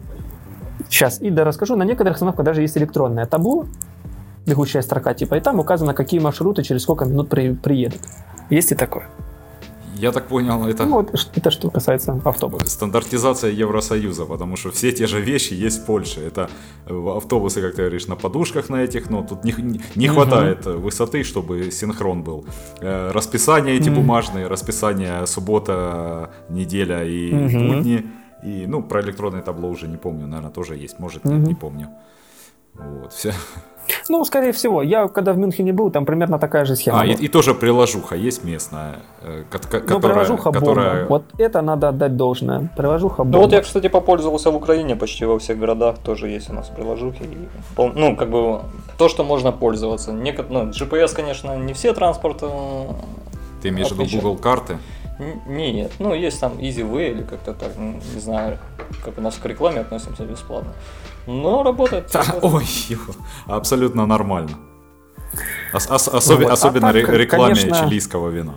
сейчас, 0.88 1.20
и 1.20 1.30
да, 1.30 1.44
расскажу, 1.44 1.76
на 1.76 1.84
некоторых 1.84 2.14
остановках 2.14 2.44
даже 2.44 2.62
есть 2.62 2.76
электронное 2.76 3.26
табло, 3.26 3.66
бегущая 4.46 4.82
строка 4.82 5.14
типа, 5.14 5.34
и 5.36 5.40
там 5.40 5.60
указано, 5.60 5.94
какие 5.94 6.20
маршруты 6.20 6.62
через 6.62 6.82
сколько 6.82 7.04
минут 7.04 7.28
при, 7.28 7.54
приедут. 7.54 8.00
Есть 8.50 8.72
и 8.72 8.74
такое. 8.74 9.08
Я 9.98 10.12
так 10.12 10.28
понял, 10.28 10.64
это... 10.64 10.84
Ну, 10.84 10.96
вот 10.96 11.10
это 11.34 11.50
что 11.50 11.70
касается 11.70 12.20
автобусов. 12.24 12.68
Стандартизация 12.68 13.50
Евросоюза, 13.50 14.26
потому 14.26 14.56
что 14.56 14.70
все 14.70 14.92
те 14.92 15.08
же 15.08 15.20
вещи 15.20 15.54
есть 15.54 15.82
в 15.82 15.86
Польше. 15.86 16.20
Это 16.20 16.48
э, 16.86 17.16
автобусы, 17.16 17.60
как 17.60 17.74
ты 17.74 17.82
говоришь, 17.82 18.06
на 18.06 18.14
подушках 18.14 18.68
на 18.68 18.76
этих, 18.76 19.10
но 19.10 19.22
тут 19.22 19.42
не, 19.42 19.54
не 19.96 20.08
хватает 20.08 20.66
угу. 20.66 20.78
высоты, 20.78 21.24
чтобы 21.24 21.72
синхрон 21.72 22.22
был. 22.22 22.44
Э, 22.80 23.10
расписания 23.10 23.72
эти 23.72 23.90
угу. 23.90 24.00
бумажные, 24.00 24.46
расписание 24.46 25.26
суббота, 25.26 26.30
неделя 26.48 27.02
и 27.04 27.34
угу. 27.34 27.74
будни. 27.74 28.06
И, 28.42 28.66
ну, 28.66 28.82
про 28.82 29.00
электронное 29.00 29.42
табло 29.42 29.68
уже 29.68 29.88
не 29.88 29.96
помню, 29.96 30.26
наверное, 30.26 30.52
тоже 30.52 30.76
есть, 30.76 30.98
может, 30.98 31.24
угу. 31.24 31.34
нет, 31.34 31.48
не 31.48 31.54
помню. 31.54 31.88
Вот, 32.74 33.12
все. 33.12 33.32
Ну, 34.08 34.24
скорее 34.24 34.52
всего. 34.52 34.82
Я, 34.82 35.08
когда 35.08 35.32
в 35.32 35.38
Мюнхене 35.38 35.72
был, 35.72 35.90
там 35.90 36.04
примерно 36.04 36.38
такая 36.38 36.64
же 36.64 36.76
схема. 36.76 37.00
А, 37.00 37.06
и, 37.06 37.12
и 37.12 37.28
тоже 37.28 37.54
приложуха 37.54 38.16
есть 38.16 38.44
местная, 38.44 38.96
э, 39.22 39.44
которая... 39.50 39.88
Ну, 39.88 40.00
приложуха 40.00 40.52
которая... 40.52 41.06
Вот 41.06 41.24
это 41.38 41.62
надо 41.62 41.88
отдать 41.88 42.16
должное. 42.16 42.70
Приложуха 42.76 43.24
бомба. 43.24 43.38
Ну, 43.38 43.44
вот 43.44 43.52
я, 43.52 43.60
кстати, 43.60 43.88
попользовался 43.88 44.50
в 44.50 44.56
Украине 44.56 44.96
почти 44.96 45.24
во 45.24 45.38
всех 45.38 45.58
городах. 45.58 45.96
Тоже 46.04 46.28
есть 46.28 46.50
у 46.50 46.54
нас 46.54 46.68
приложухи. 46.68 47.24
Ну, 47.76 48.16
как 48.16 48.30
бы, 48.30 48.60
то, 48.98 49.08
что 49.08 49.24
можно 49.24 49.52
пользоваться. 49.52 50.12
Некот... 50.12 50.50
Ну, 50.50 50.70
GPS, 50.70 51.14
конечно, 51.14 51.56
не 51.56 51.72
все 51.72 51.92
транспорты 51.92 52.46
Ты 53.62 53.68
имеешь 53.68 53.90
в 53.90 53.98
виду 53.98 54.16
Google 54.16 54.36
карты? 54.36 54.78
Нет, 55.46 55.92
ну 55.98 56.14
есть 56.14 56.40
там 56.40 56.52
Easy 56.52 56.88
Way 56.88 57.10
или 57.10 57.22
как-то 57.22 57.52
так, 57.52 57.76
не 57.76 58.20
знаю, 58.20 58.58
как 59.04 59.18
у 59.18 59.20
нас 59.20 59.34
к 59.34 59.44
рекламе 59.46 59.80
относимся 59.80 60.24
бесплатно. 60.24 60.72
Но 61.26 61.62
работает. 61.62 62.08
Да, 62.12 62.22
ой, 62.42 62.66
абсолютно 63.46 64.06
нормально. 64.06 64.56
Ос- 65.74 65.90
ос- 65.90 66.08
особи- 66.08 66.44
вот. 66.44 66.52
Особенно 66.52 66.88
а 66.88 66.92
так, 66.92 67.08
рекламе 67.08 67.54
конечно... 67.54 67.76
чилийского 67.76 68.28
вина. 68.30 68.54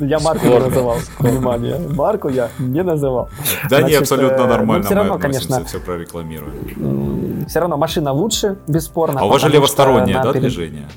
Я 0.00 0.18
Марку 0.18 0.46
не 0.46 0.58
называл, 0.58 0.98
внимание. 1.18 1.78
Марку 1.78 2.28
я 2.28 2.48
не 2.58 2.82
называл. 2.82 3.28
Да 3.70 3.82
не, 3.82 3.94
абсолютно 3.94 4.42
э, 4.42 4.46
нормально. 4.48 4.84
Все 4.84 4.94
равно, 4.94 5.18
конечно, 5.18 5.64
все 5.64 5.78
прорекламируем. 5.80 7.46
Все 7.48 7.60
равно 7.60 7.76
машина 7.76 8.12
лучше, 8.12 8.58
бесспорно. 8.66 9.20
А 9.20 9.24
у 9.26 9.28
вас 9.28 9.42
же 9.42 9.48
левостороннее, 9.48 10.20
да, 10.22 10.32
движение? 10.32 10.88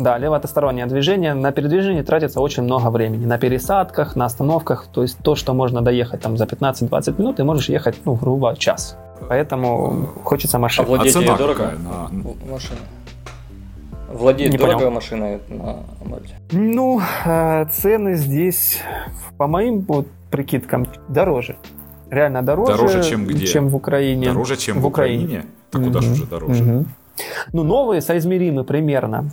Да, 0.00 0.16
левостороннее 0.16 0.86
движение. 0.86 1.34
На 1.34 1.52
передвижение 1.52 2.02
тратится 2.02 2.40
очень 2.40 2.62
много 2.62 2.88
времени. 2.88 3.26
На 3.26 3.38
пересадках, 3.38 4.16
на 4.16 4.24
остановках. 4.24 4.86
То 4.90 5.02
есть 5.02 5.18
то, 5.18 5.34
что 5.34 5.52
можно 5.52 5.82
доехать 5.82 6.22
там 6.22 6.38
за 6.38 6.44
15-20 6.44 7.18
минут, 7.18 7.36
ты 7.36 7.44
можешь 7.44 7.68
ехать, 7.68 7.96
ну, 8.06 8.14
грубо, 8.14 8.56
час. 8.56 8.96
Поэтому 9.28 10.08
хочется 10.24 10.58
машины. 10.58 10.86
А 10.86 10.88
владеть 10.88 11.16
а 11.16 11.36
дорого? 11.36 11.72
На... 11.84 12.08
Машина. 12.50 12.78
Владеть 14.10 14.52
не 14.52 14.56
дорого 14.56 14.78
понял. 14.78 14.90
машиной 14.90 15.38
на 15.48 15.76
Мальте? 16.02 16.34
Ну, 16.52 17.02
э, 17.26 17.66
цены 17.70 18.14
здесь, 18.14 18.78
по 19.36 19.46
моим 19.46 19.80
вот 19.80 20.06
прикидкам, 20.30 20.86
дороже. 21.08 21.56
Реально 22.08 22.42
дороже, 22.42 22.72
дороже 22.72 23.02
чем, 23.02 23.26
где? 23.26 23.46
чем 23.46 23.68
в 23.68 23.76
Украине. 23.76 24.28
Дороже, 24.28 24.56
чем 24.56 24.78
в, 24.78 24.80
в 24.80 24.86
Украине? 24.86 25.24
Украине? 25.24 25.44
Так 25.70 25.84
куда 25.84 25.98
mm-hmm. 25.98 26.02
же 26.02 26.12
уже 26.12 26.26
дороже? 26.26 26.64
Mm-hmm. 26.64 26.86
Ну, 27.52 27.62
новые 27.64 28.00
соизмеримы 28.00 28.64
примерно. 28.64 29.30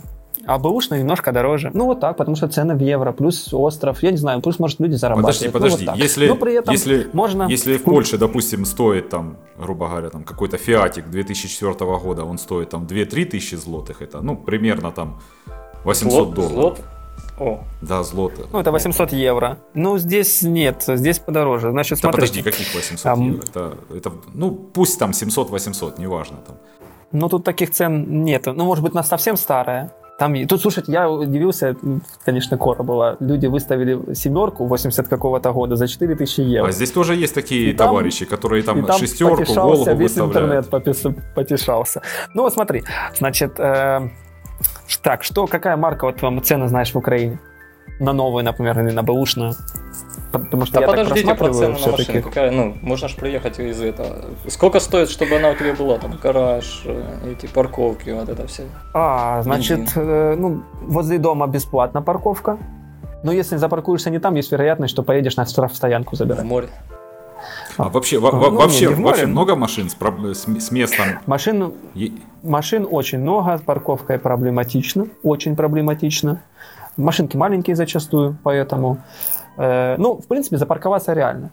А 0.48 0.58
бэушный 0.58 1.00
немножко 1.00 1.30
дороже. 1.30 1.70
Ну, 1.74 1.84
вот 1.84 2.00
так, 2.00 2.16
потому 2.16 2.34
что 2.34 2.48
цены 2.48 2.74
в 2.74 2.80
евро, 2.80 3.12
плюс 3.12 3.52
остров, 3.52 4.02
я 4.02 4.10
не 4.10 4.16
знаю, 4.16 4.40
плюс, 4.40 4.58
может, 4.58 4.80
люди 4.80 4.94
зарабатывают. 4.94 5.52
Подожди, 5.52 5.52
подожди, 5.52 5.84
ну, 5.84 5.92
вот 5.92 6.00
если, 6.00 6.28
Но 6.28 6.36
при 6.36 6.54
этом 6.54 6.72
если, 6.72 7.10
можно... 7.12 7.46
если 7.50 7.76
в 7.76 7.82
Польше, 7.82 8.16
допустим, 8.16 8.64
стоит 8.64 9.10
там, 9.10 9.36
грубо 9.58 9.88
говоря, 9.88 10.08
там 10.08 10.24
какой-то 10.24 10.56
фиатик 10.56 11.10
2004 11.10 11.74
года, 11.74 12.24
он 12.24 12.38
стоит 12.38 12.70
там 12.70 12.84
2-3 12.84 13.26
тысячи 13.26 13.56
злотых, 13.56 14.00
это, 14.00 14.22
ну, 14.22 14.36
примерно 14.36 14.90
там 14.90 15.20
800 15.84 16.12
Злот, 16.12 16.34
долларов. 16.34 16.54
Злот? 16.54 16.80
О. 17.38 17.60
Да, 17.82 18.02
злоты. 18.02 18.46
Ну, 18.50 18.58
это 18.58 18.72
800 18.72 19.12
евро. 19.12 19.58
Ну, 19.74 19.98
здесь 19.98 20.40
нет, 20.40 20.82
здесь 20.86 21.18
подороже. 21.18 21.72
Значит, 21.72 22.00
да 22.00 22.10
подожди, 22.10 22.42
каких 22.42 22.74
800 22.74 23.06
а, 23.06 23.22
евро? 23.22 23.42
Это, 23.42 23.76
это, 23.94 24.12
ну, 24.32 24.50
пусть 24.50 24.98
там 24.98 25.10
700-800, 25.10 26.00
неважно 26.00 26.38
там. 26.46 26.56
Ну, 27.12 27.28
тут 27.28 27.44
таких 27.44 27.70
цен 27.70 28.24
нет. 28.24 28.46
Ну, 28.46 28.64
может 28.64 28.82
быть, 28.82 28.94
у 28.94 28.96
нас 28.96 29.08
совсем 29.08 29.36
старая. 29.36 29.92
Там, 30.18 30.34
тут, 30.48 30.60
слушайте, 30.60 30.90
я 30.90 31.08
удивился, 31.08 31.76
конечно, 32.24 32.58
кора 32.58 32.82
была. 32.82 33.16
Люди 33.20 33.46
выставили 33.46 34.14
семерку 34.14 34.66
80 34.66 35.06
какого-то 35.06 35.52
года 35.52 35.76
за 35.76 35.86
4000 35.86 36.40
евро. 36.40 36.68
А 36.68 36.72
здесь 36.72 36.90
тоже 36.90 37.14
есть 37.14 37.34
такие 37.34 37.70
и 37.70 37.72
товарищи, 37.72 38.24
там, 38.24 38.36
которые 38.36 38.64
там, 38.64 38.84
там 38.84 38.98
шестерку, 38.98 39.44
Волгу 39.54 39.84
весь 39.94 40.16
выставляют. 40.16 40.66
интернет 40.66 41.34
потешался. 41.36 42.02
Ну 42.34 42.42
вот 42.42 42.52
смотри, 42.52 42.82
значит, 43.16 43.60
э, 43.60 44.08
так, 45.02 45.22
что, 45.22 45.46
какая 45.46 45.76
марка 45.76 46.06
вот 46.06 46.20
вам 46.20 46.42
цены 46.42 46.66
знаешь 46.66 46.92
в 46.92 46.98
Украине? 46.98 47.38
На 48.00 48.12
новую, 48.12 48.44
например, 48.44 48.80
или 48.80 48.90
на 48.90 49.04
бэушную? 49.04 49.54
Потому 50.32 50.66
что 50.66 50.74
да 50.74 50.80
я 50.80 50.86
подождите 50.86 51.26
так 51.26 51.38
про 51.38 51.52
цену 51.52 51.78
на 51.78 51.92
машину. 51.92 52.22
Какая, 52.22 52.50
ну, 52.50 52.76
можно 52.82 53.08
же 53.08 53.16
приехать 53.16 53.58
из 53.58 53.80
этого. 53.80 54.16
Сколько 54.48 54.78
стоит, 54.80 55.08
чтобы 55.08 55.36
она 55.36 55.50
у 55.50 55.54
тебя 55.54 55.74
была? 55.74 55.98
Там 55.98 56.18
гараж, 56.22 56.82
э, 56.84 57.32
эти 57.32 57.46
парковки, 57.46 58.10
вот 58.10 58.28
это 58.28 58.46
все. 58.46 58.64
А, 58.94 59.42
значит, 59.42 59.92
э, 59.96 60.36
ну, 60.38 60.62
возле 60.82 61.18
дома 61.18 61.46
бесплатно 61.46 62.02
парковка. 62.02 62.58
Но 63.22 63.32
если 63.32 63.56
запаркуешься 63.56 64.10
не 64.10 64.18
там, 64.18 64.34
есть 64.34 64.52
вероятность, 64.52 64.92
что 64.92 65.02
поедешь 65.02 65.36
на 65.36 65.46
штрафстоянку 65.46 66.14
забирать. 66.14 66.44
В 66.44 66.46
море. 66.46 66.68
А 67.76 67.88
вообще, 67.88 68.20
ну, 68.20 68.50
вообще, 68.50 68.86
не, 68.86 68.94
не 68.94 69.04
вообще 69.04 69.26
много 69.26 69.54
машин 69.56 69.88
с, 69.88 69.94
с, 69.94 70.66
с 70.66 70.70
местом? 70.70 71.06
Машин, 71.26 71.72
машин 72.42 72.86
очень 72.90 73.18
много, 73.18 73.58
парковка 73.64 74.18
проблематична, 74.18 75.06
очень 75.22 75.56
проблематична. 75.56 76.42
Машинки 76.96 77.36
маленькие 77.36 77.76
зачастую, 77.76 78.36
поэтому 78.42 78.98
ну, 79.58 80.14
в 80.14 80.26
принципе, 80.26 80.56
запарковаться 80.56 81.12
реально. 81.12 81.50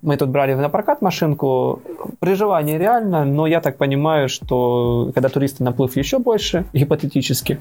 Мы 0.00 0.16
тут 0.16 0.28
брали 0.28 0.54
на 0.54 0.68
прокат 0.68 1.02
машинку. 1.02 1.80
При 2.20 2.34
желании 2.34 2.78
реально, 2.78 3.24
но 3.24 3.48
я 3.48 3.60
так 3.60 3.78
понимаю, 3.78 4.28
что 4.28 5.10
когда 5.12 5.28
туристы 5.28 5.64
наплыв 5.64 5.96
еще 5.96 6.18
больше, 6.20 6.66
гипотетически. 6.72 7.58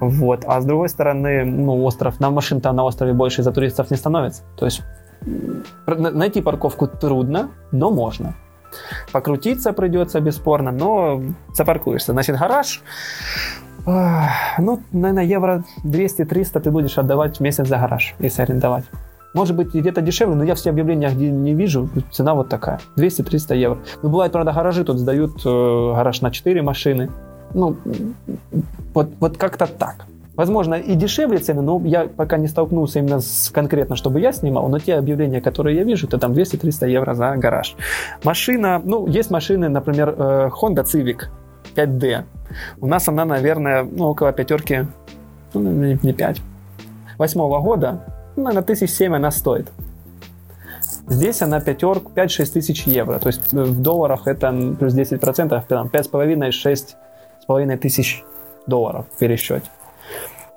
Вот. 0.00 0.44
А 0.44 0.60
с 0.60 0.64
другой 0.64 0.88
стороны, 0.88 1.44
ну, 1.44 1.84
остров, 1.84 2.18
на 2.18 2.30
машин-то 2.30 2.72
на 2.72 2.82
острове 2.82 3.12
больше 3.12 3.42
за 3.44 3.52
туристов 3.52 3.92
не 3.92 3.96
становится. 3.96 4.42
То 4.56 4.64
есть 4.64 4.82
найти 5.86 6.40
парковку 6.42 6.88
трудно, 6.88 7.50
но 7.70 7.90
можно. 7.90 8.34
Покрутиться 9.12 9.72
придется 9.72 10.20
бесспорно, 10.20 10.72
но 10.72 11.22
запаркуешься. 11.54 12.12
Значит, 12.12 12.38
гараж, 12.38 12.82
ну, 13.86 14.80
наверное, 14.92 15.24
евро 15.24 15.64
200-300 15.84 16.60
ты 16.60 16.70
будешь 16.70 16.98
отдавать 16.98 17.38
в 17.38 17.40
месяц 17.40 17.68
за 17.68 17.78
гараж, 17.78 18.16
если 18.18 18.42
арендовать. 18.42 18.84
Может 19.34 19.56
быть, 19.56 19.74
где-то 19.74 20.00
дешевле, 20.00 20.34
но 20.34 20.44
я 20.44 20.54
все 20.54 20.70
объявления 20.70 21.10
где 21.10 21.30
не 21.30 21.54
вижу. 21.54 21.88
Цена 22.10 22.34
вот 22.34 22.48
такая. 22.48 22.80
200-300 22.96 23.56
евро. 23.56 23.78
Ну, 24.02 24.08
бывает, 24.08 24.32
правда, 24.32 24.52
гаражи 24.52 24.84
тут 24.84 24.98
сдают 24.98 25.42
э, 25.44 25.92
гараж 25.94 26.20
на 26.22 26.30
4 26.30 26.62
машины. 26.62 27.10
Ну, 27.54 27.76
вот, 28.94 29.10
вот 29.20 29.36
как-то 29.36 29.66
так. 29.66 30.06
Возможно, 30.38 30.76
и 30.76 30.94
дешевле 30.94 31.38
цены, 31.38 31.62
но 31.62 31.80
я 31.84 32.04
пока 32.04 32.36
не 32.36 32.46
столкнулся 32.46 33.00
именно 33.00 33.20
с 33.20 33.50
конкретно, 33.52 33.96
чтобы 33.96 34.20
я 34.20 34.32
снимал, 34.32 34.68
но 34.68 34.78
те 34.78 34.94
объявления, 34.94 35.40
которые 35.40 35.76
я 35.76 35.82
вижу, 35.82 36.06
это 36.06 36.16
там 36.16 36.32
200-300 36.32 36.88
евро 36.88 37.14
за 37.14 37.34
гараж. 37.36 37.74
Машина, 38.22 38.80
ну, 38.84 39.08
есть 39.08 39.32
машины, 39.32 39.68
например, 39.68 40.14
э, 40.16 40.50
Honda 40.62 40.84
Civic 40.84 41.24
5D. 41.74 42.22
У 42.80 42.86
нас 42.86 43.08
она, 43.08 43.24
наверное, 43.24 43.82
ну, 43.82 44.06
около 44.06 44.32
пятерки, 44.32 44.86
ну, 45.54 45.98
не 46.02 46.12
5, 46.12 46.40
восьмого 47.18 47.60
года, 47.60 48.04
наверное, 48.42 48.62
тысяч 48.62 48.90
семь 48.90 49.14
она 49.14 49.30
стоит. 49.30 49.70
Здесь 51.08 51.42
она 51.42 51.60
пятерку, 51.60 52.12
5-6 52.14 52.52
тысяч 52.52 52.86
евро. 52.86 53.18
То 53.18 53.28
есть 53.28 53.54
э, 53.54 53.62
в 53.62 53.80
долларах 53.80 54.26
это 54.26 54.52
плюс 54.78 54.94
10%, 54.94 55.62
там 55.68 55.86
5,5-6,5 55.86 57.76
тысяч 57.78 58.24
долларов 58.66 59.06
в 59.14 59.18
пересчете. 59.18 59.66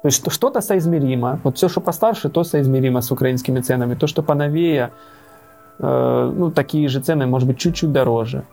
То 0.01 0.07
есть 0.07 0.31
что-то 0.31 0.61
соизмеримо. 0.61 1.39
Вот 1.43 1.57
все, 1.57 1.69
что 1.69 1.79
постарше, 1.79 2.29
то 2.29 2.43
соизмеримо 2.43 3.01
с 3.01 3.11
украинскими 3.11 3.61
ценами. 3.61 3.95
То, 3.95 4.07
что 4.07 4.23
поновее, 4.23 4.89
э, 5.79 6.33
ну, 6.35 6.51
такие 6.51 6.89
же 6.89 6.99
цены, 6.99 7.27
может 7.27 7.47
быть, 7.47 7.57
чуть-чуть 7.57 7.91
дороже. 7.91 8.43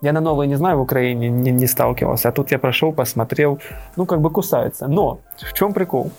Я 0.00 0.12
на 0.12 0.20
новые 0.20 0.48
не 0.48 0.56
знаю, 0.56 0.78
в 0.78 0.80
Украине 0.80 1.28
не, 1.28 1.50
не 1.50 1.66
сталкивался. 1.66 2.28
А 2.28 2.32
тут 2.32 2.52
я 2.52 2.58
прошел, 2.58 2.92
посмотрел, 2.92 3.58
ну, 3.96 4.06
как 4.06 4.20
бы 4.20 4.30
кусаются. 4.30 4.86
Но 4.86 5.20
в 5.38 5.52
чем 5.54 5.72
прикол? 5.72 6.10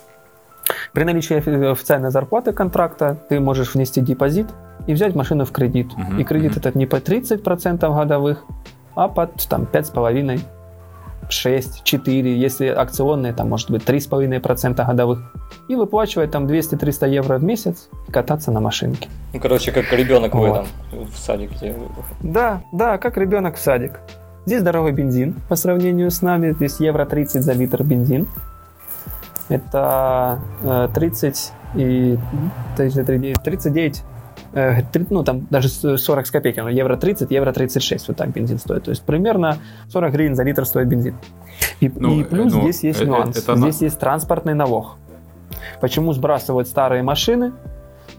При 0.93 1.03
наличии 1.03 1.35
официальной 1.37 2.11
зарплаты 2.11 2.53
контракта 2.53 3.17
ты 3.29 3.39
можешь 3.39 3.73
внести 3.73 4.01
депозит 4.01 4.47
и 4.87 4.93
взять 4.93 5.15
машину 5.15 5.45
в 5.45 5.51
кредит. 5.51 5.91
Угу, 5.93 6.19
и 6.19 6.23
кредит 6.23 6.51
угу. 6.51 6.59
этот 6.59 6.75
не 6.75 6.85
по 6.85 6.97
30% 6.97 7.79
годовых, 7.95 8.45
а 8.95 9.07
под 9.07 9.47
там, 9.47 9.67
5,5%. 9.71 10.41
6, 11.29 11.83
4, 11.83 12.37
если 12.37 12.67
акционные, 12.67 13.33
там 13.33 13.49
может 13.49 13.71
быть 13.71 13.83
3,5% 13.83 14.85
годовых. 14.85 15.19
И 15.67 15.75
выплачивать 15.75 16.31
там 16.31 16.45
200-300 16.45 17.09
евро 17.09 17.37
в 17.37 17.43
месяц 17.43 17.89
и 18.07 18.11
кататься 18.11 18.51
на 18.51 18.59
машинке. 18.59 19.09
Ну, 19.33 19.39
короче, 19.39 19.71
как 19.71 19.91
ребенок 19.93 20.35
вот. 20.35 20.49
в 20.49 20.53
этом, 20.91 21.05
в 21.07 21.17
садике. 21.17 21.75
Да, 22.21 22.61
да, 22.71 22.97
как 22.97 23.17
ребенок 23.17 23.55
в 23.55 23.59
садик. 23.59 23.99
Здесь 24.45 24.61
дорогой 24.61 24.91
бензин 24.91 25.35
по 25.47 25.55
сравнению 25.55 26.11
с 26.11 26.21
нами. 26.21 26.51
Здесь 26.51 26.79
евро 26.79 27.05
30 27.05 27.41
за 27.41 27.53
литр 27.53 27.83
бензин. 27.83 28.27
Это 29.53 30.39
30 30.93 31.53
э, 31.75 31.79
и 31.79 32.19
39 32.75 34.03
Э, 34.53 34.83
ну, 35.09 35.23
там 35.23 35.47
даже 35.49 35.67
40 35.69 36.27
с 36.27 36.31
копейками, 36.31 36.71
евро 36.71 36.95
30, 36.95 37.31
евро 37.31 37.51
36, 37.51 38.07
вот 38.07 38.17
так 38.17 38.29
бензин 38.29 38.59
стоит. 38.59 38.83
То 38.83 38.91
есть 38.91 39.03
примерно 39.03 39.57
40 39.89 40.13
гривен 40.13 40.35
за 40.35 40.43
литр 40.43 40.65
стоит 40.65 40.87
бензин. 40.87 41.15
И, 41.79 41.91
ну, 41.95 42.19
и 42.19 42.23
плюс 42.23 42.53
ну, 42.53 42.61
здесь 42.61 42.83
есть 42.83 43.01
э, 43.01 43.05
нюанс. 43.05 43.37
Это 43.37 43.55
здесь 43.57 43.81
на... 43.81 43.85
есть 43.85 43.99
транспортный 43.99 44.53
налог. 44.53 44.97
Почему 45.81 46.13
сбрасывают 46.13 46.67
старые 46.67 47.01
машины? 47.01 47.51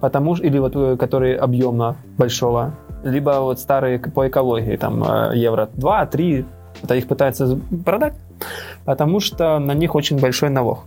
Потому 0.01 0.35
что, 0.35 0.45
или 0.45 0.59
вот 0.59 0.99
которые 0.99 1.37
объемно 1.37 1.97
большого, 2.19 2.75
либо 3.05 3.41
вот 3.41 3.61
старые 3.61 3.99
по 4.01 4.27
экологии, 4.29 4.77
там 4.77 5.33
евро 5.33 5.71
2, 5.75 6.07
3, 6.07 6.47
это 6.83 6.95
их 6.97 7.07
пытаются 7.07 7.59
продать, 7.85 8.15
потому 8.85 9.21
что 9.21 9.59
на 9.61 9.73
них 9.73 9.95
очень 9.95 10.19
большой 10.19 10.51
налог 10.51 10.85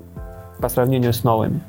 по 0.60 0.70
сравнению 0.70 1.14
с 1.14 1.24
новыми. 1.24 1.62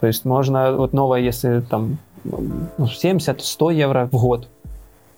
То 0.00 0.06
есть 0.06 0.24
можно, 0.24 0.72
вот 0.72 0.92
новая, 0.92 1.20
если 1.20 1.60
там 1.60 1.98
70-100 2.24 3.56
ну, 3.60 3.70
евро 3.70 4.08
в 4.12 4.20
год 4.20 4.48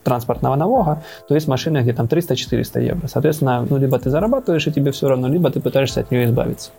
транспортного 0.05 0.57
налога, 0.57 1.03
то 1.29 1.35
есть 1.35 1.49
машина 1.49 1.83
где 1.83 1.93
там 1.93 2.07
300-400 2.07 2.83
евро. 2.83 3.09
Соответственно, 3.09 3.67
ну, 3.69 3.77
либо 3.77 3.99
ты 3.99 4.11
зарабатываешь, 4.11 4.67
и 4.67 4.73
тебе 4.73 4.91
все 4.91 5.09
равно, 5.09 5.29
либо 5.29 5.51
ты 5.51 5.61
пытаешься 5.61 6.01
от 6.01 6.11
нее 6.11 6.25
избавиться. 6.25 6.71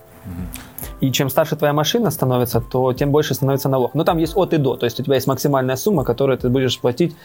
И 1.01 1.11
чем 1.11 1.29
старше 1.29 1.55
твоя 1.55 1.73
машина 1.73 2.11
становится, 2.11 2.59
то 2.59 2.91
тем 2.93 3.11
больше 3.11 3.33
становится 3.33 3.69
налог. 3.69 3.93
Но 3.93 4.03
там 4.03 4.17
есть 4.17 4.35
от 4.35 4.53
и 4.53 4.57
до, 4.57 4.75
то 4.75 4.85
есть 4.85 4.99
у 4.99 5.03
тебя 5.03 5.15
есть 5.15 5.27
максимальная 5.27 5.77
сумма, 5.77 6.03
которую 6.03 6.37
ты 6.37 6.49
будешь 6.49 6.79
платить 6.79 7.15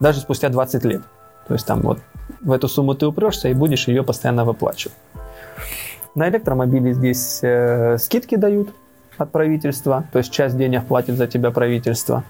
даже 0.00 0.20
спустя 0.20 0.48
20 0.48 0.84
лет. 0.84 1.02
То 1.48 1.54
есть 1.54 1.66
там 1.66 1.80
вот 1.80 1.98
в 2.40 2.52
эту 2.52 2.68
сумму 2.68 2.94
ты 2.94 3.06
упрешься 3.06 3.48
и 3.48 3.54
будешь 3.54 3.88
ее 3.88 4.02
постоянно 4.02 4.44
выплачивать. 4.44 4.96
На 6.14 6.28
электромобили 6.28 6.92
здесь 6.92 7.40
э, 7.42 7.96
скидки 7.98 8.34
дают 8.34 8.68
от 9.16 9.32
правительства, 9.32 10.04
то 10.12 10.18
есть 10.18 10.30
часть 10.30 10.56
денег 10.56 10.84
платит 10.86 11.16
за 11.16 11.26
тебя 11.26 11.50
правительство. 11.50 12.24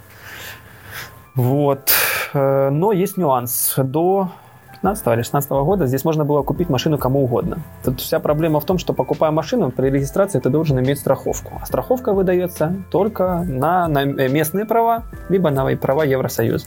Вот. 1.35 1.91
Э, 2.33 2.71
но 2.71 2.93
есть 2.93 3.17
нюанс. 3.17 3.75
До 3.77 4.31
15 4.83 5.07
или 5.07 5.23
16 5.23 5.51
года 5.51 5.87
здесь 5.87 6.05
можно 6.05 6.25
было 6.25 6.43
купить 6.43 6.69
машину 6.69 6.99
кому 6.99 7.25
угодно. 7.25 7.59
Тут 7.85 8.01
вся 8.01 8.21
проблема 8.21 8.61
в 8.61 8.65
том, 8.65 8.79
что 8.79 8.93
покупая 8.93 9.31
машину, 9.31 9.71
при 9.71 9.91
регистрации 9.91 10.41
ты 10.41 10.51
должен 10.51 10.79
иметь 10.81 10.99
страховку. 10.99 11.53
А 11.61 11.67
страховка 11.67 12.13
выдается 12.13 12.75
только 12.91 13.45
на, 13.47 13.89
на 13.89 14.05
местные 14.05 14.65
права, 14.65 15.05
либо 15.29 15.51
на 15.51 15.77
права 15.77 16.05
Евросоюза. 16.05 16.67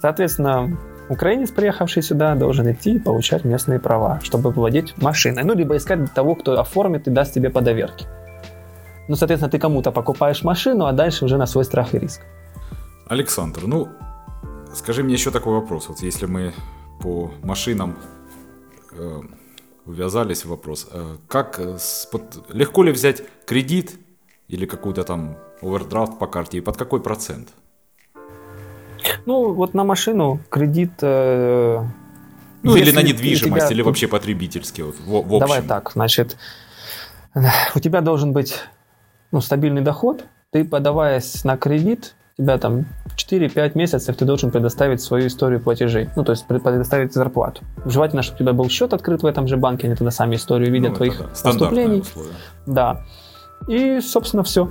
Соответственно, 0.00 0.76
украинец, 1.08 1.50
приехавший 1.50 2.02
сюда, 2.02 2.34
должен 2.34 2.70
идти 2.70 2.94
и 2.94 2.98
получать 2.98 3.44
местные 3.44 3.80
права, 3.80 4.20
чтобы 4.22 4.50
владеть 4.50 4.96
машиной. 5.02 5.44
Ну, 5.44 5.54
либо 5.54 5.76
искать 5.76 6.12
того, 6.14 6.34
кто 6.34 6.58
оформит 6.60 7.08
и 7.08 7.10
даст 7.10 7.34
тебе 7.34 7.50
по 7.50 7.60
доверке. 7.60 8.06
Ну, 9.08 9.16
соответственно, 9.16 9.50
ты 9.50 9.58
кому-то 9.58 9.90
покупаешь 9.90 10.44
машину, 10.44 10.84
а 10.84 10.92
дальше 10.92 11.24
уже 11.24 11.38
на 11.38 11.46
свой 11.46 11.64
страх 11.64 11.94
и 11.94 11.98
риск. 11.98 12.20
Александр, 13.08 13.62
ну, 13.66 13.88
скажи 14.74 15.02
мне 15.02 15.14
еще 15.14 15.30
такой 15.30 15.54
вопрос. 15.54 15.88
Вот 15.88 16.00
если 16.00 16.26
мы 16.26 16.52
по 17.00 17.30
машинам 17.42 17.96
э, 18.92 19.20
увязались 19.86 20.44
в 20.44 20.48
вопрос, 20.50 20.88
э, 20.92 21.16
как 21.26 21.58
э, 21.58 21.78
под, 22.12 22.52
легко 22.52 22.82
ли 22.82 22.92
взять 22.92 23.22
кредит 23.46 23.98
или 24.48 24.66
какую-то 24.66 25.04
там 25.04 25.38
овердрафт 25.62 26.18
по 26.18 26.26
карте 26.26 26.58
и 26.58 26.60
под 26.60 26.76
какой 26.76 27.00
процент? 27.00 27.48
Ну, 29.26 29.52
вот 29.52 29.74
на 29.74 29.84
машину 29.84 30.40
кредит... 30.50 30.92
Э, 31.02 31.84
ну, 32.62 32.76
или 32.76 32.90
на 32.90 33.02
недвижимость, 33.02 33.66
тебя... 33.66 33.74
или 33.74 33.82
вообще 33.82 34.08
потребительский. 34.08 34.82
Вот, 34.82 34.96
в, 34.98 35.06
в 35.06 35.34
общем. 35.34 35.38
Давай 35.38 35.62
так, 35.62 35.92
значит, 35.92 36.36
у 37.74 37.80
тебя 37.80 38.00
должен 38.00 38.32
быть 38.32 38.56
ну, 39.30 39.40
стабильный 39.40 39.82
доход. 39.82 40.24
Ты, 40.50 40.64
подаваясь 40.64 41.44
на 41.44 41.56
кредит, 41.56 42.14
тебя 42.38 42.56
там 42.56 42.86
4-5 43.16 43.72
месяцев 43.74 44.16
ты 44.16 44.24
должен 44.24 44.50
предоставить 44.50 45.00
свою 45.00 45.26
историю 45.26 45.60
платежей, 45.60 46.08
ну, 46.16 46.24
то 46.24 46.32
есть 46.32 46.46
предоставить 46.46 47.12
зарплату. 47.12 47.62
Желательно, 47.84 48.22
чтобы 48.22 48.36
у 48.36 48.38
тебя 48.44 48.52
был 48.52 48.68
счет 48.68 48.92
открыт 48.94 49.22
в 49.22 49.26
этом 49.26 49.48
же 49.48 49.56
банке, 49.56 49.88
они 49.88 49.96
тогда 49.96 50.10
сами 50.10 50.36
историю 50.36 50.72
видят 50.72 50.90
ну, 50.90 50.96
твоих 50.96 51.18
да. 51.18 51.24
поступлений. 51.42 52.04
Да. 52.66 53.04
И, 53.66 54.00
собственно, 54.00 54.44
все. 54.44 54.70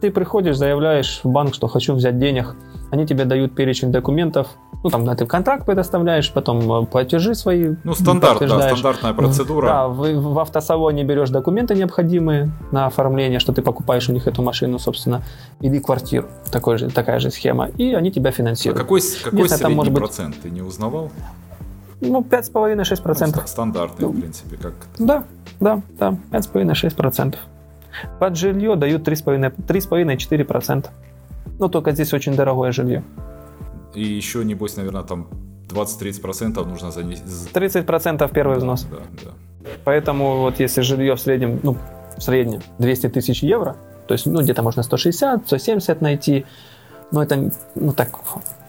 Ты 0.00 0.10
приходишь, 0.10 0.56
заявляешь 0.56 1.20
в 1.22 1.28
банк, 1.28 1.54
что 1.54 1.68
хочу 1.68 1.94
взять 1.94 2.18
денег, 2.18 2.56
они 2.94 3.06
тебе 3.06 3.24
дают 3.24 3.54
перечень 3.54 3.92
документов, 3.92 4.48
ну, 4.82 4.90
там, 4.90 5.16
ты 5.16 5.26
контракт 5.26 5.66
предоставляешь, 5.66 6.32
потом 6.32 6.82
э, 6.82 6.86
платежи 6.86 7.34
свои 7.34 7.74
Ну, 7.84 7.94
стандарт, 7.94 8.40
да, 8.40 8.68
стандартная 8.68 9.12
процедура. 9.14 9.66
Да, 9.66 9.88
в, 9.88 10.12
в 10.12 10.38
автосалоне 10.38 11.04
берешь 11.04 11.30
документы 11.30 11.74
необходимые 11.74 12.50
на 12.70 12.86
оформление, 12.86 13.40
что 13.40 13.52
ты 13.52 13.62
покупаешь 13.62 14.08
у 14.08 14.12
них 14.12 14.26
эту 14.26 14.42
машину, 14.42 14.78
собственно, 14.78 15.22
или 15.60 15.78
квартиру, 15.78 16.28
такой 16.52 16.78
же, 16.78 16.90
такая 16.90 17.18
же 17.18 17.30
схема, 17.30 17.68
и 17.78 17.94
они 17.94 18.12
тебя 18.12 18.30
финансируют. 18.30 18.78
А 18.78 18.82
какой, 18.82 19.00
какой 19.00 19.48
средний 19.48 19.62
там, 19.62 19.74
может 19.74 19.92
быть, 19.92 20.02
процент, 20.02 20.36
ты 20.42 20.50
не 20.50 20.62
узнавал? 20.62 21.10
Ну, 22.00 22.20
5,5-6%. 22.20 23.32
Ну, 23.34 23.42
стандартный, 23.46 24.08
в 24.08 24.20
принципе, 24.20 24.56
как... 24.56 24.74
Да, 24.98 25.24
да, 25.60 25.82
да, 25.98 26.16
5,5-6%. 26.30 27.36
Под 28.20 28.36
жилье 28.36 28.76
дают 28.76 29.08
3,5-4%. 29.08 30.86
Но 31.58 31.68
только 31.68 31.92
здесь 31.92 32.12
очень 32.12 32.34
дорогое 32.34 32.72
жилье. 32.72 33.02
И 33.94 34.02
еще, 34.02 34.44
небось, 34.44 34.76
наверное, 34.76 35.02
там 35.02 35.28
20-30% 35.68 36.64
нужно 36.64 36.90
занести. 36.90 37.24
30% 37.52 38.30
первый 38.32 38.58
взнос. 38.58 38.86
Да, 38.90 38.96
да, 38.96 39.30
да. 39.60 39.70
Поэтому 39.84 40.40
вот 40.40 40.60
если 40.60 40.82
жилье 40.82 41.14
в 41.14 41.20
среднем, 41.20 41.60
ну, 41.62 41.76
в 42.16 42.22
среднем 42.22 42.60
200 42.78 43.08
тысяч 43.08 43.42
евро, 43.42 43.76
то 44.06 44.14
есть, 44.14 44.26
ну, 44.26 44.42
где-то 44.42 44.62
можно 44.62 44.82
160, 44.82 45.46
170 45.46 46.00
найти, 46.00 46.44
но 47.10 47.22
это, 47.22 47.50
ну, 47.74 47.92
так, 47.92 48.10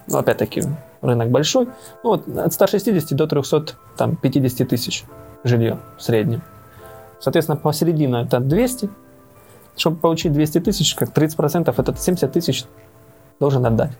ну, 0.06 0.18
опять-таки, 0.18 0.62
рынок 1.02 1.30
большой, 1.30 1.66
ну, 2.02 2.10
вот 2.10 2.28
от 2.38 2.52
160 2.52 3.16
до 3.16 3.26
350 3.26 4.68
тысяч 4.68 5.04
жилье 5.44 5.78
в 5.98 6.02
среднем. 6.02 6.42
Соответственно, 7.20 7.56
посередине 7.56 8.22
это 8.22 8.40
200, 8.40 8.90
чтобы 9.76 9.96
получить 9.96 10.32
200 10.32 10.60
тысяч, 10.60 10.94
как 10.94 11.10
30%, 11.10 11.74
это 11.76 11.96
70 11.96 12.32
тысяч 12.32 12.64
должен 13.38 13.64
отдать. 13.66 13.92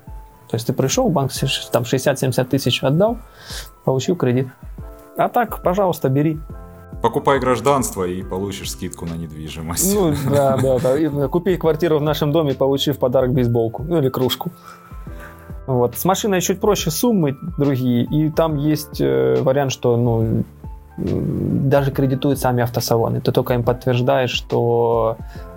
То 0.49 0.55
есть 0.55 0.67
ты 0.67 0.73
пришел, 0.73 1.09
банк 1.09 1.33
там 1.73 1.83
60-70 1.83 2.45
тысяч 2.45 2.83
отдал, 2.83 3.19
получил 3.85 4.17
кредит. 4.17 4.49
А 5.17 5.29
так, 5.29 5.63
пожалуйста, 5.63 6.09
бери. 6.09 6.39
Покупай 7.03 7.39
гражданство 7.41 8.05
и 8.05 8.23
получишь 8.23 8.71
скидку 8.71 9.07
на 9.07 9.15
недвижимость. 9.15 9.95
Ну 9.95 10.15
да, 10.31 10.57
да, 10.57 10.79
да. 10.79 11.29
Купи 11.29 11.57
квартиру 11.57 11.99
в 11.99 12.03
нашем 12.03 12.33
доме, 12.33 12.55
получи 12.55 12.93
в 12.93 12.99
подарок 12.99 13.33
бейсболку, 13.33 13.83
ну 13.83 13.99
или 13.99 14.09
кружку. 14.09 14.51
Вот. 15.67 15.99
С 15.99 16.05
машиной 16.05 16.41
чуть 16.41 16.61
проще 16.61 16.91
суммы 16.91 17.37
другие, 17.59 18.05
и 18.05 18.31
там 18.31 18.57
есть 18.57 19.01
э, 19.01 19.37
вариант, 19.43 19.73
что 19.73 19.97
ну, 19.97 20.45
даже 20.97 21.91
кредитуют 21.91 22.39
сами 22.39 22.63
автосалоны. 22.63 23.21
Ты 23.21 23.33
только 23.33 23.55
им 23.55 23.65
подтверждаешь, 23.65 24.31
что 24.31 25.17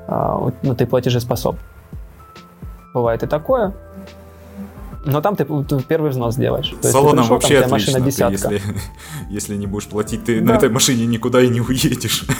ну, 0.09 0.75
ты 0.75 0.85
платежеспособен. 0.85 1.59
Бывает 2.93 3.23
и 3.23 3.27
такое. 3.27 3.73
Но 5.05 5.21
там 5.21 5.35
ты, 5.35 5.45
ты 5.45 5.81
первый 5.83 6.11
взнос 6.11 6.35
делаешь. 6.35 6.75
С 6.81 6.91
салоном 6.91 7.19
пришел, 7.19 7.35
вообще 7.35 7.61
там, 7.61 7.73
отлично. 7.73 7.99
Машина 7.99 8.27
ты, 8.27 8.31
если, 8.31 8.61
если 9.29 9.55
не 9.55 9.65
будешь 9.65 9.87
платить, 9.87 10.25
ты 10.25 10.41
да. 10.41 10.53
на 10.53 10.57
этой 10.57 10.69
машине 10.69 11.05
никуда 11.05 11.41
и 11.41 11.49
не 11.49 11.61
уедешь. 11.61 12.25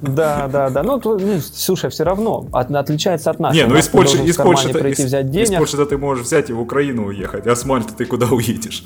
Да, 0.00 0.48
да, 0.48 0.68
да. 0.68 0.82
Ну, 0.82 0.98
то, 0.98 1.16
ну 1.16 1.38
слушай, 1.40 1.88
все 1.88 2.02
равно 2.02 2.48
от, 2.52 2.72
отличается 2.72 3.30
от 3.30 3.38
нас. 3.38 3.54
Не, 3.54 3.66
ну 3.66 3.76
из 3.76 3.86
Польши, 3.86 4.18
из 4.24 4.36
Польши, 4.36 4.68
прийти, 4.70 5.02
из, 5.02 5.06
взять 5.06 5.30
денег. 5.30 5.52
из 5.52 5.58
Польши 5.58 5.86
ты 5.86 5.96
можешь 5.96 6.26
взять 6.26 6.50
и 6.50 6.52
в 6.52 6.60
Украину 6.60 7.06
уехать, 7.06 7.46
а 7.46 7.54
с 7.54 7.64
Мальты 7.64 7.94
ты 7.94 8.04
куда 8.04 8.26
уедешь? 8.26 8.84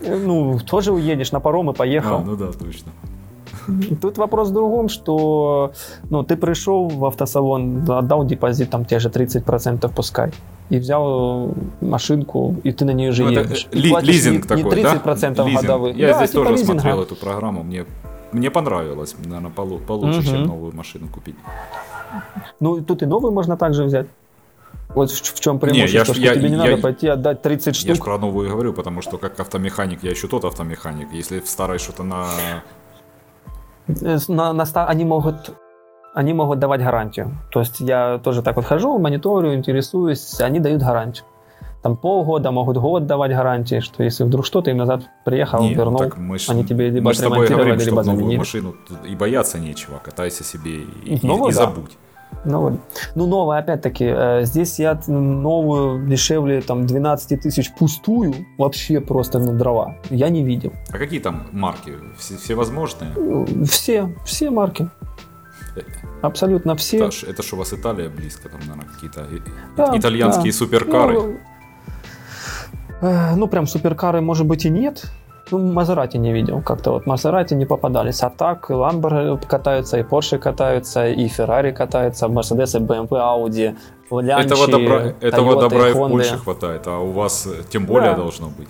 Ну, 0.00 0.58
тоже 0.60 0.92
уедешь 0.92 1.32
на 1.32 1.40
паром 1.40 1.70
и 1.70 1.74
поехал. 1.74 2.18
А, 2.18 2.20
ну 2.20 2.36
да, 2.36 2.52
точно. 2.52 2.92
Тут 4.00 4.18
вопрос 4.18 4.48
в 4.48 4.52
другом, 4.52 4.88
что 4.88 5.72
ну, 6.10 6.22
ты 6.22 6.36
пришел 6.36 6.88
в 6.88 7.04
автосалон, 7.04 7.90
отдал 7.90 8.24
депозит, 8.24 8.70
там 8.70 8.84
те 8.84 8.98
же 8.98 9.08
30% 9.08 9.90
пускай, 9.94 10.32
и 10.70 10.78
взял 10.78 11.54
машинку, 11.80 12.56
и 12.64 12.72
ты 12.72 12.84
на 12.84 12.92
нее 12.92 13.12
же 13.12 13.24
ну, 13.24 13.30
едешь. 13.30 13.68
Ли, 13.72 13.94
лизинг 14.02 14.42
не, 14.44 14.62
такой, 14.62 14.76
не 14.76 14.82
30% 14.82 15.34
да? 15.34 15.60
годовых. 15.60 15.96
Я 15.96 16.08
да, 16.08 16.16
здесь 16.18 16.30
типа 16.30 16.44
тоже 16.44 16.52
лизинга. 16.56 16.72
смотрел 16.72 17.02
эту 17.02 17.16
программу, 17.16 17.62
мне, 17.62 17.86
мне 18.32 18.50
понравилось, 18.50 19.14
наверное, 19.24 19.50
получше, 19.50 20.20
угу. 20.20 20.28
чем 20.28 20.42
новую 20.44 20.74
машину 20.74 21.08
купить. 21.08 21.36
Ну, 22.60 22.80
тут 22.80 23.02
и 23.02 23.06
новый 23.06 23.32
можно 23.32 23.56
также 23.56 23.84
взять. 23.84 24.06
Вот 24.94 25.10
в, 25.10 25.34
в 25.36 25.40
чем 25.40 25.58
преимущество, 25.58 25.98
я, 25.98 26.04
что 26.04 26.20
я, 26.20 26.34
тебе 26.34 26.48
не 26.48 26.56
я, 26.56 26.58
надо 26.58 26.70
я, 26.72 26.76
пойти 26.78 27.06
отдать 27.06 27.42
30 27.42 27.76
штук. 27.76 27.88
Я 27.88 27.94
же 27.94 28.02
про 28.02 28.18
новую 28.18 28.50
говорю, 28.50 28.72
потому 28.72 29.02
что 29.02 29.18
как 29.18 29.38
автомеханик 29.38 30.02
я 30.02 30.10
еще 30.10 30.26
тот 30.26 30.44
автомеханик. 30.44 31.12
Если 31.12 31.40
в 31.40 31.48
старой 31.48 31.78
что-то 31.78 32.02
на... 32.02 32.26
Э, 34.02 34.18
на, 34.28 34.52
на 34.52 34.86
они 34.86 35.04
могут 35.04 35.52
они 36.14 36.32
могут 36.32 36.58
давать 36.58 36.82
гарантию. 36.82 37.38
То 37.52 37.60
есть 37.60 37.80
я 37.80 38.18
тоже 38.18 38.42
так 38.42 38.56
вот 38.56 38.64
хожу, 38.64 38.98
мониторю, 38.98 39.54
интересуюсь, 39.54 40.40
они 40.40 40.58
дают 40.58 40.82
гарантию. 40.82 41.24
Там 41.82 41.96
полгода, 41.96 42.50
могут 42.50 42.76
год 42.76 43.06
давать 43.06 43.30
гарантии, 43.30 43.80
что 43.80 44.02
если 44.02 44.24
вдруг 44.24 44.44
что-то 44.44 44.70
им 44.70 44.76
назад 44.76 45.02
приехал, 45.24 45.62
Нет, 45.62 45.78
вернул, 45.78 45.98
так 45.98 46.18
мы 46.18 46.38
ж, 46.38 46.50
они 46.50 46.62
тебе 46.64 46.90
либо 46.90 47.06
мы 47.06 47.14
с 47.14 47.18
тобой 47.18 47.46
говорим, 47.46 47.76
либо 47.76 47.80
что 47.80 47.94
новую 47.94 48.16
заменили. 48.16 48.38
машину 48.38 48.74
и 49.08 49.14
бояться 49.14 49.58
нечего, 49.58 49.98
катайся 50.04 50.44
себе 50.44 50.82
и, 50.82 51.16
и, 51.16 51.26
Новую, 51.26 51.52
и 51.52 51.54
да. 51.54 51.64
забудь. 51.64 51.96
Ну, 52.44 52.60
вот. 52.60 52.80
ну 53.14 53.26
новая, 53.26 53.58
опять-таки, 53.58 54.04
э, 54.04 54.44
здесь 54.44 54.78
я 54.78 54.98
новую 55.06 56.06
дешевле 56.06 56.62
там 56.62 56.86
12 56.86 57.40
тысяч 57.40 57.70
пустую, 57.74 58.34
вообще 58.56 59.00
просто 59.00 59.38
на 59.38 59.52
дрова, 59.52 59.96
я 60.10 60.30
не 60.30 60.42
видел. 60.42 60.72
А 60.90 60.98
какие 60.98 61.20
там 61.20 61.48
марки? 61.52 61.92
Все, 62.16 62.36
всевозможные? 62.36 63.10
Все, 63.66 64.14
все 64.24 64.50
марки. 64.50 64.88
Абсолютно 66.22 66.76
все. 66.76 67.08
Это 67.26 67.42
ж 67.42 67.52
у 67.52 67.56
вас 67.56 67.72
Италия 67.72 68.08
близко, 68.08 68.48
там, 68.48 68.60
наверное, 68.60 68.86
какие-то 68.86 69.26
Да, 69.76 69.96
итальянские 69.96 70.52
да. 70.52 70.58
суперкары. 70.58 71.14
Ну, 71.14 71.38
э, 73.00 73.34
ну, 73.36 73.48
прям 73.48 73.66
суперкары, 73.66 74.20
может 74.20 74.46
быть, 74.46 74.64
и 74.64 74.70
нет. 74.70 75.10
Ну, 75.52 75.72
Мазерати 75.72 76.18
не 76.18 76.32
видел. 76.32 76.62
Как-то 76.62 76.92
вот 76.92 77.06
Мазерати 77.06 77.54
не 77.54 77.66
попадались. 77.66 78.22
А 78.22 78.30
так, 78.30 78.70
и 78.70 78.72
Ламбор 78.72 79.38
катаются, 79.48 79.98
и 79.98 80.02
Порше 80.02 80.38
катаются, 80.38 81.08
и 81.08 81.28
Феррари 81.28 81.72
катаются, 81.72 82.28
Мерседес, 82.28 82.74
и 82.74 82.78
БМВ, 82.78 83.12
Ауди, 83.12 83.74
Лянчи, 84.10 84.46
этого 84.46 84.66
добра, 84.68 85.14
этого 85.20 85.52
Toyota, 85.54 85.60
добра 85.60 85.88
и 85.88 85.92
в. 85.92 86.08
Польше 86.08 86.38
хватает, 86.38 86.86
а 86.86 86.98
у 86.98 87.12
вас 87.12 87.48
тем 87.70 87.86
более 87.86 88.10
Да. 88.10 88.16
должно 88.16 88.48
быть. 88.48 88.68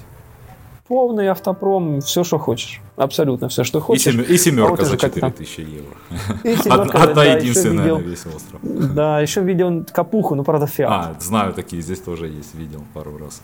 Полный 0.89 1.29
автопром, 1.29 2.01
все, 2.01 2.25
что 2.25 2.39
хочешь. 2.39 2.81
Абсолютно 2.97 3.49
все, 3.49 3.63
что 3.65 3.79
И, 3.79 3.81
хочешь. 3.81 4.13
семер- 4.13 4.25
и 4.35 4.37
семерка 4.37 4.69
А 4.69 4.71
вот 4.77 4.81
за 4.81 4.87
уже 4.87 4.97
как 4.99 5.15
4000 5.15 5.61
евро. 5.61 5.97
И 6.43 6.57
семерка, 6.63 7.03
Одна 7.03 7.15
да, 7.15 7.25
единственная 7.25 7.85
видел- 7.85 7.99
на 7.99 8.03
весь 8.03 8.27
остров. 8.27 8.61
Да, 8.95 9.21
еще 9.21 9.41
видел 9.43 9.85
капуху, 9.93 10.35
ну, 10.35 10.43
правда, 10.45 10.67
Фиат. 10.67 10.91
А, 10.91 11.15
знаю 11.21 11.53
такие, 11.53 11.81
здесь 11.83 12.01
тоже 12.01 12.27
есть, 12.27 12.55
видел 12.57 12.83
пару 12.93 13.17
раз. 13.19 13.41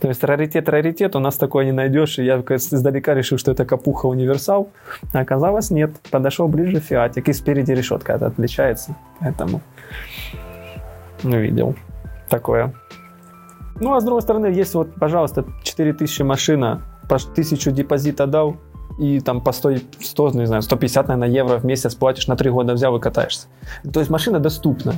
То 0.00 0.08
есть 0.08 0.22
раритет, 0.24 0.68
раритет, 0.68 1.16
у 1.16 1.18
нас 1.18 1.36
такое 1.36 1.64
не 1.64 1.72
найдешь. 1.72 2.18
И 2.18 2.24
я 2.24 2.42
как 2.42 2.58
издалека 2.58 3.14
решил, 3.14 3.38
что 3.38 3.52
это 3.52 3.64
капуха 3.64 4.06
универсал. 4.06 4.70
А 5.12 5.20
оказалось, 5.20 5.70
нет. 5.70 5.92
Подошел 6.10 6.48
ближе 6.48 6.80
Фиатик. 6.80 7.28
И 7.28 7.32
спереди 7.32 7.72
решетка 7.72 8.14
это 8.14 8.26
отличается. 8.26 8.96
Поэтому 9.20 9.60
ну, 11.22 11.38
видел 11.38 11.74
такое. 12.28 12.74
Ну, 13.80 13.94
а 13.94 14.00
с 14.00 14.04
другой 14.04 14.22
стороны, 14.22 14.46
есть 14.46 14.74
вот, 14.74 14.94
пожалуйста, 14.94 15.44
4000 15.62 16.22
машина, 16.22 16.82
по 17.08 17.16
1000 17.16 17.72
депозита 17.72 18.26
дал, 18.26 18.56
и 18.98 19.20
там 19.20 19.40
по 19.40 19.52
100, 19.52 19.76
100, 20.00 20.30
не 20.30 20.46
знаю, 20.46 20.62
150, 20.62 21.08
наверное, 21.08 21.28
евро 21.28 21.58
в 21.58 21.64
месяц 21.64 21.94
платишь, 21.94 22.28
на 22.28 22.36
3 22.36 22.50
года 22.50 22.74
взял 22.74 22.96
и 22.96 23.00
катаешься. 23.00 23.48
То 23.92 24.00
есть 24.00 24.10
машина 24.10 24.38
доступна. 24.38 24.94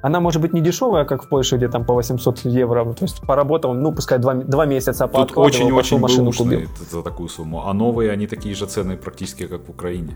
Она 0.00 0.20
может 0.20 0.40
быть 0.40 0.52
не 0.52 0.60
дешевая, 0.60 1.04
как 1.04 1.24
в 1.24 1.28
Польше, 1.28 1.56
где 1.56 1.68
там 1.68 1.84
по 1.84 1.94
800 1.94 2.44
евро. 2.44 2.84
То 2.94 3.04
есть 3.04 3.20
поработал, 3.26 3.74
ну, 3.74 3.92
пускай 3.92 4.18
2, 4.18 4.34
два 4.34 4.64
месяца 4.66 5.04
Тут 5.04 5.12
пооткладывал, 5.12 5.46
очень-очень 5.48 5.98
машину 5.98 6.32
купил. 6.32 6.60
за 6.90 7.02
такую 7.02 7.28
сумму. 7.28 7.66
А 7.66 7.72
новые, 7.72 8.12
они 8.12 8.26
такие 8.26 8.54
же 8.54 8.66
цены 8.66 8.96
практически, 8.96 9.46
как 9.46 9.66
в 9.66 9.70
Украине. 9.70 10.14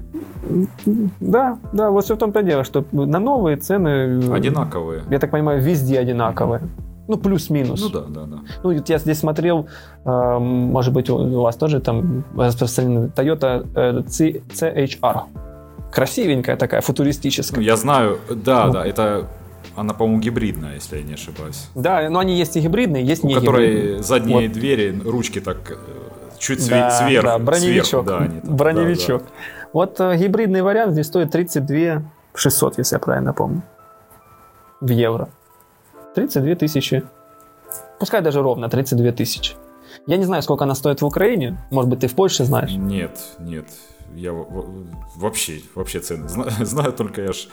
Да, 1.20 1.58
да, 1.72 1.90
вот 1.90 2.04
все 2.04 2.14
в 2.14 2.18
том-то 2.18 2.42
дело, 2.42 2.62
что 2.64 2.84
на 2.92 3.18
новые 3.18 3.56
цены, 3.56 3.88
э, 4.22 4.32
Одинаковые. 4.34 5.02
я 5.10 5.18
так 5.18 5.30
понимаю, 5.30 5.60
везде 5.60 5.98
одинаковые. 5.98 6.60
Ну, 7.08 7.16
плюс-минус. 7.18 7.82
Ну 7.82 7.88
да, 7.90 8.04
да, 8.08 8.26
да. 8.26 8.38
Ну, 8.62 8.70
я 8.70 8.98
здесь 8.98 9.18
смотрел, 9.18 9.66
э, 10.04 10.38
может 10.38 10.94
быть, 10.94 11.10
у 11.10 11.40
вас 11.42 11.56
тоже 11.56 11.80
там 11.80 12.22
распространена 12.36 13.06
Toyota 13.16 13.66
э, 13.74 14.02
CHR. 14.06 15.22
Красивенькая 15.92 16.56
такая, 16.56 16.80
Ну, 16.80 16.86
футуристическая. 16.86 17.60
я 17.64 17.76
знаю, 17.76 18.18
да, 18.30 18.66
Ну. 18.66 18.72
да, 18.72 18.86
это 18.86 19.26
она, 19.76 19.94
по-моему, 19.94 20.20
гибридная, 20.20 20.74
если 20.74 20.98
я 20.98 21.02
не 21.02 21.14
ошибаюсь. 21.14 21.68
Да, 21.74 22.08
но 22.10 22.18
они 22.18 22.36
есть 22.38 22.56
и 22.56 22.60
гибридные, 22.60 23.04
есть 23.04 23.24
У 23.24 23.28
не 23.28 23.34
которой 23.34 23.70
гибридные. 23.72 24.02
задние 24.02 24.48
Вот. 24.48 24.52
двери, 24.52 25.00
ручки 25.04 25.40
так 25.40 25.58
э, 25.70 25.76
чуть 26.38 26.60
све- 26.60 26.70
Да, 26.70 26.90
сверху. 26.90 27.26
да, 27.26 27.38
броневичок. 27.38 27.86
сверху, 27.86 28.06
да, 28.06 28.18
они 28.18 28.40
там, 28.40 28.56
броневичок. 28.56 29.22
да, 29.22 29.28
Вот 29.72 30.00
э, 30.00 30.16
гибридный 30.16 30.62
вариант 30.62 30.92
здесь 30.92 31.06
стоит 31.06 31.30
32 31.30 32.02
600, 32.34 32.78
если 32.78 32.96
я 32.96 32.98
правильно 33.00 33.32
помню, 33.32 33.62
в 34.80 34.88
евро. 34.90 35.28
32 36.14 36.54
тысячи. 36.56 37.02
Пускай 37.98 38.20
даже 38.20 38.42
ровно 38.42 38.68
32 38.68 39.12
тысячи. 39.12 39.54
Я 40.06 40.16
не 40.16 40.24
знаю, 40.24 40.42
сколько 40.42 40.64
она 40.64 40.74
стоит 40.74 41.00
в 41.02 41.06
Украине. 41.06 41.58
Может 41.70 41.88
быть, 41.90 42.00
ты 42.00 42.08
в 42.08 42.14
Польше 42.14 42.38
да. 42.40 42.44
знаешь. 42.44 42.72
Нет, 42.72 43.18
нет. 43.38 43.66
Я 44.14 44.32
вообще, 45.16 45.60
вообще 45.74 46.00
цены. 46.00 46.28
Зна- 46.28 46.50
Знаю 46.64 46.92
только 46.92 47.22
я 47.22 47.32
ж 47.32 47.46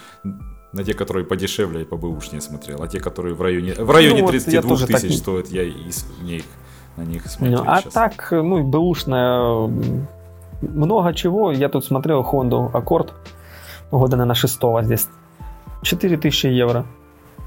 на 0.73 0.83
те, 0.83 0.93
которые 0.93 1.25
подешевле 1.25 1.81
и 1.81 1.85
побэушнее 1.85 2.41
смотрел. 2.41 2.81
А 2.83 2.87
те, 2.87 2.99
которые 2.99 3.33
в 3.35 3.41
районе, 3.41 3.73
в 3.73 3.89
районе 3.91 4.21
Ну 4.21 4.25
вот 4.27 4.33
я 4.35 4.39
32 4.41 4.69
тоже 4.69 4.87
так 4.87 4.95
тысяч 5.01 5.11
не- 5.11 5.17
стоят, 5.17 5.47
я 5.47 5.63
и 5.63 5.91
с- 5.91 6.05
мне 6.21 6.37
их, 6.37 6.43
на 6.97 7.01
них 7.03 7.25
смотрю 7.27 7.57
Ну, 7.57 7.63
а 7.67 7.81
сейчас. 7.81 7.93
так, 7.93 8.27
ну, 8.31 8.63
бэушная, 8.63 9.69
много 10.61 11.13
чего. 11.13 11.51
Я 11.51 11.69
тут 11.69 11.85
смотрел 11.85 12.21
Honda 12.21 12.71
Accord 12.71 13.09
года, 13.91 14.17
наверное, 14.17 14.35
шестого 14.35 14.83
здесь. 14.83 15.07
4000 15.81 16.47
евро. 16.47 16.85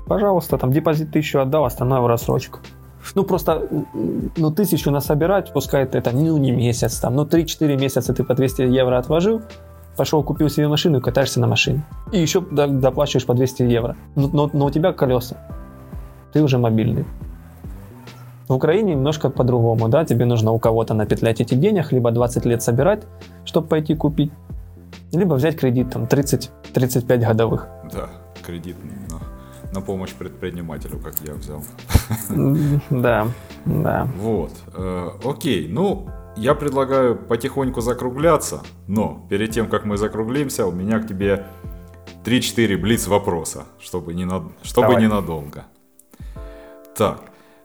Пожалуйста, 0.06 0.58
там 0.58 0.72
депозит 0.72 1.12
тысячу 1.12 1.38
отдал, 1.40 1.64
остальное 1.64 2.00
в 2.00 2.06
рассрочку. 2.06 2.58
Ну, 3.14 3.24
просто, 3.24 3.68
ну, 4.36 4.50
тысячу 4.52 4.90
насобирать, 4.90 5.52
пускай 5.52 5.84
это, 5.84 6.10
ну, 6.12 6.36
не 6.38 6.50
месяц, 6.52 6.98
там, 7.00 7.14
ну, 7.16 7.24
3-4 7.24 7.76
месяца 7.76 8.12
ты 8.14 8.24
по 8.24 8.34
200 8.34 8.62
евро 8.62 8.98
отложил, 8.98 9.42
пошел, 9.96 10.22
купил 10.22 10.48
себе 10.48 10.68
машину 10.68 10.98
и 10.98 11.00
катаешься 11.00 11.40
на 11.40 11.46
машине. 11.46 11.84
И 12.12 12.18
еще 12.20 12.40
до- 12.40 12.66
доплачиваешь 12.68 13.26
по 13.26 13.34
200 13.34 13.62
евро. 13.64 13.96
Но, 14.14 14.50
но 14.52 14.66
у 14.66 14.70
тебя 14.70 14.92
колеса. 14.92 15.36
Ты 16.32 16.42
уже 16.42 16.58
мобильный. 16.58 17.04
В 18.48 18.54
Украине 18.54 18.94
немножко 18.94 19.30
по-другому, 19.30 19.88
да, 19.88 20.04
тебе 20.04 20.24
нужно 20.24 20.50
у 20.52 20.58
кого-то 20.58 20.94
напетлять 20.94 21.40
этих 21.40 21.58
денег, 21.60 21.92
либо 21.92 22.10
20 22.10 22.44
лет 22.44 22.62
собирать, 22.62 23.04
чтобы 23.44 23.66
пойти 23.68 23.94
купить, 23.94 24.32
либо 25.12 25.34
взять 25.34 25.56
кредит 25.58 25.90
там 25.90 26.04
30-35 26.04 27.26
годовых. 27.26 27.68
Да, 27.92 28.10
кредит 28.44 28.76
на, 29.10 29.72
на 29.72 29.80
помощь 29.80 30.12
предпринимателю, 30.12 30.98
как 30.98 31.14
я 31.26 31.34
взял. 31.34 31.62
Да, 32.90 33.28
да. 33.64 34.08
Вот. 34.18 34.52
э, 34.74 35.08
окей, 35.24 35.68
ну, 35.68 36.08
я 36.36 36.54
предлагаю 36.54 37.16
потихоньку 37.16 37.80
закругляться, 37.80 38.62
но 38.88 39.26
перед 39.30 39.50
тем, 39.50 39.68
как 39.68 39.84
мы 39.84 39.96
закруглимся, 39.96 40.66
у 40.66 40.72
меня 40.72 40.98
к 41.00 41.06
тебе 41.08 41.46
3-4 42.24 42.76
блиц 42.76 43.06
вопроса, 43.08 43.64
чтобы, 43.80 44.14
не 44.14 44.24
на- 44.24 44.50
чтобы 44.62 44.88
Давай. 44.88 45.02
ненадолго. 45.02 45.64
Так, 46.96 47.20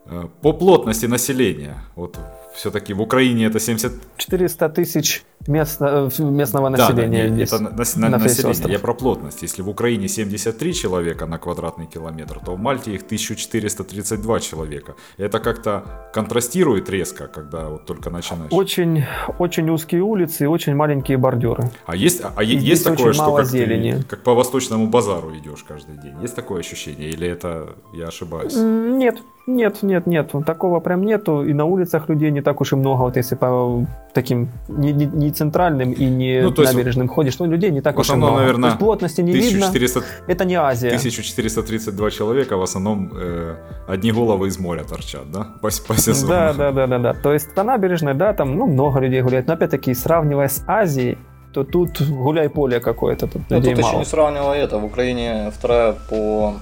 э, 0.05 0.27
по 0.41 0.53
плотности 0.53 1.05
населения, 1.05 1.75
вот 1.95 2.17
все-таки 2.57 2.93
в 2.93 3.01
Украине 3.01 3.45
это 3.45 3.59
70... 3.59 3.91
400 4.17 4.69
тысяч 4.69 5.23
местно- 5.47 6.09
э, 6.19 6.23
местного 6.23 6.69
Да, 6.71 6.77
да, 6.77 6.83
населения 6.89 7.29
не, 7.29 7.35
здесь. 7.35 7.53
это 7.53 7.63
на, 7.63 7.69
на- 7.69 8.09
на 8.09 8.17
население, 8.17 8.51
остров. 8.51 8.71
я 8.71 8.79
про 8.79 8.93
плотность. 8.95 9.43
Если 9.43 9.61
в 9.61 9.69
Украине 9.69 10.07
73 10.07 10.73
человека 10.73 11.25
на 11.27 11.37
квадратный 11.37 11.85
километр, 11.85 12.39
то 12.43 12.55
в 12.55 12.59
Мальте 12.59 12.91
их 12.95 13.03
1432 13.03 14.39
человека. 14.39 14.95
Это 15.17 15.39
как-то 15.39 16.09
контрастирует 16.13 16.89
резко, 16.89 17.27
когда 17.27 17.69
вот 17.69 17.85
только 17.85 18.09
начинаешь. 18.09 18.51
Очень, 18.51 19.03
очень 19.37 19.69
узкие 19.69 20.01
улицы 20.01 20.45
и 20.45 20.47
очень 20.47 20.73
маленькие 20.75 21.17
бордюры. 21.17 21.69
А 21.85 21.95
есть, 21.95 22.21
а 22.35 22.43
е- 22.43 22.55
И 22.55 22.57
есть 22.57 22.83
такое, 22.83 23.13
что 23.13 23.35
как, 23.35 23.45
зелени. 23.45 23.97
ты, 23.97 24.03
как 24.03 24.23
по 24.23 24.33
восточному 24.33 24.87
базару 24.87 25.31
идешь 25.37 25.63
каждый 25.67 25.95
день? 25.97 26.15
Есть 26.23 26.35
такое 26.35 26.59
ощущение? 26.61 27.09
Или 27.11 27.27
это 27.27 27.75
я 27.93 28.07
ошибаюсь? 28.07 28.55
Нет, 28.55 29.17
нет, 29.47 29.81
нет, 29.81 30.05
нет. 30.07 30.31
Такого 30.45 30.79
прям 30.81 31.01
нету. 31.03 31.43
И 31.45 31.53
на 31.53 31.65
улицах 31.65 32.09
людей 32.09 32.31
не 32.31 32.41
так 32.41 32.61
уж 32.61 32.73
и 32.73 32.75
много. 32.75 33.01
Вот 33.03 33.15
если 33.17 33.35
по 33.35 33.85
таким 34.13 34.49
не, 34.67 34.91
не- 34.93 35.05
не 35.05 35.31
центральным 35.31 35.91
и 35.93 36.05
не 36.05 36.41
Ну, 36.43 36.51
то 36.51 36.61
есть 36.63 36.73
набережным 36.73 37.07
ходишь, 37.07 37.35
то 37.35 37.45
людей 37.45 37.71
не 37.71 37.81
так 37.81 37.95
в 37.95 37.99
уж 37.99 38.09
и 38.09 38.15
много. 38.15 38.37
наверное, 38.39 38.61
То 38.61 38.67
есть 38.67 38.79
плотности 38.79 39.21
не 39.21 39.31
видно. 39.31 39.67
1400, 39.67 40.03
Это 40.27 40.45
не 40.45 40.55
Азия. 40.55 40.89
1432 40.89 42.11
человека, 42.11 42.57
в 42.57 42.61
основном 42.61 43.11
э, 43.15 43.55
одни 43.87 44.11
головы 44.11 44.47
из 44.47 44.59
моря 44.59 44.83
торчат, 44.83 45.31
да? 45.31 45.47
По, 45.61 45.69
по 45.87 45.95
сезону. 45.97 46.27
Да, 46.29 46.53
да, 46.53 46.71
да, 46.71 46.87
да, 46.87 46.99
да. 46.99 47.13
То 47.13 47.33
есть 47.33 47.53
по 47.55 47.63
набережной, 47.63 48.13
да, 48.13 48.33
там 48.33 48.55
ну, 48.57 48.67
много 48.67 48.99
людей 48.99 49.21
гуляет. 49.21 49.47
Но 49.47 49.53
опять-таки, 49.53 49.93
сравнивая 49.93 50.47
с 50.49 50.63
Азией, 50.67 51.17
то 51.53 51.63
тут 51.63 52.01
гуляй 52.01 52.49
поле 52.49 52.79
какое-то, 52.79 53.27
тут 53.27 53.41
Ну, 53.49 53.61
тут 53.61 53.71
еще 53.71 53.81
мало. 53.81 53.99
не 53.99 54.05
сравнивая 54.05 54.57
это. 54.63 54.77
В 54.77 54.85
Украине 54.85 55.51
вторая 55.57 55.95
по 56.09 56.53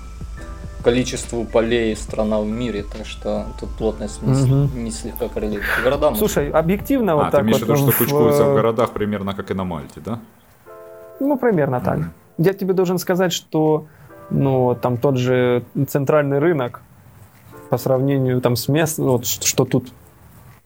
количеству 0.86 1.46
полей 1.46 1.96
страна 1.96 2.40
в 2.40 2.46
мире, 2.46 2.84
так 2.84 3.08
что 3.08 3.46
тут 3.60 3.70
плотность 3.70 4.22
не, 4.22 4.32
Мгм. 4.34 4.84
не 4.84 4.92
слегка 4.92 5.28
коррелирует. 5.28 5.66
Городам 5.84 6.16
Слушай, 6.16 6.52
объективно 6.52 7.14
А, 7.14 7.16
вот 7.16 7.26
ты 7.26 7.32
так 7.32 7.42
имеешь 7.42 7.60
в 7.60 7.64
виду, 7.64 7.76
что 7.76 7.92
в- 7.92 7.98
кучкуются 7.98 8.44
в 8.46 8.54
городах 8.54 8.92
примерно 8.92 9.34
как 9.34 9.50
и 9.52 9.54
на 9.56 9.64
Мальте, 9.64 10.00
да? 10.06 10.20
Ну, 11.20 11.38
примерно 11.38 11.80
так. 11.82 12.00
Я 12.38 12.54
тебе 12.54 12.74
должен 12.74 13.00
сказать, 13.00 13.34
что 13.34 13.86
ну, 14.30 14.76
там 14.82 14.98
тот 14.98 15.18
же 15.18 15.64
центральный 15.88 16.40
рынок 16.40 16.82
по 17.70 17.78
сравнению 17.78 18.40
там 18.42 18.56
с 18.56 18.68
местом, 18.68 19.06
вот, 19.06 19.26
что 19.26 19.66
тут 19.66 19.88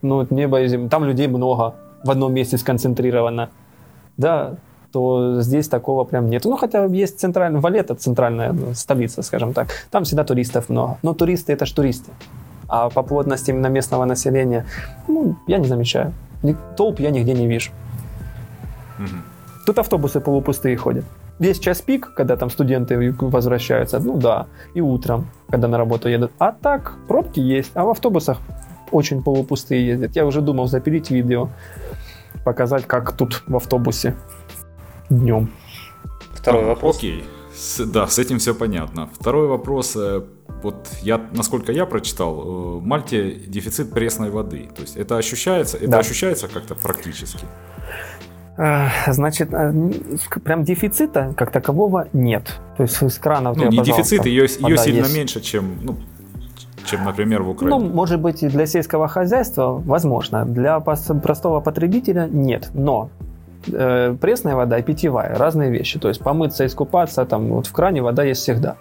ну, 0.02 0.26
небо 0.30 0.60
и 0.60 0.68
земля, 0.68 0.88
там 0.88 1.04
людей 1.04 1.28
много, 1.28 1.74
в 2.04 2.10
одном 2.10 2.32
месте 2.34 2.58
сконцентрировано, 2.58 3.48
да, 4.18 4.56
то 4.92 5.40
здесь 5.40 5.68
такого 5.68 6.04
прям 6.04 6.28
нет. 6.28 6.44
Ну, 6.44 6.56
хотя 6.56 6.84
есть 6.86 7.20
центральный, 7.20 7.60
Валета, 7.60 7.94
центральная 7.94 8.54
столица, 8.74 9.22
скажем 9.22 9.52
так, 9.52 9.68
там 9.90 10.04
всегда 10.04 10.24
туристов 10.24 10.68
много. 10.68 10.98
Но 11.02 11.14
туристы 11.14 11.52
это 11.52 11.66
ж 11.66 11.72
туристы. 11.72 12.10
А 12.68 12.88
по 12.88 13.02
плотности 13.02 13.50
именно 13.50 13.66
местного 13.66 14.04
населения, 14.04 14.64
ну, 15.08 15.36
я 15.46 15.58
не 15.58 15.66
замечаю. 15.66 16.12
Толп 16.76 17.00
я 17.00 17.10
нигде 17.10 17.34
не 17.34 17.46
вижу. 17.46 17.70
Угу. 18.98 19.16
Тут 19.66 19.78
автобусы 19.78 20.20
полупустые 20.20 20.76
ходят. 20.76 21.04
Есть 21.38 21.62
час 21.62 21.80
пик, 21.80 22.12
когда 22.14 22.36
там 22.36 22.50
студенты 22.50 23.14
возвращаются, 23.18 23.98
ну 23.98 24.18
да, 24.18 24.46
и 24.74 24.80
утром, 24.82 25.26
когда 25.48 25.68
на 25.68 25.78
работу 25.78 26.08
едут. 26.08 26.32
А 26.38 26.52
так, 26.52 26.96
пробки 27.08 27.40
есть, 27.40 27.70
а 27.74 27.84
в 27.84 27.88
автобусах 27.88 28.38
очень 28.90 29.22
полупустые 29.22 29.86
ездят. 29.86 30.16
Я 30.16 30.26
уже 30.26 30.42
думал 30.42 30.66
запилить 30.66 31.10
видео, 31.10 31.48
показать, 32.44 32.84
как 32.86 33.12
тут 33.12 33.42
в 33.46 33.56
автобусе 33.56 34.14
днем. 35.10 35.50
Второй 36.32 36.64
вопрос. 36.64 36.96
Окей. 36.96 37.24
С, 37.54 37.84
да, 37.84 38.06
с 38.06 38.18
этим 38.18 38.38
все 38.38 38.54
понятно. 38.54 39.10
Второй 39.18 39.46
вопрос. 39.48 39.94
Э, 39.96 40.22
вот 40.62 40.88
я, 41.02 41.20
насколько 41.32 41.72
я 41.72 41.84
прочитал, 41.84 42.40
э, 42.40 42.78
в 42.78 42.86
Мальте 42.86 43.34
дефицит 43.34 43.92
пресной 43.92 44.30
воды. 44.30 44.68
То 44.74 44.82
есть 44.82 44.96
это 44.96 45.18
ощущается, 45.18 45.76
это 45.76 45.88
да. 45.88 45.98
ощущается 45.98 46.48
как-то 46.48 46.74
практически? 46.74 47.44
Значит, 49.06 49.52
э, 49.52 49.72
прям 50.44 50.64
дефицита 50.64 51.34
как 51.36 51.50
такового 51.50 52.08
нет. 52.12 52.60
То 52.76 52.84
есть 52.84 53.02
из 53.02 53.18
крана... 53.18 53.52
Ну, 53.54 53.68
не 53.68 53.78
дефицит, 53.78 54.26
ее, 54.26 54.42
ее 54.42 54.78
сильно 54.78 55.00
есть. 55.00 55.16
меньше, 55.16 55.40
чем, 55.40 55.78
ну, 55.82 55.96
чем, 56.84 57.04
например, 57.04 57.42
в 57.42 57.50
Украине. 57.50 57.78
Ну, 57.78 57.88
может 57.88 58.20
быть, 58.20 58.40
для 58.40 58.66
сельского 58.66 59.08
хозяйства 59.08 59.82
возможно. 59.84 60.44
Для 60.44 60.80
простого 60.80 61.60
потребителя 61.60 62.28
нет. 62.30 62.70
Но 62.74 63.10
э, 63.68 64.16
пресная 64.20 64.54
вода 64.54 64.78
и 64.78 64.82
питьевая 64.82 65.36
разные 65.36 65.70
вещи. 65.70 65.98
То 65.98 66.08
есть 66.08 66.22
помыться, 66.22 66.66
искупаться, 66.66 67.24
там 67.24 67.48
вот 67.48 67.66
в 67.66 67.72
кране 67.72 68.02
вода 68.02 68.22
есть 68.22 68.42
всегда. 68.42 68.76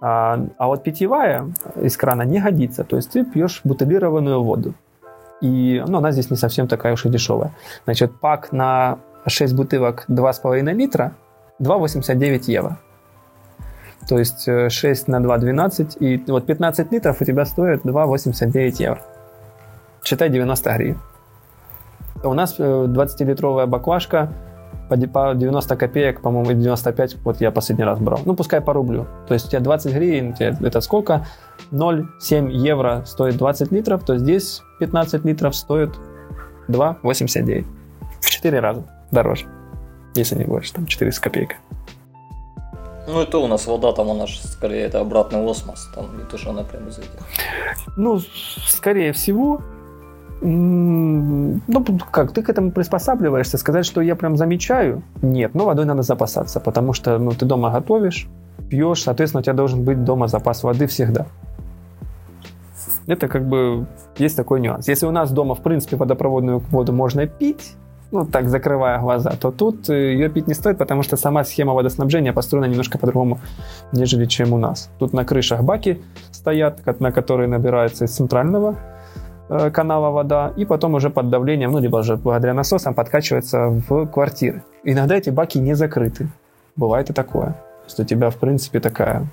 А, 0.00 0.38
а 0.58 0.66
вот 0.66 0.82
питьевая 0.82 1.52
из 1.80 1.96
крана 1.96 2.22
не 2.22 2.40
годится. 2.40 2.84
То 2.84 2.96
есть 2.96 3.10
ты 3.12 3.24
пьешь 3.24 3.60
бутылированную 3.64 4.42
воду. 4.42 4.74
И 5.40 5.82
ну, 5.86 5.98
она 5.98 6.12
здесь 6.12 6.30
не 6.30 6.36
совсем 6.36 6.68
такая 6.68 6.94
уж 6.94 7.06
и 7.06 7.08
дешевая. 7.08 7.52
Значит, 7.84 8.18
пак 8.20 8.52
на 8.52 8.98
6 9.26 9.54
бутылок 9.54 10.04
2,5 10.08 10.72
литра 10.72 11.12
2,89 11.60 12.44
евро. 12.46 12.78
То 14.08 14.18
есть 14.18 14.44
6 14.44 15.08
э, 15.08 15.10
на 15.10 15.22
2 15.22 15.38
12. 15.38 15.96
И 16.00 16.24
вот 16.28 16.46
15 16.46 16.92
литров 16.92 17.20
у 17.20 17.24
тебя 17.24 17.44
стоит 17.44 17.84
2,89 17.84 18.82
евро. 18.82 19.00
Считай 20.04 20.28
90 20.28 20.74
гривен. 20.74 20.98
У 22.24 22.34
нас 22.34 22.58
20-литровая 22.58 23.64
э, 23.64 23.66
баклажка 23.66 24.32
по 24.88 24.96
90 24.96 25.76
копеек, 25.76 26.20
по-моему, 26.20 26.52
95, 26.52 27.16
вот 27.24 27.40
я 27.40 27.50
последний 27.50 27.84
раз 27.84 27.98
брал. 27.98 28.20
Ну, 28.24 28.34
пускай 28.34 28.60
по 28.60 28.72
рублю. 28.72 29.06
То 29.28 29.34
есть 29.34 29.46
у 29.46 29.50
тебя 29.50 29.60
20 29.60 29.94
гривен, 29.94 30.34
это 30.38 30.80
сколько? 30.80 31.26
0,7 31.72 32.50
евро 32.50 33.02
стоит 33.06 33.36
20 33.36 33.72
литров, 33.72 34.04
то 34.04 34.18
здесь 34.18 34.62
15 34.80 35.24
литров 35.24 35.54
стоит 35.54 35.90
2,89. 36.68 37.64
В 38.20 38.30
4 38.30 38.60
раза 38.60 38.84
дороже. 39.10 39.46
Если 40.14 40.36
не 40.36 40.44
больше, 40.44 40.72
там 40.74 40.86
4 40.86 41.12
с 41.12 41.18
копейкой. 41.18 41.56
Ну, 43.06 43.20
это 43.20 43.38
у 43.38 43.46
нас 43.46 43.66
вода, 43.66 43.92
там 43.92 44.10
она 44.10 44.26
же 44.26 44.38
скорее 44.38 44.84
это 44.84 45.00
обратный 45.00 45.44
осмос, 45.44 45.90
там 45.94 46.16
не 46.16 46.24
то, 46.24 46.38
что 46.38 46.50
она 46.50 46.62
прям 46.62 46.88
из 46.88 46.98
этих. 46.98 47.10
Ну, 47.96 48.18
скорее 48.66 49.12
всего, 49.12 49.60
ну, 50.40 51.60
как, 52.10 52.32
ты 52.32 52.42
к 52.42 52.50
этому 52.50 52.70
приспосабливаешься, 52.70 53.58
сказать, 53.58 53.86
что 53.86 54.00
я 54.00 54.16
прям 54.16 54.36
замечаю, 54.36 55.02
нет, 55.22 55.54
но 55.54 55.64
водой 55.64 55.84
надо 55.86 56.02
запасаться, 56.02 56.60
потому 56.60 56.92
что, 56.92 57.18
ну, 57.18 57.30
ты 57.32 57.46
дома 57.46 57.70
готовишь, 57.70 58.28
пьешь, 58.68 59.02
соответственно, 59.02 59.40
у 59.40 59.42
тебя 59.42 59.54
должен 59.54 59.84
быть 59.84 60.04
дома 60.04 60.28
запас 60.28 60.62
воды 60.62 60.86
всегда. 60.86 61.26
Это 63.06 63.28
как 63.28 63.46
бы 63.46 63.86
есть 64.16 64.36
такой 64.36 64.60
нюанс. 64.60 64.88
Если 64.88 65.06
у 65.06 65.10
нас 65.10 65.30
дома, 65.30 65.54
в 65.54 65.62
принципе, 65.62 65.96
водопроводную 65.96 66.58
воду 66.70 66.92
можно 66.92 67.26
пить, 67.26 67.74
ну, 68.10 68.24
так, 68.24 68.48
закрывая 68.48 69.00
глаза, 69.00 69.30
то 69.30 69.50
тут 69.50 69.90
э, 69.90 70.12
ее 70.12 70.28
пить 70.28 70.46
не 70.46 70.54
стоит, 70.54 70.78
потому 70.78 71.02
что 71.02 71.16
сама 71.16 71.42
схема 71.44 71.72
водоснабжения 71.72 72.32
построена 72.32 72.66
немножко 72.66 72.96
по-другому, 72.96 73.40
нежели 73.92 74.26
чем 74.26 74.52
у 74.52 74.58
нас. 74.58 74.88
Тут 74.98 75.12
на 75.12 75.24
крышах 75.24 75.64
баки 75.64 76.00
стоят, 76.30 77.00
на 77.00 77.10
которые 77.10 77.48
набирается 77.48 78.04
из 78.04 78.12
центрального 78.12 78.76
канала 79.48 80.10
вода, 80.10 80.52
и 80.56 80.64
потом 80.64 80.94
уже 80.94 81.10
под 81.10 81.30
давлением, 81.30 81.72
ну, 81.72 81.78
либо 81.78 82.02
же 82.02 82.16
благодаря 82.16 82.54
насосам 82.54 82.94
подкачивается 82.94 83.68
в 83.68 84.06
квартиры. 84.06 84.62
Иногда 84.84 85.16
эти 85.16 85.30
баки 85.30 85.58
не 85.58 85.74
закрыты. 85.74 86.28
Бывает 86.76 87.10
и 87.10 87.12
такое. 87.12 87.48
То 87.48 87.86
есть 87.86 88.00
у 88.00 88.04
тебя, 88.04 88.30
в 88.30 88.36
принципе, 88.36 88.80
такая 88.80 89.26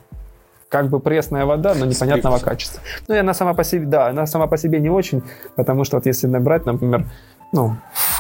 как 0.72 0.88
бы 0.88 1.02
пресная 1.02 1.46
вода, 1.46 1.74
но 1.76 1.86
непонятного 1.86 2.38
Спирт. 2.38 2.50
качества. 2.50 2.82
Ну, 3.08 3.16
и 3.16 3.18
она 3.18 3.34
сама 3.34 3.54
по 3.54 3.64
себе, 3.64 3.86
да, 3.86 4.08
она 4.08 4.26
сама 4.26 4.48
по 4.48 4.58
себе 4.58 4.80
не 4.80 4.90
очень, 4.90 5.22
потому 5.56 5.84
что 5.84 5.98
вот 5.98 6.06
если 6.06 6.28
набрать, 6.28 6.66
например, 6.66 7.06
ну, 7.52 7.76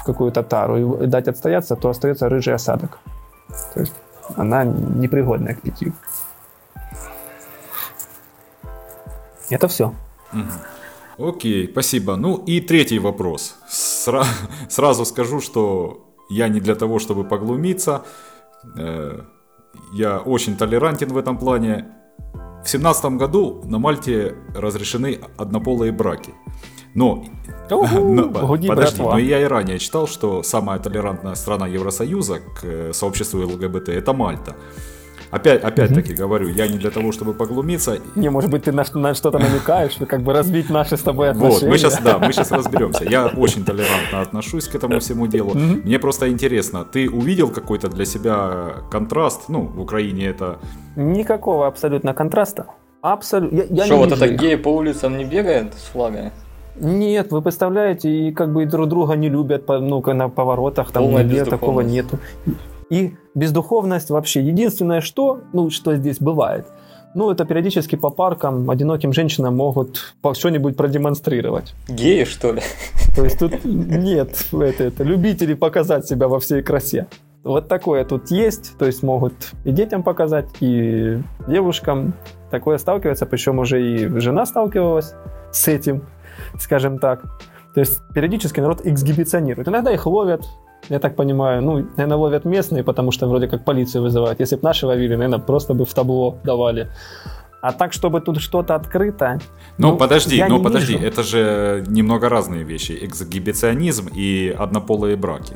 какую-то 0.06 0.44
тару 0.44 1.04
и 1.04 1.08
дать 1.08 1.30
отстояться, 1.30 1.76
то 1.78 1.90
остается 1.90 2.28
рыжий 2.28 2.54
осадок. 2.54 3.00
То 3.74 3.80
есть 3.80 3.94
она 4.36 4.66
непригодная 4.66 5.56
к 5.56 5.62
питью. 5.62 5.94
Это 9.50 9.68
все. 9.68 9.94
Угу. 10.34 10.42
Окей, 11.18 11.68
спасибо. 11.72 12.16
Ну 12.16 12.38
и 12.48 12.62
третий 12.62 13.00
вопрос. 13.00 13.56
Сра- 13.70 14.26
сразу 14.70 15.06
скажу, 15.06 15.42
что 15.42 16.16
я 16.30 16.48
не 16.48 16.60
для 16.60 16.76
того, 16.76 17.00
чтобы 17.00 17.24
поглумиться. 17.24 18.04
Э- 18.78 19.22
я 19.94 20.20
очень 20.20 20.56
толерантен 20.58 21.10
в 21.10 21.18
этом 21.18 21.38
плане. 21.38 21.86
В 22.64 22.70
семнадцатом 22.70 23.18
году 23.18 23.62
на 23.66 23.80
Мальте 23.80 24.36
разрешены 24.56 25.20
однополые 25.38 25.92
браки. 25.92 26.34
Но, 26.94 27.24
но 27.70 28.58
подожди, 28.68 29.02
но 29.02 29.18
я 29.18 29.42
и 29.42 29.46
ранее 29.46 29.80
читал, 29.80 30.08
что 30.08 30.44
самая 30.44 30.78
толерантная 30.80 31.36
страна 31.36 31.68
Евросоюза 31.68 32.40
к 32.40 32.64
э, 32.64 32.94
сообществу 32.94 33.40
ЛГБТ 33.40 33.90
это 33.90 34.14
Мальта. 34.14 34.56
Опять, 35.32 35.64
опять-таки 35.64 36.14
говорю, 36.14 36.50
я 36.50 36.68
не 36.68 36.78
для 36.78 36.92
того, 36.92 37.12
чтобы 37.14 37.34
поглумиться. 37.34 38.00
Не, 38.16 38.30
может 38.30 38.52
быть, 38.52 38.64
ты 38.64 38.74
на, 38.74 38.84
на 38.94 39.14
что-то 39.14 39.40
намекаешь, 39.40 39.94
что 39.94 40.06
как 40.06 40.22
бы 40.22 40.34
разбить 40.34 40.70
наши 40.70 40.98
с 40.98 41.02
тобой 41.02 41.30
отношения. 41.32 41.62
Вот, 41.62 41.70
мы 41.70 41.78
сейчас, 41.78 42.02
да, 42.02 42.20
мы 42.20 42.34
сейчас 42.34 42.52
разберемся. 42.52 43.06
Я 43.06 43.28
очень 43.28 43.64
толерантно 43.64 44.22
отношусь 44.22 44.68
к 44.68 44.76
этому 44.76 45.00
всему 45.00 45.28
делу. 45.28 45.54
Мне 45.54 46.00
просто 46.00 46.30
интересно, 46.30 46.84
ты 46.84 47.10
увидел 47.10 47.50
какой-то 47.50 47.88
для 47.88 48.06
себя 48.06 48.76
контраст? 48.92 49.48
Ну, 49.48 49.62
в 49.62 49.80
Украине 49.80 50.28
это... 50.28 50.60
Никакого 50.98 51.68
абсолютно 51.68 52.14
контраста. 52.14 52.66
Абсолютно. 53.02 53.86
Что, 53.86 53.98
вот 53.98 54.12
это 54.12 54.28
геи 54.28 54.56
по 54.56 54.70
улицам 54.70 55.18
не 55.18 55.24
бегают 55.24 55.74
с 55.74 55.92
флагами? 55.92 56.32
Нет, 56.76 57.32
вы 57.32 57.42
представляете, 57.42 58.10
и 58.10 58.32
как 58.32 58.54
бы 58.54 58.66
друг 58.66 58.88
друга 58.88 59.16
не 59.16 59.30
любят, 59.30 59.68
ну, 59.68 60.02
на 60.02 60.30
поворотах, 60.30 60.92
там 60.92 61.10
нигде 61.10 61.46
такого 61.46 61.82
нету. 61.82 62.20
И 62.92 63.16
бездуховность 63.36 64.10
вообще 64.10 64.42
единственное, 64.42 65.00
что, 65.00 65.40
ну, 65.54 65.70
что 65.70 65.96
здесь 65.96 66.20
бывает, 66.20 66.68
ну, 67.16 67.32
это 67.32 67.46
периодически 67.46 67.96
по 67.96 68.10
паркам 68.10 68.70
одиноким 68.70 69.14
женщинам 69.14 69.56
могут 69.56 70.14
что-нибудь 70.34 70.76
продемонстрировать. 70.76 71.74
Геи, 71.88 72.26
что 72.26 72.52
ли? 72.52 72.62
То 73.16 73.24
есть 73.24 73.40
тут 73.40 73.64
нет, 73.64 74.46
это, 74.52 74.84
это 74.84 75.04
любители 75.04 75.54
показать 75.54 76.06
себя 76.06 76.28
во 76.28 76.42
всей 76.42 76.62
красе. 76.62 77.08
Вот 77.44 77.70
такое 77.70 78.04
тут 78.04 78.30
есть, 78.30 78.78
то 78.78 78.86
есть 78.86 79.04
могут 79.04 79.34
и 79.64 79.72
детям 79.72 80.04
показать, 80.04 80.50
и 80.60 81.18
девушкам 81.48 82.14
такое 82.52 82.78
сталкивается, 82.78 83.26
причем 83.26 83.60
уже 83.60 83.82
и 83.82 84.20
жена 84.20 84.46
сталкивалась 84.46 85.14
с 85.52 85.68
этим, 85.70 86.04
скажем 86.60 87.00
так. 87.00 87.24
То 87.74 87.80
есть 87.80 88.02
периодически 88.14 88.60
народ 88.60 88.82
эксгибиционирует. 88.86 89.68
Иногда 89.70 89.92
их 89.94 90.06
ловят, 90.06 90.44
я 90.92 91.00
так 91.00 91.16
понимаю, 91.16 91.62
ну, 91.62 91.88
наверное, 91.98 92.18
ловят 92.18 92.46
местные, 92.46 92.84
потому 92.84 93.12
что 93.12 93.28
вроде 93.28 93.48
как 93.48 93.64
полицию 93.64 94.04
вызывают. 94.04 94.42
Если 94.42 94.58
бы 94.58 94.64
наши 94.64 94.86
ловили, 94.86 95.16
наверное, 95.16 95.40
просто 95.40 95.74
бы 95.74 95.86
в 95.86 95.94
табло 95.94 96.38
давали. 96.44 96.90
А 97.62 97.72
так, 97.72 97.94
чтобы 97.94 98.20
тут 98.22 98.42
что-то 98.42 98.76
открыто. 98.76 99.40
Ну, 99.78 99.92
ну 99.92 99.98
подожди, 99.98 100.44
ну 100.50 100.62
подожди, 100.62 100.94
вижу. 100.94 101.06
это 101.06 101.24
же 101.24 101.86
немного 101.88 102.28
разные 102.28 102.64
вещи. 102.64 102.98
Эксгибиционизм 103.02 104.10
и 104.14 104.54
однополые 104.60 105.16
браки. 105.16 105.54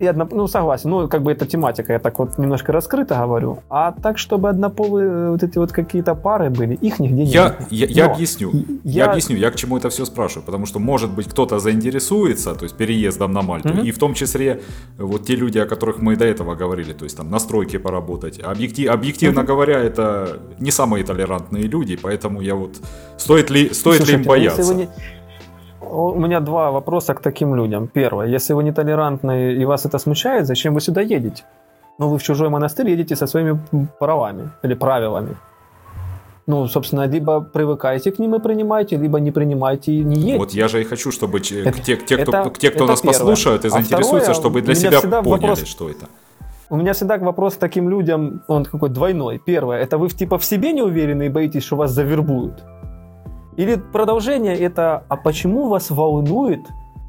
И 0.00 0.06
одно, 0.06 0.28
ну, 0.30 0.48
согласен, 0.48 0.90
ну, 0.90 1.08
как 1.08 1.22
бы 1.22 1.30
эта 1.30 1.46
тематика, 1.46 1.92
я 1.92 1.98
так 1.98 2.18
вот 2.18 2.36
немножко 2.38 2.72
раскрыто 2.72 3.14
говорю, 3.14 3.62
а 3.70 3.92
так, 3.92 4.18
чтобы 4.18 4.48
однополые 4.48 5.08
э, 5.08 5.30
вот 5.30 5.42
эти 5.42 5.56
вот 5.56 5.72
какие-то 5.72 6.14
пары 6.14 6.50
были, 6.50 6.74
их 6.74 6.98
нигде 6.98 7.22
я, 7.22 7.44
нет. 7.44 7.66
Я, 7.70 7.86
я 7.86 8.12
объясню, 8.12 8.52
я... 8.82 9.04
я 9.04 9.10
объясню, 9.10 9.36
я 9.36 9.50
к 9.50 9.56
чему 9.56 9.76
это 9.76 9.90
все 9.90 10.04
спрашиваю, 10.04 10.44
потому 10.44 10.66
что, 10.66 10.80
может 10.80 11.10
быть, 11.10 11.28
кто-то 11.28 11.60
заинтересуется, 11.60 12.54
то 12.54 12.64
есть 12.64 12.76
переездом 12.76 13.32
на 13.32 13.42
Мальту, 13.42 13.68
угу. 13.68 13.82
и 13.82 13.92
в 13.92 13.98
том 13.98 14.14
числе 14.14 14.62
вот 14.98 15.26
те 15.26 15.36
люди, 15.36 15.58
о 15.58 15.66
которых 15.66 15.98
мы 15.98 16.16
до 16.16 16.24
этого 16.24 16.56
говорили, 16.56 16.92
то 16.92 17.04
есть 17.04 17.16
там 17.16 17.30
настройки 17.30 17.76
поработать. 17.76 18.40
Объектив, 18.40 18.90
объективно 18.90 19.42
угу. 19.42 19.48
говоря, 19.48 19.78
это 19.78 20.40
не 20.58 20.72
самые 20.72 21.04
толерантные 21.04 21.64
люди, 21.64 21.96
поэтому 21.96 22.40
я 22.40 22.56
вот, 22.56 22.80
стоит 23.16 23.50
ли, 23.50 23.72
стоит 23.72 23.98
Слушайте, 23.98 24.12
ли 24.16 24.22
им 24.22 24.28
бояться? 24.28 24.74
Не 24.74 24.88
у 25.90 26.18
меня 26.18 26.40
два 26.40 26.70
вопроса 26.70 27.14
к 27.14 27.20
таким 27.20 27.54
людям. 27.54 27.88
Первое, 27.88 28.26
если 28.26 28.54
вы 28.54 28.64
нетолерантны 28.64 29.54
и 29.54 29.64
вас 29.64 29.86
это 29.86 29.98
смущает, 29.98 30.46
зачем 30.46 30.74
вы 30.74 30.80
сюда 30.80 31.00
едете? 31.00 31.44
Ну, 31.98 32.08
вы 32.08 32.18
в 32.18 32.22
чужой 32.22 32.48
монастырь 32.48 32.90
едете 32.90 33.16
со 33.16 33.26
своими 33.26 33.58
правами 33.98 34.50
или 34.64 34.74
правилами. 34.74 35.36
Ну, 36.46 36.68
собственно, 36.68 37.06
либо 37.06 37.40
привыкайте 37.40 38.10
к 38.10 38.18
ним 38.18 38.34
и 38.34 38.38
принимайте, 38.38 38.96
либо 38.96 39.18
не 39.18 39.30
принимайте 39.30 39.92
и 39.92 40.04
не 40.04 40.16
едете. 40.16 40.38
Вот 40.38 40.50
я 40.50 40.68
же 40.68 40.80
и 40.80 40.84
хочу, 40.84 41.10
чтобы 41.10 41.38
это, 41.38 41.80
те, 41.80 41.96
те, 41.96 42.18
кто, 42.18 42.36
это, 42.36 42.52
те, 42.58 42.70
кто 42.70 42.86
нас 42.86 43.00
первое. 43.00 43.18
послушают 43.18 43.64
и 43.64 43.68
а 43.68 43.70
заинтересуются, 43.70 44.32
второе, 44.32 44.34
чтобы 44.34 44.62
для 44.62 44.74
себя 44.74 45.00
поняли, 45.00 45.24
вопрос, 45.24 45.64
что 45.64 45.88
это. 45.88 46.06
У 46.68 46.76
меня 46.76 46.92
всегда 46.92 47.16
вопрос 47.18 47.54
к 47.54 47.58
таким 47.58 47.88
людям, 47.88 48.42
он 48.48 48.64
какой 48.64 48.90
двойной. 48.90 49.38
Первое, 49.38 49.80
это 49.80 49.96
вы 49.96 50.08
типа 50.08 50.36
в 50.36 50.44
себе 50.44 50.72
не 50.72 50.82
уверены 50.82 51.26
и 51.26 51.28
боитесь, 51.30 51.62
что 51.62 51.76
вас 51.76 51.92
завербуют? 51.92 52.62
Или 53.56 53.76
продолжение 53.76 54.56
это, 54.58 55.04
а 55.08 55.16
почему 55.16 55.68
вас 55.68 55.90
волнует 55.90 56.60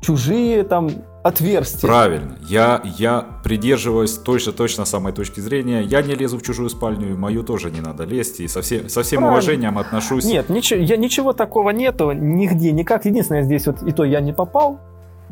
чужие 0.02 0.64
там 0.64 0.90
отверстия? 1.24 1.88
Правильно. 1.88 2.38
Я, 2.48 2.82
я 2.84 3.26
придерживаюсь 3.44 4.14
той 4.14 4.40
же 4.40 4.52
точно 4.52 4.86
самой 4.86 5.12
точки 5.14 5.40
зрения. 5.40 5.82
Я 5.82 6.02
не 6.02 6.14
лезу 6.14 6.38
в 6.38 6.44
чужую 6.44 6.70
спальню, 6.70 7.18
мою 7.18 7.44
тоже 7.44 7.72
не 7.72 7.82
надо 7.82 8.04
лезть. 8.04 8.40
И 8.40 8.48
со, 8.48 8.62
все, 8.62 8.88
со 8.90 9.02
всем 9.02 9.22
Правильно. 9.22 9.40
уважением 9.40 9.78
отношусь. 9.80 10.26
Нет, 10.26 10.50
ничего, 10.50 10.80
я, 10.80 10.98
ничего 10.98 11.34
такого 11.34 11.72
нету 11.72 12.12
нигде, 12.12 12.72
никак. 12.72 13.06
Единственное, 13.06 13.44
здесь 13.44 13.66
вот 13.66 13.82
и 13.84 13.92
то 13.92 14.04
я 14.04 14.22
не 14.22 14.34
попал 14.34 14.80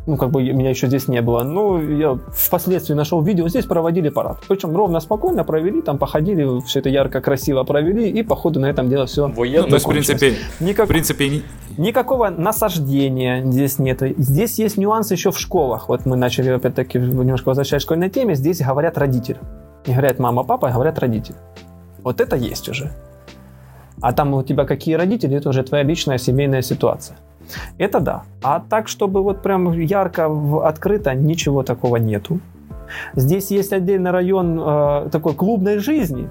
ну, 0.05 0.17
как 0.17 0.31
бы 0.31 0.43
меня 0.43 0.69
еще 0.69 0.87
здесь 0.87 1.07
не 1.07 1.21
было. 1.21 1.43
Но 1.43 1.81
я 1.81 2.17
впоследствии 2.33 2.93
нашел 2.93 3.21
видео, 3.21 3.47
здесь 3.47 3.65
проводили 3.65 4.09
парад. 4.09 4.37
Причем 4.47 4.75
ровно 4.75 4.99
спокойно 4.99 5.43
провели, 5.43 5.81
там 5.81 5.97
походили, 5.97 6.61
все 6.65 6.79
это 6.79 6.89
ярко, 6.89 7.21
красиво 7.21 7.63
провели, 7.63 8.09
и 8.09 8.23
походу 8.23 8.59
на 8.59 8.67
этом 8.67 8.89
дело 8.89 9.05
все 9.05 9.27
Военно, 9.27 9.63
ну, 9.63 9.69
то 9.69 9.75
есть, 9.75 9.85
в 9.85 9.89
принципе, 9.89 10.35
Никак... 10.59 10.85
в 10.85 10.89
принципе... 10.89 11.41
Никакого 11.77 12.29
насаждения 12.29 13.43
здесь 13.45 13.79
нет. 13.79 14.01
Здесь 14.17 14.59
есть 14.59 14.77
нюансы 14.77 15.13
еще 15.13 15.31
в 15.31 15.39
школах. 15.39 15.89
Вот 15.89 16.05
мы 16.05 16.15
начали, 16.15 16.49
опять-таки, 16.49 16.99
немножко 16.99 17.49
возвращаясь 17.49 17.83
к 17.83 17.85
школьной 17.85 18.09
теме, 18.09 18.35
здесь 18.35 18.61
говорят 18.61 18.97
родители. 18.97 19.39
Не 19.87 19.93
говорят 19.93 20.19
мама, 20.19 20.43
папа, 20.43 20.67
а 20.67 20.71
говорят 20.71 20.99
родители. 20.99 21.35
Вот 22.03 22.21
это 22.21 22.35
есть 22.35 22.69
уже. 22.69 22.91
А 24.01 24.11
там 24.11 24.33
у 24.33 24.43
тебя 24.43 24.65
какие 24.65 24.95
родители, 24.95 25.37
это 25.37 25.49
уже 25.49 25.63
твоя 25.63 25.83
личная 25.83 26.17
семейная 26.17 26.61
ситуация. 26.61 27.17
Это 27.77 27.99
да. 27.99 28.23
А 28.41 28.59
так, 28.59 28.87
чтобы 28.87 29.21
вот 29.21 29.41
прям 29.41 29.71
ярко, 29.71 30.29
открыто, 30.63 31.13
ничего 31.13 31.63
такого 31.63 31.97
нету. 31.97 32.39
Здесь 33.15 33.51
есть 33.51 33.73
отдельный 33.73 34.11
район 34.11 34.59
э, 34.59 35.09
такой 35.11 35.33
клубной 35.33 35.77
жизни, 35.79 36.27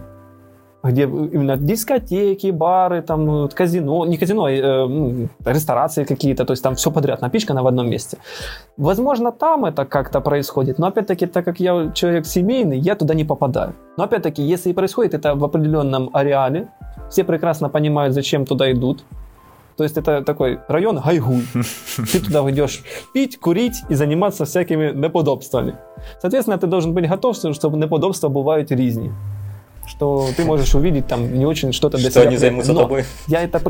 где 0.84 1.02
именно 1.02 1.56
дискотеки, 1.56 2.50
бары, 2.50 3.02
там 3.02 3.48
казино, 3.48 4.06
не 4.06 4.16
казино, 4.16 4.44
а 4.44 4.50
э, 4.50 5.28
ресторации 5.44 6.04
какие-то, 6.04 6.44
то 6.44 6.52
есть 6.52 6.62
там 6.62 6.74
все 6.74 6.90
подряд 6.90 7.22
напичкано 7.22 7.62
в 7.62 7.66
одном 7.66 7.88
месте. 7.88 8.18
Возможно, 8.76 9.32
там 9.32 9.64
это 9.64 9.84
как-то 9.84 10.20
происходит, 10.20 10.78
но 10.78 10.86
опять-таки, 10.86 11.26
так 11.26 11.44
как 11.44 11.60
я 11.60 11.90
человек 11.94 12.26
семейный, 12.26 12.78
я 12.78 12.94
туда 12.94 13.14
не 13.14 13.24
попадаю. 13.24 13.74
Но 13.96 14.04
опять-таки, 14.04 14.42
если 14.42 14.70
и 14.70 14.74
происходит 14.74 15.14
это 15.14 15.34
в 15.34 15.44
определенном 15.44 16.10
ареале, 16.12 16.68
все 17.10 17.24
прекрасно 17.24 17.68
понимают, 17.68 18.14
зачем 18.14 18.44
туда 18.44 18.70
идут, 18.72 19.04
то 19.76 19.84
есть 19.84 19.96
это 19.96 20.22
такой 20.22 20.58
район 20.68 21.00
Гайгуй. 21.00 21.42
Ты 22.12 22.20
туда 22.20 22.40
идешь 22.50 22.82
пить, 23.14 23.38
курить 23.38 23.82
и 23.88 23.94
заниматься 23.94 24.44
всякими 24.44 24.92
неподобствами. 24.92 25.74
Соответственно, 26.20 26.58
ты 26.58 26.66
должен 26.66 26.94
быть 26.94 27.08
готов, 27.08 27.36
что 27.36 27.70
неподобства 27.70 28.28
бывают 28.28 28.72
різні. 28.72 29.12
Что 29.86 30.28
ты 30.36 30.44
можешь 30.44 30.74
увидеть 30.74 31.06
там 31.06 31.38
не 31.38 31.46
очень 31.46 31.72
что-то 31.72 31.98
для 31.98 32.10
что 32.10 32.20
себя. 32.20 32.22
Что 32.22 32.28
они 32.28 32.38
займутся 32.38 32.72
Но 32.72 32.80
тобой. 32.82 33.04
Я 33.26 33.42
это... 33.42 33.60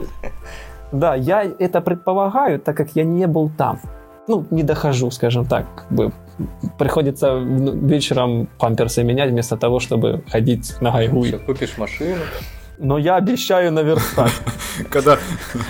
Да, 0.92 1.14
я 1.14 1.42
это 1.58 1.80
предполагаю, 1.80 2.58
так 2.58 2.76
как 2.76 2.96
я 2.96 3.04
не 3.04 3.26
был 3.26 3.50
там. 3.56 3.80
Ну, 4.28 4.44
не 4.50 4.62
дохожу, 4.62 5.10
скажем 5.10 5.46
так. 5.46 5.66
Как 5.74 5.90
бы 5.90 6.12
приходится 6.78 7.38
вечером 7.38 8.48
памперсы 8.58 9.04
менять 9.04 9.30
вместо 9.30 9.56
того, 9.56 9.80
чтобы 9.80 10.22
ходить 10.30 10.74
на 10.80 10.90
гайгуй. 10.90 11.32
Купишь 11.46 11.78
машину 11.78 12.22
но 12.82 12.98
я 12.98 13.16
обещаю 13.16 13.72
наверстать. 13.72 14.32
Когда, 14.90 15.18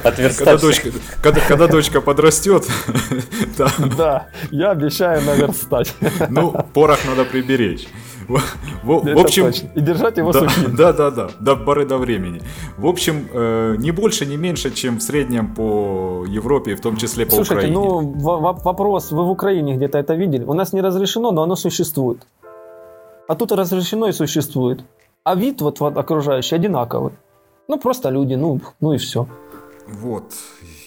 когда, 0.02 0.56
дочка, 0.56 0.90
когда, 1.20 1.40
когда 1.40 1.66
дочка 1.66 2.00
подрастет. 2.00 2.64
да. 3.58 3.68
да, 3.98 4.26
я 4.52 4.70
обещаю 4.70 5.20
наверстать. 5.22 5.92
ну, 6.30 6.54
порох 6.72 7.00
надо 7.04 7.24
приберечь. 7.24 7.88
В, 8.28 8.40
в, 8.84 9.14
в 9.14 9.18
общем, 9.18 9.46
точно. 9.46 9.70
и 9.74 9.80
держать 9.80 10.16
его 10.18 10.32
да, 10.32 10.40
сухим. 10.40 10.76
Да, 10.76 10.92
да, 10.92 11.10
да, 11.10 11.28
до 11.40 11.56
поры 11.56 11.84
до 11.84 11.98
времени. 11.98 12.40
В 12.78 12.86
общем, 12.86 13.26
э, 13.32 13.74
не 13.78 13.90
больше, 13.90 14.24
не 14.24 14.36
меньше, 14.36 14.70
чем 14.70 14.98
в 14.98 15.02
среднем 15.02 15.52
по 15.52 16.24
Европе, 16.28 16.76
в 16.76 16.80
том 16.80 16.96
числе 16.96 17.26
по 17.26 17.32
Слушайте, 17.32 17.54
Украине. 17.54 17.74
ну 17.74 18.12
вопрос, 18.20 19.10
вы 19.10 19.24
в 19.24 19.30
Украине 19.30 19.74
где-то 19.74 19.98
это 19.98 20.14
видели? 20.14 20.44
У 20.44 20.54
нас 20.54 20.72
не 20.72 20.80
разрешено, 20.80 21.32
но 21.32 21.42
оно 21.42 21.56
существует. 21.56 22.24
А 23.28 23.34
тут 23.34 23.50
разрешено 23.52 24.06
и 24.06 24.12
существует. 24.12 24.84
А 25.24 25.36
вид 25.36 25.60
вот, 25.60 25.78
вот 25.80 25.96
окружающий 25.96 26.56
одинаковый. 26.56 27.12
Ну, 27.68 27.78
просто 27.78 28.10
люди, 28.10 28.34
ну, 28.34 28.60
ну 28.80 28.92
и 28.92 28.98
все. 28.98 29.28
Вот. 29.86 30.34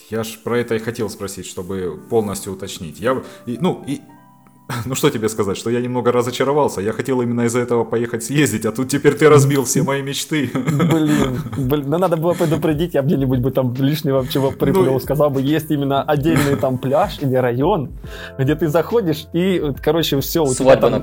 Я 0.09 0.23
ж 0.23 0.39
про 0.43 0.59
это 0.59 0.75
и 0.75 0.79
хотел 0.79 1.09
спросить, 1.09 1.45
чтобы 1.45 1.97
полностью 2.09 2.51
уточнить. 2.53 2.99
Я, 2.99 3.23
и, 3.45 3.57
ну, 3.61 3.81
и, 3.87 4.01
ну 4.85 4.93
что 4.93 5.09
тебе 5.09 5.29
сказать, 5.29 5.55
что 5.55 5.69
я 5.69 5.79
немного 5.79 6.11
разочаровался. 6.11 6.81
Я 6.81 6.91
хотел 6.91 7.21
именно 7.21 7.45
из-за 7.45 7.59
этого 7.59 7.85
поехать 7.85 8.25
съездить, 8.25 8.65
а 8.65 8.73
тут 8.73 8.89
теперь 8.89 9.13
ты 9.13 9.29
разбил 9.29 9.63
все 9.63 9.83
мои 9.83 10.01
мечты. 10.01 10.51
Блин, 10.53 11.41
блин, 11.57 11.89
ну 11.89 11.97
надо 11.97 12.17
было 12.17 12.33
предупредить, 12.33 12.93
я 12.93 13.03
где-нибудь 13.03 13.39
бы 13.39 13.51
там 13.51 13.73
лишнего 13.73 14.27
чего 14.27 14.51
приплел, 14.51 14.93
ну, 14.93 14.99
сказал 14.99 15.29
бы, 15.29 15.41
есть 15.41 15.71
именно 15.71 16.03
отдельный 16.03 16.57
там 16.57 16.77
пляж 16.77 17.19
или 17.21 17.35
район, 17.35 17.93
где 18.37 18.55
ты 18.55 18.67
заходишь 18.67 19.27
и, 19.31 19.73
короче, 19.81 20.19
все, 20.19 20.43
у 20.43 20.53
тебя 20.53 20.75
там 20.75 21.01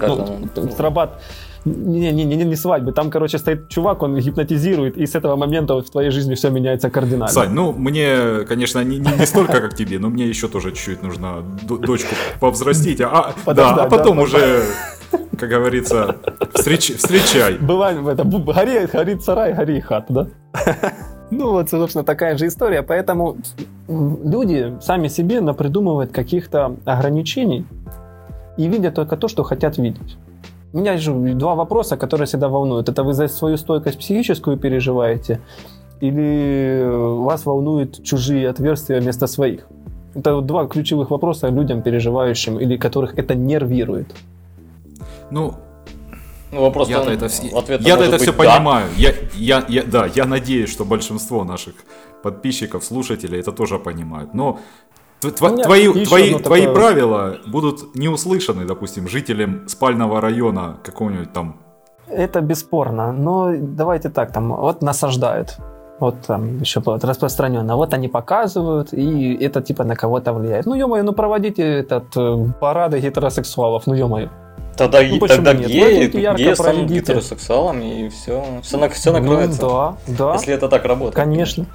ну, 0.54 0.70
срабатывает 0.70 1.22
не, 1.64 2.12
не, 2.12 2.24
не, 2.24 2.44
не 2.44 2.56
свадьбы. 2.56 2.92
Там, 2.92 3.10
короче, 3.10 3.38
стоит 3.38 3.68
чувак, 3.68 4.02
он 4.02 4.16
гипнотизирует, 4.16 4.96
и 4.96 5.06
с 5.06 5.14
этого 5.14 5.36
момента 5.36 5.74
в 5.74 5.90
твоей 5.90 6.10
жизни 6.10 6.34
все 6.34 6.50
меняется 6.50 6.90
кардинально. 6.90 7.28
Сань, 7.28 7.50
ну, 7.50 7.72
мне, 7.72 8.44
конечно, 8.48 8.82
не, 8.84 8.98
не, 8.98 9.12
не 9.18 9.26
столько, 9.26 9.60
как 9.60 9.74
тебе, 9.74 9.98
но 9.98 10.08
мне 10.08 10.26
еще 10.26 10.48
тоже 10.48 10.72
чуть-чуть 10.72 11.02
нужно 11.02 11.42
дочку 11.62 12.14
повзрастить, 12.40 13.00
а, 13.00 13.34
а 13.44 13.54
да, 13.54 13.74
а 13.74 13.88
потом 13.88 14.16
да, 14.16 14.22
уже, 14.22 14.64
как 15.38 15.48
говорится, 15.48 16.16
встреч, 16.54 16.96
встречай. 16.96 17.58
Бывает, 17.58 17.98
это, 18.06 18.24
гори, 18.24 18.86
горит 18.86 19.22
сарай, 19.22 19.54
гори 19.54 19.80
хата, 19.80 20.12
да? 20.12 20.28
Ну 21.32 21.50
вот, 21.52 21.70
собственно, 21.70 22.04
такая 22.04 22.36
же 22.36 22.46
история. 22.46 22.82
Поэтому 22.82 23.38
люди 23.88 24.76
сами 24.82 25.08
себе 25.08 25.40
напридумывают 25.40 26.12
каких-то 26.12 26.76
ограничений 26.84 27.64
и 28.58 28.68
видят 28.68 28.94
только 28.94 29.16
то, 29.16 29.28
что 29.28 29.42
хотят 29.42 29.78
видеть. 29.78 30.18
У 30.72 30.78
меня 30.78 30.96
же 30.96 31.12
два 31.34 31.54
вопроса, 31.54 31.96
которые 31.96 32.26
всегда 32.26 32.48
волнуют. 32.48 32.88
Это 32.88 33.02
вы 33.02 33.12
за 33.12 33.28
свою 33.28 33.56
стойкость 33.56 33.98
психическую 33.98 34.56
переживаете 34.56 35.40
или 36.00 36.82
вас 37.24 37.46
волнуют 37.46 38.02
чужие 38.02 38.48
отверстия 38.48 39.00
вместо 39.00 39.26
своих? 39.26 39.66
Это 40.14 40.34
вот 40.34 40.46
два 40.46 40.66
ключевых 40.66 41.10
вопроса 41.10 41.48
людям, 41.48 41.82
переживающим 41.82 42.58
или 42.58 42.76
которых 42.76 43.18
это 43.18 43.34
нервирует. 43.34 44.06
Ну, 45.30 45.54
ну, 46.52 46.60
вопрос 46.60 46.88
я-то 46.88 47.10
это, 47.10 47.28
я 47.80 47.96
это 47.96 48.18
все 48.18 48.32
да. 48.32 48.38
понимаю. 48.38 48.88
Я, 48.96 49.12
я, 49.34 49.64
я, 49.68 49.82
да, 49.84 50.06
я 50.14 50.26
надеюсь, 50.26 50.70
что 50.70 50.84
большинство 50.84 51.44
наших 51.44 51.74
подписчиков, 52.22 52.84
слушателей 52.84 53.40
это 53.40 53.52
тоже 53.52 53.78
понимают. 53.78 54.34
Но 54.34 54.58
твои, 55.30 56.04
твои, 56.04 56.34
твои 56.34 56.66
правила 56.66 57.36
будут 57.46 57.94
не 57.94 58.08
услышаны, 58.08 58.64
допустим, 58.64 59.08
жителям 59.08 59.68
спального 59.68 60.20
района 60.20 60.78
какого-нибудь 60.84 61.32
там. 61.32 61.56
Это 62.08 62.40
бесспорно, 62.40 63.12
но 63.12 63.52
давайте 63.56 64.10
так, 64.10 64.32
там, 64.32 64.54
вот 64.54 64.82
насаждают, 64.82 65.56
вот 66.00 66.16
там 66.26 66.58
еще 66.58 66.80
вот 66.80 67.04
распространенно, 67.04 67.76
вот 67.76 67.94
они 67.94 68.08
показывают, 68.08 68.92
и 68.92 69.34
это 69.34 69.62
типа 69.62 69.84
на 69.84 69.96
кого-то 69.96 70.32
влияет. 70.32 70.66
Ну, 70.66 70.74
ё-моё, 70.74 71.04
ну 71.04 71.12
проводите 71.12 71.62
этот 71.62 72.16
э, 72.16 72.46
парады 72.60 72.98
гетеросексуалов, 72.98 73.86
ну, 73.86 73.94
ё-моё. 73.94 74.28
Тогда, 74.76 75.00
ну, 75.02 75.18
тогда 75.26 75.52
нет? 75.52 75.68
геи, 75.68 76.06
геи 76.08 76.54
станут 76.54 76.90
гетеросексуалами, 76.90 78.06
и 78.06 78.08
все, 78.08 78.42
все, 78.62 78.78
на, 78.78 78.88
все 78.88 79.12
накроется. 79.12 79.62
Ну, 79.62 79.68
да, 79.68 79.96
да. 80.06 80.32
Если 80.34 80.54
это 80.54 80.68
так 80.68 80.84
работает. 80.84 81.14
Конечно. 81.14 81.66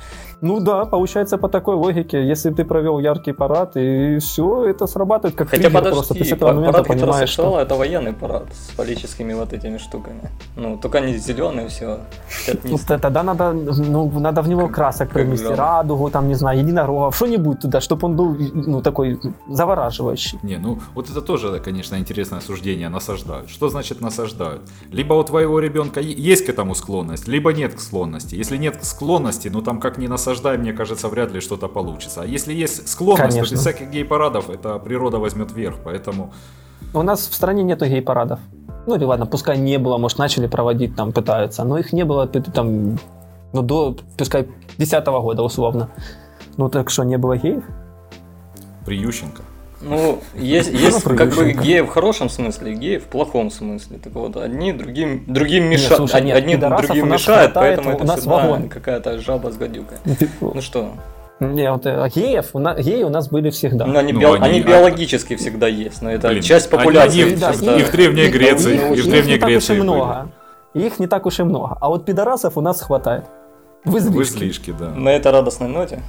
Ну 0.42 0.60
да, 0.60 0.86
получается 0.86 1.38
по 1.38 1.50
такой 1.50 1.76
логике, 1.76 2.28
если 2.28 2.52
ты 2.52 2.64
провел 2.64 3.00
яркий 3.00 3.34
парад, 3.34 3.76
и 3.76 4.20
все, 4.20 4.66
это 4.66 4.88
срабатывает 4.88 5.36
как 5.36 5.50
Хотя 5.50 5.64
триггер 5.64 5.80
подожди, 5.80 5.96
просто. 5.96 6.14
Ты 6.14 6.24
с 6.26 6.32
этого 6.32 6.54
момента 6.54 6.84
парад 6.84 6.88
понимаешь, 6.88 7.30
что... 7.30 7.60
это 7.60 7.76
военный 7.76 8.14
парад 8.14 8.46
с 8.54 8.76
фаллическими 8.76 9.34
вот 9.34 9.54
этими 9.54 9.78
штуками. 9.78 10.30
Ну, 10.56 10.78
только 10.78 11.00
они 11.00 11.18
зеленые 11.18 11.68
все. 11.68 12.00
Ну, 12.64 12.78
тогда 12.88 13.24
надо, 13.24 13.52
ну, 13.54 14.20
надо 14.20 14.42
в 14.42 14.50
него 14.50 14.68
красок 14.68 15.10
принести, 15.10 15.48
радугу, 15.48 16.10
там, 16.10 16.28
не 16.28 16.36
знаю, 16.36 16.60
единорогов, 16.60 17.16
что-нибудь 17.16 17.62
туда, 17.62 17.82
чтобы 17.82 18.06
он 18.08 18.16
был, 18.16 18.38
ну, 18.54 18.82
такой 18.82 19.20
завораживающий. 19.50 20.40
Не, 20.44 20.58
ну 20.58 20.80
вот 20.94 21.10
это 21.10 21.22
тоже, 21.22 21.60
конечно, 21.60 21.96
интересное 21.96 22.42
суждение, 22.42 22.90
насаждают. 22.90 23.50
Что 23.50 23.70
значит 23.70 24.02
насаждают? 24.02 24.62
Либо 24.92 25.14
у 25.16 25.24
твоего 25.24 25.60
ребенка 25.60 26.00
есть 26.00 26.46
к 26.46 26.50
этому 26.50 26.76
склонность, 26.76 27.28
либо 27.28 27.54
нет 27.54 27.74
к 27.74 27.80
склонности. 27.80 28.36
Если 28.36 28.58
нет 28.58 28.84
склонности, 28.84 29.48
ну 29.48 29.62
там 29.62 29.80
как 29.80 29.98
ни 29.98 30.08
насаждай, 30.28 30.58
мне 30.58 30.74
кажется, 30.74 31.08
вряд 31.08 31.32
ли 31.32 31.40
что-то 31.40 31.68
получится. 31.68 32.22
А 32.22 32.26
если 32.26 32.54
есть 32.54 32.88
склонность, 32.88 33.30
то 33.30 33.34
Конечно. 33.36 33.54
без 33.54 33.62
всяких 33.62 33.90
гей-парадов 33.90 34.50
это 34.50 34.78
природа 34.80 35.20
возьмет 35.20 35.52
верх. 35.54 35.78
Поэтому 35.84 36.34
У 36.94 37.02
нас 37.02 37.28
в 37.28 37.34
стране 37.34 37.64
нету 37.64 37.86
гей-парадов. 37.86 38.40
Ну, 38.88 38.96
или 38.96 39.06
ладно, 39.06 39.26
пускай 39.26 39.58
не 39.58 39.78
было, 39.80 39.98
может, 39.98 40.18
начали 40.18 40.48
проводить, 40.48 40.96
там, 40.96 41.12
пытаются, 41.12 41.64
но 41.64 41.78
их 41.78 41.94
не 41.94 42.06
было, 42.06 42.28
там, 42.28 42.98
ну, 43.54 43.62
до, 43.62 43.98
пускай, 44.18 44.48
10 44.78 45.06
года, 45.06 45.44
условно. 45.44 45.90
Ну, 46.58 46.70
так 46.70 46.90
что, 46.90 47.04
не 47.04 47.18
было 47.18 47.38
геев? 47.38 47.64
при 48.86 48.98
Ющенко. 48.98 49.44
Ну, 49.82 50.20
есть, 50.36 50.72
есть 50.72 51.06
Ну, 51.06 51.16
как 51.16 51.36
бы 51.36 51.52
геи 51.54 51.82
в 51.82 51.88
хорошем 51.88 52.30
смысле, 52.30 52.74
геи 52.74 52.98
в 52.98 53.04
плохом 53.06 53.52
смысле. 53.52 54.00
Так 54.04 54.14
вот, 54.14 54.36
одни 54.36 54.74
другим, 54.74 55.24
другим 55.28 55.70
Нет, 55.70 55.80
мешают, 55.82 56.14
нет, 56.24 56.36
одни 56.36 56.56
другим 56.58 57.10
мешают, 57.12 57.52
хватает, 57.52 57.54
поэтому 57.54 57.90
у 57.90 57.94
это 57.98 58.06
нас 58.06 58.20
всегда 58.20 58.36
вагон. 58.38 58.70
какая-то 58.70 59.20
жаба 59.20 59.52
с 59.52 59.58
гадюкой. 59.58 59.98
Ну 60.42 60.62
что, 60.62 60.90
Не, 61.40 61.72
вот, 61.72 61.86
э, 61.86 62.10
геев, 62.16 62.48
у 62.54 62.60
нас, 62.60 62.80
геи 62.84 63.04
у 63.04 63.10
нас 63.10 63.30
были 63.30 63.52
всегда. 63.52 63.86
ну, 63.86 64.00
они, 64.00 64.12
Ну, 64.14 64.20
био- 64.20 64.36
они- 64.38 64.46
они 64.56 64.62
биологически 64.62 65.36
всегда 65.36 65.68
есть, 65.68 66.02
но 66.02 66.10
это 66.12 66.30
Блин, 66.30 66.42
часть 66.42 66.74
они- 66.74 66.78
популяции. 66.80 67.22
они- 67.28 67.36
Да, 67.36 67.52
всегда. 67.52 67.78
и 67.78 67.84
в 67.84 67.92
Древней 67.92 68.24
их- 68.24 68.34
Греции, 68.34 68.74
их- 68.76 68.82
и 68.82 68.86
в 68.86 68.94
их 68.98 69.06
Древней 69.12 69.34
не 69.34 69.38
так 69.38 69.50
уж 69.50 69.54
и 69.54 69.58
Греции 69.58 69.74
были. 69.74 69.82
много. 69.82 70.30
Их 70.74 71.00
не 71.00 71.06
так 71.08 71.26
уж 71.28 71.40
и 71.40 71.44
много. 71.44 71.78
А 71.80 71.90
вот 71.90 72.06
пидорасов 72.06 72.58
у 72.58 72.62
нас 72.62 72.82
хватает. 72.82 73.26
В 73.86 73.92
В 73.92 73.98
излишке. 74.00 74.36
излишке, 74.40 74.74
да. 74.74 74.90
На 74.90 75.10
этой 75.10 75.32
радостной 75.32 75.70
ноте. 75.70 76.00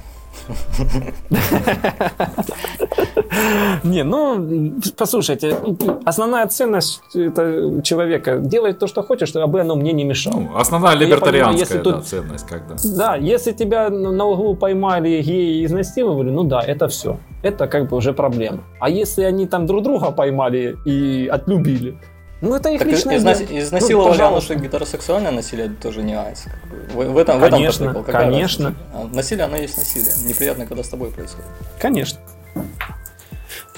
Не, 3.83 4.03
ну, 4.03 4.73
послушайте, 4.97 5.57
основная 6.05 6.47
ценность 6.47 7.01
это 7.13 7.81
человека 7.83 8.37
делать 8.37 8.79
то, 8.79 8.87
что 8.87 9.03
хочешь, 9.03 9.29
чтобы 9.29 9.61
оно 9.61 9.75
мне 9.75 9.93
не 9.93 10.03
мешало. 10.03 10.39
Ну, 10.39 10.57
основная 10.57 10.93
понимаю, 10.93 11.09
либертарианская 11.09 11.83
да, 11.83 12.01
ценность, 12.01 12.47
когда. 12.47 12.75
Да, 12.97 13.15
если 13.15 13.51
тебя 13.51 13.89
на 13.89 14.19
на 14.19 14.25
углу 14.25 14.55
поймали 14.55 15.21
геи 15.21 15.61
и 15.61 15.65
изнасиловали, 15.65 16.29
ну 16.29 16.43
да, 16.43 16.61
это 16.61 16.87
все. 16.87 17.17
Это 17.41 17.67
как 17.67 17.89
бы 17.89 17.97
уже 17.97 18.13
проблема. 18.13 18.59
А 18.79 18.89
если 18.89 19.23
они 19.23 19.47
там 19.47 19.65
друг 19.65 19.83
друга 19.83 20.11
поймали 20.11 20.77
и 20.85 21.29
отлюбили, 21.31 21.97
ну 22.41 22.55
это 22.55 22.69
их 22.69 22.79
Так 22.79 22.87
личное 22.87 23.17
изна- 23.17 23.35
дело. 23.37 23.59
изнасиловали, 23.59 24.17
Ну, 24.17 24.25
оно 24.27 24.41
что 24.41 24.55
гетеросексуальное 24.55 25.31
насилие 25.31 25.65
это 25.67 25.75
тоже 25.75 26.01
не 26.03 26.15
бы. 26.15 26.49
В, 26.93 26.95
в 27.13 27.17
этом, 27.17 27.39
в 27.39 27.43
этом 27.43 27.59
Конечно. 27.59 27.93
Какая 27.93 28.29
конечно. 28.29 28.75
разница? 28.93 29.15
Насилие, 29.15 29.45
оно 29.45 29.57
есть 29.57 29.77
насилие. 29.77 30.11
Неприятно, 30.27 30.65
когда 30.65 30.83
с 30.83 30.89
тобой 30.89 31.09
происходит. 31.11 31.45
Конечно. 31.81 32.19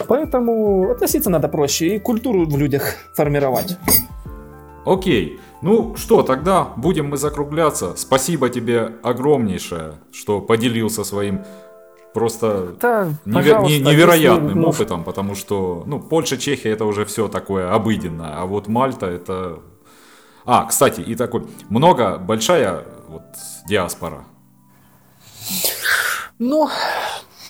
Поэтому 0.07 0.89
относиться 0.91 1.29
надо 1.29 1.47
проще 1.47 1.95
и 1.95 1.99
культуру 1.99 2.45
в 2.45 2.57
людях 2.57 2.95
формировать. 3.15 3.77
Окей. 4.85 5.39
Ну 5.61 5.95
что, 5.95 6.23
тогда 6.23 6.63
будем 6.75 7.09
мы 7.09 7.17
закругляться. 7.17 7.93
Спасибо 7.95 8.49
тебе 8.49 8.93
огромнейшее, 9.03 9.93
что 10.11 10.41
поделился 10.41 11.03
своим 11.03 11.43
просто 12.13 12.75
Да, 12.81 13.07
неве- 13.25 13.33
пожалуйста, 13.33 13.69
не- 13.73 13.79
невероятным 13.79 14.47
если, 14.47 14.59
ну, 14.59 14.67
опытом, 14.69 15.03
потому 15.03 15.35
что, 15.35 15.83
ну, 15.85 15.99
Польша, 15.99 16.37
Чехия 16.37 16.69
это 16.71 16.85
уже 16.85 17.05
все 17.05 17.27
такое 17.27 17.73
обыденное, 17.73 18.33
а 18.41 18.45
вот 18.45 18.67
Мальта 18.67 19.05
это... 19.07 19.59
А, 20.45 20.65
кстати, 20.65 21.01
и 21.01 21.15
такой, 21.15 21.45
много, 21.69 22.17
большая 22.17 22.85
вот 23.07 23.23
диаспора. 23.67 24.23
Ну, 26.39 26.69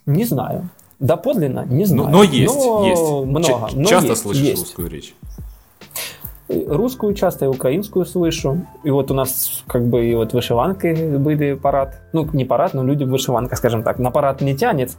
не 0.05 0.25
знаю. 0.25 0.69
Доподлинно 0.99 1.65
не 1.65 1.79
Но, 1.85 1.85
знаю. 1.85 2.09
но 2.11 2.23
есть, 2.23 2.53
Но 2.55 2.85
есть. 2.87 3.01
Много. 3.25 3.69
Ч- 3.69 3.75
но 3.77 3.83
часто 3.85 4.09
есть, 4.09 4.21
слышишь 4.21 4.43
есть. 4.43 4.61
русскую 4.61 4.89
речь? 4.89 5.15
Русскую 6.67 7.13
часто 7.13 7.45
и 7.45 7.47
украинскую 7.47 8.05
слышу. 8.05 8.65
И 8.83 8.89
вот 8.89 9.11
у 9.11 9.13
нас 9.13 9.63
как 9.67 9.85
бы 9.87 10.05
и 10.05 10.15
вот 10.15 10.33
вышиванки 10.33 11.17
были 11.17 11.53
парад. 11.53 12.01
Ну, 12.13 12.27
не 12.33 12.45
парад, 12.45 12.73
но 12.73 12.83
люди 12.83 13.03
в 13.03 13.09
вышиванках, 13.09 13.57
скажем 13.57 13.83
так. 13.83 13.99
На 13.99 14.11
парад 14.11 14.41
не 14.41 14.55
тянет. 14.55 14.91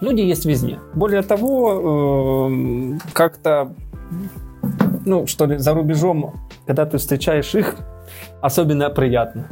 Люди 0.00 0.20
есть 0.20 0.44
везде. 0.44 0.78
Более 0.94 1.22
того, 1.22 2.48
эм, 2.48 3.00
как-то, 3.12 3.74
ну, 5.04 5.26
что 5.26 5.46
ли, 5.46 5.56
за 5.56 5.74
рубежом, 5.74 6.34
когда 6.66 6.84
ты 6.84 6.98
встречаешь 6.98 7.54
их, 7.54 7.76
особенно 8.42 8.90
приятно. 8.90 9.48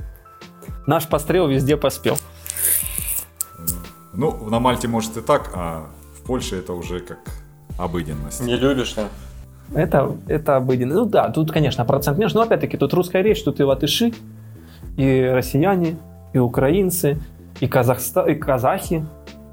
Наш 0.87 1.09
пострел 1.09 1.49
везде 1.49 1.77
поспел. 1.77 2.17
Ну, 4.13 4.49
на 4.49 4.61
Мальте 4.61 4.87
может 4.87 5.17
и 5.17 5.21
так, 5.23 5.51
а 5.55 5.87
в 6.19 6.27
Польше 6.27 6.57
это 6.57 6.75
уже 6.75 7.01
как 7.01 7.19
обыденность. 7.79 8.41
Не 8.41 8.57
любишь, 8.57 8.95
да? 8.95 9.09
Это, 9.73 10.17
это 10.29 10.57
обыденно. 10.57 10.95
Ну 10.95 11.05
да, 11.07 11.31
тут, 11.31 11.53
конечно, 11.53 11.85
процент 11.85 12.19
меньше, 12.19 12.37
но 12.37 12.43
опять-таки 12.43 12.77
тут 12.77 12.93
русская 12.93 13.23
речь, 13.23 13.43
тут 13.43 13.61
и 13.61 13.65
латыши, 13.65 14.13
и 14.97 15.31
россияне, 15.33 15.97
и 16.33 16.39
украинцы, 16.39 17.19
и, 17.61 17.67
Казахста... 17.67 18.23
и 18.23 18.35
казахи, 18.35 19.05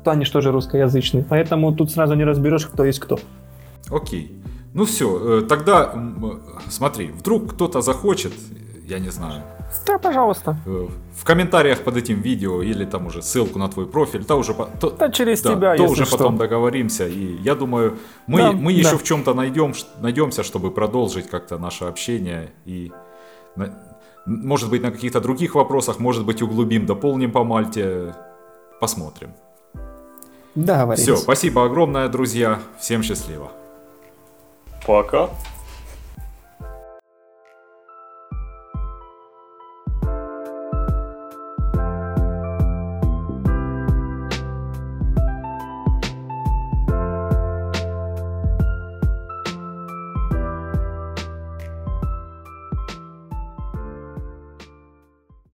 то 0.03 0.11
они 0.11 0.25
же 0.25 0.31
тоже 0.31 0.51
русскоязычные, 0.51 1.23
поэтому 1.27 1.73
тут 1.73 1.91
сразу 1.91 2.15
не 2.15 2.23
разберешь, 2.23 2.65
кто 2.65 2.83
есть 2.83 2.99
кто. 2.99 3.19
Окей. 3.89 4.37
Ну 4.73 4.85
все, 4.85 5.41
тогда 5.41 5.91
э, 5.93 6.09
смотри, 6.69 7.07
вдруг 7.07 7.53
кто-то 7.53 7.81
захочет, 7.81 8.31
я 8.87 8.99
не 8.99 9.09
знаю, 9.09 9.43
Да, 9.85 9.97
пожалуйста. 9.99 10.57
э, 10.65 10.87
в 11.17 11.23
комментариях 11.23 11.79
под 11.83 11.97
этим 11.97 12.21
видео 12.21 12.61
или 12.61 12.85
там 12.85 13.05
уже 13.07 13.21
ссылку 13.21 13.59
на 13.59 13.67
твой 13.69 13.85
профиль, 13.85 14.23
то 14.23 14.35
уже, 14.35 14.53
то, 14.79 14.89
Да 14.91 15.09
через 15.09 15.41
да, 15.41 15.55
тебя, 15.55 15.75
то 15.75 15.83
если 15.83 15.93
уже 15.93 16.05
что. 16.05 16.17
потом 16.17 16.37
договоримся. 16.37 17.07
И 17.07 17.37
я 17.41 17.55
думаю, 17.55 17.97
мы, 18.27 18.39
Да, 18.39 18.51
мы 18.51 18.73
да. 18.73 18.79
еще 18.79 18.97
в 18.97 19.03
чем-то 19.03 19.33
найдем, 19.33 19.73
найдемся, 20.01 20.43
чтобы 20.43 20.71
продолжить 20.71 21.29
как-то 21.29 21.57
наше 21.57 21.85
общение 21.85 22.51
и 22.65 22.91
на- 23.55 23.73
может 24.25 24.69
быть 24.69 24.83
на 24.83 24.91
каких-то 24.91 25.19
других 25.19 25.55
вопросах, 25.55 25.99
может 25.99 26.25
быть 26.25 26.41
углубим, 26.41 26.85
дополним 26.85 27.31
по 27.31 27.43
Мальте, 27.43 28.13
посмотрим. 28.79 29.31
Договорились. 30.55 31.03
Все, 31.03 31.15
спасибо 31.15 31.63
огромное, 31.65 32.07
друзья, 32.09 32.59
всем 32.79 33.03
счастливо. 33.03 33.51
Пока. 34.85 35.29